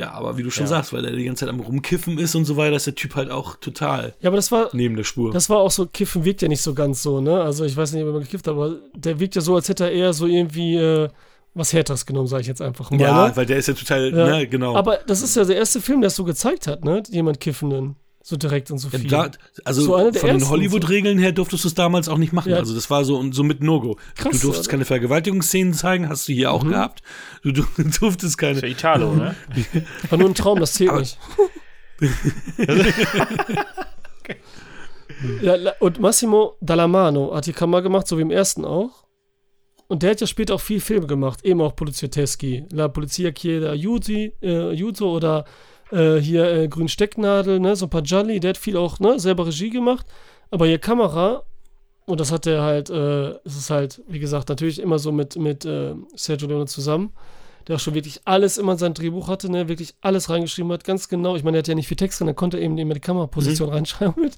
Ja, 0.01 0.12
aber 0.12 0.39
wie 0.39 0.43
du 0.43 0.51
schon 0.51 0.64
Ja. 0.64 0.68
sagst, 0.68 0.93
weil 0.93 1.05
er 1.05 1.12
die 1.12 1.24
ganze 1.24 1.44
Zeit 1.44 1.52
am 1.52 1.60
Rumkiffen 1.60 2.16
ist 2.18 2.35
und 2.35 2.47
so 2.47 2.56
weiter, 2.56 2.77
ist 2.77 2.86
der 2.86 2.94
Typ 2.94 3.14
halt 3.16 3.31
auch 3.31 3.56
total 3.56 4.14
Ja, 4.20 4.28
aber 4.31 4.36
das 4.36 4.51
war, 4.51 4.70
neben 4.72 4.97
der 4.97 5.05
Spur. 5.05 5.31
Das 5.32 5.51
war 5.51 5.59
auch 5.59 5.70
so, 5.70 5.86
Kiffen 5.86 6.24
wirkt 6.24 6.40
ja 6.43 6.48
nicht 6.48 6.62
so 6.62 6.72
ganz 6.74 7.02
so, 7.02 7.20
ne? 7.20 7.40
Also 7.43 7.64
ich 7.64 7.77
weiß 7.77 7.93
nicht, 7.93 8.02
ob 8.05 8.14
er 8.14 8.20
gekifft 8.20 8.47
hat, 8.47 8.55
aber 8.55 8.77
der 8.94 9.20
wirkt 9.20 9.35
ja 9.35 9.40
so, 9.43 9.55
als 9.55 9.68
hätte 9.68 9.85
er 9.85 9.93
eher 9.93 10.12
so 10.12 10.27
irgendwie 10.27 10.77
äh, 10.77 11.09
was 11.52 11.72
Härteres 11.72 12.06
genommen, 12.06 12.28
sage 12.28 12.43
ich 12.43 12.47
jetzt 12.47 12.62
einfach 12.62 12.90
mal. 12.90 13.01
ja, 13.01 13.27
ne? 13.28 13.32
weil 13.36 13.44
der 13.44 13.59
ist 13.59 13.68
ja 13.68 13.74
total, 13.74 14.10
Ja. 14.16 14.27
ne, 14.39 14.47
genau. 14.47 14.74
Aber 14.77 14.98
das 15.06 15.20
ist 15.20 15.36
ja 15.36 15.44
der 15.44 15.56
erste 15.56 15.81
Film, 15.81 16.01
der 16.01 16.09
es 16.09 16.16
so 16.16 16.24
gezeigt 16.24 16.66
hat, 16.66 16.85
ne? 16.85 17.02
Jemand 17.10 17.40
Kiffenden. 17.40 17.97
So 18.22 18.36
direkt 18.36 18.70
und 18.70 18.76
so 18.78 18.88
Ja, 18.92 18.98
viel. 18.98 19.09
da, 19.09 19.30
also 19.64 19.80
So 19.82 20.12
von 20.12 20.28
den 20.28 20.48
Hollywood-Regeln 20.48 21.18
her 21.18 21.32
durftest 21.32 21.64
du 21.64 21.68
es 21.68 21.74
damals 21.74 22.06
auch 22.09 22.18
nicht 22.18 22.32
machen. 22.34 22.51
Ja. 22.52 22.59
Also 22.59 22.74
das 22.74 22.90
war 22.90 23.05
so 23.05 23.16
und 23.16 23.34
so 23.34 23.42
mit 23.42 23.62
No-Go. 23.62 23.97
Krass, 24.14 24.32
Du 24.40 24.47
durftest 24.48 24.66
oder? 24.66 24.70
keine 24.72 24.84
Vergewaltigungsszenen 24.84 25.72
zeigen, 25.72 26.09
hast 26.09 26.28
du 26.28 26.32
hier 26.34 26.52
auch 26.52 26.66
gehabt. 26.66 27.02
Du, 27.42 27.51
du 27.52 27.64
durftest 28.01 28.36
keine. 28.36 28.60
Für 28.60 28.66
Italo, 28.68 29.14
ne? 29.14 29.34
War 30.10 30.18
nur 30.18 30.28
ein 30.28 30.34
Traum, 30.34 30.60
das 30.60 30.74
zählt 30.74 30.92
nicht. 30.94 31.18
ja, 35.42 35.55
la- 35.56 35.74
und 35.80 36.01
Massimo 36.01 36.56
Dallamano 36.60 37.34
hat 37.34 37.47
die 37.47 37.52
Kamera 37.52 37.80
gemacht, 37.80 38.06
so 38.06 38.16
wie 38.18 38.22
im 38.22 38.30
ersten 38.30 38.64
auch. 38.64 39.05
Und 39.88 40.02
der 40.02 40.10
hat 40.12 40.20
ja 40.20 40.26
später 40.26 40.55
auch 40.55 40.60
viel 40.60 40.80
Filme 40.80 41.06
gemacht, 41.06 41.44
eben 41.44 41.60
auch 41.60 41.74
Polizioteschi. 41.74 42.64
La 42.70 42.88
Polizia 42.88 43.32
Chieda 43.32 43.70
Aiuto, 43.70 44.12
äh, 44.12 44.70
Aiuto 44.70 45.10
oder 45.16 45.44
äh, 45.90 46.16
hier 46.16 46.44
äh, 46.50 46.68
Grün 46.68 46.88
Stecknadel, 46.88 47.60
ne, 47.60 47.76
so 47.76 47.86
ein 47.86 47.90
paar 47.90 48.02
Gialli, 48.02 48.40
der 48.40 48.50
hat 48.50 48.58
viel 48.58 48.76
auch, 48.76 48.98
ne, 49.00 49.18
selber 49.18 49.46
Regie 49.46 49.70
gemacht. 49.70 50.06
Aber 50.50 50.66
hier 50.66 50.78
Kamera, 50.78 51.44
und 52.06 52.20
das 52.20 52.32
hat 52.32 52.46
er 52.46 52.62
halt, 52.62 52.90
äh, 52.90 53.30
es 53.44 53.56
ist 53.56 53.70
halt, 53.70 54.02
wie 54.08 54.18
gesagt, 54.18 54.48
natürlich 54.48 54.80
immer 54.80 54.98
so 54.98 55.12
mit, 55.12 55.36
mit 55.36 55.64
äh, 55.64 55.94
Sergio 56.14 56.48
Leone 56.48 56.66
zusammen, 56.66 57.12
der 57.68 57.76
auch 57.76 57.80
schon 57.80 57.94
wirklich 57.94 58.20
alles 58.24 58.58
immer 58.58 58.72
in 58.72 58.78
sein 58.78 58.94
Drehbuch 58.94 59.28
hatte, 59.28 59.50
ne, 59.50 59.68
wirklich 59.68 59.94
alles 60.00 60.30
reingeschrieben 60.30 60.72
hat, 60.72 60.84
ganz 60.84 61.08
genau. 61.08 61.36
Ich 61.36 61.44
meine, 61.44 61.58
er 61.58 61.60
hat 61.60 61.68
ja 61.68 61.74
nicht 61.74 61.88
viel 61.88 61.96
Text 61.96 62.18
drin, 62.18 62.26
dann 62.26 62.36
konnte 62.36 62.56
er 62.56 62.64
eben 62.64 62.78
immer 62.78 62.94
die 62.94 63.00
Kameraposition 63.00 63.68
reinschreiben 63.68 64.22
mit. 64.22 64.34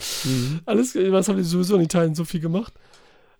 Alles, 0.67 0.95
was 0.95 1.29
haben 1.29 1.37
die 1.37 1.45
sowieso 1.45 1.77
in 1.77 1.83
Italien 1.83 2.15
so 2.15 2.25
viel 2.25 2.41
gemacht. 2.41 2.75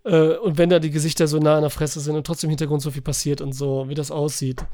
Äh, 0.03 0.37
und 0.37 0.57
wenn 0.57 0.69
da 0.69 0.79
die 0.79 0.91
Gesichter 0.91 1.27
so 1.27 1.37
nah 1.37 1.55
an 1.55 1.61
der 1.61 1.69
Fresse 1.69 1.99
sind 1.99 2.15
und 2.15 2.25
trotzdem 2.25 2.49
im 2.49 2.51
Hintergrund 2.51 2.81
so 2.81 2.91
viel 2.91 3.01
passiert 3.01 3.41
und 3.41 3.53
so, 3.53 3.87
wie 3.87 3.95
das 3.95 4.11
aussieht. 4.11 4.65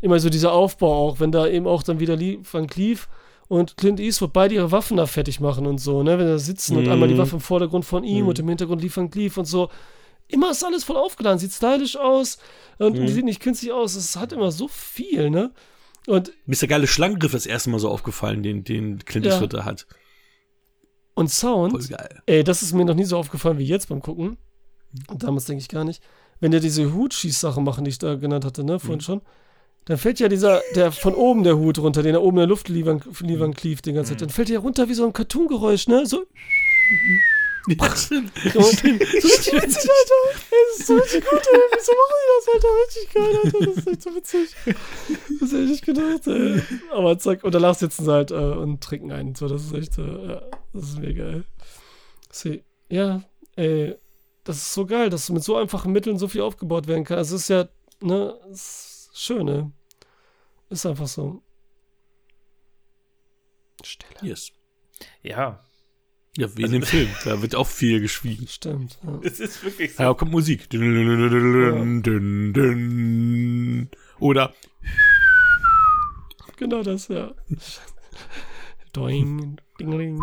Immer 0.00 0.18
so 0.20 0.28
dieser 0.30 0.52
Aufbau 0.52 0.92
auch, 1.08 1.20
wenn 1.20 1.32
da 1.32 1.46
eben 1.46 1.66
auch 1.66 1.82
dann 1.82 2.00
wieder 2.00 2.16
Lee 2.16 2.38
Van 2.50 2.66
Cleef 2.66 3.08
und 3.48 3.76
Clint 3.76 4.00
Eastwood 4.00 4.32
beide 4.32 4.54
ihre 4.54 4.72
Waffen 4.72 4.96
da 4.96 5.06
fertig 5.06 5.40
machen 5.40 5.66
und 5.66 5.78
so, 5.78 6.02
ne, 6.02 6.18
wenn 6.18 6.26
da 6.26 6.38
sitzen 6.38 6.76
und 6.76 6.84
Mhm. 6.86 6.92
einmal 6.92 7.08
die 7.08 7.16
Waffe 7.18 7.36
im 7.36 7.40
Vordergrund 7.40 7.84
von 7.84 8.04
ihm 8.04 8.26
und 8.28 8.38
im 8.38 8.48
Hintergrund 8.48 8.82
Lee 8.82 8.90
Van 8.94 9.10
Cleef 9.10 9.36
und 9.36 9.44
so. 9.46 9.70
Immer 10.28 10.50
ist 10.50 10.64
alles 10.64 10.82
voll 10.84 10.96
aufgeladen, 10.96 11.38
sieht 11.38 11.52
stylisch 11.52 11.96
aus 11.96 12.38
und 12.78 12.98
Mhm. 12.98 13.08
sieht 13.08 13.24
nicht 13.24 13.40
künstlich 13.40 13.72
aus. 13.72 13.94
Es 13.94 14.16
hat 14.16 14.32
immer 14.32 14.50
so 14.50 14.66
viel, 14.68 15.30
ne? 15.30 15.52
Und, 16.08 16.32
Mir 16.46 16.52
ist 16.52 16.62
der 16.62 16.68
geile 16.68 16.86
Schlangengriff 16.86 17.32
das 17.32 17.46
erste 17.46 17.70
Mal 17.70 17.78
so 17.78 17.88
aufgefallen, 17.88 18.42
den, 18.42 18.64
den 18.64 18.98
Clint 19.04 19.24
Ja. 19.26 19.32
Eastwood 19.32 19.54
da 19.54 19.64
hat. 19.64 19.86
und 21.14 21.30
Sound. 21.30 21.72
Voll 21.72 21.96
geil. 21.96 22.20
Ey, 22.26 22.44
das 22.44 22.62
ist 22.62 22.72
mir 22.74 22.84
noch 22.84 22.94
nie 22.94 23.04
so 23.04 23.16
aufgefallen 23.16 23.58
wie 23.58 23.64
jetzt 23.64 23.88
beim 23.88 24.02
Gucken. 24.02 24.36
Und 25.08 25.22
damals 25.22 25.46
denke 25.46 25.60
ich 25.62 25.68
gar 25.68 25.84
nicht. 25.84 26.02
Wenn 26.40 26.50
der 26.50 26.60
diese 26.60 26.92
Hutschießsache 26.92 27.60
machen, 27.60 27.84
die 27.84 27.90
ich 27.90 27.98
da 27.98 28.16
genannt 28.16 28.44
hatte, 28.44 28.64
ne, 28.64 28.78
vorhin 28.78 29.00
schon, 29.00 29.22
dann 29.86 29.98
fällt 29.98 30.20
ja 30.20 30.28
dieser, 30.28 30.62
der 30.74 30.92
von 30.92 31.14
oben 31.14 31.42
der 31.42 31.56
Hut 31.56 31.78
runter, 31.78 32.02
den 32.02 32.14
er 32.14 32.22
oben 32.22 32.36
in 32.36 32.42
der 32.42 32.48
Luft 32.48 32.68
liefern, 32.68 33.02
liefern 33.20 33.54
klieft 33.54 33.86
die 33.86 33.92
ganze 33.92 34.12
Zeit, 34.12 34.20
dann 34.22 34.30
fällt 34.30 34.48
der 34.50 34.58
runter 34.60 34.88
wie 34.88 34.94
so 34.94 35.04
ein 35.06 35.12
Cartoon-Geräusch, 35.12 35.88
ne? 35.88 36.06
So, 36.06 36.24
Ja, 37.68 37.96
stimmt. 37.96 38.32
so, 38.52 38.60
so 38.60 38.66
richtig 38.68 39.52
witzig, 39.54 39.90
Alter. 39.90 40.38
Ey, 40.50 40.58
das 40.70 40.78
ist 40.78 40.86
so 40.86 40.94
richtig 40.94 41.24
gut, 41.24 41.40
ey. 41.52 41.60
Wieso 41.74 41.92
machen 41.92 42.14
die 42.22 42.30
das, 42.36 42.54
Alter? 42.54 42.68
Richtig 42.86 43.14
geil, 43.14 43.40
Alter. 43.42 43.66
Das 43.66 43.76
ist 43.76 43.86
echt 43.88 44.02
so 44.02 44.14
witzig. 44.14 44.56
Das 45.40 45.50
hätte 45.50 45.62
ich 45.62 45.70
nicht 45.70 45.84
gedacht, 45.84 46.26
ey. 46.28 46.62
Aber 46.92 47.18
zack, 47.18 47.42
und 47.42 47.52
danach 47.54 47.74
sitzen 47.74 48.04
sie 48.04 48.12
halt 48.12 48.30
äh, 48.30 48.34
und 48.34 48.80
trinken 48.82 49.10
einen. 49.10 49.34
So, 49.34 49.48
das 49.48 49.64
ist 49.64 49.72
echt, 49.72 49.98
äh, 49.98 50.02
ja, 50.28 50.42
das 50.72 50.84
ist 50.84 50.98
mega, 51.00 51.24
ey. 51.24 51.42
Sie, 52.30 52.62
ja, 52.88 53.22
ey, 53.56 53.96
das 54.44 54.58
ist 54.58 54.72
so 54.74 54.86
geil, 54.86 55.10
dass 55.10 55.28
mit 55.30 55.42
so 55.42 55.56
einfachen 55.56 55.90
Mitteln 55.90 56.18
so 56.18 56.28
viel 56.28 56.42
aufgebaut 56.42 56.86
werden 56.86 57.02
kann. 57.04 57.18
Also 57.18 57.34
es 57.34 57.42
ist 57.42 57.48
ja, 57.48 57.68
ne, 58.00 58.38
es 58.52 59.08
ist 59.12 59.20
schön, 59.20 59.44
ne? 59.44 59.72
Ist 60.68 60.86
einfach 60.86 61.06
so. 61.06 61.42
Stille. 63.82 64.14
Yes. 64.22 64.52
Ja, 65.22 65.62
Ja, 66.36 66.56
wie 66.56 66.62
in 66.62 66.72
dem 66.72 66.82
Film. 66.82 67.08
Da 67.24 67.40
wird 67.40 67.54
auch 67.54 67.66
viel 67.66 68.00
geschwiegen. 68.00 68.46
Stimmt. 68.48 68.98
Ja. 69.02 69.20
es 69.22 69.40
ist 69.40 69.62
wirklich 69.64 69.94
so. 69.94 70.02
Ja, 70.02 70.14
kommt 70.14 70.32
Musik. 70.32 70.68
Dün, 70.70 72.02
dün, 72.02 72.52
dün. 72.52 73.90
Oder 74.18 74.54
Genau 76.56 76.82
das, 76.82 77.08
ja. 77.08 77.34
Doing, 78.94 79.60
dingling. 79.78 80.18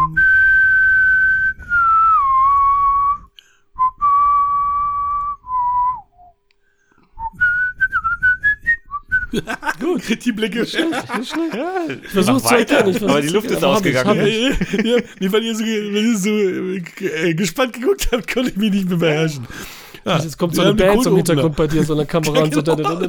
Gut, 9.79 10.25
die 10.25 10.31
Blicke. 10.31 10.61
Nicht 10.61 10.71
schlecht. 10.71 10.93
Ich 10.93 12.03
Mach 12.03 12.09
versuch's 12.11 12.43
zu 12.43 12.49
weiter. 12.51 12.77
erkennen. 12.77 12.95
Ich 12.95 13.03
Aber 13.03 13.21
die 13.21 13.27
Luft 13.29 13.47
ist 13.51 13.55
hab 13.55 13.61
ich, 13.61 13.97
ausgegangen. 13.97 14.19
hab 14.19 14.25
ich. 14.27 14.85
ja, 14.85 14.97
nee, 15.19 15.31
weil 15.31 15.43
ihr 15.43 15.55
so, 15.55 15.63
weil 15.63 16.05
ihr 16.05 16.17
so 16.17 16.29
äh, 17.05 17.33
gespannt 17.33 17.73
geguckt 17.73 18.09
habt, 18.11 18.31
konnte 18.33 18.49
ich 18.51 18.55
mich 18.57 18.71
nicht 18.71 18.89
mehr 18.89 18.97
beherrschen. 18.97 19.47
Ja, 20.05 20.19
Jetzt 20.19 20.37
kommt 20.37 20.53
so 20.55 20.61
eine 20.61 20.73
Band 20.73 20.97
Codeopener. 20.97 21.15
Hintergrund 21.17 21.55
bei 21.55 21.67
dir, 21.67 21.83
so 21.83 21.93
eine 21.93 22.05
Kamera 22.05 22.43
und 22.43 22.53
so. 22.53 22.61
Genau. 22.75 22.99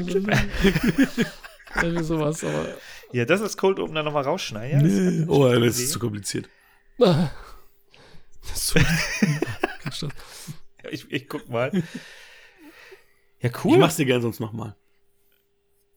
Irgendwie 1.82 2.04
sowas, 2.04 2.44
aber. 2.44 2.66
Ja, 3.12 3.24
das 3.24 3.40
ist 3.40 3.56
Cold 3.56 3.80
Opener 3.80 4.02
nochmal 4.04 4.22
rausschneiden. 4.22 4.78
Ja, 4.78 4.84
das 4.84 4.92
ist 4.92 5.12
Nee. 5.20 5.26
Oh, 5.28 5.48
das 5.52 5.78
ist 5.78 5.90
zu 5.90 5.98
kompliziert. 5.98 6.48
Ah. 7.00 7.30
So. 9.90 10.08
Ich, 10.90 11.10
ich 11.10 11.28
guck 11.28 11.48
mal. 11.48 11.70
Ja, 13.40 13.50
Ich 13.50 13.64
cool. 13.64 13.78
mach's 13.78 13.96
dir 13.96 14.06
gern 14.06 14.22
sonst 14.22 14.38
nochmal. 14.40 14.76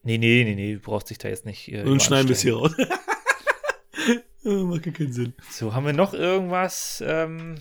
Nee, 0.08 0.18
nee, 0.18 0.44
nee, 0.44 0.56
nee, 0.56 0.74
du 0.76 0.80
brauchst 0.80 1.10
dich 1.10 1.18
da 1.18 1.28
jetzt 1.30 1.46
nicht. 1.46 1.72
Äh, 1.72 1.82
Und 1.84 2.02
schneiden 2.02 2.28
wir 2.30 2.34
es 2.36 2.42
hier 2.42 2.56
raus. 2.56 2.72
Ja, 4.44 4.54
Macht 4.64 4.84
keinen 4.94 5.12
Sinn. 5.12 5.34
So, 5.52 5.74
haben 5.74 5.86
wir 5.86 5.92
noch 5.92 6.14
irgendwas? 6.14 7.04
Ähm, 7.06 7.56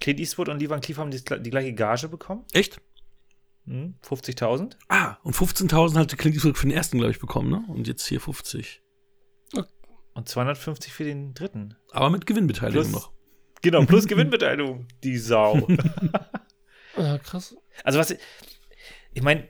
Clint 0.00 0.18
Eastwood 0.20 0.48
und 0.48 0.60
Lee 0.60 0.70
Van 0.70 0.80
Cleef 0.80 0.96
haben 0.96 1.10
die, 1.10 1.22
die 1.22 1.50
gleiche 1.50 1.74
Gage 1.74 2.08
bekommen. 2.08 2.44
Echt? 2.54 2.80
Hm, 3.66 3.96
50.000. 4.02 4.76
Ah, 4.88 5.18
und 5.24 5.34
15.000 5.36 5.98
hatte 5.98 6.16
Clint 6.16 6.36
Eastwood 6.36 6.56
für 6.56 6.66
den 6.66 6.74
ersten, 6.74 6.96
glaube 6.98 7.10
ich, 7.10 7.18
bekommen, 7.18 7.50
ne? 7.50 7.64
Und 7.68 7.86
jetzt 7.86 8.06
hier 8.06 8.20
50. 8.20 8.80
Und 10.14 10.26
250 10.28 10.90
für 10.94 11.04
den 11.04 11.34
dritten. 11.34 11.76
Aber 11.90 12.08
mit 12.08 12.24
Gewinnbeteiligung 12.24 12.84
Plus- 12.90 12.92
noch. 12.94 13.12
Genau, 13.60 13.84
plus 13.84 14.06
Gewinnbeteiligung. 14.08 14.86
Die 15.04 15.18
Sau. 15.18 15.66
Ja, 16.96 17.18
krass. 17.18 17.54
Also 17.84 17.98
was, 17.98 18.16
ich 19.12 19.22
meine, 19.22 19.46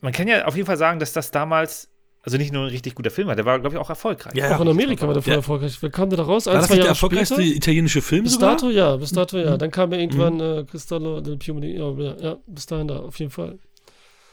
man 0.00 0.12
kann 0.12 0.28
ja 0.28 0.44
auf 0.46 0.54
jeden 0.56 0.66
Fall 0.66 0.76
sagen, 0.76 0.98
dass 1.00 1.12
das 1.12 1.30
damals, 1.30 1.90
also 2.22 2.36
nicht 2.36 2.52
nur 2.52 2.64
ein 2.64 2.70
richtig 2.70 2.94
guter 2.94 3.10
Film 3.10 3.28
war, 3.28 3.36
der 3.36 3.44
war, 3.44 3.58
glaube 3.58 3.76
ich, 3.76 3.80
auch 3.80 3.88
erfolgreich. 3.90 4.34
Ja, 4.34 4.56
Auch 4.56 4.60
in 4.60 4.68
Amerika 4.68 5.06
war 5.06 5.14
der 5.14 5.22
voll 5.22 5.32
Ja. 5.32 5.36
erfolgreich. 5.38 5.76
Wer 5.80 5.90
kam 5.90 6.10
der 6.10 6.18
da 6.18 6.22
raus? 6.24 6.46
War 6.46 6.54
Ein, 6.54 6.58
das 6.60 6.66
zwei 6.68 6.74
nicht 6.74 6.78
der 6.78 6.84
Jahre 6.86 6.94
erfolgreichste 6.96 7.34
später? 7.36 7.56
italienische 7.56 8.02
Film 8.02 8.24
Bis 8.24 8.32
sogar? 8.34 8.50
dato, 8.52 8.70
ja, 8.70 8.96
bis 8.96 9.12
dato, 9.12 9.38
ja. 9.38 9.54
Mhm. 9.54 9.58
Dann 9.58 9.70
kam 9.70 9.92
ja 9.92 9.98
irgendwann 9.98 10.40
äh, 10.40 10.64
Cristallo 10.64 11.20
del 11.20 11.36
Piume, 11.36 11.66
ja, 11.66 11.90
ja, 11.92 12.16
ja, 12.20 12.36
bis 12.46 12.66
dahin 12.66 12.88
da, 12.88 12.98
auf 13.00 13.18
jeden 13.18 13.30
Fall. 13.30 13.58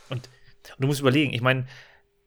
Und 0.09 0.29
du 0.79 0.87
musst 0.87 0.99
überlegen, 1.01 1.33
ich 1.33 1.41
meine, 1.41 1.65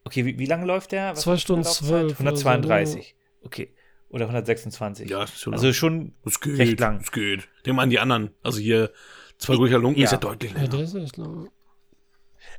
okay, 0.04 0.24
wie, 0.24 0.38
wie 0.38 0.46
lange 0.46 0.64
läuft 0.66 0.92
der? 0.92 1.12
Was 1.12 1.20
Zwei 1.22 1.36
Stunden 1.36 1.64
zwölf 1.64 2.18
oder 2.20 2.36
so, 2.36 2.48
132. 2.48 3.14
Okay. 3.42 3.74
Oder 4.10 4.24
126. 4.24 5.10
Ja, 5.10 5.20
das 5.20 5.34
ist 5.34 5.40
schon 5.42 5.52
Also 5.52 5.72
schon, 5.74 6.14
das 6.24 6.40
geht. 6.40 6.58
recht 6.58 6.80
lang. 6.80 6.98
Das 7.00 7.12
geht. 7.12 7.46
Dem 7.66 7.78
an 7.78 7.90
die 7.90 7.98
anderen. 7.98 8.30
Also 8.42 8.58
hier, 8.58 8.90
zwei 9.36 9.54
ruhiger 9.54 9.78
Lunken 9.78 10.00
Ja. 10.00 10.06
ist 10.06 10.12
ja 10.12 10.16
deutlich 10.18 10.52
Ja, 10.52 10.58
länger. 10.58 10.68
der 10.70 10.80
ist 10.80 10.94
echt 10.94 11.16
lang. 11.18 11.50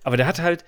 Aber 0.03 0.17
der 0.17 0.27
hat 0.27 0.39
halt 0.39 0.65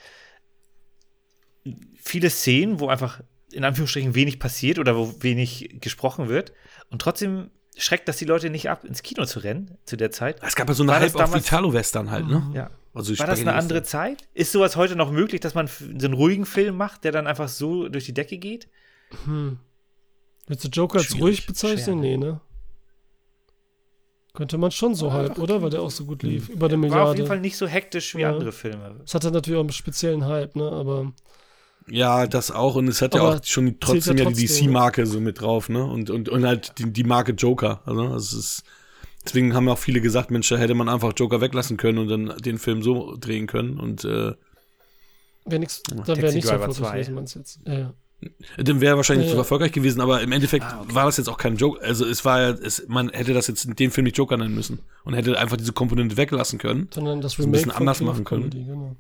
viele 1.96 2.30
Szenen, 2.30 2.80
wo 2.80 2.88
einfach 2.88 3.22
in 3.52 3.64
Anführungsstrichen 3.64 4.16
wenig 4.16 4.40
passiert 4.40 4.80
oder 4.80 4.96
wo 4.96 5.14
wenig 5.22 5.78
gesprochen 5.82 6.30
wird. 6.30 6.54
Und 6.90 7.02
trotzdem 7.02 7.52
schreckt 7.78 8.08
das 8.08 8.18
die 8.18 8.26
Leute 8.26 8.50
nicht 8.50 8.70
ab, 8.70 8.84
ins 8.84 9.04
Kino 9.04 9.26
zu 9.26 9.40
rennen 9.40 9.78
zu 9.86 9.98
der 9.98 10.12
Zeit. 10.12 10.42
es 10.42 10.56
gab 10.56 10.68
ja 10.68 10.74
so 10.74 10.84
eine 10.84 10.92
War 10.94 11.00
das 11.00 11.14
halb 11.14 11.30
auf 11.30 11.36
Italo-Western 11.36 12.12
halt, 12.12 12.28
ne? 12.28 12.52
Ja. 12.54 12.70
Also 12.94 13.18
War 13.20 13.28
das 13.28 13.40
eine 13.40 13.54
andere 13.54 13.84
Zeit? 13.84 14.28
Ist 14.34 14.52
sowas 14.52 14.76
heute 14.76 14.98
noch 14.98 15.12
möglich, 15.12 15.40
dass 15.40 15.54
man 15.54 15.68
so 15.68 15.84
einen 15.88 16.14
ruhigen 16.14 16.46
Film 16.46 16.76
macht, 16.76 17.06
der 17.06 17.14
dann 17.14 17.26
einfach 17.26 17.48
so 17.48 17.88
durch 17.88 18.06
die 18.06 18.14
Decke 18.14 18.38
geht? 18.38 18.68
Hm. 19.26 19.60
Willst 20.48 20.66
du 20.66 20.68
Joker 20.68 21.00
als 21.00 21.18
ruhig 21.18 21.46
bezeichnen? 21.46 21.84
schwer. 21.86 21.96
Nee, 21.96 22.18
ne? 22.18 22.42
Könnte 24.34 24.58
man 24.58 24.72
schon 24.72 24.96
so 24.96 25.12
halb, 25.12 25.38
oder? 25.40 25.62
Weil 25.62 25.70
der 25.72 25.82
auch 25.82 25.92
so 25.92 26.06
gut 26.06 26.24
lief. 26.24 26.48
Über 26.50 26.68
eine 26.68 26.76
War 26.76 26.80
auf 26.80 26.90
Milliarde. 26.90 27.18
jeden 27.18 27.28
Fall 27.28 27.40
nicht 27.42 27.58
so 27.58 27.68
hektisch 27.68 28.16
wie 28.16 28.22
Ja. 28.22 28.32
andere 28.32 28.52
Filme. 28.54 29.02
Es 29.04 29.14
hatte 29.14 29.30
natürlich 29.30 29.58
auch 29.58 29.62
einen 29.64 29.72
speziellen 29.74 30.26
Hype, 30.26 30.56
ne? 30.56 30.72
Aber 30.72 31.12
Ja, 31.88 32.28
das 32.28 32.50
auch. 32.52 32.76
Und 32.76 32.88
es 32.88 33.02
hat 33.02 33.14
ja 33.16 33.22
auch 33.22 33.44
schon 33.44 33.80
trotzdem 33.80 34.18
ja 34.18 34.26
die. 34.26 34.46
DC-Marke 34.46 35.06
so 35.06 35.20
mit 35.20 35.42
drauf, 35.42 35.68
ne? 35.68 35.84
Und, 35.84 36.10
und, 36.10 36.30
und 36.30 36.46
halt 36.46 36.78
die, 36.80 36.92
die 36.92 37.04
Marke 37.04 37.34
Joker. 37.34 37.82
Also 37.86 38.16
es 38.16 38.32
ist. 38.34 38.64
Deswegen 39.26 39.54
haben 39.54 39.68
auch 39.70 39.78
viele 39.78 40.02
gesagt, 40.02 40.32
Mensch, 40.32 40.50
da 40.50 40.58
hätte 40.58 40.74
man 40.74 40.90
einfach 40.90 41.14
Joker 41.16 41.42
weglassen 41.42 41.78
können 41.78 42.00
und 42.00 42.08
dann 42.08 42.38
den 42.40 42.58
Film 42.58 42.82
so 42.82 43.16
drehen 43.20 43.46
können. 43.48 43.80
Und 43.80 44.04
äh, 44.04 44.34
wäre 45.46 45.60
nichts, 45.60 45.84
dann 45.84 46.08
wäre 46.08 46.34
nicht 46.34 46.46
so 46.46 46.52
Driver 46.52 46.66
erfolgreich 46.66 46.76
2. 46.90 46.92
gewesen, 46.94 47.16
meinst 47.16 47.36
du 47.36 47.40
jetzt? 47.40 47.60
Ja, 47.68 47.74
ja. 47.74 47.94
Dann 48.58 48.82
wäre 48.82 48.98
wahrscheinlich 48.98 49.28
Ja, 49.28 49.34
so 49.34 49.40
erfolgreich 49.40 49.72
gewesen, 49.72 50.00
aber 50.02 50.22
im 50.22 50.32
Endeffekt 50.32 50.66
Ah, 50.66 50.82
okay. 50.82 50.94
war 50.96 51.06
das 51.06 51.18
jetzt 51.18 51.28
auch 51.28 51.38
kein 51.38 51.56
Joke. 51.58 51.82
Also 51.82 52.06
es 52.06 52.24
war 52.24 52.42
ja, 52.42 52.50
es, 52.52 52.86
man 52.88 53.10
hätte 53.10 53.34
das 53.34 53.48
jetzt 53.48 53.66
in 53.66 53.76
dem 53.76 53.92
Film 53.92 54.06
nicht 54.06 54.18
Joker 54.18 54.38
nennen 54.38 54.54
müssen 54.56 54.80
und 55.04 55.14
hätte 55.14 55.38
einfach 55.40 55.58
diese 55.58 55.74
Komponente 55.74 56.18
weglassen 56.18 56.60
können. 56.60 56.88
Sondern 56.94 57.22
das 57.22 57.34
So 57.34 57.44
ein 57.44 57.46
Remake 57.46 57.58
bisschen 57.66 57.72
anders 57.72 57.98
King 58.00 58.08
of 58.08 58.14
machen 58.14 58.26
können. 58.26 58.50
Comedy, 58.52 58.66
genau. 58.66 58.96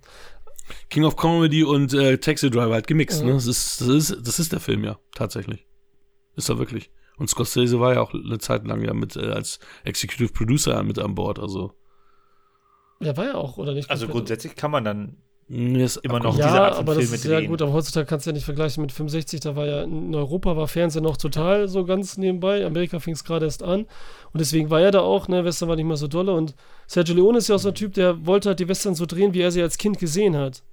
King 0.90 1.04
of 1.04 1.16
Comedy 1.18 1.64
und 1.64 1.94
äh, 1.94 2.18
Taxi 2.18 2.50
Driver 2.50 2.74
halt 2.74 2.88
gemixt, 2.88 3.20
Ja. 3.22 3.28
ne? 3.28 3.34
Das 3.34 3.46
ist, 3.46 3.82
das 3.82 3.88
ist, 3.90 4.18
das 4.28 4.40
ist 4.40 4.52
der 4.54 4.60
Film 4.60 4.84
ja, 4.84 4.98
tatsächlich. 5.14 5.68
Ist 6.36 6.50
er 6.50 6.58
wirklich. 6.60 6.92
Und 7.18 7.30
Scorsese 7.30 7.80
war 7.80 7.94
ja 7.94 8.02
auch 8.02 8.14
eine 8.14 8.40
Zeit 8.40 8.66
lang 8.66 8.82
ja 8.84 8.94
mit 8.94 9.16
äh, 9.16 9.32
als 9.32 9.60
Executive 9.84 10.32
Producer 10.34 10.82
mit 10.84 10.98
an 10.98 11.14
Bord, 11.14 11.38
also 11.40 11.74
Ja, 13.00 13.16
war 13.18 13.26
ja 13.26 13.36
auch, 13.36 13.58
oder 13.58 13.74
nicht? 13.74 13.90
Also 13.92 14.08
grundsätzlich 14.08 14.56
kann 14.56 14.72
man 14.72 14.84
dann 14.84 15.18
ist 15.52 15.98
Immer 15.98 16.20
noch 16.20 16.38
abgeholt. 16.38 16.38
diese 16.38 16.56
Ja, 16.56 16.64
Art 16.66 16.76
von 16.76 16.86
aber 16.86 16.96
das 16.96 17.04
Filme 17.06 17.16
ist 17.16 17.26
ja 17.26 17.42
drehen. 17.42 17.48
gut, 17.48 17.62
aber 17.62 17.74
heutzutage 17.74 18.06
kannst 18.06 18.26
du 18.26 18.30
ja 18.30 18.34
nicht 18.34 18.46
vergleichen 18.46 18.82
mit 18.82 18.92
65, 18.92 19.40
da 19.42 19.56
war 19.56 19.66
ja 19.68 19.84
in 19.84 20.16
Europa 20.16 20.56
war 20.56 20.68
Fernsehen 20.68 21.04
noch 21.04 21.18
total 21.18 21.68
so 21.68 21.84
ganz 21.86 22.18
nebenbei, 22.18 22.66
Amerika 22.66 23.00
fing 23.00 23.14
es 23.14 23.24
gerade 23.24 23.46
erst 23.46 23.62
an 23.64 23.82
und 24.34 24.40
deswegen 24.40 24.70
war 24.70 24.82
er 24.82 24.92
da 24.92 25.02
auch, 25.02 25.28
ne, 25.28 25.44
Western 25.44 25.68
war 25.70 25.76
nicht 25.76 25.86
mal 25.86 25.98
so 25.98 26.08
dolle 26.08 26.34
und 26.34 26.56
Sergio 26.88 27.16
Leone 27.16 27.40
ist 27.40 27.50
ja 27.50 27.56
auch 27.56 27.60
so 27.60 27.70
ein 27.70 27.76
Typ, 27.76 27.94
der 27.96 28.26
wollte 28.26 28.50
halt 28.50 28.60
die 28.62 28.68
Western 28.70 28.96
so 28.96 29.06
drehen, 29.06 29.34
wie 29.34 29.42
er 29.42 29.52
sie 29.52 29.62
als 29.62 29.78
Kind 29.78 30.00
gesehen 30.00 30.38
hat. 30.38 30.64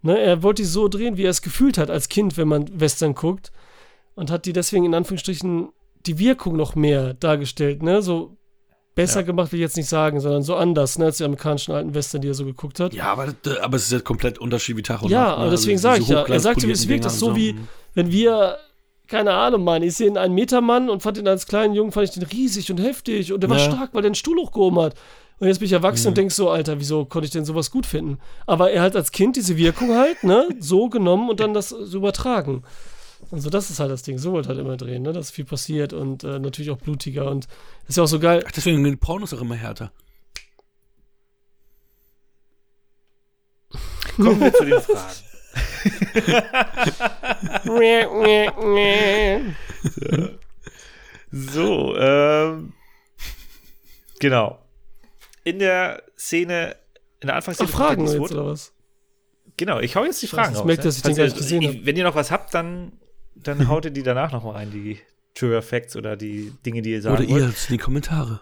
Ne, 0.00 0.18
er 0.18 0.42
wollte 0.42 0.62
die 0.62 0.68
so 0.68 0.88
drehen, 0.88 1.16
wie 1.18 1.24
er 1.24 1.30
es 1.30 1.42
gefühlt 1.42 1.76
hat 1.76 1.90
als 1.90 2.08
Kind, 2.08 2.36
wenn 2.38 2.48
man 2.48 2.80
Western 2.80 3.14
guckt 3.14 3.52
und 4.14 4.30
hat 4.30 4.46
die 4.46 4.52
deswegen 4.54 4.84
in 4.86 4.94
Anführungsstrichen 4.94 5.68
die 6.06 6.18
Wirkung 6.18 6.56
noch 6.56 6.74
mehr 6.76 7.12
dargestellt, 7.14 7.82
ne, 7.82 8.00
so 8.00 8.37
besser 8.98 9.20
Ja. 9.20 9.26
gemacht 9.26 9.52
will 9.52 9.58
ich 9.60 9.62
jetzt 9.62 9.76
nicht 9.76 9.88
sagen, 9.88 10.20
sondern 10.20 10.42
so 10.42 10.54
anders, 10.56 10.98
ne, 10.98 11.06
als 11.06 11.16
die 11.18 11.24
amerikanischen 11.24 11.72
alten 11.72 11.94
Western, 11.94 12.20
die 12.20 12.28
er 12.28 12.34
so 12.34 12.44
geguckt 12.44 12.80
hat. 12.80 12.92
Ja, 12.92 13.04
aber, 13.12 13.32
aber 13.62 13.76
es 13.76 13.84
ist 13.84 13.92
ja 13.92 14.00
komplett 14.00 14.38
Unterschied 14.38 14.76
wie 14.76 14.82
Tag 14.82 15.02
und 15.02 15.10
Ja, 15.10 15.20
Nacht. 15.20 15.30
ne? 15.38 15.42
aber 15.42 15.50
deswegen 15.50 15.76
diese 15.76 15.82
sag 15.82 16.00
ich 16.00 16.08
ja, 16.08 16.22
er 16.24 16.40
sagt 16.40 16.62
es 16.64 16.88
wirkt, 16.88 17.04
das 17.04 17.18
so 17.18 17.34
wie, 17.36 17.54
wenn 17.94 18.10
wir, 18.12 18.58
keine 19.06 19.32
Ahnung, 19.32 19.64
Mann, 19.64 19.82
ich 19.82 19.94
sehe 19.96 20.14
einen 20.18 20.34
Metermann 20.34 20.90
und 20.90 21.02
fand 21.02 21.16
ihn 21.18 21.28
als 21.28 21.46
kleinen 21.46 21.74
Jungen, 21.74 21.92
fand 21.92 22.08
ich 22.08 22.14
den 22.14 22.24
riesig 22.24 22.70
und 22.70 22.78
heftig 22.78 23.32
und 23.32 23.40
der 23.42 23.48
war 23.50 23.58
Ja. 23.58 23.64
stark, 23.64 23.90
weil 23.94 24.02
der 24.02 24.08
einen 24.08 24.14
Stuhl 24.14 24.36
hochgehoben 24.38 24.78
hat. 24.80 24.94
Und 25.40 25.46
jetzt 25.46 25.58
bin 25.60 25.66
ich 25.66 25.72
erwachsen 25.72 26.06
Mhm. 26.06 26.08
und 26.08 26.18
denk 26.18 26.32
so, 26.32 26.50
Alter, 26.50 26.80
wieso 26.80 27.04
konnte 27.04 27.26
ich 27.26 27.30
denn 27.30 27.44
sowas 27.44 27.70
gut 27.70 27.86
finden? 27.86 28.18
Aber 28.46 28.72
er 28.72 28.82
hat 28.82 28.96
als 28.96 29.12
Kind 29.12 29.36
diese 29.36 29.56
Wirkung 29.56 29.94
halt, 29.96 30.24
ne, 30.24 30.48
so 30.58 30.88
genommen 30.88 31.30
und 31.30 31.38
dann 31.38 31.54
das 31.54 31.68
so 31.68 31.96
übertragen. 31.98 32.64
Also 33.30 33.50
das 33.50 33.68
ist 33.70 33.78
halt 33.78 33.90
das 33.90 34.02
Ding, 34.02 34.16
so 34.18 34.32
wollte 34.32 34.48
halt 34.48 34.58
immer 34.58 34.76
drehen, 34.76 35.02
ne, 35.02 35.12
dass 35.12 35.30
viel 35.30 35.44
passiert 35.44 35.92
und 35.92 36.24
äh, 36.24 36.38
natürlich 36.38 36.70
auch 36.70 36.78
blutiger 36.78 37.30
und 37.30 37.46
ist 37.86 37.96
ja 37.98 38.02
auch 38.02 38.08
so 38.08 38.18
geil. 38.20 38.42
Ach, 38.46 38.52
deswegen 38.52 38.82
sind 38.82 38.90
die 38.92 38.96
Pornos 38.96 39.34
auch 39.34 39.40
immer 39.42 39.54
härter. 39.56 39.92
kommen 44.16 44.40
wir 44.40 44.52
zu 44.52 44.64
den 44.64 44.80
Fragen. 44.80 45.14
So, 51.30 51.94
ähm, 51.96 52.72
genau. 54.18 54.58
In 55.44 55.58
der 55.58 56.02
Szene, 56.16 56.76
in 57.20 57.26
der 57.26 57.34
Ach, 57.34 57.36
Anfangsszene 57.38 57.68
von 57.68 57.78
Fragen 57.78 58.06
jetzt 58.06 58.18
oder 58.18 58.46
was? 58.46 58.72
Genau, 59.56 59.80
ich 59.80 59.96
hau 59.96 60.04
jetzt 60.04 60.22
die 60.22 60.26
Fragen 60.26 60.54
raus. 60.54 60.60
ich 60.60 60.66
merke, 60.66 60.82
dass 60.82 60.96
ich 60.96 61.02
den 61.02 61.14
Falls 61.14 61.18
gar 61.18 61.24
nicht 61.24 61.36
gesehen 61.36 61.62
ich- 61.62 61.68
hab. 61.78 61.84
Wenn 61.84 61.96
ihr 61.96 62.04
noch 62.04 62.14
was 62.14 62.30
habt, 62.30 62.54
dann, 62.54 62.92
dann 63.42 63.68
haut 63.68 63.84
ihr 63.84 63.90
die 63.90 64.02
danach 64.02 64.32
noch 64.32 64.44
mal 64.44 64.52
rein, 64.52 64.70
die 64.70 64.98
Trigger 65.34 65.62
Facts 65.62 65.96
oder 65.96 66.16
die 66.16 66.52
Dinge, 66.66 66.82
die 66.82 66.92
ihr 66.92 67.02
sagen 67.02 67.16
Oder 67.16 67.28
wollt. 67.28 67.42
ihr 67.42 67.48
in 67.48 67.54
die 67.70 67.78
Kommentare. 67.78 68.40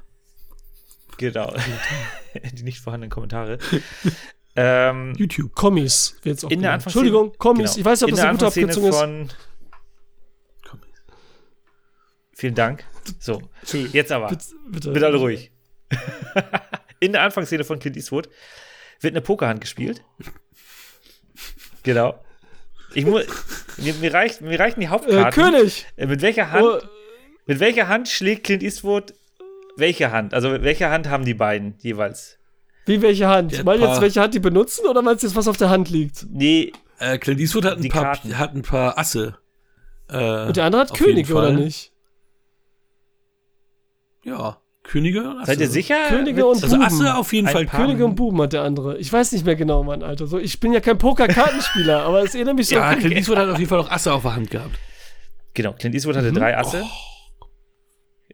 Genau. 1.18 1.54
die 2.52 2.62
nicht 2.62 2.80
vorhandenen 2.80 3.10
Kommentare. 3.10 3.58
ähm, 4.54 5.14
YouTube. 5.16 5.54
Kommis. 5.54 6.16
wird 6.22 6.36
jetzt 6.36 6.44
auch 6.44 6.50
in 6.50 6.62
der. 6.62 6.74
Entschuldigung, 6.74 7.32
Kommis. 7.38 7.74
genau. 7.74 7.80
Ich 7.80 7.84
weiß 7.84 8.00
nicht, 8.00 8.12
ob 8.12 8.16
das 8.16 8.24
eine 8.24 8.32
gute 8.32 8.46
Abkürzung 8.46 8.88
ist. 8.88 9.36
Vielen 12.32 12.54
Dank. 12.54 12.84
So, 13.18 13.40
jetzt 13.92 14.12
aber. 14.12 14.28
Bitte, 14.28 14.44
bitte. 14.68 14.92
Bitte 14.92 15.06
alle 15.06 15.16
ruhig. 15.16 15.50
In 17.00 17.12
der 17.12 17.22
Anfangsszene 17.22 17.64
von 17.64 17.78
Clint 17.78 17.96
Eastwood 17.96 18.28
wird 19.00 19.12
eine 19.12 19.20
Pokerhand 19.20 19.60
gespielt. 19.60 20.02
Genau. 21.82 22.18
Ich 22.96 23.04
muss, 23.04 23.24
mir, 23.76 23.92
mir, 23.94 24.14
reicht, 24.14 24.40
mir 24.40 24.58
reichen 24.58 24.80
die 24.80 24.86
Äh, 24.86 24.88
Hauptkarten. 24.88 25.30
König! 25.32 25.86
Äh, 25.96 26.06
Mit 26.06 26.22
welcher 26.22 26.50
Hand, 26.50 26.64
Oh, 26.64 26.78
mit 27.46 27.60
welcher 27.60 27.88
Hand 27.88 28.08
schlägt 28.08 28.44
Clint 28.44 28.62
Eastwood 28.62 29.12
welche 29.76 30.10
Hand? 30.10 30.32
Also 30.32 30.50
welche 30.62 30.88
Hand 30.88 31.08
haben 31.10 31.24
die 31.26 31.34
beiden 31.34 31.74
jeweils? 31.80 32.38
wie 32.86 33.02
welche 33.02 33.26
Hand? 33.28 33.52
Der 33.52 33.64
Meinst 33.64 33.82
du 33.84 33.88
jetzt, 33.88 34.00
welche 34.00 34.20
Hand 34.22 34.32
die 34.34 34.38
benutzen 34.40 34.86
oder 34.86 35.02
meinst 35.02 35.22
du 35.22 35.26
jetzt, 35.26 35.36
was 35.36 35.46
auf 35.48 35.56
der 35.58 35.68
Hand 35.70 35.90
liegt? 35.90 36.24
Nee, 36.30 36.72
Äh, 36.98 37.18
Clint 37.18 37.38
Eastwood 37.40 37.66
hat 37.66 37.76
ein, 37.78 37.88
paar, 37.90 38.02
Karten. 38.04 38.38
hat 38.38 38.54
ein 38.54 38.62
paar 38.62 38.96
Asse. 38.98 39.36
Äh, 40.08 40.46
Und 40.46 40.56
der 40.56 40.64
andere 40.64 40.80
hat 40.82 40.94
Könige, 40.94 41.34
oder 41.34 41.50
nicht? 41.52 41.92
Ja, 44.24 44.58
Könige 44.88 45.22
und 45.28 45.38
Asse. 45.38 45.46
seid 45.46 45.60
ihr 45.60 45.68
sicher? 45.68 45.96
Könige 46.08 46.46
und 46.46 46.62
Also 46.62 46.76
Buben. 46.76 46.86
Asse 46.86 47.14
auf 47.16 47.32
jeden 47.32 47.46
Ein 47.48 47.52
Fall. 47.52 47.66
paar- 47.66 47.80
Könige 47.80 48.04
und 48.04 48.14
Buben 48.14 48.40
hat 48.40 48.52
der 48.52 48.62
andere. 48.62 48.96
Ich 48.98 49.12
weiß 49.12 49.32
nicht 49.32 49.44
mehr 49.44 49.56
genau, 49.56 49.82
Mann, 49.82 50.02
Alter. 50.02 50.26
So, 50.26 50.38
ich 50.38 50.60
bin 50.60 50.72
ja 50.72 50.80
kein 50.80 50.96
Poker-Kartenspieler, 50.98 52.02
aber 52.04 52.22
es 52.22 52.34
erinnert 52.34 52.56
mich 52.56 52.68
so. 52.68 52.76
Ja, 52.76 52.94
Clint 52.94 53.14
Eastwood 53.16 53.36
hat 53.38 53.48
auf 53.48 53.58
jeden 53.58 53.68
Fall 53.68 53.80
auch 53.80 53.90
Asse 53.90 54.12
auf 54.12 54.22
der 54.22 54.34
Hand 54.36 54.50
gehabt. 54.50 54.78
Genau, 55.54 55.72
Clint 55.72 55.94
Eastwood 55.94 56.16
hatte 56.16 56.32
drei 56.32 56.56
Asse. 56.56 56.84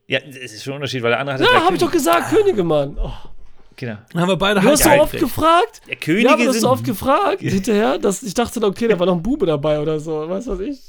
Ja, 0.07 0.19
es 0.19 0.53
ist 0.53 0.63
schon 0.65 0.75
ein 0.75 0.77
Unterschied, 0.77 1.03
weil 1.03 1.11
der 1.11 1.21
andere 1.21 1.35
hatte 1.35 1.45
ja, 1.45 1.51
drei 1.59 1.61
hab 1.65 1.73
ich 1.73 1.81
doch 1.81 1.91
gesagt, 1.91 2.31
Könige, 2.35 2.63
Mann. 2.65 2.99
Oh, 3.03 3.11
Genau. 3.77 3.97
Dann 4.13 4.23
haben 4.23 4.29
wir 4.29 4.37
beide 4.37 4.61
du 4.61 4.69
hast 4.69 4.83
so 4.83 4.91
oft 4.91 5.19
gefragt. 5.19 5.81
Ja, 5.89 5.95
Könige 5.95 6.27
Ja, 6.27 6.35
aber 6.35 6.43
du 6.45 6.49
hast 6.51 6.61
so 6.61 6.69
oft 6.71 6.85
gefragt 6.85 7.41
hinterher, 7.41 7.99
dass 7.99 8.23
ich 8.23 8.35
dachte, 8.35 8.63
okay, 8.63 8.87
da 8.89 8.99
war 8.99 9.07
noch 9.07 9.15
ein 9.17 9.23
Bube 9.23 9.47
dabei 9.47 9.81
oder 9.81 9.99
so. 9.99 10.29
Weißt 10.29 10.47
du 10.47 10.53
was 10.53 10.61
ich? 10.61 10.81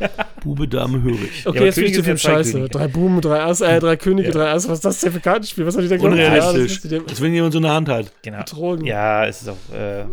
Bube, 0.42 0.68
Dame, 0.68 1.02
hörig. 1.02 1.44
Okay, 1.44 1.56
aber 1.58 1.66
jetzt 1.66 1.74
finde 1.74 1.90
ich 1.90 1.96
den 1.96 2.04
ja 2.04 2.16
zwei 2.16 2.28
scheiße. 2.30 2.52
Könige. 2.52 2.70
Drei 2.70 2.88
Buben, 2.88 3.20
drei 3.20 3.40
Ass, 3.42 3.60
äh, 3.60 3.78
drei 3.80 3.96
Könige, 3.96 4.30
drei 4.30 4.50
Ass. 4.50 4.68
Was 4.68 4.78
ist 4.78 4.84
das 4.84 5.00
denn 5.00 5.12
für 5.12 5.18
ein 5.18 5.22
Kartenspiel? 5.22 5.66
Was 5.66 5.76
denn 5.76 5.86
glauben? 5.88 6.16
Ja, 6.16 6.34
das 6.36 6.46
Unrealistisch. 6.48 6.90
dem- 6.90 7.06
Als 7.08 7.20
wenn 7.20 7.34
jemand 7.34 7.52
so 7.52 7.58
eine 7.58 7.70
Hand 7.70 7.88
hat. 7.88 8.12
genau. 8.22 8.38
Betrogen. 8.38 8.84
Ja, 8.86 9.26
es 9.26 9.42
ist 9.42 9.48
auch. 9.48 9.74
Äh, 9.74 10.04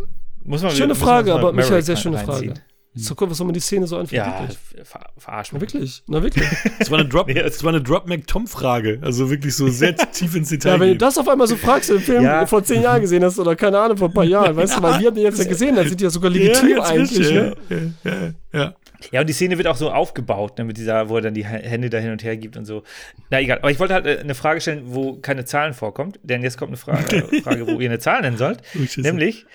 muss 0.44 0.62
man 0.62 0.70
Schöne 0.72 0.88
muss 0.88 1.00
man 1.00 1.08
Frage, 1.08 1.34
aber 1.34 1.52
Michael, 1.52 1.82
sehr 1.82 1.96
schöne 1.96 2.16
reinziehen. 2.16 2.48
Frage. 2.54 2.60
So, 2.98 3.14
guck, 3.14 3.28
was 3.30 3.36
soll 3.36 3.46
man 3.46 3.52
die 3.52 3.60
Szene 3.60 3.86
so 3.86 3.98
anfangen? 3.98 4.16
Ja, 4.16 4.40
Wirklich? 4.40 4.58
ver 4.88 5.00
verarsch 5.18 5.52
Na 5.52 5.60
wirklich? 5.60 6.02
Na 6.06 6.22
wirklich? 6.22 6.48
Das 6.78 6.90
war 6.90 6.98
eine 6.98 7.06
Drop, 7.06 7.26
Nee, 7.26 7.34
das 7.34 7.62
war 7.62 7.68
eine 7.68 7.82
Drop 7.82 8.06
Tom 8.26 8.46
Frage. 8.46 8.98
Also 9.02 9.28
wirklich 9.28 9.54
so 9.54 9.68
sehr 9.68 9.94
tief 10.12 10.34
ins 10.34 10.48
Detail. 10.48 10.70
Ja, 10.72 10.80
wenn 10.80 10.88
du 10.88 10.96
das 10.96 11.18
auf 11.18 11.28
einmal 11.28 11.46
so 11.46 11.56
fragst, 11.56 11.90
den 11.90 12.00
Film 12.00 12.24
Ja. 12.24 12.46
vor 12.46 12.64
zehn 12.64 12.80
Jahren 12.80 13.02
gesehen 13.02 13.22
hast 13.22 13.38
oder 13.38 13.54
keine 13.54 13.78
Ahnung, 13.78 13.98
vor 13.98 14.08
ein 14.08 14.14
paar 14.14 14.24
Jahren, 14.24 14.56
weißt 14.56 14.78
du, 14.78 14.82
weil 14.82 14.98
wir 15.00 15.08
haben 15.08 15.14
den 15.14 15.24
jetzt 15.24 15.38
ja 15.38 15.44
gesehen, 15.44 15.76
dann 15.76 15.86
sind 15.86 16.00
die 16.00 16.04
ja 16.04 16.10
sogar 16.10 16.30
legitim 16.30 16.80
eigentlich, 16.80 17.30
ne? 17.30 17.54
Ja, 17.68 18.10
ja, 18.10 18.32
ja. 18.60 18.74
Ja, 19.12 19.20
und 19.20 19.26
die 19.28 19.32
Szene 19.32 19.56
wird 19.58 19.66
auch 19.68 19.76
so 19.76 19.90
aufgebaut, 19.90 20.58
ne, 20.58 20.64
mit 20.64 20.76
dieser, 20.76 21.08
wo 21.08 21.16
er 21.16 21.22
dann 21.22 21.34
die 21.34 21.44
Hä- 21.44 21.62
Hände 21.62 21.90
da 21.90 21.98
hin 21.98 22.10
und 22.10 22.22
her 22.24 22.36
gibt 22.36 22.56
und 22.56 22.64
so. 22.64 22.82
Na 23.30 23.40
egal, 23.40 23.58
aber 23.58 23.70
ich 23.70 23.78
wollte 23.78 23.94
halt 23.94 24.06
äh, 24.06 24.18
eine 24.18 24.34
Frage 24.34 24.60
stellen, 24.60 24.82
wo 24.94 25.16
keine 25.16 25.44
Zahlen 25.44 25.74
vorkommt, 25.74 26.18
denn 26.22 26.42
jetzt 26.42 26.58
kommt 26.58 26.70
eine 26.70 26.76
Frage, 26.76 27.16
äh, 27.16 27.40
Frage 27.42 27.66
wo 27.66 27.80
ihr 27.80 27.88
eine 27.90 27.98
Zahl 27.98 28.20
nennen 28.22 28.36
sollt. 28.36 28.62
Oh. 28.74 29.00
Nämlich, 29.00 29.46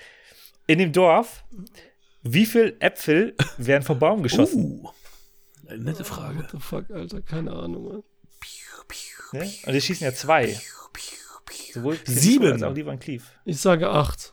in 0.66 0.78
dem 0.78 0.92
Dorf, 0.92 1.44
wie 2.22 2.46
viel 2.46 2.76
Äpfel 2.80 3.34
werden 3.58 3.82
vom 3.82 3.98
Baum 3.98 4.22
geschossen? 4.22 4.80
Uh, 4.82 4.90
eine 5.68 5.84
nette 5.84 6.04
Frage. 6.04 6.38
What 6.38 6.50
the 6.52 6.58
fuck, 6.60 6.90
Alter, 6.90 7.20
keine 7.22 7.52
Ahnung, 7.52 7.84
Mann. 7.84 8.02
Ne? 9.32 9.50
Und 9.66 9.74
es 9.74 9.84
schießen 9.86 10.04
ja 10.04 10.12
zwei. 10.12 10.58
Sowohl 11.72 11.98
Sieben. 12.04 12.52
Als 12.52 12.62
auch 12.62 12.74
Lee 12.74 12.84
Van 12.84 12.98
Cleef. 12.98 13.24
Ich 13.46 13.58
sage 13.58 13.88
acht. 13.88 14.31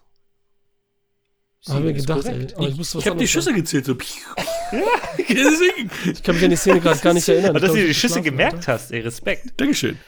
Habe 1.68 1.81
mir 1.81 1.91
Ist 1.95 2.07
gedacht, 2.07 2.26
ey. 2.26 2.31
korrekt. 2.34 2.56
Aber 2.57 2.68
ich, 2.69 2.95
Ich 2.95 3.07
habe 3.07 3.18
die 3.19 3.27
Schüsse 3.27 3.53
gezählt. 3.53 3.86
So. 3.86 3.95
Deswegen. 5.18 5.91
Ich 6.06 6.23
kann 6.23 6.36
mich 6.36 6.44
an 6.44 6.49
die 6.52 6.56
Szene 6.56 6.80
gerade 6.80 6.99
gar 6.99 7.14
nicht 7.14 7.27
erinnern. 7.27 7.49
Aber 7.52 7.60
dass 7.60 7.72
du 7.72 7.77
die 7.77 7.88
hab 7.90 7.95
Schüsse 7.95 8.22
gemerkt 8.22 8.68
hast, 8.68 8.91
ey, 8.91 9.02
Respekt. 9.02 9.53
Dankeschön. 9.57 9.99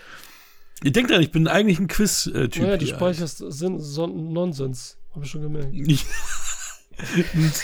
Ihr 0.83 0.91
denkt 0.91 1.11
dran, 1.11 1.21
ich 1.21 1.31
bin 1.31 1.47
eigentlich 1.47 1.77
ein 1.79 1.87
Quiz-Typ. 1.87 2.55
Ja, 2.55 2.77
du 2.77 2.85
hier. 2.85 2.95
speicherst 2.95 3.43
Sinn, 3.49 3.79
Son 3.79 4.31
Nonsens. 4.33 4.97
Habe 5.13 5.25
ich 5.25 5.31
schon 5.31 5.41
gemerkt. 5.41 5.73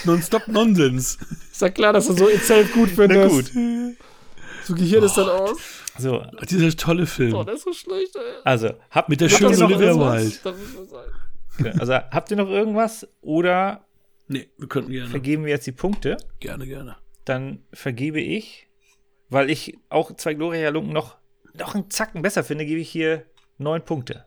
Non-stop 0.06 0.48
Nonsens. 0.48 1.18
Ist 1.52 1.62
ja 1.62 1.70
klar, 1.70 1.94
dass 1.94 2.08
du 2.08 2.14
so 2.14 2.28
itself 2.30 2.72
gut 2.74 2.90
findest. 2.90 3.22
Na 3.22 3.28
gut. 3.28 3.96
So 4.66 4.76
Gehirn 4.76 5.04
ist 5.04 5.16
dann 5.16 5.30
aus. 5.30 5.58
So, 5.98 6.24
Dieser 6.50 6.76
tolle 6.76 7.06
Film. 7.06 7.34
Oh, 7.34 7.44
der 7.44 7.56
ist 7.56 7.64
so 7.64 7.74
schlecht, 7.74 8.16
ey. 8.16 8.22
also, 8.44 8.72
habt, 8.92 9.10
Mit 9.10 9.22
der 9.22 9.30
schönen 9.30 9.52
das 9.52 9.62
Olivia? 9.62 9.96
Wilde. 9.96 10.32
Also, 11.80 11.94
habt 11.94 12.32
ihr 12.32 12.38
noch 12.38 12.50
irgendwas 12.50 13.08
oder 13.22 13.86
Nee, 14.28 14.50
wir 14.58 14.68
könnten 14.68 14.92
gerne. 14.92 15.10
vergeben 15.10 15.44
wir 15.46 15.52
jetzt 15.52 15.68
die 15.68 15.72
Punkte? 15.72 16.18
Gerne, 16.40 16.66
gerne. 16.68 16.98
Dann 17.26 17.64
vergebe 17.74 18.20
ich, 18.20 18.68
weil 19.30 19.50
ich 19.50 19.78
auch 19.90 20.16
zwei 20.16 20.34
Gloria 20.34 20.70
Lunken 20.70 20.94
noch, 20.94 21.18
noch 21.54 21.76
einen 21.76 21.90
Zacken 21.90 22.22
besser 22.22 22.44
finde, 22.44 22.66
gebe 22.66 22.80
ich 22.82 22.90
hier 22.90 23.26
neun 23.58 23.84
Punkte. 23.84 24.26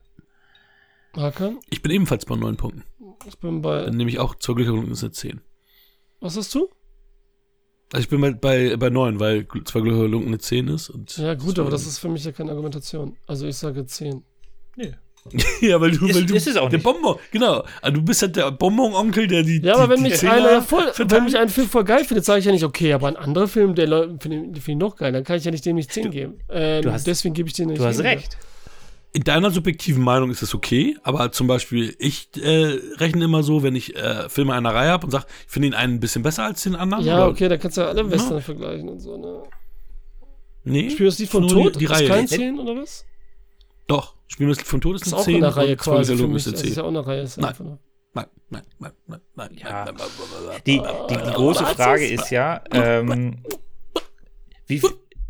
Hakan, 1.17 1.59
Ich 1.71 1.83
bin 1.83 1.91
ebenfalls 1.93 2.25
bei 2.25 2.37
neun 2.37 2.57
Punkten. 2.57 2.85
ich 3.27 3.39
bin 3.39 3.63
bei. 3.63 3.85
Dann 3.85 3.97
nehme 3.97 4.11
ich 4.11 4.19
auch 4.19 4.35
zur 4.37 4.55
Glückerung 4.55 4.91
ist 4.91 5.03
eine 5.03 5.13
10. 5.13 5.41
Was 6.21 6.37
hast 6.37 6.55
du? 6.55 6.69
Also 7.93 8.05
ich 8.05 8.09
bin 8.09 8.21
bei, 8.21 8.33
bei, 8.33 8.77
bei 8.77 8.91
9, 8.91 9.19
weil 9.19 9.47
zwei 9.65 9.81
Glückerung 9.81 10.27
eine 10.27 10.39
10 10.39 10.69
ist. 10.69 10.89
Und 10.91 11.17
Ja, 11.17 11.35
gut, 11.35 11.59
aber 11.59 11.71
das 11.71 11.87
ist 11.87 11.99
für 11.99 12.09
mich 12.09 12.25
ja 12.25 12.31
keine 12.33 12.53
Argumentation. 12.53 13.17
Also 13.27 13.47
ich 13.49 13.57
sage 13.57 13.85
10. 13.85 14.23
Nee. 14.77 14.95
ja, 15.61 15.81
weil 15.81 15.91
du, 15.93 16.07
Ist- 16.07 16.15
weil 16.17 16.25
du 16.27 16.35
ist 16.35 16.47
es 16.47 16.57
auch 16.57 16.69
der. 16.71 16.79
Bonbon, 16.79 17.17
genau. 17.31 17.63
Also 17.83 17.97
du 17.97 18.03
bist 18.03 18.23
halt 18.23 18.37
der 18.37 18.51
Bonbon-Onkel, 18.51 19.27
der 19.27 19.43
die. 19.43 19.61
Ja, 19.63 19.75
aber 19.77 19.85
die, 19.85 19.91
wenn 19.91 19.97
die 20.05 20.11
mich 20.11 20.19
Zehner 20.19 20.33
einer 20.33 20.63
voll, 20.63 20.91
wenn 20.97 21.25
mich 21.25 21.37
ein 21.37 21.49
Film 21.51 21.69
voll 21.69 21.85
geil 21.85 22.05
findet, 22.05 22.25
sage 22.25 22.39
ich 22.41 22.47
ja 22.47 22.53
nicht, 22.53 22.65
okay, 22.65 22.93
aber 22.95 23.09
ein 23.09 23.17
anderer 23.17 23.47
Film, 23.47 23.75
der 23.75 23.87
Leute 23.87 24.17
finde 24.21 24.61
find 24.61 24.69
ich 24.69 24.77
noch 24.77 24.97
geil, 24.97 25.13
dann 25.13 25.23
kann 25.25 25.37
ich 25.37 25.45
ja 25.45 25.51
nicht 25.51 25.65
dem 25.67 25.77
nicht 25.77 25.93
10 25.93 26.11
geben. 26.11 26.41
Ähm, 26.49 26.83
Du 26.83 26.91
hast- 26.93 27.07
deswegen 27.07 27.35
gebe 27.35 27.49
ich 27.49 27.55
dir 27.55 27.67
nicht 27.67 27.79
Du 27.81 27.85
hast 27.85 28.01
recht. 28.01 28.37
In 29.13 29.25
deiner 29.25 29.51
subjektiven 29.51 30.03
Meinung 30.05 30.31
ist 30.31 30.41
das 30.41 30.55
okay, 30.55 30.97
aber 31.03 31.33
zum 31.33 31.49
Beispiel, 31.49 31.97
ich 31.99 32.29
äh, 32.41 32.79
rechne 32.99 33.25
immer 33.25 33.43
so, 33.43 33.63
wenn 33.65 33.75
ich 33.75 33.97
äh, 33.97 34.29
Filme 34.29 34.55
einer 34.55 34.73
Reihe 34.73 34.91
habe 34.91 35.05
und 35.05 35.11
sage, 35.11 35.27
ich 35.47 35.53
finde 35.53 35.69
den 35.69 35.75
einen 35.75 35.95
ein 35.95 36.01
bisschen 36.01 36.23
besser 36.23 36.45
als 36.45 36.63
den 36.63 36.77
anderen. 36.77 37.05
Ja, 37.05 37.17
oder- 37.17 37.29
okay, 37.29 37.49
da 37.49 37.57
kannst 37.57 37.77
du 37.77 37.81
ja 37.81 37.89
alle 37.89 38.09
Western 38.11 38.41
vergleichen 38.41 38.89
und 38.89 39.01
so, 39.01 39.17
ne? 39.19 39.43
Nee. 40.63 40.91
Spiel 40.91 41.07
das 41.07 41.19
Lied 41.19 41.29
von 41.29 41.49
Tod? 41.49 41.75
Die, 41.75 41.81
die 41.81 41.87
Reihe. 41.87 42.07
kein 42.09 42.21
nicht. 42.23 42.35
10 42.35 42.59
oder 42.59 42.77
was? 42.81 43.05
Doch. 43.89 44.15
Lied 44.39 44.63
vom 44.63 44.81
Tod 44.81 44.97
ist 44.97 45.07
ist 45.07 45.13
eine 45.13 45.21
auch 45.21 45.25
10. 45.25 45.35
in 45.35 45.41
der 45.41 45.57
Reihe 45.57 45.73
und 45.73 45.83
zwei 45.83 45.93
quasi 45.97 46.17
für 46.17 46.29
mich. 46.29 46.47
ist 46.47 46.53
Das 46.55 46.61
eine 46.61 46.69
ist 46.69 46.75
10. 46.75 46.77
ja 46.77 46.83
auch 46.85 46.89
eine 46.89 47.07
Reihe. 47.07 47.23
Ist 47.23 47.37
Nein. 47.39 47.49
einfach 47.49 47.65
Nein, 48.13 48.27
nein, 48.49 48.63
nein, 48.81 48.93
nein, 49.07 49.21
nein. 49.37 49.51
Ja. 49.55 49.85
Die, 50.67 50.81
die, 50.81 51.17
die 51.17 51.33
große 51.33 51.65
Frage 51.65 52.07
ist 52.09 52.31
ja, 52.31 52.61
ähm, 52.73 53.37
wie, 54.67 54.83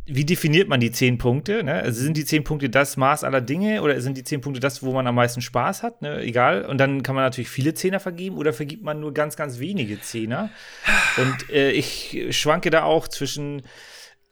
wie 0.06 0.24
definiert 0.24 0.68
man 0.68 0.80
die 0.80 0.90
zehn 0.90 1.18
Punkte? 1.18 1.62
Ne? 1.62 1.74
Also 1.74 2.00
sind 2.00 2.16
die 2.16 2.24
zehn 2.24 2.42
Punkte 2.42 2.70
das 2.70 2.96
Maß 2.96 3.22
aller 3.22 3.40
Dinge 3.40 3.82
oder 3.82 4.00
sind 4.00 4.16
die 4.16 4.24
zehn 4.24 4.40
Punkte 4.40 4.60
das, 4.60 4.82
wo 4.82 4.92
man 4.92 5.06
am 5.06 5.14
meisten 5.14 5.40
Spaß 5.40 5.82
hat? 5.82 6.02
Ne? 6.02 6.20
Egal. 6.22 6.64
Und 6.64 6.78
dann 6.78 7.02
kann 7.02 7.14
man 7.14 7.24
natürlich 7.24 7.50
viele 7.50 7.74
Zehner 7.74 8.00
vergeben 8.00 8.36
oder 8.38 8.52
vergibt 8.52 8.82
man 8.82 8.98
nur 8.98 9.12
ganz, 9.14 9.36
ganz 9.36 9.58
wenige 9.58 10.00
Zehner. 10.00 10.50
Und 11.16 11.50
äh, 11.50 11.70
ich 11.72 12.26
schwanke 12.30 12.70
da 12.70 12.84
auch 12.84 13.06
zwischen, 13.08 13.62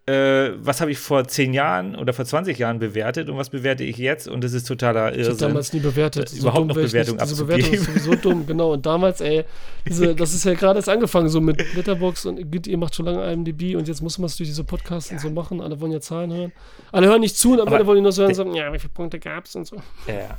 äh, 0.09 0.55
was 0.65 0.81
habe 0.81 0.91
ich 0.91 0.99
vor 0.99 1.29
zehn 1.29 1.53
Jahren 1.53 1.95
oder 1.95 2.15
vor 2.15 2.25
20 2.25 2.59
Jahren 2.59 2.79
bewertet 2.79 3.29
und 3.29 3.37
was 3.37 3.51
bewerte 3.51 3.85
ich 3.85 3.99
jetzt? 3.99 4.27
Und 4.27 4.43
das 4.43 4.55
ist 4.55 4.67
totaler 4.67 5.09
Ich 5.13 5.19
habe 5.19 5.29
Irrsinn. 5.31 5.49
damals 5.49 5.73
nie 5.75 5.81
bewertet. 5.81 6.33
äh, 6.33 6.37
überhaupt 6.39 6.69
noch 6.69 6.75
Bewertung 6.75 7.17
nicht. 7.17 7.31
Diese 7.31 7.45
Bewertung 7.45 7.73
ist 7.75 7.85
sowieso 7.85 8.15
dumm, 8.15 8.47
genau. 8.47 8.73
Und 8.73 8.87
damals, 8.87 9.21
ey, 9.21 9.45
diese, 9.87 10.15
das 10.17 10.33
ist 10.33 10.45
ja 10.45 10.55
gerade 10.55 10.79
erst 10.79 10.89
angefangen, 10.89 11.29
so 11.29 11.41
mit 11.43 11.63
Letterbox 11.75 12.25
und 12.25 12.67
ihr 12.67 12.79
macht 12.79 12.95
schon 12.95 13.05
lange 13.05 13.31
IMDb 13.31 13.77
und 13.77 13.87
jetzt 13.87 14.01
muss 14.01 14.19
man 14.19 14.27
es 14.27 14.37
durch 14.37 14.49
diese 14.49 14.65
Podcasts 14.65 15.11
und 15.11 15.21
so 15.21 15.29
machen. 15.31 15.61
Alle 15.61 15.79
wollen 15.81 15.93
ja 15.93 16.01
Zahlen 16.01 16.33
hören. 16.33 16.53
Alle 16.91 17.09
hören 17.09 17.21
nicht 17.21 17.37
zu 17.37 17.53
und 17.53 17.61
am 17.61 17.67
Aber 17.69 17.77
Ende 17.77 17.87
wollen 17.87 17.97
die 17.97 18.03
nur 18.03 18.13
so 18.13 18.23
hören 18.23 18.31
und 18.31 18.35
sagen, 18.35 18.55
ja, 18.55 18.73
wie 18.73 18.79
viele 18.79 18.93
Punkte 18.95 19.19
gab's 19.19 19.55
und 19.57 19.67
so. 19.67 19.77
Ja. 20.07 20.39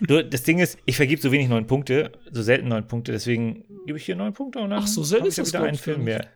Du, 0.00 0.24
das 0.24 0.44
Ding 0.44 0.60
ist, 0.60 0.78
ich 0.84 0.96
vergebe 0.96 1.20
so 1.20 1.32
wenig 1.32 1.48
neun 1.48 1.66
Punkte, 1.66 2.12
so 2.30 2.40
selten 2.42 2.68
neun 2.68 2.86
Punkte, 2.86 3.12
deswegen 3.12 3.64
gebe 3.84 3.98
ich 3.98 4.04
hier 4.06 4.14
neun 4.16 4.32
Punkte 4.32 4.60
und 4.60 4.70
dann 4.70 4.78
Ach, 4.82 4.86
so 4.86 5.02
selten 5.02 5.26
ist 5.26 5.36
ja 5.38 5.42
das, 5.42 5.52
wieder 5.52 5.64
einen 5.64 5.76
Film 5.76 6.04
mehr. 6.04 6.26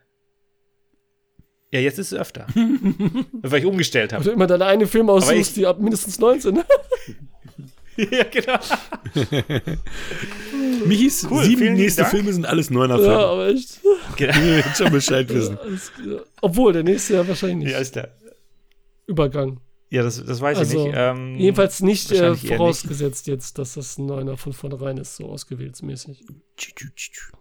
Ja, 1.73 1.79
jetzt 1.81 1.99
ist 1.99 2.13
es 2.13 2.19
öfter. 2.19 2.47
weil 3.43 3.61
ich 3.61 3.67
umgestellt 3.67 4.13
habe. 4.13 4.25
du 4.25 4.31
immer 4.31 4.47
deine 4.47 4.67
eine 4.67 4.87
Filme 4.87 5.13
Aber 5.13 5.19
aussuchst, 5.19 5.57
die 5.57 5.67
ab 5.67 5.79
mindestens 5.81 6.19
19 6.19 6.57
sind. 6.57 6.67
ja, 8.13 8.25
genau. 8.25 8.59
Michis 10.87 11.27
Cool, 11.31 11.45
sieben 11.45 11.75
nächste 11.75 12.03
Dank. 12.03 12.13
Filme 12.13 12.33
sind 12.33 12.47
alles 12.47 12.71
neuner 12.71 12.97
ja, 12.97 13.03
Filme. 13.03 13.19
aber 13.19 13.49
echt. 13.49 13.81
genau. 14.17 14.35
Wir 14.35 14.57
jetzt 14.57 14.79
schon 14.79 14.91
Bescheid 14.91 15.29
wissen. 15.29 15.59
Alles, 15.59 15.93
ja. 16.05 16.19
Obwohl, 16.41 16.73
der 16.73 16.83
nächste 16.83 17.15
Jahr 17.15 17.29
wahrscheinlich 17.29 17.59
nicht. 17.59 17.73
Ja, 17.73 17.79
ist 17.79 17.95
der. 17.95 18.17
Übergang. 19.07 19.61
Ja, 19.91 20.03
das, 20.03 20.25
das 20.25 20.41
weiß 20.41 20.59
Also, 20.59 20.79
ich 20.79 20.85
nicht. 20.87 20.95
Ähm, 20.97 21.37
Jedenfalls 21.37 21.83
nicht 21.83 22.11
äh, 22.13 22.35
vorausgesetzt 22.37 23.27
jetzt, 23.27 23.59
dass 23.59 23.75
das 23.75 23.99
ein 23.99 24.07
Neuner 24.07 24.37
von 24.37 24.53
vornherein 24.53 24.97
ist, 24.99 25.17
so 25.17 25.27
ausgewähltsmäßig. 25.27 26.25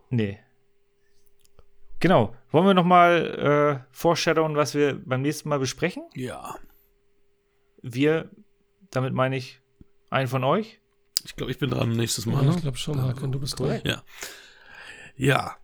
Nee. 0.10 0.40
Genau. 2.00 2.36
Wollen 2.52 2.66
wir 2.66 2.74
noch 2.74 2.86
mal 2.86 3.84
äh, 3.84 3.88
foreshadowen, 3.92 4.56
was 4.56 4.74
wir 4.74 5.00
beim 5.06 5.22
nächsten 5.22 5.50
Mal 5.50 5.60
besprechen? 5.60 6.04
Ja. 6.16 6.56
Wir, 7.82 8.30
damit 8.90 9.14
meine 9.14 9.38
ich 9.38 9.62
einen 10.10 10.28
von 10.28 10.44
euch. 10.44 10.80
Ich 11.26 11.36
glaube, 11.36 11.52
ich 11.52 11.58
bin 11.58 11.70
dran 11.70 11.92
nächstes 11.92 12.26
Mal. 12.26 12.44
Ja, 12.44 12.50
ne? 12.50 12.56
ich 12.56 12.62
glaube 12.62 12.78
schon, 12.78 13.02
Hakan, 13.02 13.32
du 13.32 13.40
bist 13.40 13.60
dran. 13.60 13.82
Ja. 13.84 14.04
Ja. 15.16 15.58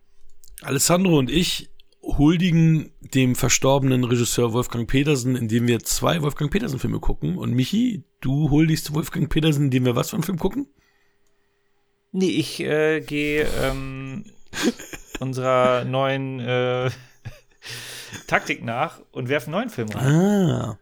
Alessandro 0.62 1.18
und 1.18 1.30
ich 1.30 1.70
huldigen 2.02 2.92
dem 3.00 3.34
verstorbenen 3.34 4.04
Regisseur 4.04 4.52
Wolfgang 4.52 4.88
Petersen, 4.88 5.34
indem 5.34 5.66
wir 5.66 5.80
zwei 5.80 6.22
Wolfgang 6.22 6.50
Petersen-Filme 6.50 7.00
gucken. 7.00 7.36
Und 7.36 7.52
Michi, 7.52 8.04
du 8.20 8.50
huldigst 8.50 8.94
Wolfgang 8.94 9.28
Petersen, 9.28 9.64
indem 9.64 9.86
wir 9.86 9.96
was 9.96 10.10
für 10.10 10.16
einen 10.16 10.22
Film 10.22 10.38
gucken? 10.38 10.68
Nee, 12.12 12.30
ich 12.30 12.60
äh, 12.60 13.00
gehe 13.00 13.46
ähm, 13.62 14.24
unserer 15.20 15.84
neuen 15.84 16.40
äh, 16.40 16.90
Taktik 18.26 18.64
nach 18.64 19.00
und 19.12 19.28
werfe 19.28 19.46
einen 19.46 19.52
neuen 19.52 19.70
Film 19.70 19.88
rein. 19.88 20.06
Ah. 20.06 20.78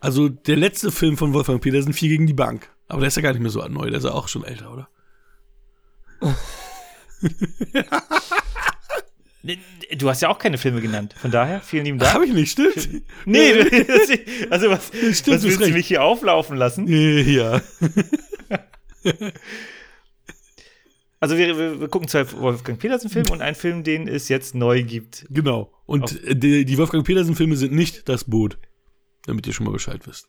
Also 0.00 0.28
der 0.28 0.56
letzte 0.56 0.90
Film 0.90 1.16
von 1.16 1.32
Wolfgang 1.32 1.62
Petersen, 1.62 1.92
Vier 1.92 2.08
gegen 2.08 2.26
die 2.26 2.34
Bank. 2.34 2.70
Aber 2.88 3.00
der 3.00 3.08
ist 3.08 3.16
ja 3.16 3.22
gar 3.22 3.32
nicht 3.32 3.42
mehr 3.42 3.50
so 3.50 3.66
neu, 3.68 3.88
der 3.88 3.98
ist 3.98 4.04
ja 4.04 4.12
auch 4.12 4.28
schon 4.28 4.44
älter, 4.44 4.72
oder? 4.72 4.88
Du 9.96 10.08
hast 10.08 10.22
ja 10.22 10.28
auch 10.28 10.38
keine 10.38 10.56
Filme 10.56 10.80
genannt. 10.80 11.14
Von 11.20 11.32
daher, 11.32 11.60
vielen 11.60 11.84
lieben 11.84 11.98
Dank. 11.98 12.14
Hab 12.14 12.22
ich 12.22 12.32
nicht, 12.32 12.52
stimmt? 12.52 13.02
Nee, 13.24 13.52
also 14.50 14.70
was, 14.70 14.86
Stimmt, 14.86 15.38
was 15.38 15.42
willst 15.42 15.60
du 15.60 15.70
mich 15.70 15.88
hier 15.88 16.04
auflaufen 16.04 16.56
lassen? 16.56 16.86
Ja. 16.86 17.60
Also 21.22 21.38
wir, 21.38 21.56
wir, 21.56 21.80
wir 21.80 21.86
gucken 21.86 22.08
zwei 22.08 22.28
Wolfgang 22.32 22.80
Petersen-Filme 22.80 23.30
und 23.30 23.42
einen 23.42 23.54
Film, 23.54 23.84
den 23.84 24.08
es 24.08 24.28
jetzt 24.28 24.56
neu 24.56 24.82
gibt. 24.82 25.24
Genau. 25.30 25.72
Und 25.86 26.20
die, 26.28 26.64
die 26.64 26.78
Wolfgang 26.78 27.06
Petersen-Filme 27.06 27.54
sind 27.54 27.72
nicht 27.72 28.08
das 28.08 28.24
Boot. 28.24 28.58
Damit 29.26 29.46
ihr 29.46 29.52
schon 29.52 29.66
mal 29.66 29.70
Bescheid 29.70 30.04
wisst. 30.04 30.26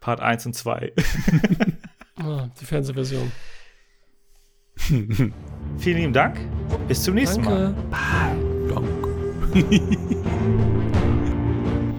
Part 0.00 0.20
1 0.20 0.44
und 0.44 0.52
2. 0.52 0.92
Ah, 2.16 2.48
die 2.60 2.64
Fernsehversion. 2.64 3.32
Vielen 5.78 5.96
lieben 5.96 6.12
Dank. 6.12 6.38
Bis 6.86 7.02
zum 7.02 7.14
nächsten 7.14 7.42
Mal. 7.42 7.74
Danke. 8.68 8.84
Dank. 9.52 9.88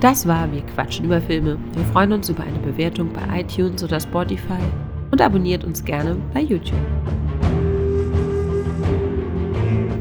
Das 0.02 0.28
war 0.28 0.52
Wir 0.54 0.62
quatschen 0.62 1.06
über 1.06 1.20
Filme. 1.20 1.58
Wir 1.74 1.86
freuen 1.86 2.14
uns 2.14 2.30
über 2.30 2.44
eine 2.44 2.60
Bewertung 2.60 3.12
bei 3.12 3.42
iTunes 3.42 3.84
oder 3.84 4.00
Spotify 4.00 4.62
und 5.10 5.20
abonniert 5.20 5.64
uns 5.64 5.84
gerne 5.84 6.16
bei 6.32 6.42
YouTube. 6.42 6.80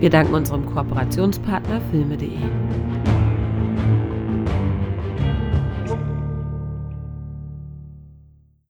Wir 0.05 0.11
danken 0.11 0.35
unserem 0.35 0.67
Kooperationspartner 0.67 1.81
filme.de. 1.91 2.37